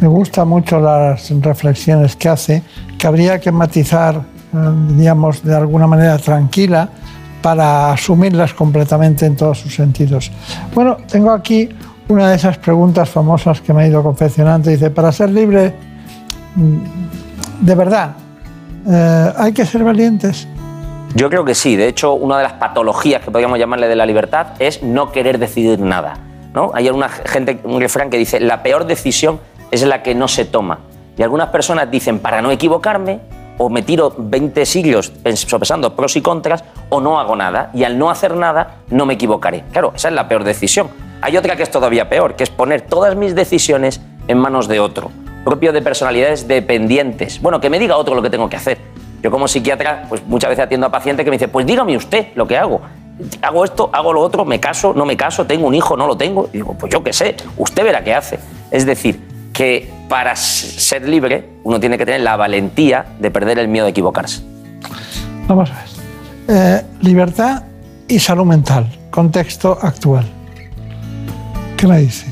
Me 0.00 0.06
gustan 0.06 0.46
mucho 0.46 0.78
las 0.78 1.28
reflexiones 1.40 2.14
que 2.14 2.28
hace, 2.28 2.62
que 2.96 3.06
habría 3.08 3.40
que 3.40 3.50
matizar, 3.50 4.14
eh, 4.14 4.56
digamos, 4.90 5.42
de 5.42 5.56
alguna 5.56 5.88
manera 5.88 6.18
tranquila 6.18 6.88
para 7.44 7.92
asumirlas 7.92 8.54
completamente 8.54 9.26
en 9.26 9.36
todos 9.36 9.58
sus 9.58 9.74
sentidos. 9.74 10.32
Bueno, 10.74 10.96
tengo 11.06 11.30
aquí 11.30 11.68
una 12.08 12.30
de 12.30 12.36
esas 12.36 12.56
preguntas 12.56 13.10
famosas 13.10 13.60
que 13.60 13.74
me 13.74 13.82
ha 13.82 13.86
ido 13.86 14.02
confeccionando. 14.02 14.70
Dice, 14.70 14.90
para 14.90 15.12
ser 15.12 15.28
libre, 15.28 15.74
mm, 16.54 16.76
de 17.60 17.74
verdad, 17.74 18.12
eh, 18.88 19.32
¿hay 19.36 19.52
que 19.52 19.66
ser 19.66 19.84
valientes? 19.84 20.48
Yo 21.14 21.28
creo 21.28 21.44
que 21.44 21.54
sí. 21.54 21.76
De 21.76 21.86
hecho, 21.86 22.14
una 22.14 22.38
de 22.38 22.44
las 22.44 22.54
patologías 22.54 23.20
que 23.20 23.30
podríamos 23.30 23.58
llamarle 23.58 23.88
de 23.88 23.96
la 23.96 24.06
libertad 24.06 24.46
es 24.58 24.82
no 24.82 25.12
querer 25.12 25.38
decidir 25.38 25.78
nada. 25.80 26.14
¿no? 26.54 26.70
Hay 26.72 26.88
una 26.88 27.10
gente, 27.10 27.60
un 27.64 27.78
refrán 27.78 28.08
que 28.08 28.16
dice, 28.16 28.40
la 28.40 28.62
peor 28.62 28.86
decisión 28.86 29.38
es 29.70 29.82
la 29.82 30.02
que 30.02 30.14
no 30.14 30.28
se 30.28 30.46
toma. 30.46 30.78
Y 31.18 31.22
algunas 31.22 31.48
personas 31.48 31.90
dicen, 31.90 32.20
para 32.20 32.40
no 32.40 32.50
equivocarme, 32.50 33.20
o 33.58 33.68
me 33.68 33.82
tiro 33.82 34.14
20 34.16 34.66
siglos 34.66 35.12
sopesando 35.34 35.94
pros 35.94 36.16
y 36.16 36.22
contras, 36.22 36.64
o 36.88 37.00
no 37.00 37.18
hago 37.18 37.36
nada. 37.36 37.70
Y 37.74 37.84
al 37.84 37.98
no 37.98 38.10
hacer 38.10 38.34
nada, 38.36 38.82
no 38.90 39.06
me 39.06 39.14
equivocaré. 39.14 39.64
Claro, 39.72 39.92
esa 39.94 40.08
es 40.08 40.14
la 40.14 40.28
peor 40.28 40.44
decisión. 40.44 40.88
Hay 41.20 41.36
otra 41.36 41.56
que 41.56 41.62
es 41.62 41.70
todavía 41.70 42.08
peor, 42.08 42.36
que 42.36 42.44
es 42.44 42.50
poner 42.50 42.82
todas 42.82 43.16
mis 43.16 43.34
decisiones 43.34 44.00
en 44.28 44.38
manos 44.38 44.68
de 44.68 44.80
otro, 44.80 45.10
propio 45.44 45.72
de 45.72 45.82
personalidades 45.82 46.48
dependientes. 46.48 47.40
Bueno, 47.40 47.60
que 47.60 47.70
me 47.70 47.78
diga 47.78 47.96
otro 47.96 48.14
lo 48.14 48.22
que 48.22 48.30
tengo 48.30 48.48
que 48.48 48.56
hacer. 48.56 48.78
Yo 49.22 49.30
como 49.30 49.48
psiquiatra, 49.48 50.04
pues 50.08 50.22
muchas 50.26 50.50
veces 50.50 50.66
atiendo 50.66 50.86
a 50.86 50.90
pacientes 50.90 51.24
que 51.24 51.30
me 51.30 51.36
dicen, 51.36 51.50
pues 51.50 51.64
dígame 51.64 51.96
usted 51.96 52.28
lo 52.34 52.46
que 52.46 52.58
hago. 52.58 52.82
Hago 53.40 53.64
esto, 53.64 53.88
hago 53.92 54.12
lo 54.12 54.20
otro, 54.20 54.44
me 54.44 54.60
caso, 54.60 54.92
no 54.92 55.06
me 55.06 55.16
caso, 55.16 55.46
tengo 55.46 55.66
un 55.66 55.74
hijo, 55.74 55.96
no 55.96 56.06
lo 56.06 56.16
tengo. 56.16 56.48
Y 56.52 56.58
digo, 56.58 56.74
pues 56.78 56.92
yo 56.92 57.02
qué 57.02 57.12
sé, 57.12 57.36
usted 57.56 57.84
verá 57.84 58.04
qué 58.04 58.12
hace. 58.12 58.38
Es 58.70 58.84
decir, 58.84 59.33
que 59.54 59.88
para 60.08 60.36
ser 60.36 61.08
libre 61.08 61.48
uno 61.62 61.80
tiene 61.80 61.96
que 61.96 62.04
tener 62.04 62.20
la 62.20 62.36
valentía 62.36 63.06
de 63.18 63.30
perder 63.30 63.58
el 63.58 63.68
miedo 63.68 63.86
de 63.86 63.92
equivocarse. 63.92 64.42
Vamos 65.48 65.70
a 65.70 65.74
ver. 65.74 65.84
Eh, 66.46 66.82
libertad 67.00 67.62
y 68.06 68.18
salud 68.18 68.44
mental, 68.44 68.86
contexto 69.10 69.78
actual. 69.80 70.26
¿Qué? 71.76 71.84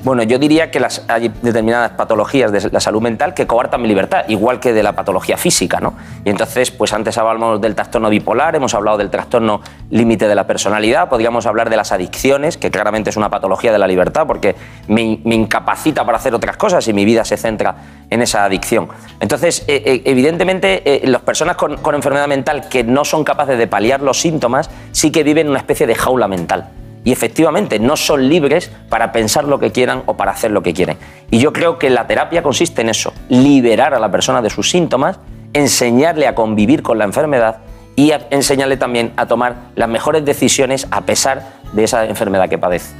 Bueno, 0.02 0.22
yo 0.22 0.38
diría 0.38 0.70
que 0.70 0.80
las, 0.80 1.04
hay 1.08 1.28
determinadas 1.42 1.92
patologías 1.92 2.50
de 2.52 2.70
la 2.70 2.80
salud 2.80 3.02
mental 3.02 3.34
que 3.34 3.46
coartan 3.46 3.82
mi 3.82 3.88
libertad, 3.88 4.24
igual 4.28 4.60
que 4.60 4.72
de 4.72 4.82
la 4.82 4.92
patología 4.92 5.36
física, 5.36 5.78
¿no? 5.78 5.94
Y 6.24 6.30
entonces, 6.30 6.70
pues 6.70 6.92
antes 6.92 7.18
hablábamos 7.18 7.60
del 7.60 7.74
trastorno 7.74 8.08
bipolar, 8.08 8.56
hemos 8.56 8.72
hablado 8.72 8.96
del 8.96 9.10
trastorno 9.10 9.60
límite 9.90 10.26
de 10.26 10.34
la 10.34 10.46
personalidad, 10.46 11.08
podríamos 11.08 11.44
hablar 11.44 11.68
de 11.68 11.76
las 11.76 11.92
adicciones, 11.92 12.56
que 12.56 12.70
claramente 12.70 13.10
es 13.10 13.16
una 13.16 13.28
patología 13.28 13.72
de 13.72 13.78
la 13.78 13.86
libertad 13.86 14.26
porque 14.26 14.56
me, 14.88 15.20
incapacita 15.24 16.04
para 16.04 16.16
hacer 16.16 16.34
otras 16.34 16.56
cosas 16.56 16.86
y 16.88 16.92
mi 16.92 17.04
vida 17.04 17.24
se 17.24 17.36
centra 17.36 17.74
en 18.08 18.22
esa 18.22 18.44
adicción. 18.44 18.88
Entonces, 19.20 19.64
eh, 19.66 19.82
eh, 19.84 20.02
evidentemente, 20.06 20.82
eh, 21.04 21.06
las 21.06 21.22
personas 21.22 21.56
con 21.56 21.94
enfermedad 21.94 22.26
mental 22.26 22.68
que 22.70 22.84
no 22.84 23.04
son 23.04 23.22
capaces 23.22 23.58
de 23.58 23.66
paliar 23.66 24.00
los 24.00 24.18
síntomas 24.18 24.70
sí 24.92 25.10
que 25.10 25.22
viven 25.22 25.48
una 25.50 25.58
especie 25.58 25.86
de 25.86 25.94
jaula 25.94 26.26
mental 26.26 26.70
y 27.04 27.12
efectivamente 27.12 27.78
no 27.78 27.96
son 27.96 28.28
libres 28.28 28.70
para 28.88 29.12
pensar 29.12 29.44
lo 29.44 29.58
que 29.58 29.72
quieran 29.72 30.02
o 30.06 30.16
para 30.16 30.32
hacer 30.32 30.50
lo 30.50 30.62
que 30.62 30.72
quieren. 30.72 30.96
Y 31.30 31.38
yo 31.38 31.52
creo 31.52 31.78
que 31.78 31.90
la 31.90 32.06
terapia 32.06 32.42
consiste 32.42 32.82
en 32.82 32.88
eso, 32.88 33.12
liberar 33.28 33.94
a 33.94 34.00
la 34.00 34.10
persona 34.10 34.42
de 34.42 34.50
sus 34.50 34.70
síntomas, 34.70 35.18
enseñarle 35.52 36.26
a 36.26 36.34
convivir 36.34 36.82
con 36.82 36.98
la 36.98 37.04
enfermedad 37.04 37.58
y 37.96 38.12
enseñarle 38.30 38.76
también 38.76 39.12
a 39.16 39.26
tomar 39.26 39.56
las 39.74 39.88
mejores 39.88 40.24
decisiones 40.24 40.86
a 40.90 41.02
pesar 41.02 41.42
de 41.72 41.84
esa 41.84 42.04
enfermedad 42.06 42.48
que 42.48 42.58
padece. 42.58 42.94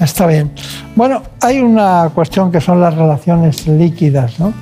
Está 0.00 0.26
bien. 0.26 0.52
Bueno, 0.96 1.22
hay 1.40 1.60
una 1.60 2.10
cuestión 2.14 2.50
que 2.50 2.60
son 2.60 2.80
las 2.80 2.94
relaciones 2.94 3.66
líquidas. 3.66 4.38
¿no? 4.40 4.52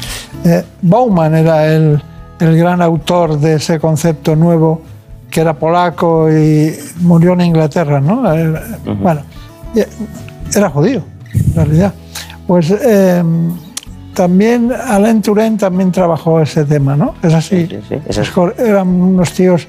Eh, 0.44 0.65
Bauman 0.82 1.35
era 1.35 1.66
el, 1.73 2.02
el 2.40 2.59
gran 2.59 2.82
autor 2.82 3.39
de 3.39 3.55
ese 3.55 3.78
concepto 3.78 4.36
nuevo, 4.36 4.82
que 5.31 5.40
era 5.40 5.55
polaco 5.55 6.31
y 6.31 6.74
murió 7.01 7.32
en 7.35 7.43
Inglaterra. 7.43 8.01
¿no? 8.01 8.32
Eh, 8.35 8.55
Bueno, 9.01 9.23
eh, 9.74 9.86
era 10.55 10.69
judío, 10.70 11.02
en 11.32 11.55
realidad. 11.55 11.94
Pues 12.47 12.70
eh, 12.70 13.23
también 14.15 14.73
Alain 14.73 15.23
Touraine 15.23 15.57
también 15.57 15.93
trabajó 15.93 16.40
ese 16.40 16.65
tema, 16.65 16.97
¿no? 16.97 17.15
Es 17.23 17.32
así. 17.32 17.69
Eran 18.59 18.89
unos 18.89 19.32
tíos 19.32 19.69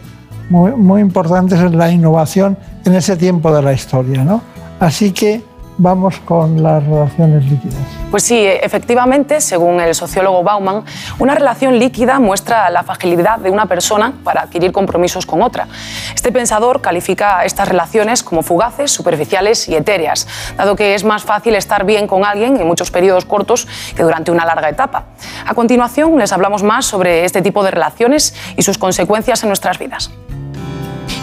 muy, 0.50 0.72
muy 0.72 1.02
importantes 1.02 1.60
en 1.60 1.78
la 1.78 1.92
innovación 1.92 2.58
en 2.84 2.96
ese 2.96 3.16
tiempo 3.16 3.54
de 3.54 3.62
la 3.62 3.74
historia, 3.74 4.24
¿no? 4.24 4.42
Así 4.80 5.12
que 5.12 5.44
vamos 5.82 6.20
con 6.20 6.62
las 6.62 6.86
relaciones 6.86 7.44
líquidas. 7.46 7.80
Pues 8.12 8.24
sí, 8.24 8.46
efectivamente, 8.46 9.42
según 9.42 9.80
el 9.80 9.96
sociólogo 9.96 10.44
Bauman, 10.44 10.84
una 11.18 11.34
relación 11.34 11.80
líquida 11.80 12.20
muestra 12.20 12.70
la 12.70 12.84
fragilidad 12.84 13.40
de 13.40 13.50
una 13.50 13.66
persona 13.66 14.14
para 14.24 14.42
adquirir 14.42 14.72
compromisos 14.72 15.26
con 15.26 15.42
otra. 15.42 15.68
Este 16.14 16.32
pensador 16.32 16.82
califica 16.82 17.44
estas 17.46 17.68
relaciones 17.68 18.22
como 18.22 18.44
fugaces, 18.44 18.92
superficiales 18.92 19.68
y 19.70 19.76
etéreas, 19.76 20.28
dado 20.56 20.76
que 20.76 20.94
es 20.94 21.04
más 21.04 21.24
fácil 21.24 21.56
estar 21.56 21.84
bien 21.84 22.06
con 22.06 22.26
alguien 22.26 22.58
en 22.58 22.68
muchos 22.68 22.92
periodos 22.92 23.26
cortos 23.26 23.68
que 23.96 24.04
durante 24.04 24.30
una 24.30 24.46
larga 24.46 24.70
etapa. 24.70 25.06
A 25.48 25.56
continuación, 25.56 26.16
les 26.20 26.32
hablamos 26.32 26.62
más 26.62 26.86
sobre 26.86 27.26
este 27.26 27.42
tipo 27.42 27.64
de 27.64 27.72
relaciones 27.72 28.36
y 28.56 28.62
sus 28.62 28.78
consecuencias 28.78 29.42
en 29.42 29.50
nuestras 29.50 29.80
vidas. 29.80 30.12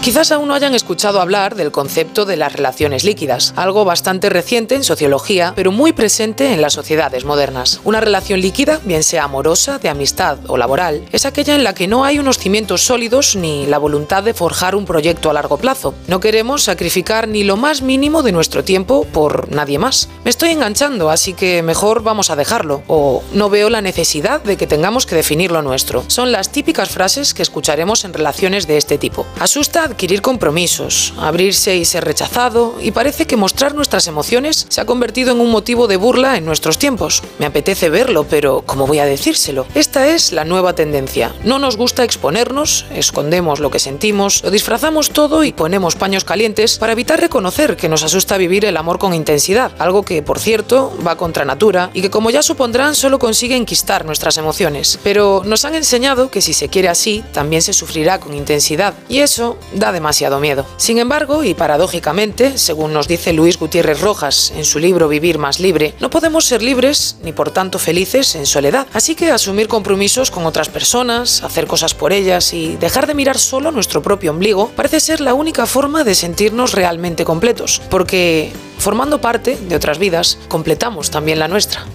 Quizás 0.01 0.31
aún 0.31 0.47
no 0.47 0.53
hayan 0.53 0.75
escuchado 0.75 1.19
hablar 1.19 1.55
del 1.55 1.73
concepto 1.73 2.23
de 2.23 2.37
las 2.37 2.53
relaciones 2.53 3.03
líquidas, 3.03 3.53
algo 3.57 3.83
bastante 3.83 4.29
reciente 4.29 4.75
en 4.75 4.85
sociología, 4.85 5.51
pero 5.57 5.73
muy 5.73 5.91
presente 5.91 6.53
en 6.53 6.61
las 6.61 6.73
sociedades 6.73 7.25
modernas. 7.25 7.81
Una 7.83 7.99
relación 7.99 8.39
líquida, 8.39 8.79
bien 8.85 9.03
sea 9.03 9.25
amorosa, 9.25 9.77
de 9.77 9.89
amistad 9.89 10.37
o 10.47 10.57
laboral, 10.57 11.03
es 11.11 11.25
aquella 11.25 11.53
en 11.53 11.65
la 11.65 11.75
que 11.75 11.89
no 11.89 12.05
hay 12.05 12.17
unos 12.17 12.37
cimientos 12.37 12.81
sólidos 12.81 13.35
ni 13.35 13.65
la 13.65 13.77
voluntad 13.77 14.23
de 14.23 14.33
forjar 14.33 14.73
un 14.73 14.85
proyecto 14.85 15.29
a 15.29 15.33
largo 15.33 15.57
plazo. 15.57 15.93
No 16.07 16.21
queremos 16.21 16.63
sacrificar 16.63 17.27
ni 17.27 17.43
lo 17.43 17.57
más 17.57 17.81
mínimo 17.81 18.23
de 18.23 18.31
nuestro 18.31 18.63
tiempo 18.63 19.03
por 19.03 19.51
nadie 19.51 19.79
más. 19.79 20.07
Me 20.23 20.29
estoy 20.31 20.51
enganchando, 20.51 21.09
así 21.09 21.33
que 21.33 21.61
mejor 21.61 22.03
vamos 22.03 22.29
a 22.29 22.37
dejarlo, 22.37 22.83
o 22.87 23.21
no 23.33 23.49
veo 23.49 23.69
la 23.69 23.81
necesidad 23.81 24.41
de 24.41 24.55
que 24.55 24.65
tengamos 24.65 25.05
que 25.05 25.15
definir 25.15 25.51
lo 25.51 25.61
nuestro. 25.61 26.05
Son 26.07 26.31
las 26.31 26.51
típicas 26.51 26.89
frases 26.89 27.33
que 27.33 27.43
escucharemos 27.43 28.05
en 28.05 28.13
relaciones 28.13 28.65
de 28.65 28.77
este 28.77 28.97
tipo. 28.97 29.27
Asusta 29.39 29.88
adquirir 29.89 30.21
compromisos, 30.21 31.13
abrirse 31.17 31.75
y 31.75 31.85
ser 31.85 32.05
rechazado, 32.05 32.75
y 32.81 32.91
parece 32.91 33.27
que 33.27 33.37
mostrar 33.37 33.75
nuestras 33.75 34.07
emociones 34.07 34.65
se 34.69 34.81
ha 34.81 34.85
convertido 34.85 35.31
en 35.31 35.39
un 35.39 35.51
motivo 35.51 35.87
de 35.87 35.97
burla 35.97 36.37
en 36.37 36.45
nuestros 36.45 36.77
tiempos. 36.77 37.23
Me 37.39 37.45
apetece 37.45 37.89
verlo, 37.89 38.25
pero 38.29 38.63
¿cómo 38.65 38.87
voy 38.87 38.99
a 38.99 39.05
decírselo? 39.05 39.65
Esta 39.75 40.07
es 40.09 40.31
la 40.31 40.45
nueva 40.45 40.73
tendencia. 40.73 41.33
No 41.43 41.59
nos 41.59 41.77
gusta 41.77 42.03
exponernos, 42.03 42.85
escondemos 42.93 43.59
lo 43.59 43.71
que 43.71 43.79
sentimos, 43.79 44.43
lo 44.43 44.51
disfrazamos 44.51 45.11
todo 45.11 45.43
y 45.43 45.51
ponemos 45.51 45.95
paños 45.95 46.23
calientes 46.23 46.77
para 46.77 46.93
evitar 46.93 47.19
reconocer 47.19 47.75
que 47.75 47.89
nos 47.89 48.03
asusta 48.03 48.37
vivir 48.37 48.65
el 48.65 48.77
amor 48.77 48.99
con 48.99 49.13
intensidad, 49.13 49.71
algo 49.79 50.03
que, 50.03 50.21
por 50.21 50.39
cierto, 50.39 50.95
va 51.05 51.17
contra 51.17 51.45
natura 51.45 51.89
y 51.93 52.01
que, 52.01 52.09
como 52.09 52.29
ya 52.29 52.43
supondrán, 52.43 52.95
solo 52.95 53.19
consigue 53.19 53.55
enquistar 53.55 54.05
nuestras 54.05 54.37
emociones. 54.37 54.99
Pero 55.03 55.41
nos 55.45 55.65
han 55.65 55.75
enseñado 55.75 56.29
que 56.29 56.41
si 56.41 56.53
se 56.53 56.69
quiere 56.69 56.89
así, 56.89 57.23
también 57.33 57.61
se 57.61 57.73
sufrirá 57.73 58.19
con 58.19 58.33
intensidad, 58.33 58.93
y 59.07 59.19
eso 59.19 59.57
da 59.79 59.91
demasiado 59.91 60.39
miedo. 60.39 60.65
Sin 60.77 60.97
embargo, 60.99 61.43
y 61.43 61.53
paradójicamente, 61.53 62.57
según 62.57 62.93
nos 62.93 63.07
dice 63.07 63.33
Luis 63.33 63.57
Gutiérrez 63.57 64.01
Rojas 64.01 64.53
en 64.55 64.65
su 64.65 64.79
libro 64.79 65.07
Vivir 65.07 65.37
más 65.37 65.59
libre, 65.59 65.93
no 65.99 66.09
podemos 66.09 66.45
ser 66.45 66.61
libres 66.61 67.17
ni 67.23 67.31
por 67.31 67.51
tanto 67.51 67.79
felices 67.79 68.35
en 68.35 68.45
soledad. 68.45 68.87
Así 68.93 69.15
que 69.15 69.31
asumir 69.31 69.67
compromisos 69.67 70.31
con 70.31 70.45
otras 70.45 70.69
personas, 70.69 71.43
hacer 71.43 71.67
cosas 71.67 71.93
por 71.93 72.13
ellas 72.13 72.53
y 72.53 72.77
dejar 72.77 73.07
de 73.07 73.15
mirar 73.15 73.37
solo 73.37 73.71
nuestro 73.71 74.01
propio 74.01 74.31
ombligo 74.31 74.69
parece 74.75 74.99
ser 74.99 75.21
la 75.21 75.33
única 75.33 75.65
forma 75.65 76.03
de 76.03 76.15
sentirnos 76.15 76.73
realmente 76.73 77.25
completos, 77.25 77.81
porque 77.89 78.51
formando 78.77 79.21
parte 79.21 79.57
de 79.57 79.75
otras 79.75 79.97
vidas, 79.97 80.37
completamos 80.47 81.09
también 81.09 81.39
la 81.39 81.47
nuestra. 81.47 81.85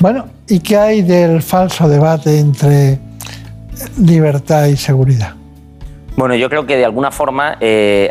Bueno, 0.00 0.28
¿y 0.46 0.60
qué 0.60 0.76
hay 0.76 1.02
del 1.02 1.42
falso 1.42 1.88
debate 1.88 2.38
entre 2.38 3.07
libertad 3.98 4.66
y 4.66 4.76
seguridad? 4.76 5.34
Bueno, 6.18 6.34
yo 6.34 6.50
creo 6.50 6.66
que 6.66 6.76
de 6.76 6.84
alguna 6.84 7.12
forma, 7.12 7.58
eh, 7.60 8.10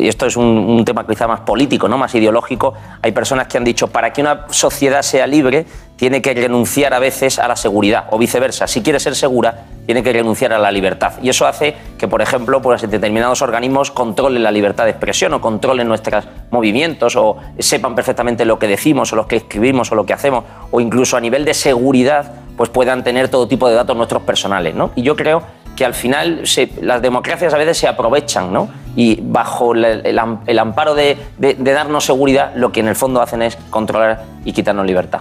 esto 0.00 0.26
es 0.26 0.36
un, 0.36 0.44
un 0.44 0.84
tema 0.84 1.04
quizá 1.04 1.26
más 1.26 1.40
político, 1.40 1.88
¿no? 1.88 1.98
más 1.98 2.14
ideológico, 2.14 2.74
hay 3.02 3.10
personas 3.10 3.48
que 3.48 3.58
han 3.58 3.64
dicho, 3.64 3.88
para 3.88 4.12
que 4.12 4.20
una 4.20 4.46
sociedad 4.50 5.02
sea 5.02 5.26
libre, 5.26 5.66
tiene 5.96 6.22
que 6.22 6.32
renunciar 6.32 6.94
a 6.94 7.00
veces 7.00 7.40
a 7.40 7.48
la 7.48 7.56
seguridad, 7.56 8.04
o 8.10 8.18
viceversa. 8.18 8.68
Si 8.68 8.82
quiere 8.82 9.00
ser 9.00 9.16
segura, 9.16 9.64
tiene 9.84 10.04
que 10.04 10.12
renunciar 10.12 10.52
a 10.52 10.58
la 10.58 10.70
libertad. 10.70 11.14
Y 11.22 11.28
eso 11.28 11.44
hace 11.46 11.74
que, 11.98 12.06
por 12.06 12.22
ejemplo, 12.22 12.62
pues, 12.62 12.88
determinados 12.88 13.42
organismos 13.42 13.90
controlen 13.90 14.44
la 14.44 14.52
libertad 14.52 14.84
de 14.84 14.90
expresión 14.90 15.34
o 15.34 15.40
controlen 15.40 15.88
nuestros 15.88 16.24
movimientos 16.52 17.16
o 17.16 17.36
sepan 17.58 17.96
perfectamente 17.96 18.44
lo 18.44 18.60
que 18.60 18.68
decimos 18.68 19.12
o 19.12 19.16
lo 19.16 19.26
que 19.26 19.36
escribimos 19.36 19.90
o 19.90 19.96
lo 19.96 20.06
que 20.06 20.12
hacemos, 20.12 20.44
o 20.70 20.80
incluso 20.80 21.16
a 21.16 21.20
nivel 21.20 21.44
de 21.44 21.54
seguridad 21.54 22.43
pues 22.56 22.70
puedan 22.70 23.04
tener 23.04 23.28
todo 23.28 23.48
tipo 23.48 23.68
de 23.68 23.74
datos 23.74 23.96
nuestros 23.96 24.22
personales. 24.22 24.74
¿no? 24.74 24.90
Y 24.94 25.02
yo 25.02 25.16
creo 25.16 25.42
que 25.76 25.84
al 25.84 25.94
final 25.94 26.44
las 26.80 27.02
democracias 27.02 27.52
a 27.52 27.58
veces 27.58 27.78
se 27.78 27.88
aprovechan 27.88 28.52
¿no? 28.52 28.68
y 28.96 29.20
bajo 29.20 29.74
el, 29.74 30.18
amparo 30.58 30.94
de, 30.94 31.16
darnos 31.58 32.04
seguridad 32.04 32.52
lo 32.54 32.70
que 32.72 32.80
en 32.80 32.88
el 32.88 32.96
fondo 32.96 33.20
hacen 33.20 33.42
es 33.42 33.56
controlar 33.70 34.24
y 34.44 34.52
quitarnos 34.52 34.86
libertad. 34.86 35.20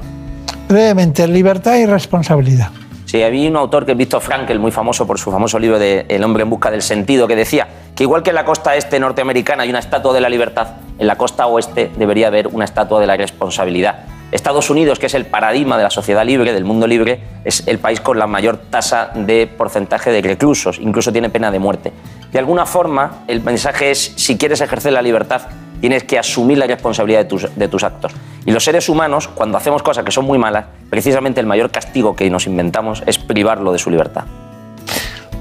Brevemente, 0.68 1.28
libertad 1.28 1.76
y 1.76 1.86
responsabilidad. 1.86 2.70
Sí, 3.06 3.22
había 3.22 3.48
un 3.48 3.58
autor 3.58 3.86
que 3.86 3.92
es 3.92 3.98
Víctor 3.98 4.22
Frankel, 4.22 4.60
muy 4.60 4.72
famoso 4.72 5.06
por 5.06 5.20
su 5.20 5.32
famoso 5.32 5.60
libro 5.60 5.78
de 5.78 6.06
El 6.10 6.24
hombre 6.24 6.44
en 6.44 6.50
busca 6.50 6.72
del 6.72 6.82
sentido, 6.82 7.28
que 7.28 7.36
decía 7.36 7.68
que 7.96 8.04
igual 8.04 8.24
que 8.24 8.32
en 8.32 8.36
la 8.36 8.46
costa 8.46 8.76
este 8.76 9.00
norteamericana 9.00 9.64
hay 9.64 9.70
una 9.70 9.80
estatua 9.80 10.14
de 10.14 10.22
la 10.22 10.30
libertad, 10.30 10.78
en 10.98 11.06
la 11.06 11.16
costa 11.16 11.46
oeste 11.46 11.92
debería 11.96 12.28
haber 12.28 12.48
una 12.48 12.66
estatua 12.66 13.00
de 13.00 13.06
la 13.06 13.16
responsabilidad. 13.16 14.13
Estados 14.34 14.70
Unidos, 14.70 14.98
que 14.98 15.06
es 15.06 15.14
el 15.14 15.26
paradigma 15.26 15.78
de 15.78 15.84
la 15.84 15.90
sociedad 15.90 16.26
libre, 16.26 16.54
del 16.54 16.66
mundo 16.66 16.88
libre, 16.88 17.22
es 17.46 17.68
el 17.68 17.78
país 17.78 18.02
con 18.02 18.18
la 18.18 18.26
mayor 18.26 18.58
tasa 18.58 19.12
de 19.14 19.48
porcentaje 19.48 20.12
de 20.12 20.22
reclusos, 20.22 20.80
incluso 20.80 21.12
tiene 21.12 21.30
pena 21.30 21.52
de 21.52 21.60
muerte. 21.60 21.94
De 22.32 22.40
alguna 22.40 22.66
forma, 22.66 23.24
el 23.28 23.42
mensaje 23.44 23.92
es, 23.92 24.14
si 24.16 24.38
quieres 24.38 24.62
ejercer 24.62 24.92
la 24.92 25.04
libertad, 25.04 25.44
tienes 25.80 26.04
que 26.04 26.18
asumir 26.18 26.58
la 26.58 26.66
responsabilidad 26.66 27.26
de 27.26 27.68
tus, 27.68 27.84
actos. 27.84 28.12
Y 28.46 28.52
los 28.52 28.64
seres 28.64 28.90
humanos, 28.90 29.28
cuando 29.28 29.58
hacemos 29.58 29.84
cosas 29.84 30.04
que 30.04 30.12
son 30.12 30.26
muy 30.26 30.40
malas, 30.40 30.66
precisamente 30.90 31.40
el 31.40 31.46
mayor 31.46 31.70
castigo 31.70 32.16
que 32.16 32.30
nos 32.30 32.48
inventamos 32.48 33.04
es 33.06 33.20
privarlo 33.20 33.72
de 33.72 33.78
su 33.78 33.92
libertad. 33.92 34.24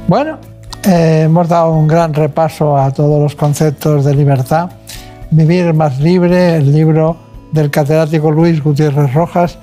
Bueno, 0.06 0.38
eh, 0.84 1.22
hemos 1.24 1.48
dado 1.48 1.70
un 1.70 1.86
gran 1.86 2.12
repaso 2.12 2.76
a 2.76 2.92
todos 2.92 3.22
los 3.22 3.34
conceptos 3.36 4.04
de 4.04 4.14
libertad. 4.14 4.70
Vivir 5.30 5.72
más 5.72 5.98
libre, 5.98 6.56
el 6.56 6.72
libro 6.72 7.31
del 7.52 7.70
catedrático 7.70 8.30
Luis 8.30 8.62
Gutiérrez 8.62 9.12
Rojas, 9.14 9.58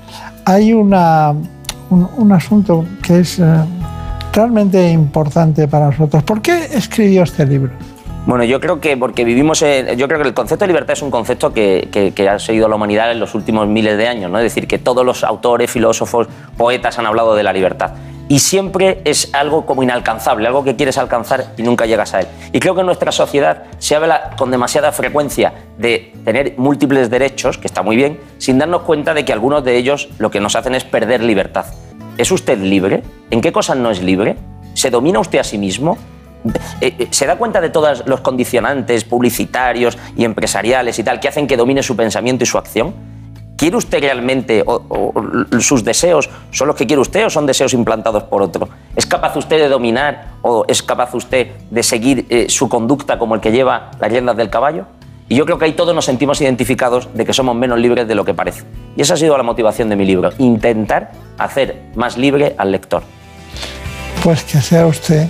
hay 0.46 0.74
un, 0.74 0.94
asunto 2.32 2.86
que 3.04 3.20
es 3.20 3.40
eh, 3.40 3.44
realmente 4.34 4.92
importante 4.92 5.68
para 5.68 5.88
nosotros. 5.88 6.24
¿Por 6.24 6.42
qué 6.42 6.66
escribió 6.72 7.24
este 7.24 7.46
libro? 7.46 7.72
Bueno, 8.26 8.44
yo 8.44 8.60
creo 8.60 8.80
que 8.80 8.96
porque 8.96 9.24
vivimos, 9.24 9.60
yo 9.60 10.08
creo 10.08 10.22
que 10.22 10.28
el 10.28 10.34
concepto 10.34 10.64
de 10.64 10.68
libertad 10.68 10.94
es 10.94 11.02
un 11.02 11.10
concepto 11.10 11.52
que, 11.52 11.90
que, 11.92 12.30
ha 12.30 12.38
seguido 12.38 12.68
la 12.68 12.76
humanidad 12.76 13.12
en 13.12 13.20
los 13.20 13.34
últimos 13.34 13.68
miles 13.68 13.98
de 13.98 14.08
años, 14.08 14.30
¿no? 14.30 14.38
Es 14.38 14.44
decir, 14.44 14.68
que 14.68 14.78
todos 14.78 15.04
los 15.04 15.24
autores, 15.24 15.72
filósofos, 15.72 16.28
poetas 16.56 17.00
han 17.00 17.08
hablado 17.08 17.34
de 17.34 17.44
la 17.44 17.54
libertad 17.54 17.94
y 18.30 18.40
siempre 18.40 19.02
es 19.06 19.34
algo 19.34 19.66
como 19.66 19.84
inalcanzable, 19.84 20.48
algo 20.48 20.64
que 20.64 20.76
quieres 20.76 20.98
alcanzar 21.00 21.54
y 21.58 21.64
nunca 21.64 21.88
llegas 21.88 22.14
a 22.14 22.22
él. 22.22 22.28
Y 22.54 22.60
creo 22.60 22.76
que 22.76 22.82
en 22.82 22.86
nuestra 22.86 23.12
sociedad 23.12 23.64
se 23.80 23.96
habla 23.96 24.36
con 24.38 24.52
demasiada 24.52 24.92
frecuencia 24.92 25.52
de 25.78 26.14
tener 26.24 26.54
múltiples 26.58 27.10
derechos, 27.10 27.58
que 27.58 27.66
está 27.66 27.82
muy 27.82 27.96
bien, 27.96 28.20
sin 28.38 28.60
darnos 28.60 28.84
cuenta 28.84 29.16
de 29.16 29.26
que 29.26 29.34
algunos 29.34 29.64
de 29.64 29.76
ellos 29.76 30.10
lo 30.20 30.30
que 30.30 30.40
nos 30.40 30.56
hacen 30.56 30.76
es 30.76 30.84
perder 30.84 31.24
libertad. 31.24 31.66
¿Es 32.18 32.32
usted 32.32 32.60
libre? 32.60 33.02
¿En 33.32 33.42
qué 33.42 33.52
cosas 33.52 33.78
no 33.78 33.90
es 33.90 34.02
libre? 34.02 34.38
¿Se 34.76 34.92
domina 34.92 35.20
usted 35.20 35.40
a 35.40 35.44
sí 35.44 35.58
mismo? 35.58 35.98
Eh, 36.82 36.96
eh, 37.00 37.08
¿Se 37.10 37.26
da 37.26 37.36
cuenta 37.36 37.60
de 37.60 37.70
todos 37.70 38.04
los 38.06 38.22
condicionantes 38.22 39.06
publicitarios 39.06 39.98
y 40.16 40.24
empresariales 40.24 41.00
y 41.00 41.04
tal 41.04 41.20
que 41.20 41.28
hacen 41.28 41.48
que 41.48 41.58
domine 41.58 41.82
su 41.82 41.96
pensamiento 41.96 42.44
y 42.44 42.48
su 42.48 42.60
acción? 42.60 42.94
¿Quiere 43.60 43.76
usted 43.76 44.00
realmente, 44.00 44.64
o, 44.66 45.14
sus 45.60 45.84
deseos 45.84 46.30
son 46.50 46.68
los 46.68 46.78
que 46.78 46.88
quiere 46.88 47.02
usted 47.02 47.26
o 47.26 47.30
son 47.30 47.46
deseos 47.46 47.74
implantados 47.74 48.24
por 48.24 48.42
otro? 48.42 48.70
¿Es 48.96 49.06
capaz 49.06 49.36
usted 49.36 49.58
de 49.58 49.68
dominar 49.68 50.36
o 50.42 50.64
es 50.70 50.82
capaz 50.82 51.14
usted 51.14 51.50
de 51.70 51.84
seguir 51.84 52.26
eh, 52.30 52.46
su 52.48 52.70
conducta 52.70 53.20
como 53.20 53.36
el 53.36 53.42
que 53.42 53.52
lleva 53.52 53.92
las 54.00 54.10
riendas 54.10 54.38
del 54.38 54.50
caballo? 54.50 54.86
Y 55.28 55.36
yo 55.36 55.46
creo 55.46 55.60
que 55.60 55.66
ahí 55.66 55.74
todos 55.74 55.94
nos 55.94 56.06
sentimos 56.06 56.40
identificados 56.40 57.10
de 57.14 57.26
que 57.26 57.34
somos 57.34 57.54
menos 57.54 57.78
libres 57.80 58.08
de 58.08 58.16
lo 58.16 58.24
que 58.24 58.34
parece. 58.34 58.64
Y 58.96 59.02
esa 59.02 59.16
ha 59.16 59.18
sido 59.18 59.36
la 59.36 59.44
motivación 59.44 59.90
de 59.90 59.98
mi 59.98 60.06
libro, 60.06 60.30
intentar 60.38 61.12
hacer 61.38 61.82
más 61.96 62.18
libre 62.18 62.56
al 62.58 62.72
lector. 62.72 63.04
Pues 64.24 64.42
que 64.46 64.62
sea 64.62 64.88
usted, 64.88 65.28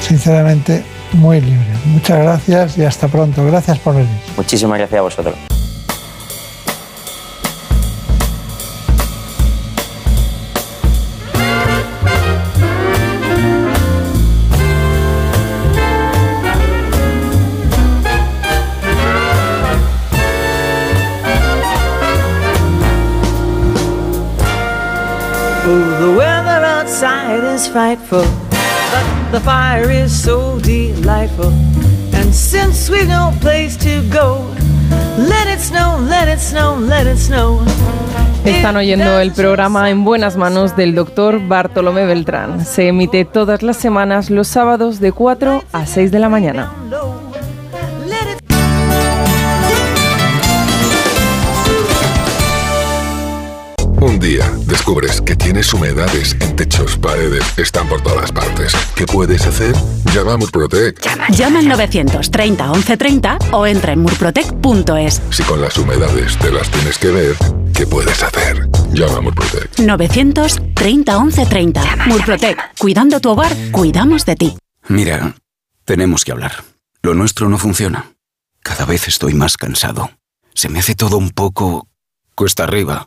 sinceramente, 0.00 0.82
muy 1.12 1.40
libre. 1.40 1.68
Muchas 1.84 2.18
gracias 2.18 2.78
y 2.78 2.84
hasta 2.84 3.06
pronto. 3.06 3.46
Gracias 3.46 3.78
por 3.78 3.94
venir. 3.94 4.10
Muchísimas 4.36 4.76
gracias 4.78 4.98
a 4.98 5.02
vosotros. 5.02 5.36
Frightful, 27.66 28.24
but 28.50 29.32
the 29.32 29.40
fire 29.40 29.90
is 29.90 30.12
so 30.12 30.60
delightful. 30.60 31.50
And 32.14 32.32
since 32.32 32.88
we've 32.88 33.08
no 33.08 33.32
place 33.40 33.76
to 33.78 34.02
go, 34.10 34.46
let 35.18 35.48
it 35.48 35.60
snow, 35.60 35.98
let 36.00 36.28
it 36.28 36.40
snow, 36.40 36.76
let 36.76 37.06
it 37.06 37.18
snow. 37.18 37.60
Están 38.44 38.76
oyendo 38.76 39.18
el 39.18 39.32
programa 39.32 39.90
En 39.90 40.04
Buenas 40.04 40.36
Manos 40.36 40.76
del 40.76 40.94
doctor 40.94 41.40
Bartolomé 41.48 42.06
Beltrán. 42.06 42.64
Se 42.64 42.88
emite 42.88 43.24
todas 43.24 43.62
las 43.62 43.76
semanas 43.76 44.30
los 44.30 44.46
sábados 44.46 45.00
de 45.00 45.12
4 45.12 45.64
a 45.72 45.86
6 45.86 46.12
de 46.12 46.18
la 46.18 46.28
mañana. 46.28 46.72
Un 54.18 54.24
día 54.24 54.50
descubres 54.66 55.20
que 55.20 55.36
tienes 55.36 55.72
humedades 55.72 56.36
en 56.40 56.56
techos, 56.56 56.96
paredes, 56.96 57.44
están 57.56 57.88
por 57.88 58.00
todas 58.00 58.32
partes. 58.32 58.72
¿Qué 58.96 59.06
puedes 59.06 59.46
hacer? 59.46 59.72
Llama 60.12 60.32
a 60.32 60.36
Murprotec. 60.36 61.00
Llama, 61.30 61.60
al 61.60 61.68
930 61.68 62.64
1130 62.68 63.38
o 63.52 63.64
entra 63.64 63.92
en 63.92 64.00
murprotec.es. 64.00 65.22
Si 65.30 65.44
con 65.44 65.60
las 65.60 65.78
humedades 65.78 66.36
te 66.38 66.50
las 66.50 66.68
tienes 66.68 66.98
que 66.98 67.12
ver, 67.12 67.36
¿qué 67.72 67.86
puedes 67.86 68.20
hacer? 68.20 68.68
Llama 68.92 69.18
a 69.18 69.20
Murprotec. 69.20 69.78
930 69.78 71.20
1130. 71.22 71.96
Murprotec. 72.06 72.58
Cuidando 72.76 73.20
tu 73.20 73.30
hogar, 73.30 73.52
cuidamos 73.70 74.26
de 74.26 74.34
ti. 74.34 74.58
Mira, 74.88 75.36
tenemos 75.84 76.24
que 76.24 76.32
hablar. 76.32 76.64
Lo 77.02 77.14
nuestro 77.14 77.48
no 77.48 77.56
funciona. 77.56 78.06
Cada 78.64 78.84
vez 78.84 79.06
estoy 79.06 79.34
más 79.34 79.56
cansado. 79.56 80.10
Se 80.54 80.68
me 80.68 80.80
hace 80.80 80.96
todo 80.96 81.18
un 81.18 81.30
poco 81.30 81.86
cuesta 82.34 82.64
arriba. 82.64 83.06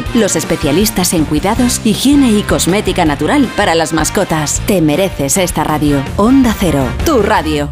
los 0.13 0.35
especialistas 0.35 1.13
en 1.13 1.25
cuidados, 1.25 1.81
higiene 1.83 2.31
y 2.31 2.43
cosmética 2.43 3.05
natural 3.05 3.47
para 3.55 3.75
las 3.75 3.93
mascotas. 3.93 4.61
Te 4.65 4.81
mereces 4.81 5.37
esta 5.37 5.63
radio. 5.63 6.03
Onda 6.17 6.55
Cero, 6.57 6.85
tu 7.05 7.21
radio. 7.21 7.69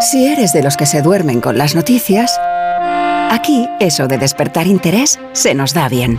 Si 0.00 0.26
eres 0.26 0.52
de 0.52 0.62
los 0.62 0.76
que 0.76 0.86
se 0.86 1.02
duermen 1.02 1.40
con 1.40 1.56
las 1.56 1.74
noticias, 1.74 2.38
aquí 3.30 3.66
eso 3.80 4.06
de 4.06 4.18
despertar 4.18 4.66
interés 4.66 5.18
se 5.32 5.54
nos 5.54 5.72
da 5.72 5.88
bien. 5.88 6.18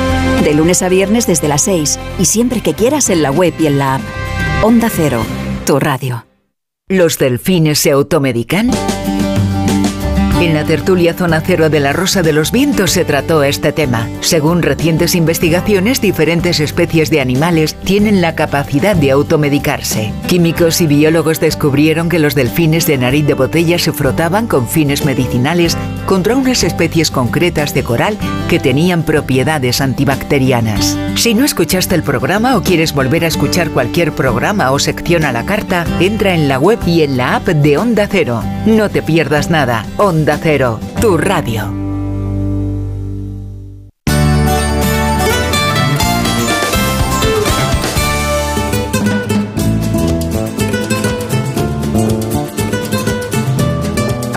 De 0.43 0.55
lunes 0.55 0.81
a 0.81 0.89
viernes 0.89 1.27
desde 1.27 1.47
las 1.47 1.61
6 1.61 1.99
y 2.19 2.25
siempre 2.25 2.61
que 2.61 2.73
quieras 2.73 3.09
en 3.09 3.21
la 3.21 3.31
web 3.31 3.53
y 3.59 3.67
en 3.67 3.77
la 3.77 3.95
app. 3.95 4.01
Onda 4.63 4.89
Cero, 4.89 5.23
tu 5.65 5.79
radio. 5.79 6.25
¿Los 6.87 7.19
delfines 7.19 7.79
se 7.79 7.91
automedican? 7.91 8.71
En 10.41 10.55
la 10.55 10.63
tertulia 10.63 11.13
Zona 11.13 11.39
Cero 11.45 11.69
de 11.69 11.79
la 11.79 11.93
Rosa 11.93 12.23
de 12.23 12.33
los 12.33 12.51
Vientos 12.51 12.89
se 12.89 13.05
trató 13.05 13.43
este 13.43 13.71
tema. 13.71 14.09
Según 14.21 14.63
recientes 14.63 15.13
investigaciones, 15.13 16.01
diferentes 16.01 16.59
especies 16.59 17.11
de 17.11 17.21
animales 17.21 17.75
tienen 17.75 18.21
la 18.21 18.33
capacidad 18.33 18.95
de 18.95 19.11
automedicarse. 19.11 20.11
Químicos 20.27 20.81
y 20.81 20.87
biólogos 20.87 21.39
descubrieron 21.39 22.09
que 22.09 22.17
los 22.17 22.33
delfines 22.33 22.87
de 22.87 22.97
nariz 22.97 23.27
de 23.27 23.35
botella 23.35 23.77
se 23.77 23.93
frotaban 23.93 24.47
con 24.47 24.67
fines 24.67 25.05
medicinales 25.05 25.77
contra 26.05 26.35
unas 26.35 26.63
especies 26.63 27.11
concretas 27.11 27.73
de 27.73 27.83
coral 27.83 28.17
que 28.49 28.59
tenían 28.59 29.03
propiedades 29.03 29.81
antibacterianas. 29.81 30.97
Si 31.15 31.33
no 31.33 31.45
escuchaste 31.45 31.95
el 31.95 32.03
programa 32.03 32.55
o 32.57 32.63
quieres 32.63 32.93
volver 32.93 33.23
a 33.23 33.27
escuchar 33.27 33.71
cualquier 33.71 34.11
programa 34.13 34.71
o 34.71 34.79
sección 34.79 35.25
a 35.25 35.31
la 35.31 35.45
carta, 35.45 35.85
entra 35.99 36.33
en 36.33 36.47
la 36.47 36.59
web 36.59 36.79
y 36.85 37.01
en 37.01 37.17
la 37.17 37.35
app 37.35 37.47
de 37.47 37.77
Onda 37.77 38.07
Cero. 38.09 38.43
No 38.65 38.89
te 38.89 39.01
pierdas 39.01 39.49
nada. 39.49 39.85
Onda 39.97 40.37
Cero, 40.41 40.79
tu 40.99 41.17
radio. 41.17 41.90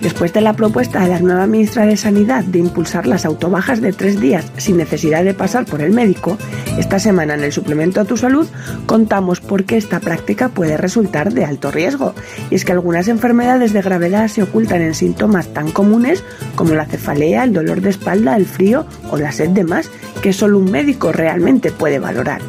Después 0.00 0.32
de 0.32 0.40
la 0.40 0.52
propuesta 0.52 1.00
de 1.00 1.08
la 1.08 1.18
nueva 1.18 1.46
ministra 1.48 1.84
de 1.84 1.96
Sanidad 1.96 2.44
de 2.44 2.60
impulsar 2.60 3.06
las 3.06 3.24
autobajas 3.24 3.80
de 3.80 3.92
tres 3.92 4.20
días 4.20 4.46
sin 4.56 4.76
necesidad 4.76 5.24
de 5.24 5.34
pasar 5.34 5.64
por 5.64 5.80
el 5.80 5.92
médico, 5.92 6.38
esta 6.78 7.00
semana 7.00 7.34
en 7.34 7.42
el 7.42 7.52
suplemento 7.52 8.00
a 8.00 8.04
tu 8.04 8.16
salud 8.16 8.46
contamos 8.86 9.40
por 9.40 9.64
qué 9.64 9.76
esta 9.76 9.98
práctica 9.98 10.50
puede 10.50 10.76
resultar 10.76 11.32
de 11.32 11.44
alto 11.44 11.72
riesgo. 11.72 12.14
Y 12.48 12.54
es 12.54 12.64
que 12.64 12.72
algunas 12.72 13.08
enfermedades 13.08 13.72
de 13.72 13.82
gravedad 13.82 14.28
se 14.28 14.44
ocultan 14.44 14.82
en 14.82 14.94
síntomas 14.94 15.52
tan 15.52 15.72
comunes 15.72 16.22
como 16.54 16.74
la 16.74 16.86
cefalea, 16.86 17.42
el 17.42 17.52
dolor 17.52 17.80
de 17.80 17.90
espalda, 17.90 18.36
el 18.36 18.46
frío 18.46 18.86
o 19.10 19.16
la 19.16 19.32
sed 19.32 19.50
de 19.50 19.64
más, 19.64 19.90
que 20.22 20.32
solo 20.32 20.58
un 20.58 20.70
médico 20.70 21.10
realmente 21.10 21.72
puede 21.72 21.98
valorar 21.98 22.40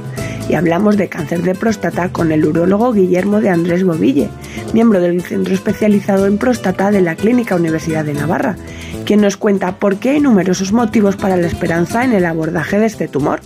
y 0.49 0.55
hablamos 0.55 0.97
de 0.97 1.09
cáncer 1.09 1.43
de 1.43 1.53
próstata 1.53 2.09
con 2.09 2.31
el 2.31 2.43
urólogo 2.43 2.91
Guillermo 2.91 3.39
de 3.39 3.49
Andrés 3.49 3.83
Boville, 3.83 4.29
miembro 4.73 5.01
del 5.01 5.21
Centro 5.21 5.53
Especializado 5.53 6.25
en 6.25 6.37
Próstata 6.37 6.91
de 6.91 7.01
la 7.01 7.15
Clínica 7.15 7.55
Universidad 7.55 8.05
de 8.05 8.13
Navarra, 8.13 8.55
quien 9.05 9.21
nos 9.21 9.37
cuenta 9.37 9.77
por 9.77 9.97
qué 9.97 10.11
hay 10.11 10.19
numerosos 10.19 10.71
motivos 10.71 11.15
para 11.15 11.37
la 11.37 11.47
esperanza 11.47 12.03
en 12.03 12.13
el 12.13 12.25
abordaje 12.25 12.79
de 12.79 12.85
este 12.85 13.07
tumor, 13.07 13.41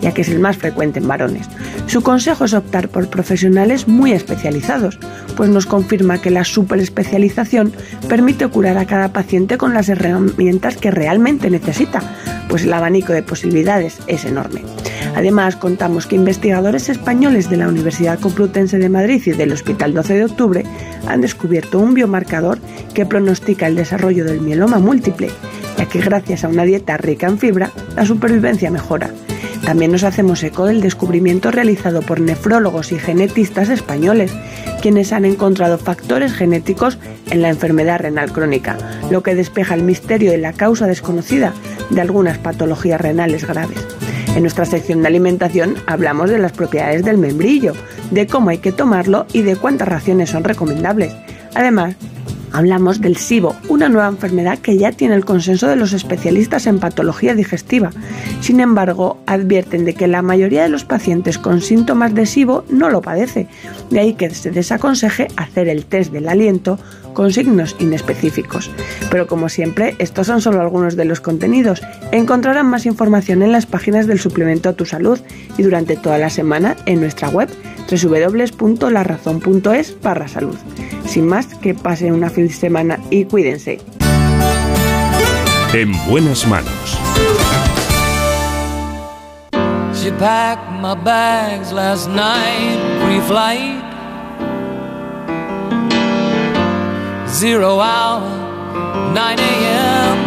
ya 0.00 0.12
que 0.12 0.22
es 0.22 0.28
el 0.28 0.38
más 0.38 0.56
frecuente 0.56 1.00
en 1.00 1.08
varones. 1.08 1.48
Su 1.86 2.02
consejo 2.02 2.44
es 2.44 2.54
optar 2.54 2.88
por 2.88 3.08
profesionales 3.08 3.88
muy 3.88 4.12
especializados, 4.12 4.98
pues 5.36 5.50
nos 5.50 5.66
confirma 5.66 6.20
que 6.20 6.30
la 6.30 6.44
superespecialización 6.44 7.72
permite 8.08 8.46
curar 8.48 8.78
a 8.78 8.86
cada 8.86 9.12
paciente 9.12 9.58
con 9.58 9.74
las 9.74 9.88
herramientas 9.88 10.76
que 10.76 10.90
realmente 10.90 11.50
necesita, 11.50 12.02
pues 12.48 12.64
el 12.64 12.72
abanico 12.72 13.12
de 13.12 13.22
posibilidades 13.22 13.98
es 14.06 14.24
enorme. 14.24 14.62
Además, 15.14 15.56
contamos 15.56 16.06
que 16.06 16.16
investigadores 16.16 16.88
españoles 16.88 17.50
de 17.50 17.56
la 17.56 17.68
Universidad 17.68 18.20
Complutense 18.20 18.78
de 18.78 18.88
Madrid 18.88 19.22
y 19.26 19.32
del 19.32 19.52
Hospital 19.52 19.94
12 19.94 20.14
de 20.14 20.24
Octubre 20.24 20.64
han 21.06 21.20
descubierto 21.20 21.78
un 21.78 21.94
biomarcador 21.94 22.58
que 22.94 23.06
pronostica 23.06 23.66
el 23.66 23.76
desarrollo 23.76 24.24
del 24.24 24.40
mieloma 24.40 24.78
múltiple, 24.78 25.30
ya 25.76 25.86
que 25.86 26.00
gracias 26.00 26.44
a 26.44 26.48
una 26.48 26.64
dieta 26.64 26.96
rica 26.96 27.26
en 27.26 27.38
fibra, 27.38 27.70
la 27.96 28.06
supervivencia 28.06 28.70
mejora. 28.70 29.10
También 29.64 29.92
nos 29.92 30.04
hacemos 30.04 30.42
eco 30.42 30.66
del 30.66 30.80
descubrimiento 30.80 31.50
realizado 31.50 32.00
por 32.00 32.20
nefrólogos 32.20 32.92
y 32.92 32.98
genetistas 32.98 33.68
españoles, 33.68 34.32
quienes 34.80 35.12
han 35.12 35.24
encontrado 35.24 35.78
factores 35.78 36.32
genéticos 36.32 36.98
en 37.30 37.42
la 37.42 37.50
enfermedad 37.50 38.00
renal 38.00 38.32
crónica, 38.32 38.78
lo 39.10 39.22
que 39.22 39.34
despeja 39.34 39.74
el 39.74 39.82
misterio 39.82 40.30
de 40.30 40.38
la 40.38 40.52
causa 40.52 40.86
desconocida 40.86 41.52
de 41.90 42.00
algunas 42.00 42.38
patologías 42.38 43.00
renales 43.00 43.46
graves. 43.46 43.78
En 44.38 44.44
nuestra 44.44 44.66
sección 44.66 45.02
de 45.02 45.08
alimentación 45.08 45.74
hablamos 45.86 46.30
de 46.30 46.38
las 46.38 46.52
propiedades 46.52 47.04
del 47.04 47.18
membrillo, 47.18 47.72
de 48.12 48.28
cómo 48.28 48.50
hay 48.50 48.58
que 48.58 48.70
tomarlo 48.70 49.26
y 49.32 49.42
de 49.42 49.56
cuántas 49.56 49.88
raciones 49.88 50.30
son 50.30 50.44
recomendables. 50.44 51.12
Además, 51.56 51.96
hablamos 52.52 53.00
del 53.00 53.16
SIBO, 53.16 53.56
una 53.68 53.88
nueva 53.88 54.06
enfermedad 54.06 54.60
que 54.60 54.78
ya 54.78 54.92
tiene 54.92 55.16
el 55.16 55.24
consenso 55.24 55.66
de 55.66 55.74
los 55.74 55.92
especialistas 55.92 56.68
en 56.68 56.78
patología 56.78 57.34
digestiva. 57.34 57.90
Sin 58.40 58.60
embargo, 58.60 59.18
advierten 59.26 59.84
de 59.84 59.94
que 59.94 60.06
la 60.06 60.22
mayoría 60.22 60.62
de 60.62 60.68
los 60.68 60.84
pacientes 60.84 61.36
con 61.36 61.60
síntomas 61.60 62.14
de 62.14 62.24
SIBO 62.24 62.64
no 62.70 62.90
lo 62.90 63.02
padece, 63.02 63.48
de 63.90 64.00
ahí 64.00 64.14
que 64.14 64.30
se 64.30 64.50
desaconseje 64.50 65.28
hacer 65.36 65.68
el 65.68 65.84
test 65.84 66.12
del 66.12 66.28
aliento 66.28 66.78
con 67.14 67.32
signos 67.32 67.76
inespecíficos. 67.78 68.70
Pero 69.10 69.26
como 69.26 69.48
siempre, 69.48 69.96
estos 69.98 70.26
son 70.26 70.40
solo 70.40 70.60
algunos 70.60 70.96
de 70.96 71.04
los 71.04 71.20
contenidos. 71.20 71.82
Encontrarán 72.12 72.66
más 72.66 72.86
información 72.86 73.42
en 73.42 73.52
las 73.52 73.66
páginas 73.66 74.06
del 74.06 74.20
suplemento 74.20 74.68
a 74.68 74.74
tu 74.74 74.84
salud 74.84 75.18
y 75.56 75.62
durante 75.62 75.96
toda 75.96 76.18
la 76.18 76.30
semana 76.30 76.76
en 76.86 77.00
nuestra 77.00 77.28
web 77.28 77.48
www.larazón.es 77.90 79.96
barra 80.02 80.28
salud. 80.28 80.56
Sin 81.06 81.26
más, 81.26 81.46
que 81.46 81.74
pasen 81.74 82.12
una 82.12 82.30
feliz 82.30 82.58
semana 82.58 83.00
y 83.10 83.24
cuídense. 83.24 83.80
En 85.72 85.92
buenas 86.08 86.46
manos. 86.46 86.97
Zero 97.30 97.80
hour, 97.80 98.22
9 99.12 99.38
a.m. 99.38 100.18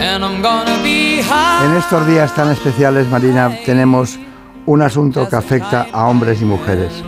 And 0.00 0.24
I'm 0.24 0.40
gonna 0.40 0.80
be 0.82 1.22
high. 1.22 1.66
En 1.66 1.76
estos 1.76 2.06
días 2.06 2.34
tan 2.34 2.50
especiales, 2.50 3.08
Marina, 3.08 3.50
tenemos 3.66 4.18
un 4.66 4.82
asunto 4.82 5.28
que 5.28 5.36
afecta 5.36 5.86
a 5.92 6.06
hombres 6.06 6.40
y 6.40 6.44
mujeres 6.44 7.02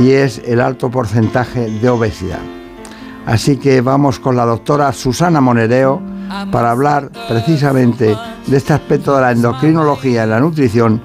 y 0.00 0.12
es 0.12 0.38
el 0.46 0.60
alto 0.60 0.90
porcentaje 0.90 1.68
de 1.68 1.88
obesidad. 1.90 2.40
Así 3.26 3.58
que 3.58 3.82
vamos 3.82 4.18
con 4.18 4.36
la 4.36 4.46
doctora 4.46 4.92
Susana 4.92 5.40
Monereo 5.40 6.00
para 6.50 6.70
hablar 6.70 7.10
precisamente 7.28 8.16
de 8.46 8.56
este 8.56 8.72
aspecto 8.72 9.14
de 9.14 9.22
la 9.22 9.32
endocrinología 9.32 10.24
y 10.24 10.28
la 10.28 10.40
nutrición 10.40 11.00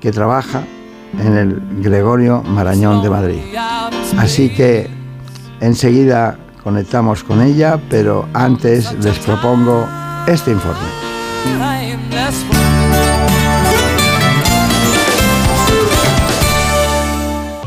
que 0.00 0.12
trabaja 0.12 0.62
en 1.18 1.36
el 1.36 1.82
Gregorio 1.82 2.42
Marañón 2.42 3.02
de 3.02 3.10
Madrid. 3.10 3.40
Así 4.18 4.50
que 4.50 4.88
enseguida 5.60 6.38
conectamos 6.62 7.22
con 7.24 7.42
ella, 7.42 7.78
pero 7.88 8.28
antes 8.32 8.92
les 9.02 9.18
propongo 9.20 9.86
este 10.26 10.50
informe. 10.50 10.88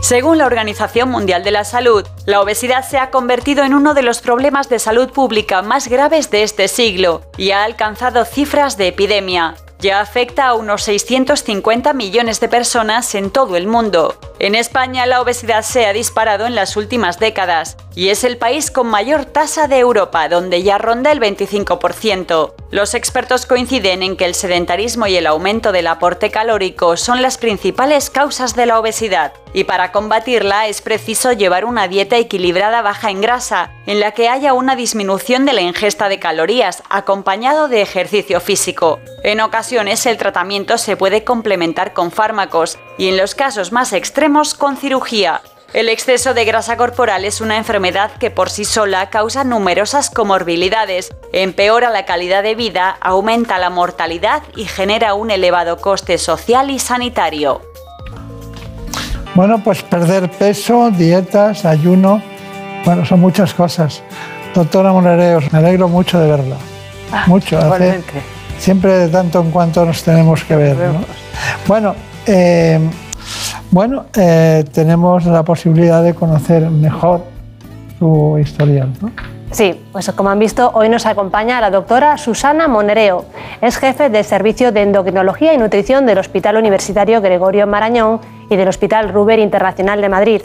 Según 0.10 0.40
la 0.40 0.48
Organización 0.48 1.11
Mundial 1.11 1.44
de 1.44 1.52
la 1.52 1.64
Salud, 1.64 2.03
la 2.26 2.41
obesidad 2.41 2.84
se 2.84 2.98
ha 2.98 3.11
convertido 3.11 3.64
en 3.64 3.76
uno 3.76 3.94
de 3.94 4.02
los 4.02 4.22
problemas 4.22 4.68
de 4.68 4.80
salud 4.80 5.11
pública 5.11 5.61
más 5.61 5.88
graves 5.88 6.31
de 6.31 6.41
este 6.41 6.68
siglo 6.68 7.22
y 7.38 7.52
ha 7.52 7.64
alcanzado 7.64 8.26
cifras 8.26 8.76
de 8.76 8.88
epidemia 8.88 9.53
ya 9.80 10.02
afecta 10.02 10.48
a 10.48 10.53
unos 10.56 10.84
650 10.84 11.94
millones 11.94 12.40
de 12.40 12.49
personas 12.49 13.15
en 13.15 13.31
todo 13.31 13.56
el 13.56 13.65
mundo. 13.65 14.18
En 14.38 14.56
España 14.56 15.06
la 15.06 15.22
obesidad 15.22 15.64
se 15.64 15.86
ha 15.86 15.94
disparado 15.94 16.45
en 16.45 16.56
las 16.56 16.76
últimas 16.77 17.19
décadas 17.19 17.77
y 17.95 18.10
es 18.10 18.23
el 18.23 18.38
país 18.38 18.72
con 18.72 18.88
mayor 18.88 19.26
tasa 19.26 19.68
de 19.68 19.80
Europa, 19.80 20.30
donde 20.30 20.64
ya 20.64 20.77
ronda 20.77 21.11
el 21.11 21.19
25%. 21.19 22.53
Los 22.72 22.94
expertos 22.94 23.45
coinciden 23.45 24.03
en 24.03 24.15
que 24.15 24.26
el 24.26 24.36
sedentarismo 24.36 25.07
y 25.07 25.15
el 25.15 25.27
aumento 25.27 25.72
del 25.72 25.88
aporte 25.88 26.30
calórico 26.30 26.95
son 26.98 27.22
las 27.22 27.38
principales 27.38 28.10
causas 28.10 28.56
de 28.56 28.65
la 28.65 28.80
obesidad, 28.80 29.34
y 29.53 29.63
para 29.63 29.91
combatirla 29.91 30.67
es 30.67 30.81
preciso 30.81 31.31
llevar 31.31 31.65
una 31.65 31.88
dieta 31.88 32.17
equilibrada 32.17 32.81
baja 32.81 33.09
en 33.09 33.21
grasa, 33.21 33.71
en 33.85 33.99
la 33.99 34.11
que 34.11 34.30
haya 34.30 34.53
una 34.53 34.76
disminución 34.76 35.45
de 35.45 35.53
la 35.53 35.61
ingesta 35.61 36.09
de 36.09 36.19
calorías, 36.19 36.84
acompañado 36.89 37.67
de 37.67 37.81
ejercicio 37.81 38.39
físico. 38.39 38.99
En 39.23 39.41
ocasiones 39.41 40.05
el 40.05 40.17
tratamiento 40.17 40.77
se 40.77 40.97
puede 40.97 41.23
complementar 41.23 41.93
con 41.93 42.11
fármacos 42.11 42.77
y 42.97 43.09
en 43.09 43.17
los 43.17 43.35
casos 43.35 43.71
más 43.71 43.93
extremos 43.93 44.53
con 44.53 44.77
cirugía. 44.77 45.41
El 45.71 45.88
exceso 45.88 46.34
de 46.34 46.45
grasa 46.45 46.77
corporal 46.77 47.26
es 47.26 47.41
una 47.41 47.57
enfermedad 47.57 48.11
que 48.19 48.31
por 48.31 48.49
sí 48.49 48.65
sola 48.65 49.11
causa 49.11 49.43
numerosas 49.43 50.09
comorbilidades, 50.09 51.13
empeora 51.31 51.91
la 51.91 52.05
calidad 52.05 52.41
de 52.41 52.55
vida, 52.55 52.97
aumenta 53.01 53.59
la 53.59 53.69
mortalidad 53.69 54.41
y 54.55 54.65
genera 54.65 55.13
un 55.13 55.30
elevado 55.30 55.77
coste 55.77 56.17
social 56.17 56.71
y 56.71 56.80
sanitario. 56.80 57.61
Bueno, 59.40 59.60
pues 59.64 59.84
perder 59.84 60.30
peso, 60.30 60.91
dietas, 60.91 61.64
ayuno, 61.64 62.22
bueno, 62.84 63.06
son 63.06 63.22
muchas 63.22 63.53
cosas. 63.53 64.03
Doctora 64.53 64.91
Monereos, 64.91 65.53
me 65.53 65.60
alegro 65.60 65.88
mucho 65.88 66.20
de 66.20 66.30
verla. 66.30 66.57
Ah, 67.10 67.24
mucho. 67.26 67.57
igualmente. 67.57 68.22
siempre 68.57 68.98
de 68.98 69.07
tanto 69.07 69.40
en 69.40 69.52
cuanto 69.52 69.86
nos 69.86 70.03
tenemos 70.03 70.44
que 70.44 70.57
ver. 70.57 70.76
¿no? 70.76 70.99
Bueno, 71.70 71.95
eh, 72.26 72.82
bueno 73.72 74.07
eh, 74.14 74.66
tenemos 74.74 75.26
la 75.26 75.44
posibilidad 75.44 76.03
de 76.03 76.14
conocer 76.14 76.70
mejor 76.70 77.24
su 77.98 78.38
historial. 78.44 78.90
¿no? 78.99 79.10
Sí, 79.52 79.86
pues 79.94 80.11
como 80.11 80.32
han 80.32 80.40
visto, 80.40 80.70
hoy 80.74 80.90
nos 80.90 81.06
acompaña 81.06 81.61
la 81.61 81.72
doctora 81.72 82.18
Susana 82.18 82.68
Monereo. 82.68 83.24
Es 83.61 83.78
jefe 83.78 84.10
del 84.10 84.26
Servicio 84.26 84.74
de 84.74 84.82
Endocrinología 84.82 85.53
y 85.53 85.57
Nutrición 85.57 86.06
del 86.06 86.18
Hospital 86.18 86.57
Universitario 86.57 87.22
Gregorio 87.22 87.66
Marañón 87.68 88.20
y 88.49 88.55
del 88.55 88.67
Hospital 88.67 89.09
Ruber 89.09 89.39
Internacional 89.39 90.01
de 90.01 90.09
Madrid. 90.09 90.41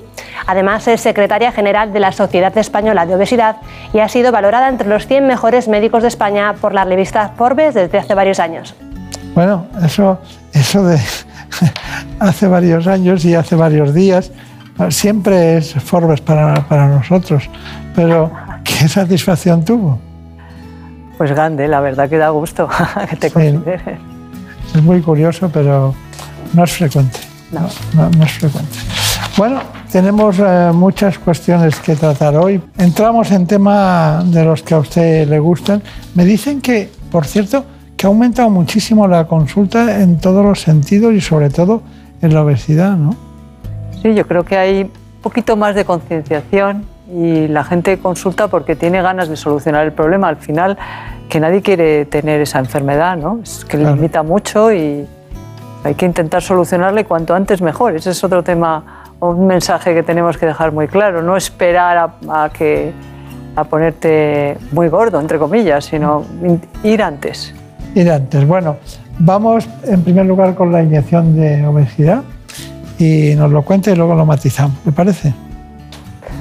Además, 0.46 0.86
es 0.88 1.00
secretaria 1.00 1.52
general 1.52 1.92
de 1.92 2.00
la 2.00 2.12
Sociedad 2.12 2.56
Española 2.58 3.06
de 3.06 3.14
Obesidad 3.14 3.56
y 3.92 4.00
ha 4.00 4.08
sido 4.08 4.30
valorada 4.32 4.68
entre 4.68 4.88
los 4.88 5.06
100 5.06 5.26
mejores 5.26 5.68
médicos 5.68 6.02
de 6.02 6.08
España 6.08 6.54
por 6.60 6.74
la 6.74 6.84
revista 6.84 7.32
Forbes 7.36 7.74
desde 7.74 7.98
hace 7.98 8.14
varios 8.14 8.40
años. 8.40 8.74
Bueno, 9.34 9.66
eso, 9.84 10.18
eso 10.52 10.84
de 10.84 10.98
hace 12.20 12.46
varios 12.46 12.86
años 12.86 13.24
y 13.24 13.34
hace 13.34 13.56
varios 13.56 13.94
días 13.94 14.30
siempre 14.90 15.56
es 15.58 15.74
Forbes 15.74 16.20
para, 16.20 16.66
para 16.68 16.88
nosotros, 16.88 17.48
pero 17.94 18.30
¿qué 18.64 18.88
satisfacción 18.88 19.64
tuvo? 19.64 19.98
Pues 21.16 21.30
grande, 21.30 21.68
la 21.68 21.80
verdad 21.80 22.08
que 22.08 22.18
da 22.18 22.30
gusto 22.30 22.68
que 23.10 23.16
te 23.16 23.28
Sí. 23.28 23.32
consideres. 23.34 23.98
Es 24.74 24.82
muy 24.82 25.00
curioso, 25.00 25.48
pero 25.52 25.94
no 26.54 26.64
es 26.64 26.72
frecuente. 26.72 27.20
No. 27.54 27.68
No, 27.94 28.10
no 28.10 28.24
es 28.24 28.32
frecuente. 28.32 28.78
Bueno, 29.36 29.60
tenemos 29.90 30.36
eh, 30.38 30.70
muchas 30.72 31.18
cuestiones 31.18 31.78
que 31.80 31.96
tratar 31.96 32.36
hoy. 32.36 32.60
Entramos 32.78 33.30
en 33.32 33.46
temas 33.46 34.30
de 34.30 34.44
los 34.44 34.62
que 34.62 34.74
a 34.74 34.78
usted 34.78 35.28
le 35.28 35.38
gustan. 35.38 35.82
Me 36.14 36.24
dicen 36.24 36.60
que, 36.60 36.90
por 37.10 37.26
cierto, 37.26 37.64
que 37.96 38.06
ha 38.06 38.08
aumentado 38.08 38.50
muchísimo 38.50 39.06
la 39.08 39.26
consulta 39.26 40.00
en 40.00 40.18
todos 40.18 40.44
los 40.44 40.60
sentidos 40.60 41.14
y 41.14 41.20
sobre 41.20 41.50
todo 41.50 41.82
en 42.22 42.32
la 42.34 42.42
obesidad, 42.42 42.96
¿no? 42.96 43.16
Sí, 44.02 44.14
yo 44.14 44.26
creo 44.26 44.44
que 44.44 44.56
hay 44.56 44.82
un 44.82 44.90
poquito 45.22 45.56
más 45.56 45.74
de 45.74 45.84
concienciación 45.84 46.84
y 47.12 47.48
la 47.48 47.64
gente 47.64 47.98
consulta 47.98 48.48
porque 48.48 48.76
tiene 48.76 49.02
ganas 49.02 49.28
de 49.28 49.36
solucionar 49.36 49.84
el 49.86 49.92
problema. 49.92 50.28
Al 50.28 50.36
final, 50.36 50.76
que 51.28 51.40
nadie 51.40 51.62
quiere 51.62 52.04
tener 52.06 52.40
esa 52.40 52.58
enfermedad, 52.58 53.16
¿no? 53.16 53.40
Es 53.42 53.64
que 53.64 53.76
le 53.78 53.82
Claro. 53.84 53.96
limita 53.96 54.22
mucho 54.22 54.72
y 54.72 55.06
hay 55.84 55.94
que 55.94 56.06
intentar 56.06 56.42
solucionarle 56.42 57.04
cuanto 57.04 57.34
antes 57.34 57.60
mejor. 57.62 57.94
Ese 57.94 58.10
es 58.10 58.24
otro 58.24 58.42
tema, 58.42 59.04
un 59.20 59.46
mensaje 59.46 59.94
que 59.94 60.02
tenemos 60.02 60.36
que 60.38 60.46
dejar 60.46 60.72
muy 60.72 60.88
claro. 60.88 61.22
No 61.22 61.36
esperar 61.36 62.10
a, 62.28 62.50
que 62.50 62.92
a 63.54 63.64
ponerte 63.64 64.56
muy 64.72 64.88
gordo, 64.88 65.20
entre 65.20 65.38
comillas, 65.38 65.84
sino 65.84 66.24
in- 66.42 66.60
ir 66.82 67.02
antes. 67.02 67.54
Ir 67.94 68.10
antes. 68.10 68.46
Bueno, 68.46 68.76
vamos 69.18 69.68
en 69.84 70.02
primer 70.02 70.26
lugar 70.26 70.54
con 70.54 70.72
la 70.72 70.82
inyección 70.82 71.36
de 71.36 71.64
obesidad 71.66 72.22
y 72.98 73.34
nos 73.36 73.50
lo 73.52 73.62
cuenta 73.62 73.90
y 73.90 73.94
luego 73.96 74.14
lo 74.14 74.24
matizamos. 74.26 74.76
¿Le 74.86 74.92
parece? 74.92 75.34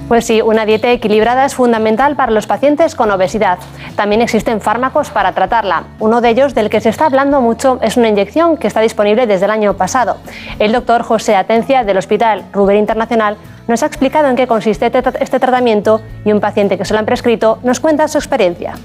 Pues 0.08 0.26
sí, 0.26 0.42
una 0.42 0.66
dieta 0.66 0.92
equilibrada 0.92 1.46
es 1.46 1.56
fundamental 1.56 2.16
para 2.16 2.32
los 2.32 2.46
pacientes 2.46 2.94
con 2.94 3.10
obesidad. 3.10 3.58
También 3.96 4.22
existen 4.22 4.60
fármacos 4.60 5.10
para 5.10 5.32
tratarla. 5.32 5.84
Uno 6.00 6.20
de 6.20 6.30
ellos, 6.30 6.54
del 6.54 6.70
que 6.70 6.82
se 6.82 6.90
está 6.90 7.06
hablando 7.06 7.42
mucho, 7.42 7.80
es 7.82 7.96
una 7.96 8.10
inyección 8.10 8.58
que 8.58 8.68
está 8.68 8.82
disponible 8.82 9.28
desde 9.28 9.46
el 9.46 9.52
año 9.52 9.76
pasado. 9.76 10.18
El 10.60 10.74
doctor 10.74 11.04
José 11.04 11.36
Atencia 11.36 11.84
del 11.84 11.98
Hospital 11.98 12.44
Ruber 12.52 12.76
Internacional 12.76 13.38
nos 13.68 13.82
ha 13.82 13.86
explicado 13.86 14.28
en 14.28 14.36
qué 14.36 14.46
consiste 14.46 14.88
este 14.88 15.04
este 15.22 15.40
tratamiento 15.40 16.02
y 16.26 16.32
un 16.32 16.42
paciente 16.42 16.78
que 16.78 16.86
se 16.86 16.94
lo 16.94 17.00
han 17.00 17.06
prescrito 17.06 17.60
nos 17.64 17.80
cuenta 17.80 18.08
su 18.08 18.18
experiencia. 18.18 18.76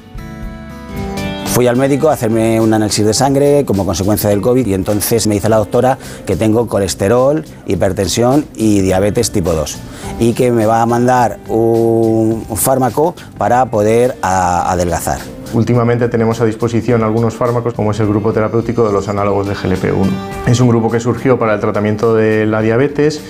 Fui 1.58 1.66
al 1.66 1.74
médico 1.74 2.08
a 2.08 2.12
hacerme 2.12 2.60
un 2.60 2.72
análisis 2.72 3.04
de 3.04 3.12
sangre 3.12 3.64
como 3.64 3.84
consecuencia 3.84 4.30
del 4.30 4.40
COVID 4.40 4.64
y 4.64 4.74
entonces 4.74 5.26
me 5.26 5.34
dice 5.34 5.48
la 5.48 5.56
doctora 5.56 5.98
que 6.24 6.36
tengo 6.36 6.68
colesterol, 6.68 7.44
hipertensión 7.66 8.46
y 8.54 8.80
diabetes 8.80 9.32
tipo 9.32 9.52
2 9.52 9.76
y 10.20 10.34
que 10.34 10.52
me 10.52 10.66
va 10.66 10.82
a 10.82 10.86
mandar 10.86 11.40
un, 11.48 12.46
fármaco 12.54 13.16
para 13.38 13.66
poder 13.72 14.16
adelgazar. 14.22 15.18
Últimamente 15.52 16.08
tenemos 16.08 16.40
a 16.40 16.44
disposición 16.44 17.02
algunos 17.02 17.34
fármacos 17.34 17.74
como 17.74 17.92
es 17.92 18.00
el 18.00 18.08
grupo 18.08 18.32
terapéutico 18.32 18.86
de 18.86 18.92
los 18.92 19.08
análogos 19.08 19.48
de 19.48 19.54
GLP-1. 19.54 20.08
Es 20.46 20.60
un 20.60 20.68
grupo 20.68 20.90
que 20.90 21.00
surgió 21.00 21.38
para 21.38 21.54
el 21.54 21.60
tratamiento 21.60 22.14
de 22.14 22.46
la 22.46 22.60
diabetes 22.60 23.22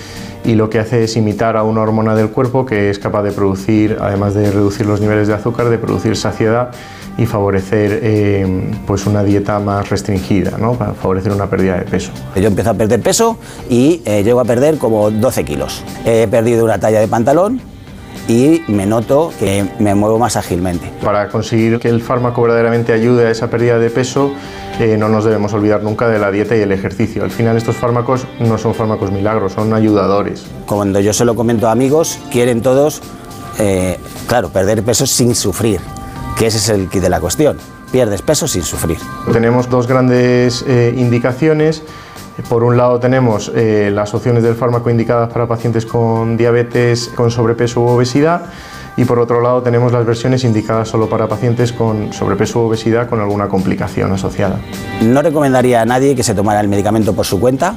y 0.44 0.54
lo 0.54 0.68
que 0.68 0.78
hace 0.78 1.04
es 1.04 1.16
imitar 1.16 1.56
a 1.56 1.62
una 1.62 1.82
hormona 1.82 2.14
del 2.14 2.30
cuerpo 2.30 2.66
que 2.66 2.90
es 2.90 2.98
capaz 2.98 3.22
de 3.22 3.32
producir, 3.32 3.98
además 4.00 4.34
de 4.34 4.50
reducir 4.50 4.86
los 4.86 5.00
niveles 5.00 5.28
de 5.28 5.34
azúcar, 5.34 5.68
de 5.68 5.78
producir 5.78 6.16
saciedad 6.16 6.70
y 7.16 7.26
favorecer 7.26 8.00
eh, 8.02 8.70
pues 8.86 9.06
una 9.06 9.22
dieta 9.22 9.58
más 9.58 9.88
restringida, 9.88 10.56
¿no? 10.58 10.74
para 10.74 10.94
favorecer 10.94 11.32
una 11.32 11.50
pérdida 11.50 11.76
de 11.78 11.84
peso. 11.84 12.10
Yo 12.36 12.48
empiezo 12.48 12.70
a 12.70 12.74
perder 12.74 13.00
peso 13.00 13.38
y 13.68 14.02
eh, 14.04 14.22
llego 14.22 14.40
a 14.40 14.44
perder 14.44 14.78
como 14.78 15.10
12 15.10 15.44
kilos. 15.44 15.84
He 16.04 16.28
perdido 16.28 16.64
una 16.64 16.78
talla 16.78 17.00
de 17.00 17.08
pantalón 17.08 17.60
y 18.28 18.62
me 18.68 18.86
noto 18.86 19.32
que 19.38 19.66
me 19.78 19.94
muevo 19.94 20.18
más 20.18 20.36
ágilmente. 20.36 20.92
Para 21.02 21.28
conseguir 21.28 21.80
que 21.80 21.88
el 21.88 22.02
fármaco 22.02 22.42
verdaderamente 22.42 22.92
ayude 22.92 23.26
a 23.26 23.30
esa 23.30 23.48
pérdida 23.48 23.78
de 23.78 23.90
peso, 23.90 24.32
eh, 24.78 24.96
no 24.98 25.08
nos 25.08 25.24
debemos 25.24 25.52
olvidar 25.54 25.82
nunca 25.82 26.08
de 26.08 26.18
la 26.18 26.30
dieta 26.30 26.54
y 26.54 26.60
el 26.60 26.70
ejercicio. 26.70 27.24
Al 27.24 27.30
final 27.30 27.56
estos 27.56 27.76
fármacos 27.76 28.26
no 28.38 28.58
son 28.58 28.74
fármacos 28.74 29.10
milagros, 29.10 29.54
son 29.54 29.72
ayudadores. 29.72 30.44
Cuando 30.66 31.00
yo 31.00 31.12
se 31.12 31.24
lo 31.24 31.34
comento 31.34 31.68
a 31.68 31.72
amigos, 31.72 32.18
quieren 32.30 32.60
todos, 32.60 33.00
eh, 33.58 33.98
claro, 34.26 34.50
perder 34.50 34.82
peso 34.82 35.06
sin 35.06 35.34
sufrir, 35.34 35.80
que 36.38 36.46
ese 36.46 36.58
es 36.58 36.68
el 36.68 36.88
kit 36.88 37.02
de 37.02 37.08
la 37.08 37.20
cuestión. 37.20 37.56
Pierdes 37.90 38.20
peso 38.20 38.46
sin 38.46 38.62
sufrir. 38.62 38.98
Tenemos 39.32 39.70
dos 39.70 39.86
grandes 39.86 40.62
eh, 40.68 40.94
indicaciones. 40.94 41.82
Por 42.48 42.64
un 42.64 42.76
lado 42.76 43.00
tenemos 43.00 43.50
eh, 43.54 43.90
las 43.92 44.14
opciones 44.14 44.42
del 44.42 44.54
fármaco 44.54 44.90
indicadas 44.90 45.32
para 45.32 45.46
pacientes 45.46 45.84
con 45.84 46.36
diabetes, 46.36 47.08
con 47.08 47.30
sobrepeso 47.30 47.80
u 47.80 47.88
obesidad 47.88 48.42
y 48.96 49.04
por 49.04 49.18
otro 49.20 49.40
lado 49.40 49.62
tenemos 49.62 49.92
las 49.92 50.04
versiones 50.04 50.44
indicadas 50.44 50.88
solo 50.88 51.08
para 51.08 51.28
pacientes 51.28 51.72
con 51.72 52.12
sobrepeso 52.12 52.60
u 52.60 52.62
obesidad 52.68 53.08
con 53.08 53.20
alguna 53.20 53.48
complicación 53.48 54.12
asociada. 54.12 54.58
No 55.02 55.22
recomendaría 55.22 55.82
a 55.82 55.84
nadie 55.84 56.16
que 56.16 56.22
se 56.22 56.34
tomara 56.34 56.60
el 56.60 56.68
medicamento 56.68 57.14
por 57.14 57.24
su 57.24 57.38
cuenta 57.38 57.76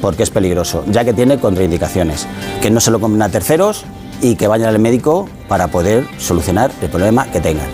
porque 0.00 0.22
es 0.22 0.30
peligroso, 0.30 0.84
ya 0.88 1.04
que 1.04 1.12
tiene 1.12 1.38
contraindicaciones. 1.38 2.26
Que 2.60 2.70
no 2.70 2.80
se 2.80 2.90
lo 2.90 3.00
compren 3.00 3.22
a 3.22 3.28
terceros 3.28 3.84
y 4.20 4.36
que 4.36 4.48
vayan 4.48 4.68
al 4.68 4.78
médico 4.78 5.28
para 5.48 5.68
poder 5.68 6.04
solucionar 6.18 6.70
el 6.82 6.88
problema 6.88 7.26
que 7.26 7.40
tengan. 7.40 7.66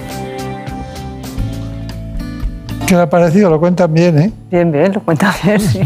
¿Qué 2.87 2.95
le 2.95 3.03
ha 3.03 3.11
parecido? 3.11 3.49
Lo 3.49 3.59
cuentan 3.59 3.93
bien, 3.95 4.19
¿eh? 4.19 4.33
Bien, 4.51 4.71
bien, 4.71 4.93
lo 4.93 5.01
cuenta 5.01 5.35
bien, 5.43 5.61
sí. 5.61 5.81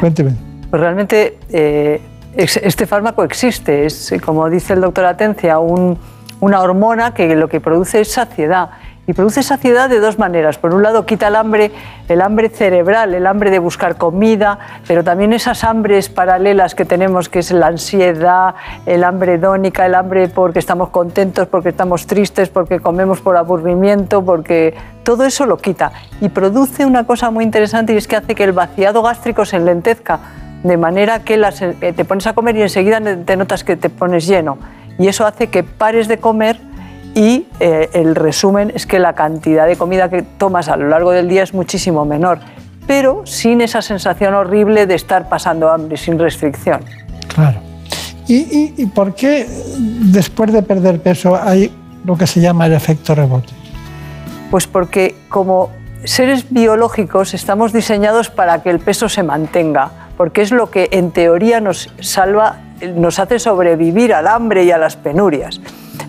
Cuénteme. 0.00 0.32
Pues 0.70 0.80
realmente 0.80 1.38
eh, 1.50 2.00
este 2.36 2.86
fármaco 2.86 3.24
existe, 3.24 3.84
es 3.86 4.12
como 4.24 4.48
dice 4.48 4.72
el 4.74 4.80
doctor 4.80 5.04
Atencia, 5.04 5.58
un- 5.58 5.98
una 6.40 6.60
hormona 6.60 7.14
que 7.14 7.36
lo 7.36 7.48
que 7.48 7.60
produce 7.60 8.00
es 8.00 8.10
saciedad. 8.12 8.70
Y 9.04 9.14
produce 9.14 9.42
saciedad 9.42 9.90
de 9.90 9.98
dos 9.98 10.20
maneras. 10.20 10.58
Por 10.58 10.72
un 10.74 10.84
lado 10.84 11.06
quita 11.06 11.26
el 11.26 11.34
hambre, 11.34 11.72
el 12.08 12.22
hambre 12.22 12.48
cerebral, 12.50 13.14
el 13.14 13.26
hambre 13.26 13.50
de 13.50 13.58
buscar 13.58 13.96
comida, 13.96 14.60
pero 14.86 15.02
también 15.02 15.32
esas 15.32 15.64
hambres 15.64 16.08
paralelas 16.08 16.76
que 16.76 16.84
tenemos, 16.84 17.28
que 17.28 17.40
es 17.40 17.50
la 17.50 17.66
ansiedad, 17.66 18.54
el 18.86 19.02
hambre 19.02 19.34
hedónica, 19.34 19.86
el 19.86 19.96
hambre 19.96 20.28
porque 20.28 20.60
estamos 20.60 20.90
contentos, 20.90 21.48
porque 21.48 21.70
estamos 21.70 22.06
tristes, 22.06 22.48
porque 22.48 22.78
comemos 22.78 23.20
por 23.20 23.36
aburrimiento, 23.36 24.24
porque 24.24 24.74
todo 25.02 25.24
eso 25.24 25.46
lo 25.46 25.56
quita. 25.56 25.90
Y 26.20 26.28
produce 26.28 26.86
una 26.86 27.04
cosa 27.04 27.32
muy 27.32 27.42
interesante 27.42 27.94
y 27.94 27.96
es 27.96 28.06
que 28.06 28.14
hace 28.14 28.36
que 28.36 28.44
el 28.44 28.52
vaciado 28.52 29.02
gástrico 29.02 29.44
se 29.44 29.56
enlentezca. 29.56 30.20
de 30.62 30.76
manera 30.76 31.24
que 31.24 31.34
eh, 31.34 31.92
te 31.92 32.04
pones 32.04 32.28
a 32.28 32.34
comer 32.34 32.54
y 32.54 32.62
enseguida 32.62 33.00
te 33.00 33.36
notas 33.36 33.64
que 33.64 33.76
te 33.76 33.90
pones 33.90 34.28
lleno. 34.28 34.58
Y 34.96 35.08
eso 35.08 35.26
hace 35.26 35.48
que 35.48 35.64
pares 35.64 36.06
de 36.06 36.18
comer 36.18 36.60
y 37.14 37.46
eh, 37.60 37.90
el 37.92 38.14
resumen 38.14 38.72
es 38.74 38.86
que 38.86 38.98
la 38.98 39.14
cantidad 39.14 39.66
de 39.66 39.76
comida 39.76 40.08
que 40.08 40.22
tomas 40.22 40.68
a 40.68 40.76
lo 40.76 40.88
largo 40.88 41.10
del 41.10 41.28
día 41.28 41.42
es 41.42 41.52
muchísimo 41.52 42.04
menor, 42.04 42.38
pero 42.86 43.22
sin 43.24 43.60
esa 43.60 43.82
sensación 43.82 44.34
horrible 44.34 44.86
de 44.86 44.94
estar 44.94 45.28
pasando 45.28 45.70
hambre, 45.70 45.96
sin 45.96 46.18
restricción. 46.18 46.80
Claro. 47.34 47.60
¿Y, 48.28 48.72
y 48.76 48.86
por 48.86 49.14
qué 49.14 49.46
después 49.76 50.52
de 50.52 50.62
perder 50.62 51.00
peso 51.00 51.36
hay 51.36 51.70
lo 52.04 52.16
que 52.16 52.26
se 52.26 52.40
llama 52.40 52.66
el 52.66 52.72
efecto 52.72 53.14
rebote? 53.14 53.52
Pues 54.50 54.66
porque 54.66 55.14
como 55.28 55.70
seres 56.04 56.46
biológicos 56.50 57.34
estamos 57.34 57.72
diseñados 57.72 58.30
para 58.30 58.62
que 58.62 58.70
el 58.70 58.78
peso 58.78 59.08
se 59.08 59.22
mantenga, 59.22 59.90
porque 60.16 60.42
es 60.42 60.50
lo 60.50 60.70
que 60.70 60.88
en 60.92 61.10
teoría 61.10 61.60
nos 61.60 61.90
salva, 62.00 62.60
nos 62.94 63.18
hace 63.18 63.38
sobrevivir 63.38 64.14
al 64.14 64.26
hambre 64.26 64.64
y 64.64 64.70
a 64.70 64.78
las 64.78 64.96
penurias. 64.96 65.60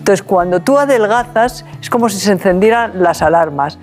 Entonces, 0.04 0.22
cuando 0.22 0.60
tú 0.60 0.78
adelgazas, 0.78 1.64
es 1.80 1.88
como 1.88 2.10
si 2.10 2.20
se 2.20 2.30
encendieran 2.30 3.02
las 3.02 3.22
alarmas 3.22 3.78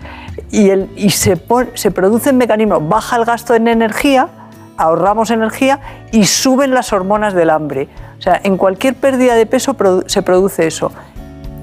y, 0.51 0.69
se, 1.09 1.41
se 1.73 1.89
produce 1.89 2.29
un 2.29 2.37
mecanismo, 2.37 2.79
baja 2.79 3.15
el 3.15 3.25
gasto 3.25 3.55
en 3.55 3.67
energía, 3.67 4.27
ahorramos 4.77 5.31
energía 5.31 5.79
y 6.11 6.25
suben 6.25 6.75
las 6.75 6.93
hormonas 6.93 7.33
del 7.33 7.49
hambre. 7.49 7.89
O 8.19 8.21
sea, 8.21 8.39
en 8.43 8.57
cualquier 8.57 8.93
pérdida 8.93 9.33
de 9.33 9.47
peso 9.47 9.75
se 10.05 10.21
produce 10.21 10.67
eso. 10.67 10.91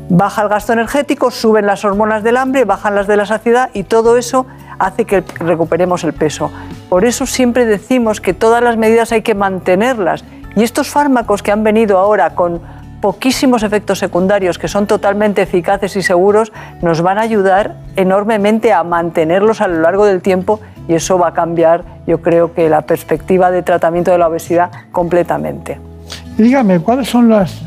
Baja 0.09 0.43
el 0.43 0.49
gasto 0.49 0.73
energético, 0.73 1.31
suben 1.31 1.65
las 1.65 1.85
hormonas 1.85 2.25
del 2.25 2.37
hambre, 2.37 2.65
bajan 2.65 2.97
las 2.97 3.07
de 3.07 3.17
la 3.17 3.27
saciedad 3.27 3.71
y 3.75 3.85
todo 3.85 4.17
eso 4.17 4.45
hace 4.81 5.05
que 5.05 5.21
recuperemos 5.39 6.03
el 6.03 6.15
peso. 6.15 6.51
Por 6.89 7.05
eso 7.05 7.27
siempre 7.27 7.65
decimos 7.65 8.21
que 8.21 8.35
todas 8.35 8.61
las 8.61 8.77
medidas 8.77 9.13
hay 9.13 9.23
que 9.23 9.37
mantenerlas. 9.37 10.25
Y 10.57 10.65
estos 10.65 10.89
fármacos 10.89 11.45
que 11.45 11.53
han 11.53 11.63
venido 11.63 11.99
ahora 11.99 12.35
con 12.35 12.61
poquísimos 13.01 13.63
efectos 13.63 13.99
secundarios 13.99 14.59
que 14.59 14.69
son 14.69 14.87
totalmente 14.87 15.43
eficaces 15.43 15.95
y 15.97 16.03
seguros, 16.03 16.53
nos 16.83 17.01
van 17.03 17.19
a 17.19 17.23
ayudar 17.23 17.77
enormemente 17.97 18.73
a 18.73 18.83
mantenerlos 18.83 19.61
a 19.61 19.69
lo 19.69 19.81
largo 19.81 20.05
del 20.05 20.21
tiempo 20.21 20.61
y 20.89 20.95
eso 20.95 21.19
va 21.19 21.29
a 21.29 21.35
cambiar, 21.35 21.85
yo 22.07 22.23
creo 22.23 22.55
que 22.55 22.69
la 22.69 22.83
perspectiva 22.83 23.51
de 23.51 23.63
tratamiento 23.63 24.11
de 24.11 24.19
la 24.19 24.29
obesidad 24.29 24.71
completamente. 24.91 25.79
Dígame, 26.37 26.81
¿cuáles 26.81 27.09
son 27.09 27.29
las 27.29 27.61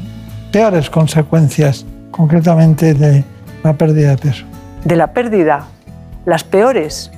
peores 0.52 0.90
consecuencias 0.90 1.86
concretamente 2.10 2.94
de 2.94 3.24
la 3.64 3.74
pérdida 3.74 4.12
de 4.12 4.18
peso? 4.18 4.46
De 4.84 4.96
la 4.96 5.14
pérdida, 5.14 5.66
las 6.26 6.44
peores. 6.44 7.12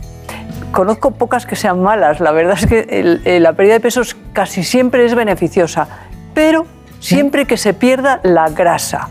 Conozco 0.71 1.11
pocas 1.11 1.45
que 1.45 1.55
sean 1.55 1.81
malas. 1.81 2.19
La 2.19 2.31
verdad 2.31 2.57
es 2.59 2.65
que 2.65 2.85
eh, 3.23 3.39
la 3.39 3.53
pérdida 3.53 3.75
de 3.75 3.79
peso 3.79 4.01
casi 4.33 4.63
siempre 4.63 5.05
es 5.05 5.15
beneficiosa, 5.15 5.87
pero 6.33 6.65
siempre 7.03 7.45
que 7.45 7.57
se 7.57 7.73
pierda 7.73 8.21
la 8.23 8.49
grasa, 8.49 9.09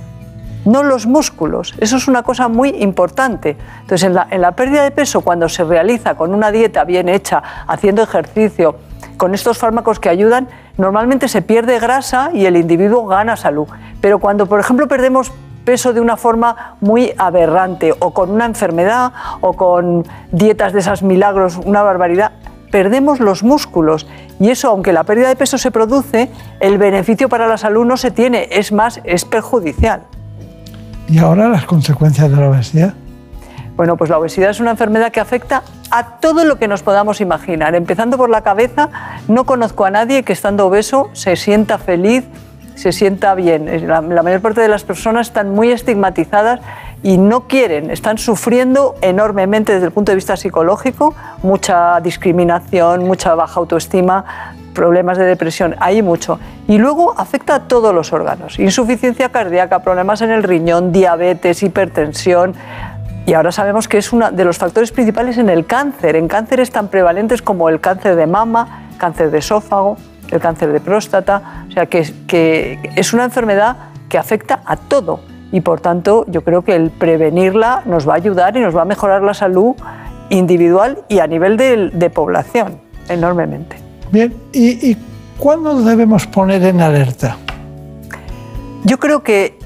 no 0.64 0.82
los 0.82 1.06
músculos. 1.06 1.74
Eso 1.78 1.98
es 1.98 2.08
una 2.08 2.22
cosa 2.22 2.48
muy 2.48 2.70
importante. 2.70 3.56
Entonces, 3.82 4.04
en 4.04 4.14
la, 4.14 4.26
en 4.30 4.40
la 4.40 4.52
pérdida 4.52 4.82
de 4.82 4.90
peso, 4.90 5.20
cuando 5.20 5.48
se 5.48 5.62
realiza 5.62 6.14
con 6.14 6.34
una 6.34 6.50
dieta 6.50 6.84
bien 6.84 7.08
hecha, 7.10 7.42
haciendo 7.66 8.02
ejercicio, 8.02 8.76
con 9.18 9.34
estos 9.34 9.58
fármacos 9.58 10.00
que 10.00 10.08
ayudan, 10.08 10.48
normalmente 10.78 11.28
se 11.28 11.42
pierde 11.42 11.78
grasa 11.78 12.30
y 12.32 12.46
el 12.46 12.56
individuo 12.56 13.06
gana 13.06 13.36
salud. 13.36 13.68
Pero 14.00 14.20
cuando, 14.20 14.46
por 14.46 14.58
ejemplo, 14.58 14.88
perdemos 14.88 15.30
peso 15.66 15.92
de 15.92 16.00
una 16.00 16.16
forma 16.16 16.76
muy 16.80 17.12
aberrante 17.18 17.94
o 17.98 18.14
con 18.14 18.30
una 18.30 18.46
enfermedad 18.46 19.12
o 19.42 19.52
con 19.52 20.06
dietas 20.32 20.72
de 20.72 20.78
esas 20.78 21.02
milagros, 21.02 21.58
una 21.62 21.82
barbaridad, 21.82 22.32
perdemos 22.70 23.20
los 23.20 23.42
músculos 23.42 24.08
y 24.42 24.50
eso, 24.50 24.70
aunque 24.70 24.92
la 24.92 25.04
pérdida 25.04 25.28
de 25.28 25.36
peso 25.36 25.56
se 25.56 25.70
produce, 25.70 26.28
el 26.58 26.76
beneficio 26.76 27.28
para 27.28 27.46
la 27.46 27.56
salud 27.56 27.86
no 27.86 27.96
se 27.96 28.10
tiene, 28.10 28.48
es 28.50 28.72
más, 28.72 29.00
es 29.04 29.24
perjudicial. 29.24 30.02
¿Y 31.06 31.18
ahora 31.20 31.48
las 31.48 31.64
consecuencias 31.64 32.28
de 32.28 32.36
la 32.36 32.50
obesidad? 32.50 32.94
Bueno, 33.76 33.96
pues 33.96 34.10
la 34.10 34.18
obesidad 34.18 34.50
es 34.50 34.58
una 34.58 34.72
enfermedad 34.72 35.12
que 35.12 35.20
afecta 35.20 35.62
a 35.92 36.18
todo 36.18 36.44
lo 36.44 36.58
que 36.58 36.66
nos 36.66 36.82
podamos 36.82 37.20
imaginar, 37.20 37.76
empezando 37.76 38.16
por 38.16 38.30
la 38.30 38.40
cabeza. 38.40 38.88
No 39.28 39.44
conozco 39.44 39.84
a 39.84 39.92
nadie 39.92 40.24
que 40.24 40.32
estando 40.32 40.66
obeso 40.66 41.10
se 41.12 41.36
sienta 41.36 41.78
feliz, 41.78 42.24
se 42.74 42.90
sienta 42.90 43.36
bien. 43.36 43.86
La, 43.86 44.00
mayor 44.00 44.40
parte 44.40 44.60
de 44.60 44.66
las 44.66 44.82
personas 44.82 45.28
están 45.28 45.50
muy 45.50 45.70
estigmatizadas 45.70 46.58
y 47.02 47.18
no 47.18 47.48
quieren, 47.48 47.90
están 47.90 48.18
sufriendo 48.18 48.94
enormemente 49.00 49.72
desde 49.72 49.86
el 49.86 49.92
punto 49.92 50.12
de 50.12 50.16
vista 50.16 50.36
psicológico, 50.36 51.14
mucha 51.42 52.00
discriminación, 52.00 53.04
mucha 53.04 53.34
baja 53.34 53.58
autoestima, 53.58 54.24
problemas 54.72 55.18
de 55.18 55.24
depresión, 55.24 55.74
hay 55.80 56.02
mucho. 56.02 56.38
Y 56.68 56.78
luego 56.78 57.14
afecta 57.18 57.56
a 57.56 57.60
todos 57.68 57.94
los 57.94 58.12
órganos, 58.12 58.58
insuficiencia 58.58 59.30
cardíaca, 59.30 59.80
problemas 59.80 60.22
en 60.22 60.30
el 60.30 60.42
riñón, 60.42 60.92
diabetes, 60.92 61.62
hipertensión. 61.62 62.54
Y 63.26 63.34
ahora 63.34 63.52
sabemos 63.52 63.88
que 63.88 63.98
es 63.98 64.12
uno 64.12 64.30
de 64.30 64.44
los 64.44 64.58
factores 64.58 64.92
principales 64.92 65.38
en 65.38 65.50
el 65.50 65.66
cáncer, 65.66 66.16
en 66.16 66.28
cánceres 66.28 66.70
tan 66.70 66.88
prevalentes 66.88 67.42
como 67.42 67.68
el 67.68 67.80
cáncer 67.80 68.16
de 68.16 68.26
mama, 68.26 68.88
cáncer 68.98 69.30
de 69.30 69.38
esófago 69.38 69.96
el 70.32 70.40
cáncer 70.40 70.72
de 70.72 70.80
próstata, 70.80 71.64
o 71.68 71.72
sea 71.72 71.86
que, 71.86 72.10
que 72.26 72.78
es 72.96 73.12
una 73.12 73.24
enfermedad 73.24 73.76
que 74.08 74.16
afecta 74.16 74.62
a 74.64 74.76
todo 74.76 75.20
y 75.52 75.60
por 75.60 75.80
tanto 75.80 76.24
yo 76.28 76.42
creo 76.42 76.62
que 76.62 76.74
el 76.74 76.90
prevenirla 76.90 77.82
nos 77.84 78.08
va 78.08 78.14
a 78.14 78.16
ayudar 78.16 78.56
y 78.56 78.60
nos 78.60 78.76
va 78.76 78.82
a 78.82 78.84
mejorar 78.86 79.22
la 79.22 79.34
salud 79.34 79.76
individual 80.30 81.04
y 81.08 81.18
a 81.20 81.26
nivel 81.26 81.56
de, 81.56 82.10
población 82.10 82.80
enormemente. 83.08 83.76
Bien, 84.10 84.34
¿Y, 84.52 84.90
¿y 84.90 84.96
cuándo 85.38 85.80
debemos 85.82 86.26
poner 86.26 86.62
en 86.64 86.80
alerta? 86.80 87.36
Yo 88.84 88.98
creo 88.98 89.22
que 89.22 89.58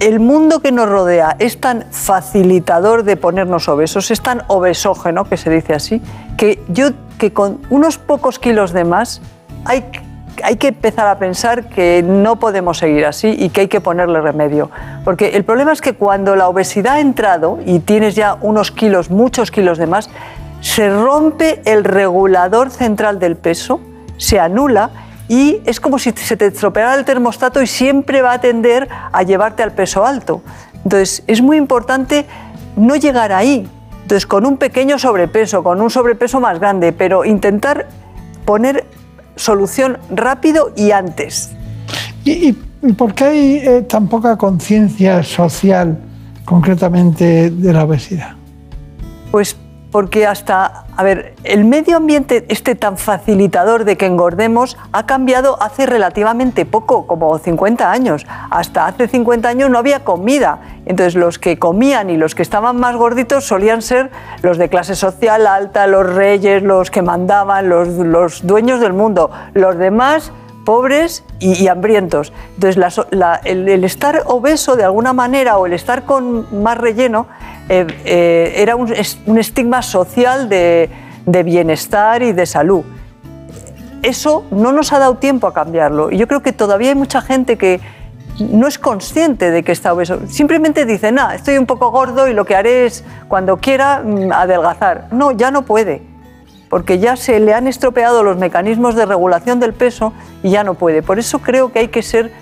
el 0.00 0.20
mundo 0.20 0.60
que 0.60 0.72
nos 0.72 0.88
rodea 0.88 1.36
es 1.38 1.60
tan 1.60 1.84
facilitador 1.90 3.04
de 3.04 3.16
ponernos 3.16 3.68
obesos, 3.68 4.10
es 4.10 4.20
tan 4.20 4.42
obesógeno, 4.48 5.24
que 5.24 5.36
se 5.36 5.50
dice 5.50 5.74
así, 5.74 6.02
que 6.36 6.62
yo 6.68 6.90
que 7.18 7.32
con 7.32 7.60
unos 7.70 7.98
pocos 7.98 8.38
kilos 8.38 8.72
de 8.72 8.84
más 8.84 9.22
hay, 9.64 9.84
hay 10.42 10.56
que 10.56 10.68
empezar 10.68 11.06
a 11.06 11.18
pensar 11.18 11.68
que 11.68 12.02
no 12.02 12.36
podemos 12.36 12.78
seguir 12.78 13.06
así 13.06 13.34
y 13.38 13.50
que 13.50 13.62
hay 13.62 13.68
que 13.68 13.80
ponerle 13.80 14.20
remedio. 14.20 14.70
Porque 15.04 15.30
el 15.30 15.44
problema 15.44 15.72
es 15.72 15.80
que 15.80 15.94
cuando 15.94 16.36
la 16.36 16.48
obesidad 16.48 16.94
ha 16.94 17.00
entrado 17.00 17.58
y 17.64 17.80
tienes 17.80 18.14
ya 18.14 18.36
unos 18.40 18.70
kilos, 18.70 19.10
muchos 19.10 19.50
kilos 19.50 19.78
de 19.78 19.86
más, 19.86 20.10
se 20.60 20.88
rompe 20.88 21.60
el 21.66 21.84
regulador 21.84 22.70
central 22.70 23.18
del 23.18 23.36
peso, 23.36 23.80
se 24.16 24.40
anula 24.40 24.90
y 25.28 25.60
es 25.66 25.80
como 25.80 25.98
si 25.98 26.10
se 26.12 26.36
te 26.36 26.46
estropeara 26.46 26.94
el 26.94 27.04
termostato 27.04 27.62
y 27.62 27.66
siempre 27.66 28.22
va 28.22 28.32
a 28.32 28.40
tender 28.40 28.88
a 29.12 29.22
llevarte 29.22 29.62
al 29.62 29.72
peso 29.72 30.04
alto. 30.04 30.42
Entonces 30.84 31.22
es 31.26 31.40
muy 31.42 31.56
importante 31.56 32.26
no 32.76 32.96
llegar 32.96 33.32
ahí. 33.32 33.68
Entonces 34.02 34.26
con 34.26 34.44
un 34.44 34.58
pequeño 34.58 34.98
sobrepeso, 34.98 35.62
con 35.62 35.80
un 35.80 35.90
sobrepeso 35.90 36.40
más 36.40 36.58
grande, 36.58 36.92
pero 36.92 37.24
intentar 37.24 37.86
poner 38.44 38.84
solución 39.36 39.98
rápido 40.10 40.72
y 40.76 40.90
antes. 40.90 41.50
¿Y, 42.24 42.52
por 42.96 43.14
qué 43.14 43.24
hay 43.24 43.56
eh, 43.56 43.82
tan 43.82 44.08
poca 44.08 44.36
conciencia 44.36 45.22
social 45.22 45.98
concretamente 46.44 47.50
de 47.50 47.72
la 47.72 47.84
obesidad? 47.84 48.34
Pues 49.30 49.56
porque 49.94 50.26
hasta, 50.26 50.86
a 50.96 51.04
ver, 51.04 51.36
el 51.44 51.64
medio 51.64 51.98
ambiente 51.98 52.44
este 52.48 52.74
tan 52.74 52.98
facilitador 52.98 53.84
de 53.84 53.96
que 53.96 54.06
engordemos 54.06 54.76
ha 54.90 55.06
cambiado 55.06 55.56
hace 55.62 55.86
relativamente 55.86 56.66
poco, 56.66 57.06
como 57.06 57.38
50 57.38 57.92
años. 57.92 58.26
Hasta 58.50 58.86
hace 58.86 59.06
50 59.06 59.48
años 59.48 59.70
no 59.70 59.78
había 59.78 60.02
comida. 60.02 60.58
Entonces 60.84 61.14
los 61.14 61.38
que 61.38 61.60
comían 61.60 62.10
y 62.10 62.16
los 62.16 62.34
que 62.34 62.42
estaban 62.42 62.76
más 62.80 62.96
gorditos 62.96 63.44
solían 63.44 63.82
ser 63.82 64.10
los 64.42 64.58
de 64.58 64.68
clase 64.68 64.96
social 64.96 65.46
alta, 65.46 65.86
los 65.86 66.12
reyes, 66.12 66.64
los 66.64 66.90
que 66.90 67.00
mandaban, 67.00 67.68
los, 67.68 68.44
dueños 68.44 68.80
del 68.80 68.94
mundo. 68.94 69.30
Los 69.52 69.78
demás 69.78 70.32
pobres 70.64 71.22
y, 71.38 71.68
hambrientos. 71.68 72.32
Entonces, 72.56 73.06
el, 73.44 73.84
estar 73.84 74.22
obeso 74.26 74.74
de 74.74 74.82
alguna 74.82 75.12
manera 75.12 75.56
o 75.56 75.66
el 75.66 75.72
estar 75.72 76.04
con 76.04 76.64
más 76.64 76.78
relleno 76.78 77.28
eh, 77.68 77.86
eh, 78.04 78.54
era 78.56 78.76
un, 78.76 78.92
estigma 78.92 79.82
social 79.82 80.48
de, 80.48 80.90
bienestar 81.26 82.22
y 82.22 82.32
de 82.32 82.46
salud. 82.46 82.84
Eso 84.02 84.44
no 84.50 84.72
nos 84.72 84.92
ha 84.92 84.98
dado 84.98 85.16
tiempo 85.16 85.46
a 85.46 85.54
cambiarlo 85.54 86.10
y 86.10 86.18
yo 86.18 86.28
creo 86.28 86.42
que 86.42 86.52
todavía 86.52 86.90
hay 86.90 86.94
mucha 86.94 87.22
gente 87.22 87.56
que 87.56 87.80
no 88.38 88.66
es 88.66 88.78
consciente 88.78 89.50
de 89.50 89.62
que 89.62 89.72
está 89.72 89.94
obeso. 89.94 90.20
Simplemente 90.28 90.84
dice, 90.84 91.10
nada, 91.10 91.34
estoy 91.34 91.56
un 91.56 91.64
poco 91.64 91.90
gordo 91.90 92.28
y 92.28 92.34
lo 92.34 92.44
que 92.44 92.54
haré 92.54 92.84
es, 92.84 93.04
cuando 93.28 93.56
quiera, 93.56 94.02
mm, 94.04 94.32
adelgazar. 94.32 95.08
No, 95.12 95.30
ya 95.32 95.50
no 95.50 95.62
puede, 95.62 96.02
porque 96.68 96.98
ya 96.98 97.16
se 97.16 97.40
le 97.40 97.54
han 97.54 97.66
estropeado 97.66 98.22
los 98.22 98.36
mecanismos 98.36 98.94
de 98.94 99.06
regulación 99.06 99.60
del 99.60 99.72
peso 99.72 100.12
y 100.42 100.50
ya 100.50 100.64
no 100.64 100.74
puede. 100.74 101.02
Por 101.02 101.18
eso 101.18 101.38
creo 101.38 101.72
que 101.72 101.78
hay 101.78 101.88
que 101.88 102.02
ser 102.02 102.32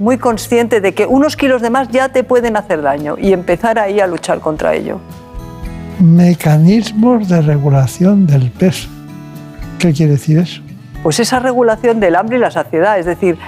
muy 0.00 0.18
consciente 0.18 0.80
de 0.80 0.92
que 0.94 1.06
unos 1.06 1.36
kilos 1.36 1.62
de 1.62 1.70
más 1.70 1.88
ya 1.90 2.08
te 2.08 2.24
pueden 2.24 2.56
hacer 2.56 2.82
daño 2.82 3.16
y 3.16 3.32
empezar 3.32 3.78
ahí 3.78 4.00
a 4.00 4.08
luchar 4.08 4.40
contra 4.40 4.74
ello. 4.74 4.98
Mecanismos 6.00 7.28
de 7.28 7.40
regulación 7.42 8.26
del 8.26 8.50
peso. 8.50 8.88
¿Qué 9.78 9.92
quiere 9.92 10.12
decir 10.12 10.38
eso? 10.38 10.62
pues 11.02 11.20
esa 11.20 11.40
regulación 11.40 12.00
del 12.00 12.16
hambre 12.16 12.36
y 12.36 12.40
la 12.40 12.50
saciedad. 12.50 12.98
Es 12.98 13.06
decir, 13.06 13.38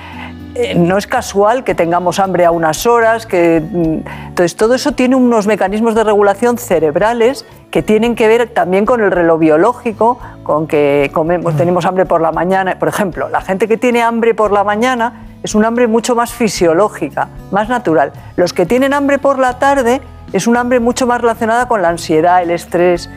eh, 0.55 0.75
no 0.75 0.99
es 0.99 1.07
casual 1.07 1.65
que 1.65 1.75
tengamos 1.75 2.19
hambre 2.19 2.45
a 2.45 2.51
unas 2.51 2.87
horas, 2.87 3.27
que 3.27 3.61
mm, 3.61 4.29
entonces 4.29 4.57
todo 4.57 4.75
eso 4.75 4.93
tiene 4.93 5.17
unos 5.17 5.47
mecanismos 5.47 5.95
de 5.95 6.05
regulación 6.05 6.59
cerebrales 6.59 7.47
que 7.71 7.83
tienen 7.83 8.15
que 8.15 8.29
ver 8.29 8.51
también 8.51 8.85
con 8.85 9.01
el 9.01 9.11
reloj 9.11 9.41
biológico, 9.41 10.19
con 10.43 10.67
que 10.67 11.11
comemos, 11.13 11.57
tenemos 11.57 11.87
hambre 11.87 12.05
por 12.05 12.21
la 12.21 12.33
mañana, 12.33 12.79
por 12.79 12.89
ejemplo, 12.89 13.31
la 13.31 13.41
gente 13.41 13.67
que 13.67 13.79
tiene 13.79 14.03
hambre 14.03 14.35
por 14.35 14.53
la 14.53 14.63
mañana 14.63 15.27
es 15.43 15.55
un 15.55 15.65
hambre 15.65 15.87
mucho 15.87 16.15
más 16.15 16.33
fisiológica, 16.33 17.29
más 17.51 17.69
natural. 17.69 18.13
Los 18.37 18.53
que 18.53 18.67
tienen 18.67 18.95
hambre 18.95 19.19
por 19.19 19.39
la 19.39 19.59
tarde 19.59 20.01
es 20.33 20.47
un 20.47 20.57
hambre 20.57 20.81
mucho 20.81 21.07
más 21.07 21.21
relacionada 21.21 21.67
con 21.67 21.83
la 21.83 21.89
ansiedad, 21.89 22.43
el 22.43 22.51
estrés. 22.51 23.11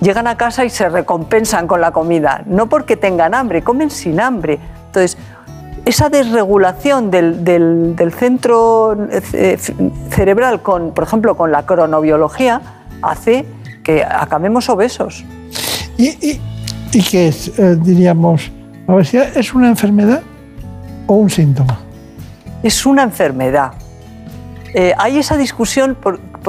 Llegan 0.00 0.26
a 0.26 0.36
casa 0.36 0.64
y 0.64 0.70
se 0.70 0.88
recompensan 0.88 1.66
con 1.66 1.80
la 1.80 1.90
comida, 1.90 2.42
no 2.46 2.68
porque 2.68 2.96
tengan 2.96 3.34
hambre, 3.34 3.62
comen 3.62 3.90
sin 3.90 4.20
hambre. 4.20 4.58
Entonces, 4.86 5.18
esa 5.84 6.08
desregulación 6.08 7.10
del, 7.10 8.14
centro 8.16 8.96
eh, 9.10 9.58
cerebral, 10.10 10.62
con, 10.62 10.92
por 10.94 11.04
ejemplo, 11.04 11.36
con 11.36 11.50
la 11.50 11.66
cronobiología, 11.66 12.62
hace 13.02 13.44
que 13.82 14.04
acabemos 14.04 14.68
obesos. 14.68 15.24
¿Y, 15.98 16.40
qué 17.10 17.28
es, 17.28 17.58
eh, 17.58 17.76
diríamos, 17.80 18.50
obesidad 18.86 19.36
es 19.36 19.54
una 19.54 19.68
enfermedad 19.68 20.22
o 21.06 21.14
un 21.14 21.30
síntoma? 21.30 21.80
Es 22.62 22.86
una 22.86 23.02
enfermedad. 23.02 23.72
Eh, 24.74 24.94
hay 24.96 25.18
esa 25.18 25.36
discusión 25.36 25.96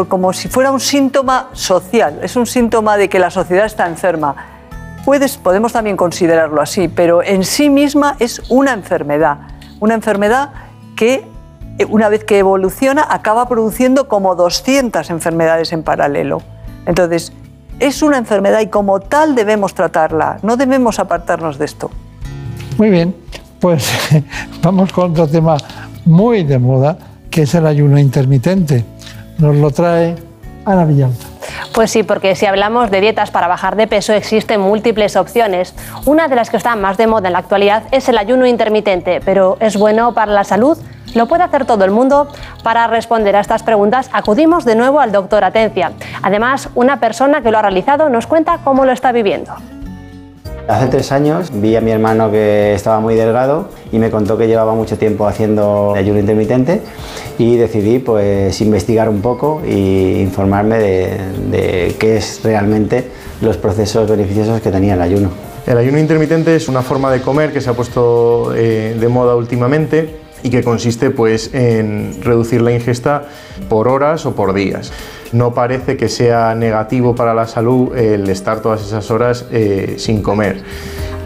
como 0.07 0.34
si 0.34 0.47
fuera 0.47 0.71
un 0.71 0.80
síntoma 0.80 1.49
social, 1.53 2.19
es 2.23 2.35
un 2.35 2.45
síntoma 2.45 2.97
de 2.97 3.09
que 3.09 3.19
la 3.19 3.30
sociedad 3.30 3.65
está 3.65 3.88
enferma 3.88 4.35
podemos 5.43 5.73
también 5.73 5.97
considerarlo 5.97 6.61
así, 6.61 6.88
pero 6.88 7.23
en 7.23 7.43
sí 7.43 7.69
misma 7.69 8.15
es 8.19 8.41
una 8.49 8.73
enfermedad, 8.73 9.38
una 9.80 9.93
enfermedad 9.95 10.51
que 10.95 11.25
eh, 11.77 11.85
una 11.89 12.09
vez 12.09 12.23
que 12.23 12.39
evoluciona 12.39 13.05
acaba 13.09 13.47
produciendo 13.47 14.07
como 14.07 14.35
200 14.35 15.09
enfermedades 15.09 15.73
en 15.73 15.84
paralelo. 15.84 16.41
Entonces, 16.85 17.34
es 17.80 18.01
una 18.01 18.17
enfermedad 18.17 18.61
y 18.61 18.67
como 18.67 18.99
tal 18.99 19.35
debemos 19.35 19.73
tratarla, 19.73 20.39
no 20.41 20.55
debemos 20.55 20.99
apartarnos 20.99 21.57
de 21.57 21.65
esto. 21.65 21.91
Muy 22.77 22.89
bien, 22.89 23.15
pues 23.64 23.90
vamos 24.61 24.91
con 24.91 25.11
otro 25.11 25.26
tema 25.26 25.56
muy 26.03 26.44
de 26.44 26.60
moda, 26.60 26.98
que 27.31 27.44
es 27.44 27.56
el 27.56 27.65
ayuno 27.65 27.98
intermitente. 27.98 28.84
Nos 29.38 29.56
lo 29.56 29.72
trae 29.72 30.15
Ana 30.65 30.84
Villalta. 30.84 31.26
Pues 31.73 31.90
sí, 31.90 32.03
porque 32.03 32.35
si 32.35 32.45
hablamos 32.45 32.91
de 32.91 32.99
dietas 32.99 33.31
para 33.31 33.48
bajar 33.48 33.77
de 33.77 33.88
peso 33.88 34.11
existen 34.11 34.60
múltiples 34.60 35.15
opciones. 35.15 35.73
Una 36.06 36.27
de 36.27 36.35
las 36.35 36.49
que 36.49 36.57
está 36.57 36.76
más 36.76 36.98
de 36.98 37.07
moda 37.07 37.27
en 37.27 37.34
la 37.34 37.40
actualidad 37.40 37.84
es 37.91 38.10
el 38.10 38.18
ayuno 38.18 38.45
intermitente, 38.45 39.22
pero 39.23 39.56
¿es 39.61 39.77
bueno 39.77 40.14
para 40.14 40.34
la 40.34 40.44
salud? 40.44 40.77
¿Lo 41.15 41.30
puede 41.30 41.44
hacer 41.44 41.64
todo 41.64 41.85
el 41.85 41.91
mundo? 41.91 42.27
Para 42.64 42.88
responder 42.88 43.38
a 43.38 43.40
estas 43.40 43.64
preguntas 43.64 44.10
acudimos 44.11 44.65
de 44.65 44.76
nuevo 44.76 44.99
al 44.99 45.14
doctor 45.14 45.45
Atencia. 45.45 45.94
Además, 46.22 46.68
una 46.76 46.99
persona 46.99 47.41
que 47.41 47.49
lo 47.49 47.60
ha 47.60 47.61
realizado 47.61 48.10
nos 48.10 48.27
cuenta 48.27 48.60
cómo 48.65 48.84
lo 48.84 48.91
está 48.91 49.14
viviendo. 49.14 49.56
Hace 50.65 50.88
tres 50.88 51.11
años 51.11 51.52
vi 51.53 51.76
a 51.76 51.81
mi 51.81 51.91
hermano 51.91 52.31
que 52.31 52.73
estaba 52.73 53.02
muy 53.02 53.15
delgado 53.15 53.68
y 53.91 53.99
me 53.99 54.10
contó 54.10 54.38
que 54.38 54.48
llevaba 54.48 54.73
mucho 54.73 54.98
tiempo 54.98 55.27
haciendo 55.27 55.94
ayuno 55.94 56.19
intermitente 56.19 56.80
y 57.38 57.57
decidí 57.57 57.99
pues 57.99 58.61
investigar 58.61 59.10
un 59.10 59.22
poco 59.22 59.61
e 59.65 60.22
informarme 60.22 60.80
de, 60.80 61.95
qué 61.99 62.15
es 62.15 62.40
realmente 62.44 63.03
los 63.41 63.57
procesos 63.57 64.10
beneficiosos 64.10 64.61
que 64.61 64.72
tenía 64.72 64.94
el 64.94 65.02
ayuno. 65.02 65.31
El 65.68 65.77
ayuno 65.77 65.99
intermitente 65.99 66.56
es 66.56 66.69
una 66.69 66.81
forma 66.81 67.11
de 67.11 67.22
comer 67.22 67.52
que 67.52 67.60
se 67.60 67.69
ha 67.69 67.73
puesto 67.73 68.53
eh, 68.56 68.95
de 68.98 69.07
moda 69.10 69.35
últimamente 69.35 70.22
y 70.43 70.49
que 70.49 70.63
consiste 70.63 71.09
pues 71.09 71.53
en 71.53 72.21
reducir 72.21 72.61
la 72.61 72.71
ingesta 72.71 73.23
por 73.69 73.87
horas 73.87 74.25
o 74.25 74.35
por 74.35 74.53
días. 74.53 74.91
No 75.31 75.53
parece 75.53 75.97
que 75.97 76.09
sea 76.09 76.53
negativo 76.53 77.15
para 77.15 77.33
la 77.33 77.47
salud 77.47 77.95
el 77.97 78.29
estar 78.29 78.61
todas 78.61 78.81
esas 78.81 79.09
horas 79.09 79.47
eh, 79.51 79.95
sin 79.97 80.21
comer. 80.21 80.61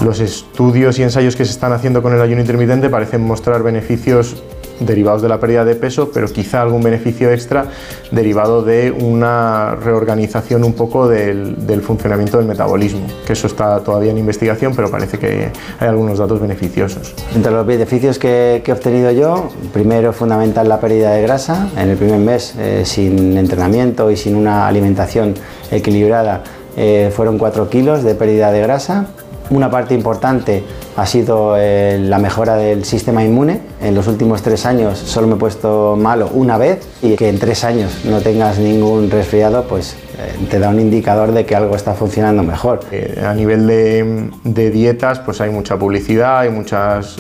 Los 0.03 0.19
estudios 0.19 0.99
y 0.99 1.03
ensayos 1.03 1.35
que 1.35 1.43
se 1.43 1.51
están 1.51 1.73
haciendo 1.73 2.03
con 2.03 2.13
el 2.13 2.21
ayuno 2.21 2.39
intermitente 2.39 2.89
parecen 2.89 3.21
mostrar 3.21 3.63
beneficios 3.63 4.43
derivados 4.79 5.21
de 5.21 5.29
la 5.29 5.39
pérdida 5.39 5.65
de 5.65 5.75
peso, 5.75 6.11
pero 6.13 6.27
quizá 6.27 6.61
algún 6.61 6.81
beneficio 6.81 7.31
extra 7.31 7.65
derivado 8.11 8.63
de 8.63 8.91
una 8.91 9.75
reorganización 9.75 10.63
un 10.63 10.73
poco 10.73 11.07
del, 11.07 11.55
funcionamiento 11.81 12.37
del 12.37 12.47
metabolismo, 12.47 13.05
que 13.25 13.33
eso 13.33 13.47
está 13.47 13.79
todavía 13.81 14.11
en 14.11 14.17
investigación, 14.17 14.73
pero 14.75 14.89
parece 14.89 15.17
que 15.17 15.51
hay 15.79 15.87
algunos 15.87 16.19
datos 16.19 16.39
beneficiosos. 16.39 17.13
Entre 17.35 17.51
los 17.51 17.65
beneficios 17.65 18.19
que, 18.19 18.63
he 18.65 18.71
obtenido 18.71 19.11
yo, 19.11 19.49
primero 19.73 20.13
fundamental 20.13 20.67
la 20.67 20.79
pérdida 20.79 21.11
de 21.11 21.21
grasa, 21.21 21.69
en 21.77 21.89
el 21.89 21.97
primer 21.97 22.19
mes 22.19 22.55
eh, 22.57 22.83
sin 22.85 23.37
entrenamiento 23.37 24.11
y 24.11 24.17
sin 24.17 24.35
una 24.35 24.67
alimentación 24.67 25.35
equilibrada 25.71 26.43
eh, 26.75 27.11
fueron 27.15 27.39
4 27.39 27.69
kilos 27.69 28.03
de 28.03 28.13
pérdida 28.13 28.51
de 28.51 28.61
grasa. 28.61 29.07
Una 29.49 29.71
parte 29.71 29.93
importante 29.93 30.63
ha 30.97 31.05
sido 31.05 31.55
eh, 31.57 31.99
la 32.01 32.19
mejora 32.19 32.55
del 32.57 32.83
sistema 32.83 33.23
inmune. 33.23 33.61
En 33.81 33.95
los 33.95 34.07
últimos 34.07 34.41
tres 34.41 34.65
años 34.65 34.97
solo 34.97 35.27
me 35.27 35.35
he 35.35 35.37
puesto 35.37 35.95
malo 35.95 36.29
una 36.33 36.57
vez 36.57 36.85
y 37.01 37.15
que 37.15 37.29
en 37.29 37.39
tres 37.39 37.63
años 37.63 38.03
no 38.03 38.19
tengas 38.19 38.59
ningún 38.59 39.09
resfriado, 39.09 39.63
pues 39.63 39.95
eh, 40.17 40.33
te 40.49 40.59
da 40.59 40.69
un 40.69 40.79
indicador 40.81 41.31
de 41.31 41.45
que 41.45 41.55
algo 41.55 41.77
está 41.77 41.93
funcionando 41.93 42.43
mejor. 42.43 42.81
Eh, 42.91 43.23
a 43.25 43.33
nivel 43.33 43.67
de, 43.67 44.69
dietas, 44.71 45.19
pues 45.19 45.39
hay 45.39 45.49
mucha 45.49 45.77
publicidad, 45.77 46.39
hay 46.39 46.49
muchas 46.49 47.17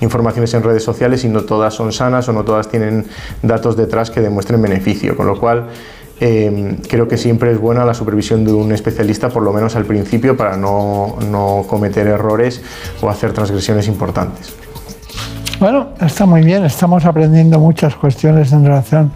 informaciones 0.00 0.54
en 0.54 0.62
redes 0.62 0.84
sociales 0.84 1.24
y 1.24 1.28
no 1.28 1.42
todas 1.42 1.74
son 1.74 1.92
sanas 1.92 2.28
o 2.28 2.32
no 2.32 2.44
todas 2.44 2.68
tienen 2.68 3.06
datos 3.42 3.76
detrás 3.76 4.10
que 4.10 4.20
demuestren 4.20 4.62
beneficio, 4.62 5.16
con 5.16 5.26
lo 5.26 5.40
cual 5.40 5.66
Em, 6.22 6.76
creo 6.76 7.08
que 7.08 7.16
siempre 7.16 7.50
es 7.50 7.58
buena 7.58 7.84
la 7.86 7.94
supervisión 7.94 8.44
de 8.44 8.52
un 8.52 8.72
especialista, 8.72 9.30
por 9.30 9.42
lo 9.42 9.54
menos 9.54 9.74
al 9.74 9.86
principio, 9.86 10.36
para 10.36 10.56
no, 10.58 11.16
no 11.30 11.64
cometer 11.66 12.06
errores 12.06 12.60
o 13.00 13.08
hacer 13.08 13.32
transgresiones 13.32 13.88
importantes. 13.88 14.54
Bueno, 15.58 15.88
está 16.00 16.26
muy 16.26 16.42
bien, 16.42 16.64
estamos 16.64 17.06
aprendiendo 17.06 17.58
muchas 17.58 17.94
cuestiones 17.94 18.52
en 18.52 18.64
relación 18.64 19.10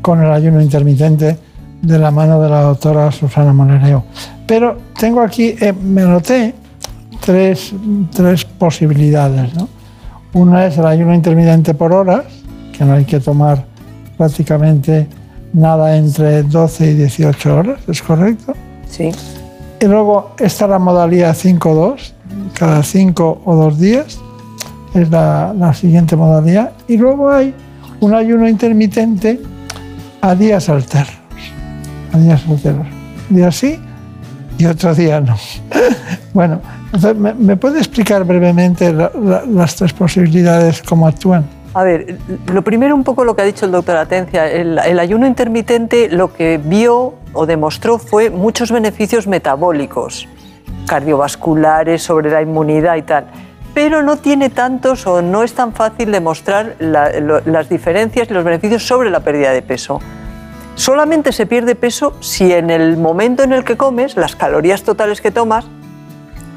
con 0.00 0.22
el 0.22 0.30
ayuno 0.30 0.60
intermitente 0.60 1.38
de 1.82 1.98
la 1.98 2.12
mano 2.12 2.40
de 2.40 2.48
la 2.48 2.62
doctora 2.62 3.10
Susana 3.10 3.52
Monereo. 3.52 4.04
Pero 4.46 4.76
tengo 4.98 5.22
aquí, 5.22 5.56
eh, 5.60 5.72
me 5.72 6.02
noté 6.02 6.54
tres, 7.20 7.74
tres 8.14 8.44
posibilidades. 8.44 9.54
¿no? 9.54 9.68
Una 10.34 10.66
es 10.66 10.78
el 10.78 10.86
ayuno 10.86 11.14
intermitente 11.14 11.74
por 11.74 11.92
horas, 11.92 12.24
que 12.76 12.84
no 12.84 12.94
hay 12.94 13.04
que 13.04 13.18
tomar 13.18 13.64
prácticamente 14.16 15.08
nada 15.54 15.96
entre 15.96 16.42
12 16.42 16.90
y 16.90 16.94
18 16.94 17.56
horas, 17.56 17.78
¿es 17.88 18.02
correcto? 18.02 18.54
Sí. 18.90 19.10
Y 19.80 19.86
luego 19.86 20.34
está 20.38 20.66
la 20.66 20.78
modalidad 20.78 21.34
5-2, 21.34 22.12
cada 22.52 22.82
5 22.82 23.42
o 23.44 23.56
2 23.56 23.78
días, 23.78 24.18
es 24.92 25.10
la, 25.10 25.54
la, 25.56 25.72
siguiente 25.72 26.16
modalidad. 26.16 26.72
Y 26.86 26.96
luego 26.96 27.30
hay 27.30 27.54
un 28.00 28.14
ayuno 28.14 28.48
intermitente 28.48 29.40
a 30.20 30.34
días 30.34 30.68
alternos, 30.68 31.14
a 32.12 32.18
días 32.18 32.42
alternos. 32.48 32.86
Un 33.30 33.36
día 33.36 33.50
sí 33.50 33.78
y 34.58 34.66
otro 34.66 34.94
día 34.94 35.20
no. 35.20 35.36
bueno, 36.34 36.60
¿me, 37.16 37.34
¿me, 37.34 37.56
puede 37.56 37.78
explicar 37.78 38.24
brevemente 38.24 38.92
las 38.92 39.76
tres 39.76 39.92
posibilidades, 39.92 40.82
cómo 40.82 41.06
actúan? 41.06 41.44
A 41.74 41.82
ver, 41.82 42.18
lo 42.52 42.62
primero 42.62 42.94
un 42.94 43.02
poco 43.02 43.24
lo 43.24 43.34
que 43.34 43.42
ha 43.42 43.44
dicho 43.44 43.66
el 43.66 43.72
doctor 43.72 43.96
Atencia, 43.96 44.48
el, 44.48 44.78
ayuno 44.78 45.26
intermitente 45.26 46.08
lo 46.08 46.32
que 46.32 46.58
vio 46.62 47.14
o 47.32 47.46
demostró 47.46 47.98
fue 47.98 48.30
muchos 48.30 48.70
beneficios 48.70 49.26
metabólicos, 49.26 50.28
cardiovasculares, 50.86 52.00
sobre 52.00 52.30
la 52.30 52.42
inmunidad 52.42 52.94
y 52.94 53.02
tal, 53.02 53.26
pero 53.74 54.04
no 54.04 54.18
tiene 54.18 54.50
tantos 54.50 55.04
o 55.08 55.20
no 55.20 55.42
es 55.42 55.54
tan 55.54 55.72
fácil 55.72 56.12
demostrar 56.12 56.76
las 56.78 57.68
diferencias 57.68 58.30
y 58.30 58.34
los 58.34 58.44
beneficios 58.44 58.86
sobre 58.86 59.10
la 59.10 59.20
pérdida 59.20 59.50
de 59.50 59.62
peso. 59.62 59.98
Solamente 60.76 61.32
se 61.32 61.44
pierde 61.44 61.74
peso 61.74 62.14
si 62.20 62.52
en 62.52 62.70
el 62.70 62.96
momento 62.96 63.42
en 63.42 63.52
el 63.52 63.64
que 63.64 63.76
comes, 63.76 64.16
las 64.16 64.36
calorías 64.36 64.84
totales 64.84 65.20
que 65.20 65.32
tomas 65.32 65.66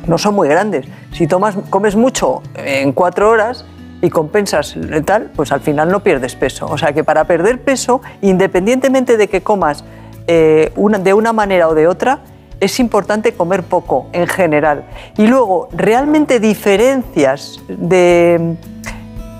no 0.05 0.19
son 0.19 0.35
muy 0.35 0.47
grandes. 0.47 0.85
Si 1.11 1.25
tomas, 1.25 1.55
comes 1.71 1.95
mucho 1.95 2.43
en 2.55 2.93
cuatro 2.93 3.29
horas, 3.31 3.65
y 4.01 4.09
compensas 4.09 4.75
tal, 5.05 5.31
pues 5.35 5.51
al 5.51 5.61
final 5.61 5.89
no 5.89 6.01
pierdes 6.01 6.35
peso. 6.35 6.67
O 6.67 6.77
sea 6.77 6.93
que 6.93 7.03
para 7.03 7.25
perder 7.25 7.61
peso, 7.61 8.01
independientemente 8.21 9.17
de 9.17 9.27
que 9.27 9.41
comas 9.41 9.83
eh, 10.27 10.71
de 10.75 11.13
una 11.13 11.33
manera 11.33 11.67
o 11.67 11.73
de 11.73 11.87
otra, 11.87 12.19
es 12.59 12.79
importante 12.79 13.33
comer 13.33 13.63
poco 13.63 14.07
en 14.13 14.27
general. 14.27 14.85
Y 15.17 15.27
luego, 15.27 15.69
realmente 15.71 16.39
diferencias 16.39 17.59
de, 17.67 18.55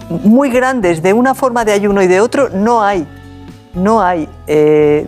muy 0.10 0.50
grandes 0.50 1.02
de 1.02 1.14
una 1.14 1.34
forma 1.34 1.66
de 1.66 1.72
ayuno 1.72 2.02
y 2.02 2.08
de 2.08 2.22
otro 2.22 2.50
no 2.50 2.84
hay. 2.84 3.08
No 3.74 4.02
hay. 4.02 4.28
Eh, 4.48 5.08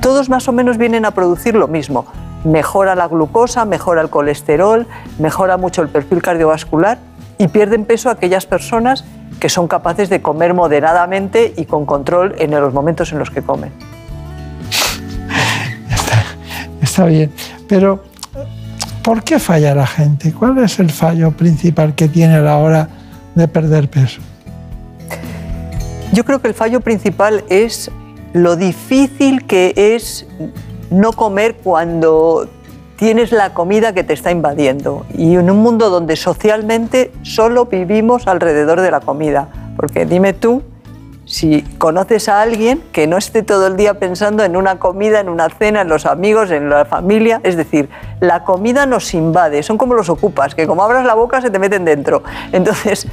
todos 0.00 0.28
más 0.28 0.48
o 0.48 0.52
menos 0.52 0.78
vienen 0.78 1.04
a 1.04 1.10
producir 1.12 1.54
lo 1.54 1.68
mismo. 1.68 2.06
mejora 2.44 2.96
la 2.96 3.06
glucosa, 3.06 3.64
mejora 3.64 4.02
el 4.02 4.10
colesterol, 4.10 4.86
mejora 5.20 5.56
mucho 5.56 5.80
el 5.80 5.88
perfil 5.88 6.20
cardiovascular 6.20 6.98
y 7.42 7.48
pierden 7.48 7.84
peso 7.86 8.08
aquellas 8.08 8.46
personas 8.46 9.04
que 9.40 9.48
son 9.48 9.66
capaces 9.66 10.08
de 10.08 10.22
comer 10.22 10.54
moderadamente 10.54 11.52
y 11.56 11.64
con 11.64 11.86
control 11.86 12.36
en 12.38 12.52
los 12.52 12.72
momentos 12.72 13.10
en 13.10 13.18
los 13.18 13.32
que 13.32 13.42
comen. 13.42 13.72
Está, 16.80 17.06
bien, 17.06 17.32
pero 17.66 18.04
¿por 19.02 19.24
qué 19.24 19.40
falla 19.40 19.74
la 19.74 19.88
gente? 19.88 20.32
¿Cuál 20.32 20.58
es 20.58 20.78
el 20.78 20.90
fallo 20.90 21.32
principal 21.32 21.96
que 21.96 22.06
tiene 22.06 22.36
a 22.36 22.42
la 22.42 22.58
hora 22.58 22.88
de 23.34 23.48
perder 23.48 23.90
peso? 23.90 24.20
Yo 26.12 26.24
creo 26.24 26.40
que 26.40 26.46
el 26.46 26.54
fallo 26.54 26.80
principal 26.80 27.42
es 27.48 27.90
lo 28.34 28.54
difícil 28.54 29.46
que 29.46 29.74
es 29.74 30.28
no 30.90 31.12
comer 31.12 31.56
cuando 31.56 32.48
tienes 33.02 33.32
la 33.32 33.52
comida 33.52 33.92
que 33.92 34.04
te 34.04 34.12
está 34.12 34.30
invadiendo 34.30 35.04
y 35.12 35.34
en 35.34 35.50
un 35.50 35.56
mundo 35.56 35.90
donde 35.90 36.14
socialmente 36.14 37.10
solo 37.22 37.64
vivimos 37.64 38.28
alrededor 38.28 38.80
de 38.80 38.92
la 38.92 39.00
comida. 39.00 39.48
Porque 39.74 40.06
dime 40.06 40.34
tú, 40.34 40.62
si 41.24 41.62
conoces 41.78 42.28
a 42.28 42.40
alguien 42.42 42.80
que 42.92 43.08
no 43.08 43.16
esté 43.16 43.42
todo 43.42 43.66
el 43.66 43.76
día 43.76 43.94
pensando 43.94 44.44
en 44.44 44.56
una 44.56 44.78
comida, 44.78 45.18
en 45.18 45.28
una 45.28 45.48
cena, 45.48 45.80
en 45.80 45.88
los 45.88 46.06
amigos, 46.06 46.52
en 46.52 46.70
la 46.70 46.84
familia, 46.84 47.40
es 47.42 47.56
decir, 47.56 47.88
la 48.20 48.44
comida 48.44 48.86
nos 48.86 49.14
invade, 49.14 49.64
son 49.64 49.78
como 49.78 49.94
los 49.94 50.08
ocupas, 50.08 50.54
que 50.54 50.68
como 50.68 50.84
abras 50.84 51.04
la 51.04 51.14
boca 51.14 51.40
se 51.40 51.50
te 51.50 51.58
meten 51.58 51.84
dentro. 51.84 52.22
Entonces, 52.52 53.08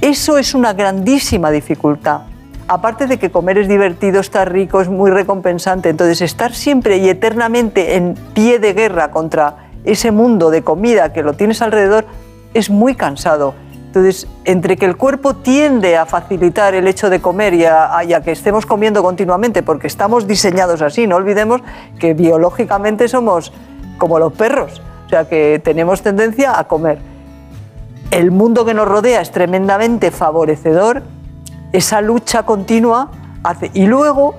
eso 0.00 0.36
es 0.36 0.52
una 0.52 0.72
grandísima 0.72 1.52
dificultad 1.52 2.22
aparte 2.68 3.06
de 3.06 3.18
que 3.18 3.30
comer 3.30 3.58
es 3.58 3.68
divertido, 3.68 4.20
estar 4.20 4.52
rico, 4.52 4.80
es 4.80 4.88
muy 4.88 5.10
recompensante, 5.10 5.88
entonces 5.88 6.20
estar 6.22 6.54
siempre 6.54 6.98
y 6.98 7.08
eternamente 7.08 7.96
en 7.96 8.14
pie 8.34 8.58
de 8.58 8.72
guerra 8.72 9.10
contra 9.10 9.68
ese 9.84 10.10
mundo 10.10 10.50
de 10.50 10.62
comida 10.62 11.12
que 11.12 11.22
lo 11.22 11.34
tienes 11.34 11.62
alrededor 11.62 12.06
es 12.54 12.70
muy 12.70 12.94
cansado. 12.94 13.54
Entonces, 13.86 14.28
entre 14.44 14.76
que 14.76 14.84
el 14.84 14.96
cuerpo 14.96 15.36
tiende 15.36 15.96
a 15.96 16.04
facilitar 16.04 16.74
el 16.74 16.86
hecho 16.86 17.08
de 17.08 17.20
comer 17.20 17.54
y 17.54 17.64
a, 17.64 18.20
que 18.22 18.32
estemos 18.32 18.66
comiendo 18.66 19.02
continuamente, 19.02 19.62
porque 19.62 19.86
estamos 19.86 20.26
diseñados 20.26 20.82
así, 20.82 21.06
no 21.06 21.16
olvidemos 21.16 21.62
que 21.98 22.12
biológicamente 22.12 23.08
somos 23.08 23.52
como 23.96 24.18
los 24.18 24.34
perros, 24.34 24.82
o 25.06 25.08
sea 25.08 25.26
que 25.26 25.62
tenemos 25.64 26.02
tendencia 26.02 26.58
a 26.58 26.64
comer. 26.64 26.98
El 28.10 28.30
mundo 28.32 28.66
que 28.66 28.74
nos 28.74 28.86
rodea 28.86 29.22
es 29.22 29.30
tremendamente 29.30 30.10
favorecedor 30.10 31.02
esa 31.72 32.00
lucha 32.00 32.44
continua 32.44 33.10
hace. 33.42 33.70
Y 33.74 33.86
luego 33.86 34.36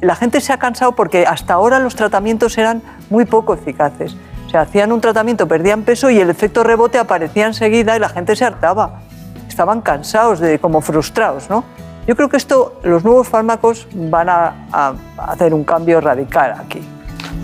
la 0.00 0.16
gente 0.16 0.40
se 0.40 0.52
ha 0.52 0.58
cansado 0.58 0.92
porque 0.92 1.26
hasta 1.26 1.54
ahora 1.54 1.78
los 1.78 1.94
tratamientos 1.96 2.58
eran 2.58 2.82
muy 3.10 3.24
poco 3.24 3.54
eficaces. 3.54 4.16
O 4.46 4.50
sea, 4.50 4.62
hacían 4.62 4.92
un 4.92 5.00
tratamiento, 5.00 5.48
perdían 5.48 5.82
peso 5.82 6.10
y 6.10 6.18
el 6.18 6.28
efecto 6.28 6.62
rebote 6.62 6.98
aparecía 6.98 7.46
enseguida 7.46 7.96
y 7.96 8.00
la 8.00 8.08
gente 8.08 8.36
se 8.36 8.44
hartaba. 8.44 9.00
Estaban 9.48 9.80
cansados, 9.80 10.40
de, 10.40 10.58
como 10.58 10.80
frustrados, 10.80 11.48
¿no? 11.48 11.64
Yo 12.06 12.16
creo 12.16 12.28
que 12.28 12.36
esto, 12.36 12.80
los 12.82 13.04
nuevos 13.04 13.28
fármacos 13.28 13.86
van 13.94 14.28
a, 14.28 14.94
hacer 15.18 15.54
un 15.54 15.62
cambio 15.62 16.00
radical 16.00 16.56
aquí. 16.58 16.80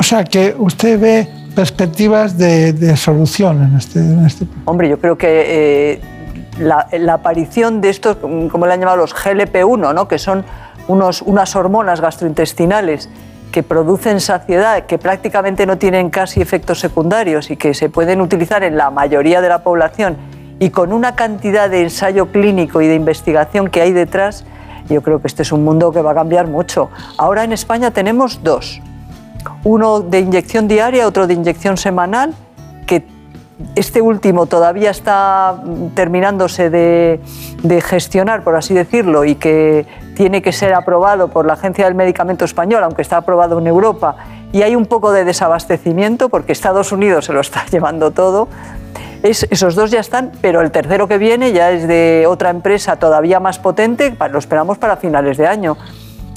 O 0.00 0.02
sea, 0.02 0.24
que 0.24 0.54
usted 0.58 1.00
ve 1.00 1.28
perspectivas 1.54 2.36
de, 2.36 2.96
solución 2.96 3.62
en 3.62 3.76
este, 3.76 4.00
en 4.00 4.26
este... 4.26 4.46
Hombre, 4.64 4.88
yo 4.88 4.98
creo 4.98 5.16
que 5.16 5.44
eh, 5.46 6.00
la, 6.58 6.86
aparición 7.12 7.80
de 7.80 7.90
estos, 7.90 8.16
como 8.16 8.66
le 8.66 8.72
han 8.72 8.80
llamado 8.80 8.98
los 8.98 9.14
GLP-1, 9.14 9.94
¿no? 9.94 10.08
que 10.08 10.18
son 10.18 10.44
unos, 10.88 11.22
unas 11.22 11.54
hormonas 11.56 12.00
gastrointestinales 12.00 13.08
que 13.52 13.62
producen 13.62 14.20
saciedad, 14.20 14.86
que 14.86 14.98
prácticamente 14.98 15.66
no 15.66 15.78
tienen 15.78 16.10
casi 16.10 16.40
efectos 16.40 16.80
secundarios 16.80 17.50
y 17.50 17.56
que 17.56 17.74
se 17.74 17.88
pueden 17.88 18.20
utilizar 18.20 18.62
en 18.62 18.76
la 18.76 18.90
mayoría 18.90 19.40
de 19.40 19.48
la 19.48 19.62
población 19.62 20.16
y 20.58 20.70
con 20.70 20.92
una 20.92 21.14
cantidad 21.14 21.70
de 21.70 21.82
ensayo 21.82 22.26
clínico 22.26 22.82
y 22.82 22.88
de 22.88 22.94
investigación 22.94 23.68
que 23.68 23.80
hay 23.80 23.92
detrás, 23.92 24.44
yo 24.88 25.02
creo 25.02 25.20
que 25.20 25.28
este 25.28 25.42
es 25.42 25.52
un 25.52 25.64
mundo 25.64 25.92
que 25.92 26.02
va 26.02 26.12
a 26.12 26.14
cambiar 26.14 26.46
mucho. 26.48 26.90
Ahora 27.16 27.44
en 27.44 27.52
España 27.52 27.90
tenemos 27.90 28.42
dos, 28.42 28.80
uno 29.64 30.00
de 30.00 30.20
inyección 30.20 30.66
diaria, 30.66 31.06
otro 31.06 31.26
de 31.26 31.34
inyección 31.34 31.76
semanal, 31.76 32.34
que 32.86 33.06
este 33.74 34.00
último 34.00 34.46
todavía 34.46 34.90
está 34.90 35.62
terminándose 35.94 36.70
de, 36.70 37.20
gestionar, 37.82 38.44
por 38.44 38.56
así 38.56 38.74
decirlo, 38.74 39.24
y 39.24 39.34
que 39.34 39.86
tiene 40.14 40.42
que 40.42 40.52
ser 40.52 40.74
aprobado 40.74 41.28
por 41.28 41.46
la 41.46 41.54
Agencia 41.54 41.84
del 41.84 41.94
Medicamento 41.94 42.44
Español, 42.44 42.84
aunque 42.84 43.02
está 43.02 43.18
aprobado 43.18 43.58
en 43.58 43.66
Europa, 43.66 44.16
y 44.52 44.62
hay 44.62 44.76
un 44.76 44.86
poco 44.86 45.12
de 45.12 45.24
desabastecimiento 45.24 46.28
porque 46.28 46.52
Estados 46.52 46.92
Unidos 46.92 47.26
se 47.26 47.32
lo 47.32 47.40
está 47.40 47.64
llevando 47.70 48.12
todo. 48.12 48.48
esos 49.22 49.74
dos 49.74 49.90
ya 49.90 50.00
están, 50.00 50.32
pero 50.40 50.60
el 50.60 50.70
tercero 50.70 51.08
que 51.08 51.18
viene 51.18 51.52
ya 51.52 51.72
es 51.72 51.88
de 51.88 52.26
otra 52.28 52.50
empresa 52.50 52.96
todavía 52.96 53.40
más 53.40 53.58
potente, 53.58 54.14
lo 54.30 54.38
esperamos 54.38 54.78
para 54.78 54.96
finales 54.96 55.36
de 55.36 55.46
año. 55.46 55.76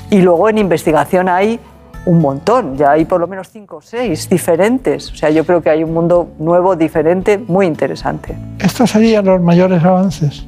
Y 0.10 0.22
luego 0.22 0.49
en 0.49 0.57
investigación 0.57 1.30
hay 1.30 1.60
un 2.06 2.19
montón, 2.19 2.78
ya 2.78 2.91
hay 2.91 3.06
por 3.06 3.19
lo 3.19 3.28
menos 3.28 3.49
cinco 3.49 3.78
o 3.78 3.82
seis 3.82 4.28
diferentes. 4.30 5.11
O 5.11 5.15
sea, 5.15 5.30
yo 5.30 5.45
creo 5.45 5.61
que 5.61 5.69
hay 5.69 5.84
un 5.84 5.94
mundo 5.94 6.30
nuevo, 6.40 6.76
diferente, 6.76 7.38
muy 7.38 7.65
interesante. 7.65 8.36
¿Estos 8.60 8.91
serían 8.91 9.26
los 9.26 9.41
mayores 9.41 9.84
avances? 9.84 10.45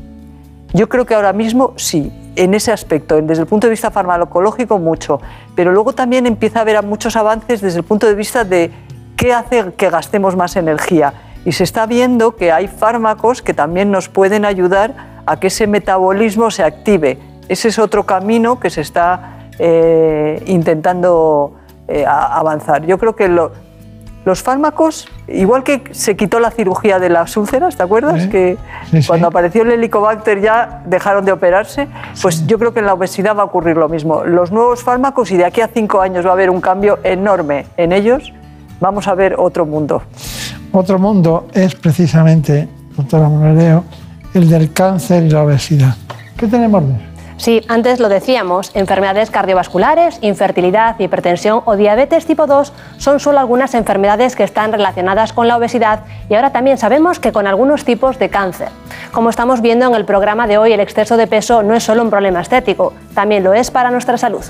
Yo 0.74 0.90
creo 0.90 1.06
que 1.06 1.14
ahora 1.14 1.34
mismo 1.34 1.74
sí, 1.76 2.12
en 2.36 2.56
ese 2.56 2.72
aspecto, 2.72 3.22
desde 3.22 3.44
el 3.44 3.48
punto 3.48 3.68
de 3.68 3.72
vista 3.72 3.92
farmacológico 3.92 4.80
mucho, 4.80 5.22
pero 5.56 5.72
luego 5.72 5.94
también 5.94 6.26
empieza 6.26 6.60
a 6.60 6.62
haber 6.64 6.84
muchos 6.84 7.16
avances 7.16 7.62
desde 7.62 7.80
el 7.80 7.86
punto 7.86 8.08
de 8.08 8.16
vista 8.16 8.44
de 8.44 8.72
qué 9.16 9.34
hace 9.34 9.72
que 9.78 9.92
gastemos 9.92 10.36
más 10.36 10.56
energía. 10.56 11.14
Y 11.46 11.52
se 11.52 11.64
está 11.64 11.86
viendo 11.86 12.36
que 12.36 12.52
hay 12.52 12.68
fármacos 12.68 13.44
que 13.44 13.54
también 13.54 13.92
nos 13.92 14.10
pueden 14.10 14.46
ayudar 14.46 14.96
a 15.28 15.40
que 15.40 15.48
ese 15.48 15.68
metabolismo 15.68 16.50
se 16.50 16.64
active. 16.64 17.20
Ese 17.50 17.68
es 17.68 17.78
otro 17.78 18.06
camino 18.06 18.60
que 18.60 18.72
se 18.72 18.82
está 18.82 19.33
eh, 19.60 20.42
intentando 20.48 21.54
eh, 21.88 22.06
avanzar. 22.08 22.86
Yo 22.86 22.98
creo 22.98 23.16
que 23.16 23.28
los 23.28 24.42
fármacos, 24.42 25.08
igual 25.28 25.64
que 25.64 25.84
se 25.92 26.16
quitó 26.16 26.40
la 26.40 26.52
cirugía 26.52 27.00
de 27.00 27.10
las 27.10 27.36
úlceras, 27.36 27.76
¿te 27.76 27.84
acuerdas? 27.84 28.28
que 28.28 28.58
cuando 29.06 29.28
apareció 29.28 29.64
el 29.64 29.72
helicobacter 29.72 30.42
ya 30.42 30.82
dejaron 30.86 31.26
de 31.26 31.32
operarse, 31.32 31.88
pues 32.22 32.48
yo 32.48 32.58
creo 32.58 32.74
que 32.74 32.80
en 32.80 32.86
la 32.86 32.94
obesidad 32.94 33.36
va 33.36 33.42
a 33.42 33.46
ocurrir 33.46 33.78
lo 33.78 33.90
mismo. 33.90 34.24
Los 34.24 34.52
nuevos 34.52 34.84
fármacos, 34.84 35.32
y 35.32 35.38
de 35.38 35.46
aquí 35.46 35.62
a 35.62 35.68
cinco 35.68 36.02
años 36.02 36.26
va 36.26 36.30
a 36.30 36.34
haber 36.34 36.50
un 36.50 36.62
cambio 36.62 37.00
enorme 37.04 37.66
en 37.78 37.92
ellos, 37.92 38.32
vamos 38.80 39.08
a 39.08 39.16
ver 39.16 39.36
otro 39.38 39.66
mundo. 39.66 40.04
Otro 40.72 40.98
mundo 40.98 41.48
es 41.54 41.76
precisamente, 41.76 42.68
doctora 42.96 43.30
Monaleo, 43.30 43.84
el 44.34 44.50
del 44.50 44.74
cáncer 44.74 45.24
y 45.24 45.30
la 45.30 45.44
obesidad. 45.44 45.96
¿Qué 46.38 46.48
tenemos 46.48 46.88
de 46.88 46.94
eso? 46.96 47.13
Sí, 47.38 47.62
antes 47.68 48.00
lo 48.00 48.10
decíamos, 48.10 48.72
enfermedades 48.76 49.32
cardiovasculares, 49.32 50.20
infertilidad, 50.22 51.00
hipertensión 51.00 51.62
o 51.66 51.76
diabetes 51.76 52.26
tipo 52.26 52.46
2 52.46 52.72
son 52.98 53.20
solo 53.20 53.40
algunas 53.40 53.74
enfermedades 53.74 54.36
que 54.36 54.44
están 54.44 54.72
relacionadas 54.72 55.34
con 55.34 55.48
la 55.48 55.58
obesidad 55.58 56.02
y 56.30 56.36
ahora 56.36 56.52
también 56.52 56.78
sabemos 56.78 57.20
que 57.20 57.32
con 57.32 57.48
algunos 57.48 57.86
tipos 57.86 58.20
de 58.20 58.30
cáncer. 58.30 58.70
Como 59.12 59.30
estamos 59.30 59.62
viendo 59.62 59.88
en 59.88 59.96
el 59.96 60.06
programa 60.06 60.48
de 60.48 60.58
hoy, 60.58 60.74
el 60.74 60.80
exceso 60.80 61.18
de 61.18 61.28
peso 61.28 61.64
no 61.64 61.76
es 61.76 61.84
solo 61.84 62.04
un 62.04 62.10
problema 62.10 62.42
estético, 62.42 62.94
también 63.14 63.44
lo 63.44 63.54
es 63.54 63.72
para 63.72 63.92
nuestra 63.92 64.18
salud. 64.18 64.46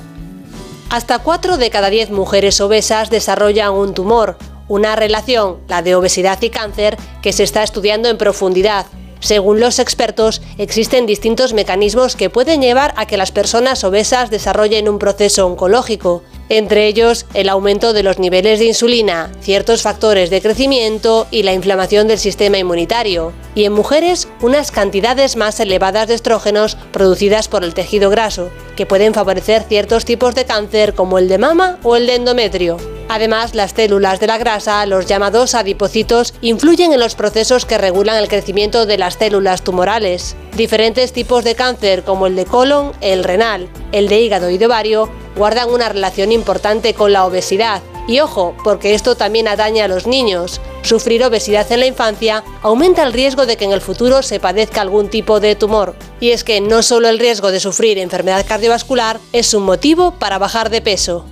Hasta 0.90 1.20
4 1.20 1.58
de 1.58 1.70
cada 1.70 1.90
10 1.90 2.12
mujeres 2.12 2.60
obesas 2.62 3.10
desarrollan 3.10 3.72
un 3.72 3.94
tumor, 3.94 4.38
una 4.68 4.96
relación, 4.96 5.58
la 5.68 5.82
de 5.82 5.96
obesidad 5.96 6.42
y 6.42 6.50
cáncer, 6.50 6.98
que 7.22 7.34
se 7.34 7.44
está 7.44 7.64
estudiando 7.64 8.10
en 8.10 8.18
profundidad 8.18 8.86
según 9.24 9.62
los 9.62 9.80
expertos, 9.80 10.42
existen 10.58 11.06
distintos 11.06 11.54
mecanismos 11.54 12.18
que 12.18 12.30
pueden 12.30 12.62
llevar 12.62 12.94
a 12.98 13.06
que 13.06 13.16
las 13.16 13.32
personas 13.32 13.86
obesas 13.86 14.30
desarrollen 14.30 14.90
un 14.90 15.00
proceso 15.00 15.48
oncológico, 15.48 16.24
entre 16.50 16.88
ellos 16.88 17.26
el 17.34 17.50
aumento 17.50 17.94
de 17.94 18.04
los 18.04 18.20
niveles 18.20 18.60
de 18.60 18.66
insulina, 18.66 19.32
ciertos 19.42 19.82
factores 19.82 20.30
de 20.30 20.42
crecimiento 20.42 21.28
y 21.32 21.44
la 21.44 21.54
inflamación 21.54 22.08
del 22.08 22.20
sistema 22.20 22.58
inmunitario, 22.58 23.34
y 23.56 23.66
en 23.66 23.74
mujeres 23.74 24.28
unas 24.42 24.72
cantidades 24.72 25.36
más 25.36 25.60
elevadas 25.60 26.08
de 26.08 26.16
estrógenos 26.16 26.76
producidas 26.92 27.48
por 27.48 27.64
el 27.64 27.74
tejido 27.74 28.10
graso, 28.10 28.50
que 28.76 28.86
pueden 28.86 29.14
favorecer 29.14 29.64
ciertos 29.64 30.06
tipos 30.06 30.36
de 30.36 30.46
cáncer 30.46 30.94
como 30.94 31.18
el 31.18 31.28
de 31.28 31.38
mama 31.38 31.78
o 31.84 31.96
el 31.96 32.08
de 32.08 32.16
endometrio. 32.16 32.78
Además, 33.10 33.54
las 33.54 33.74
células 33.74 34.20
de 34.20 34.28
la 34.28 34.38
grasa, 34.38 34.86
los 34.86 35.06
llamados 35.06 35.56
adipocitos, 35.56 36.34
influyen 36.42 36.94
en 36.94 37.00
los 37.00 37.16
procesos 37.16 37.66
que 37.66 37.78
regulan 37.78 38.18
el 38.18 38.30
crecimiento 38.30 38.86
de 38.86 38.98
las 38.98 39.16
células 39.16 39.62
tumorales. 39.62 40.36
Diferentes 40.56 41.14
tipos 41.14 41.44
de 41.44 41.56
cáncer, 41.56 42.04
como 42.04 42.28
el 42.28 42.36
de 42.36 42.46
colon, 42.46 42.94
el 43.02 43.24
renal, 43.24 43.68
el 43.92 44.08
de 44.08 44.22
hígado 44.22 44.50
y 44.50 44.58
de 44.58 44.66
ovario, 44.66 45.10
guardan 45.36 45.70
una 45.70 45.90
relación 45.90 46.32
importante 46.32 46.94
con 46.94 47.14
la 47.14 47.26
obesidad. 47.26 47.82
Y 48.08 48.20
ojo, 48.20 48.54
porque 48.64 48.94
esto 48.94 49.16
también 49.16 49.48
atañe 49.48 49.82
a 49.82 49.88
los 49.88 50.08
niños. 50.08 50.60
Sufrir 50.82 51.24
obesidad 51.24 51.72
en 51.72 51.80
la 51.80 51.86
infancia 51.86 52.44
aumenta 52.62 53.04
el 53.04 53.14
riesgo 53.14 53.46
de 53.46 53.56
que 53.56 53.64
en 53.66 53.72
el 53.72 53.80
futuro 53.80 54.22
se 54.22 54.42
padezca 54.42 54.82
algún 54.82 55.08
tipo 55.08 55.40
de 55.40 55.56
tumor. 55.56 55.96
Y 56.20 56.32
es 56.32 56.44
que 56.44 56.60
no 56.60 56.84
solo 56.84 57.08
el 57.08 57.20
riesgo 57.20 57.52
de 57.52 57.62
sufrir 57.62 57.98
enfermedad 57.98 58.46
cardiovascular 58.46 59.20
es 59.32 59.54
un 59.54 59.64
motivo 59.64 60.12
para 60.12 60.38
bajar 60.38 60.70
de 60.70 60.82
peso. 60.82 61.26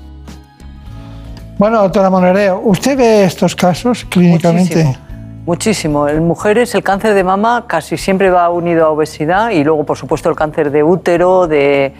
Bueno, 1.57 1.81
doctora 1.81 2.09
Monereo, 2.09 2.61
¿usted 2.63 2.97
ve 2.97 3.25
estos 3.25 3.55
casos 3.55 4.05
clínicamente? 4.05 4.83
Muchísimo. 4.83 5.11
Muchísimo. 5.45 6.07
En 6.07 6.25
mujeres 6.25 6.73
el 6.75 6.83
cáncer 6.83 7.13
de 7.13 7.23
mama 7.23 7.65
casi 7.67 7.97
siempre 7.97 8.29
va 8.29 8.49
unido 8.49 8.85
a 8.85 8.89
obesidad 8.89 9.49
y 9.49 9.63
luego, 9.63 9.83
por 9.83 9.97
supuesto, 9.97 10.29
el 10.29 10.35
cáncer 10.35 10.71
de 10.71 10.83
útero, 10.83 11.47
de, 11.47 11.93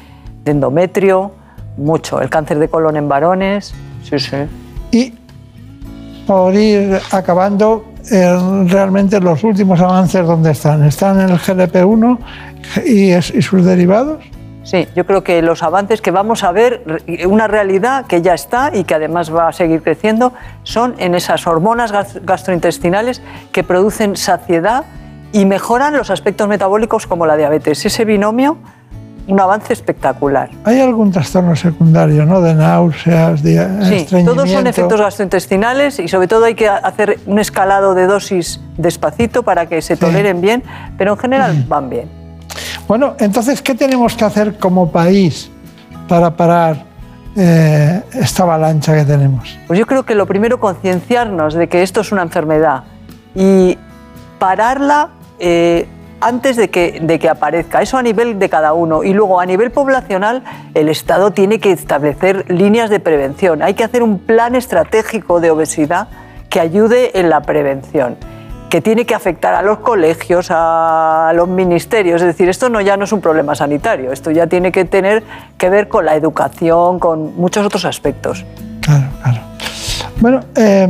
de 0.44 0.52
endometrio, 0.52 1.32
mucho. 1.78 2.22
El 2.22 2.30
cáncer 2.30 2.60
de 2.60 2.68
colon 2.70 2.96
en 2.98 3.08
varones, 3.10 3.74
sí, 4.04 4.20
sí. 4.20 4.38
Y 4.92 5.14
por 6.28 6.54
ir 6.54 7.00
acabando, 7.12 7.86
eh, 8.12 8.38
realmente 8.68 9.20
los 9.20 9.44
últimos 9.44 9.80
avances, 9.82 10.26
¿dónde 10.26 10.52
están? 10.52 10.84
¿Están 10.84 11.20
en 11.22 11.30
el 11.30 11.38
GLP-1 11.40 12.18
y, 12.86 13.12
es- 13.12 13.34
y 13.34 13.42
sus 13.42 13.64
derivados? 13.66 14.24
Sí, 14.64 14.88
yo 14.96 15.06
creo 15.08 15.24
que 15.24 15.42
los 15.42 15.64
avances 15.64 16.02
que 16.02 16.12
vamos 16.12 16.44
a 16.44 16.52
ver, 16.52 16.84
una 17.28 17.48
realidad 17.48 18.06
que 18.06 18.22
ya 18.22 18.36
está 18.36 18.70
y 18.74 18.84
que 18.84 18.94
además 18.94 19.34
va 19.36 19.48
a 19.48 19.52
seguir 19.54 19.82
creciendo, 19.82 20.34
son 20.64 20.94
en 21.00 21.16
esas 21.16 21.48
hormonas 21.48 21.92
gas- 21.92 22.20
gastrointestinales 22.24 23.24
que 23.52 23.64
producen 23.64 24.16
saciedad 24.16 24.84
y 25.34 25.46
mejoran 25.46 25.98
los 25.98 26.12
aspectos 26.12 26.48
metabólicos 26.48 27.08
como 27.08 27.26
la 27.26 27.38
diabetes. 27.38 27.84
Ese 27.86 28.06
binomio, 28.06 28.58
un 29.32 29.40
avance 29.40 29.72
espectacular. 29.72 30.50
¿Hay 30.66 30.82
algún 30.82 31.10
trastorno 31.10 31.56
secundario, 31.56 32.26
no? 32.26 32.42
De 32.42 32.54
náuseas, 32.54 33.42
de 33.42 33.54
Sí, 33.86 33.96
estreñimiento? 33.96 34.34
todos 34.36 34.50
son 34.50 34.68
efectos 34.68 35.00
gastrointestinales 35.00 36.00
y 36.00 36.10
sobre 36.10 36.28
todo 36.28 36.44
hay 36.44 36.54
que 36.56 36.68
hacer 36.68 37.18
un 37.26 37.40
escalado 37.40 37.96
de 37.96 38.08
dosis 38.08 38.60
despacito 38.78 39.44
para 39.44 39.68
que 39.68 39.82
se 39.82 39.96
toleren 39.96 40.42
bien, 40.42 40.64
pero 40.98 41.14
en 41.14 41.18
general 41.18 41.66
van 41.70 41.90
bien. 41.90 42.10
Bueno, 42.90 43.16
entonces, 43.20 43.62
¿qué 43.62 43.74
tenemos 43.74 44.16
que 44.16 44.26
hacer 44.26 44.58
como 44.58 44.92
país 44.92 45.50
para 46.10 46.36
parar 46.36 46.84
eh, 47.38 48.02
esta 48.14 48.44
avalancha 48.44 48.94
que 48.94 49.06
tenemos? 49.06 49.58
Pues 49.66 49.80
yo 49.80 49.88
creo 49.88 50.04
que 50.04 50.14
lo 50.14 50.26
primero 50.26 50.60
concienciarnos 50.60 51.54
de 51.54 51.70
que 51.70 51.84
esto 51.84 52.02
es 52.02 52.12
una 52.12 52.22
enfermedad 52.24 52.84
y 53.34 53.78
pararla 54.40 55.12
eh, 55.40 55.88
antes 56.22 56.56
de 56.56 56.70
que, 56.70 57.00
de 57.02 57.20
que 57.20 57.28
aparezca. 57.28 57.82
Eso 57.82 57.98
a 57.98 58.04
nivel 58.04 58.40
de 58.40 58.50
cada 58.50 58.74
uno. 58.74 59.04
Y 59.04 59.14
luego 59.14 59.40
a 59.40 59.46
nivel 59.46 59.72
poblacional 59.72 60.44
el 60.74 60.90
Estado 60.90 61.32
tiene 61.32 61.60
que 61.60 61.72
establecer 61.72 62.50
líneas 62.50 62.90
de 62.90 63.00
prevención. 63.00 63.62
Hay 63.62 63.74
que 63.74 63.84
hacer 63.84 64.04
un 64.04 64.20
plan 64.20 64.56
estratégico 64.56 65.40
de 65.40 65.52
obesidad 65.52 66.08
que 66.50 66.60
ayude 66.60 67.20
en 67.20 67.30
la 67.30 67.42
prevención 67.42 68.18
que 68.72 68.80
tiene 68.80 69.06
que 69.06 69.14
afectar 69.14 69.54
a 69.54 69.62
los 69.62 69.80
colegios, 69.80 70.48
a 70.50 71.34
los 71.36 71.50
ministerios. 71.50 72.22
Es 72.22 72.28
decir, 72.28 72.48
esto 72.48 72.70
no 72.70 72.80
ya 72.80 72.96
no 72.96 73.04
es 73.04 73.12
un 73.12 73.20
problema 73.20 73.54
sanitario, 73.54 74.14
esto 74.14 74.32
ya 74.32 74.48
tiene 74.48 74.72
que 74.72 74.86
tener 74.86 75.24
que 75.58 75.70
ver 75.70 75.90
con 75.90 76.06
la 76.06 76.16
educación, 76.16 76.98
con 76.98 77.36
muchos 77.36 77.66
otros 77.66 77.84
aspectos. 77.84 78.46
Bueno, 80.22 80.40
eh, 80.56 80.88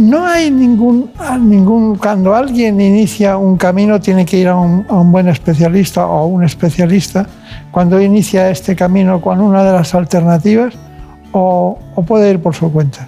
no 0.00 0.24
hay 0.26 0.50
ningún, 0.50 1.10
ningún. 1.40 1.96
Cuando 1.96 2.34
alguien 2.34 2.80
inicia 2.80 3.36
un 3.36 3.56
camino, 3.56 4.00
tiene 4.00 4.24
que 4.24 4.38
ir 4.38 4.48
a 4.48 4.56
un, 4.56 5.12
buen 5.12 5.28
especialista 5.28 6.06
o 6.06 6.18
a 6.18 6.26
un 6.26 6.44
especialista. 6.44 7.26
Cuando 7.70 8.00
inicia 8.00 8.50
este 8.50 8.74
camino 8.74 9.20
con 9.20 9.40
una 9.40 9.64
de 9.64 9.72
las 9.72 9.94
alternativas, 9.94 10.74
o 11.32 11.78
puede 12.06 12.30
ir 12.30 12.40
por 12.40 12.54
su 12.54 12.72
cuenta. 12.72 13.06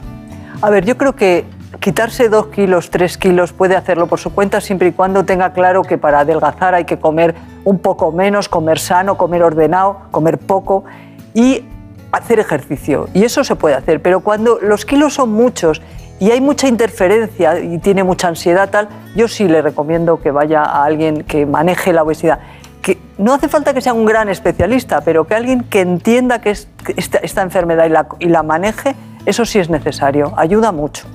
A 0.63 0.71
ver, 0.71 0.85
yo 0.85 0.97
creo 0.97 1.17
que 1.17 1.47
quitarse 1.81 2.29
dos 2.29 2.49
kilos, 2.49 2.91
tres 2.91 3.17
kilos 3.17 3.53
puede 3.53 3.77
hacerlo 3.77 4.07
por 4.07 4.19
su 4.19 4.33
cuenta 4.33 4.61
siempre 4.61 4.89
y 4.89 4.93
cuando 4.93 5.25
tenga 5.25 5.53
claro 5.53 5.83
que 5.83 5.97
para 5.97 6.21
adelgazar 6.21 6.75
hay 6.75 6.85
que 6.85 6.99
comer 6.99 7.35
un 7.65 7.79
poco 7.79 8.13
menos, 8.13 8.49
comer 8.49 8.79
sano, 8.79 9.17
comer 9.17 9.43
ordenado, 9.43 10.03
comer 10.11 10.39
poco 10.39 10.85
y 11.33 11.65
hacer 12.13 12.39
ejercicio. 12.41 13.09
Y 13.15 13.25
eso 13.25 13.45
se 13.45 13.57
puede 13.57 13.75
hacer, 13.77 14.03
pero 14.03 14.21
cuando 14.21 14.59
los 14.61 14.85
kilos 14.85 15.15
son 15.15 15.33
muchos 15.33 15.81
y 16.21 16.31
hay 16.31 16.41
mucha 16.41 16.69
interferencia 16.69 17.59
y 17.59 17.79
tiene 17.79 18.05
mucha 18.05 18.29
ansiedad 18.29 18.69
tal, 18.69 18.89
yo 19.17 19.27
sí 19.27 19.49
le 19.49 19.63
recomiendo 19.63 20.21
que 20.21 20.31
vaya 20.31 20.63
a 20.63 20.85
alguien 20.85 21.25
que 21.25 21.47
maneje 21.47 21.95
la 21.95 22.03
obesidad. 22.03 22.39
Que 22.83 22.99
no 23.17 23.33
hace 23.33 23.49
falta 23.49 23.73
que 23.73 23.81
sea 23.81 23.95
un 23.95 24.05
gran 24.05 24.29
especialista, 24.29 25.01
pero 25.01 25.27
que 25.27 25.35
alguien 25.35 25.63
que 25.65 25.81
entienda 25.81 26.41
que 26.41 26.51
es 26.51 26.69
esta, 26.97 27.19
esta 27.19 27.43
enfermedad 27.43 27.87
y 27.87 27.89
la, 27.89 28.07
y 28.19 28.27
la 28.27 28.43
maneje, 28.43 28.95
eso 29.25 29.47
sí 29.47 29.59
es 29.59 29.71
necesario, 29.71 30.35
ayuda 30.37 30.73
mucho. 30.73 31.07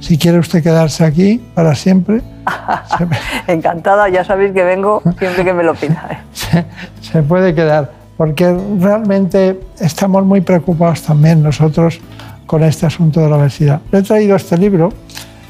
Si 0.00 0.18
quiere 0.18 0.40
usted 0.40 0.60
quedarse 0.60 1.04
aquí 1.04 1.40
para 1.54 1.76
siempre, 1.76 2.20
Encantada, 3.46 4.08
ya 4.08 4.24
sabéis 4.24 4.52
que 4.52 4.64
vengo 4.64 5.00
siempre 5.18 5.44
que 5.44 5.52
me 5.52 5.62
lo 5.62 5.74
pidáis. 5.74 6.18
se, 6.32 6.64
se 7.00 7.22
puede 7.22 7.54
quedar, 7.54 7.92
porque 8.16 8.56
realmente 8.80 9.60
estamos 9.78 10.24
muy 10.24 10.40
preocupados 10.40 11.02
también 11.02 11.44
nosotros 11.44 12.00
con 12.46 12.62
este 12.62 12.86
asunto 12.86 13.20
de 13.20 13.28
la 13.30 13.36
obesidad. 13.36 13.80
Le 13.90 13.98
he 13.98 14.02
traído 14.02 14.36
este 14.36 14.56
libro, 14.58 14.92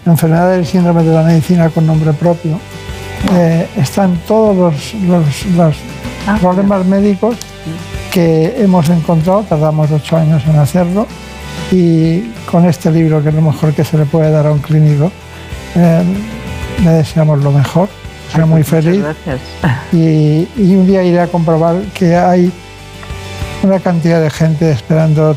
Enfermedades 0.05 0.57
del 0.57 0.67
síndrome 0.67 1.05
de 1.05 1.15
la 1.15 1.23
medicina 1.23 1.69
con 1.71 1.87
nombre 1.87 2.13
propio. 2.13 2.59
Eh, 3.35 3.69
están 3.77 4.17
todos 4.27 4.57
los, 4.57 4.95
los- 5.05 5.47
los 5.57 5.77
problemas 6.41 6.85
médicos 6.87 7.37
que 8.11 8.55
hemos 8.59 8.89
encontrado, 8.89 9.43
tardamos 9.49 9.91
ocho 9.93 10.17
años 10.17 10.43
en 10.49 10.57
hacerlo, 10.57 11.07
y 11.71 12.31
con 12.51 12.65
este 12.67 12.91
libro, 12.91 13.23
que 13.23 13.29
es 13.29 13.35
lo 13.35 13.43
mejor 13.43 13.73
que 13.73 13.85
se 13.85 13.97
le 13.97 14.05
puede 14.07 14.31
dar 14.31 14.47
a 14.47 14.53
un 14.53 14.59
clínico, 14.59 15.11
eh, 15.77 16.03
le 16.85 16.91
deseamos 16.91 17.43
lo 17.43 17.53
mejor, 17.53 17.89
sea 18.35 18.45
muy 18.45 18.63
feliz. 18.65 19.03
Gracias. 19.03 19.41
Y, 19.93 20.49
y 20.57 20.75
un 20.75 20.87
día 20.87 21.03
iré 21.05 21.21
a 21.21 21.29
comprobar 21.29 21.77
que 21.95 22.17
hay 22.17 22.51
una 23.63 23.81
cantidad 23.81 24.21
de 24.21 24.31
gente 24.31 24.71
esperando 24.71 25.37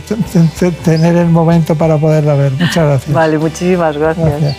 tener 0.84 1.16
el 1.16 1.28
momento 1.28 1.76
para 1.76 1.98
poderla 1.98 2.36
ver. 2.36 2.52
Muchas 2.54 2.76
gracias. 2.76 3.14
Vale, 3.14 3.38
muchísimas 3.38 3.98
gracias. 3.98 4.30
Gracias. 4.30 4.58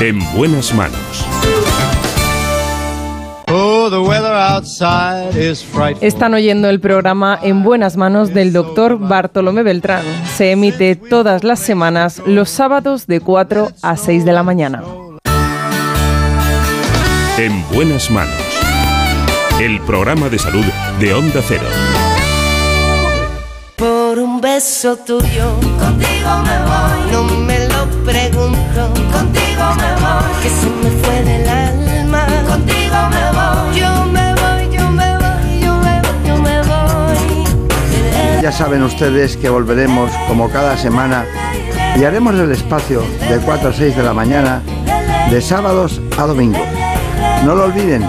En 0.00 0.18
buenas 0.34 0.72
manos. 0.74 1.26
Oh, 3.50 3.88
the 3.90 3.98
weather 3.98 4.32
outside 4.32 5.34
is 5.34 5.64
frightful. 5.64 6.06
Están 6.06 6.34
oyendo 6.34 6.68
el 6.68 6.80
programa 6.80 7.38
En 7.42 7.62
Buenas 7.62 7.96
Manos 7.96 8.34
del 8.34 8.52
doctor 8.52 8.98
Bartolomé 8.98 9.62
Beltrán. 9.62 10.04
Se 10.36 10.52
emite 10.52 10.96
todas 10.96 11.44
las 11.44 11.58
semanas 11.58 12.22
los 12.26 12.50
sábados 12.50 13.06
de 13.06 13.20
4 13.20 13.70
a 13.82 13.96
6 13.96 14.24
de 14.26 14.32
la 14.32 14.42
mañana. 14.42 14.82
En 17.38 17.64
buenas 17.72 18.10
manos. 18.10 18.47
El 19.60 19.80
programa 19.80 20.28
de 20.28 20.38
salud 20.38 20.64
de 21.00 21.14
Onda 21.14 21.40
Cero. 21.42 21.64
Por 23.74 24.20
un 24.20 24.40
beso 24.40 24.96
tuyo, 24.98 25.50
contigo 25.80 26.30
me 26.44 26.58
voy. 26.62 27.10
No 27.10 27.24
me 27.24 27.66
lo 27.66 27.88
pregunto, 28.04 28.94
contigo 29.12 29.64
me 29.76 29.92
voy. 30.00 30.42
Que 30.42 30.48
se 30.48 30.70
me 30.70 30.90
fue 31.02 31.24
del 31.24 31.48
alma, 31.48 32.24
contigo 32.48 32.96
me 33.10 33.24
voy. 33.36 33.80
Yo 33.80 34.04
me 34.04 34.32
voy, 34.34 34.76
yo 34.76 34.90
me 34.92 35.16
voy, 35.16 35.60
yo 35.60 35.74
me 35.74 36.00
voy, 36.02 36.28
yo 36.28 36.36
me 36.36 36.62
voy. 36.62 38.40
Ya 38.40 38.52
saben 38.52 38.84
ustedes 38.84 39.36
que 39.36 39.48
volveremos 39.48 40.12
como 40.28 40.48
cada 40.50 40.78
semana 40.78 41.26
y 41.96 42.04
haremos 42.04 42.32
el 42.36 42.52
espacio 42.52 43.02
de 43.28 43.38
4 43.44 43.70
a 43.70 43.72
6 43.72 43.96
de 43.96 44.02
la 44.04 44.14
mañana, 44.14 44.62
de 45.32 45.42
sábados 45.42 46.00
a 46.16 46.26
domingos. 46.26 46.62
No 47.44 47.56
lo 47.56 47.64
olviden, 47.64 48.04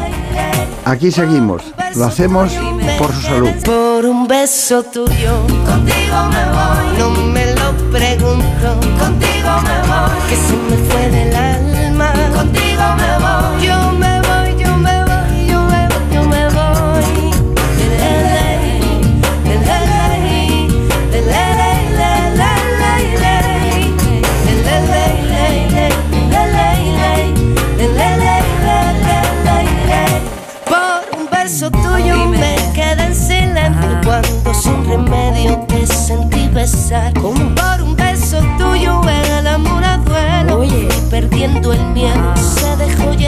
aquí 0.89 1.11
seguimos, 1.11 1.61
lo 1.95 2.05
hacemos 2.05 2.51
por 2.97 3.13
su 3.13 3.21
salud. 3.21 3.49
Por 3.63 4.05
un 4.05 4.27
beso 4.27 4.83
tuyo, 4.83 5.45
contigo 5.65 6.17
me 6.29 6.45
voy. 6.51 6.97
No 6.97 7.09
me 7.31 7.45
lo 7.53 7.71
pregunto, 7.91 8.79
contigo 8.99 9.61
me 9.63 9.87
voy. 9.87 10.58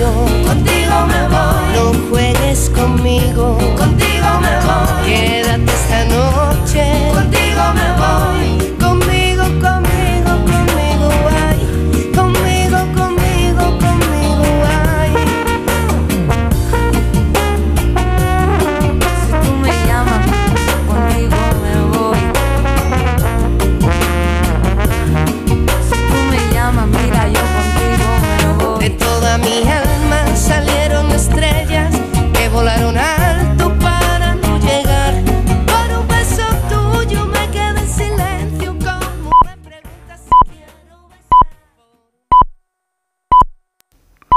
yo. 0.00 0.10
Contigo 0.48 0.96
me 1.12 1.20
voy. 1.34 1.68
No 1.76 1.84
juegues 2.10 2.70
conmigo. 2.70 3.58
Contigo 3.76 4.30
me 4.44 4.54
voy. 4.66 5.06
Quédate 5.06 5.72
esta 5.80 6.04
noche. 6.16 6.84
Contigo 7.14 7.62
me 7.74 7.88
voy. 8.00 8.39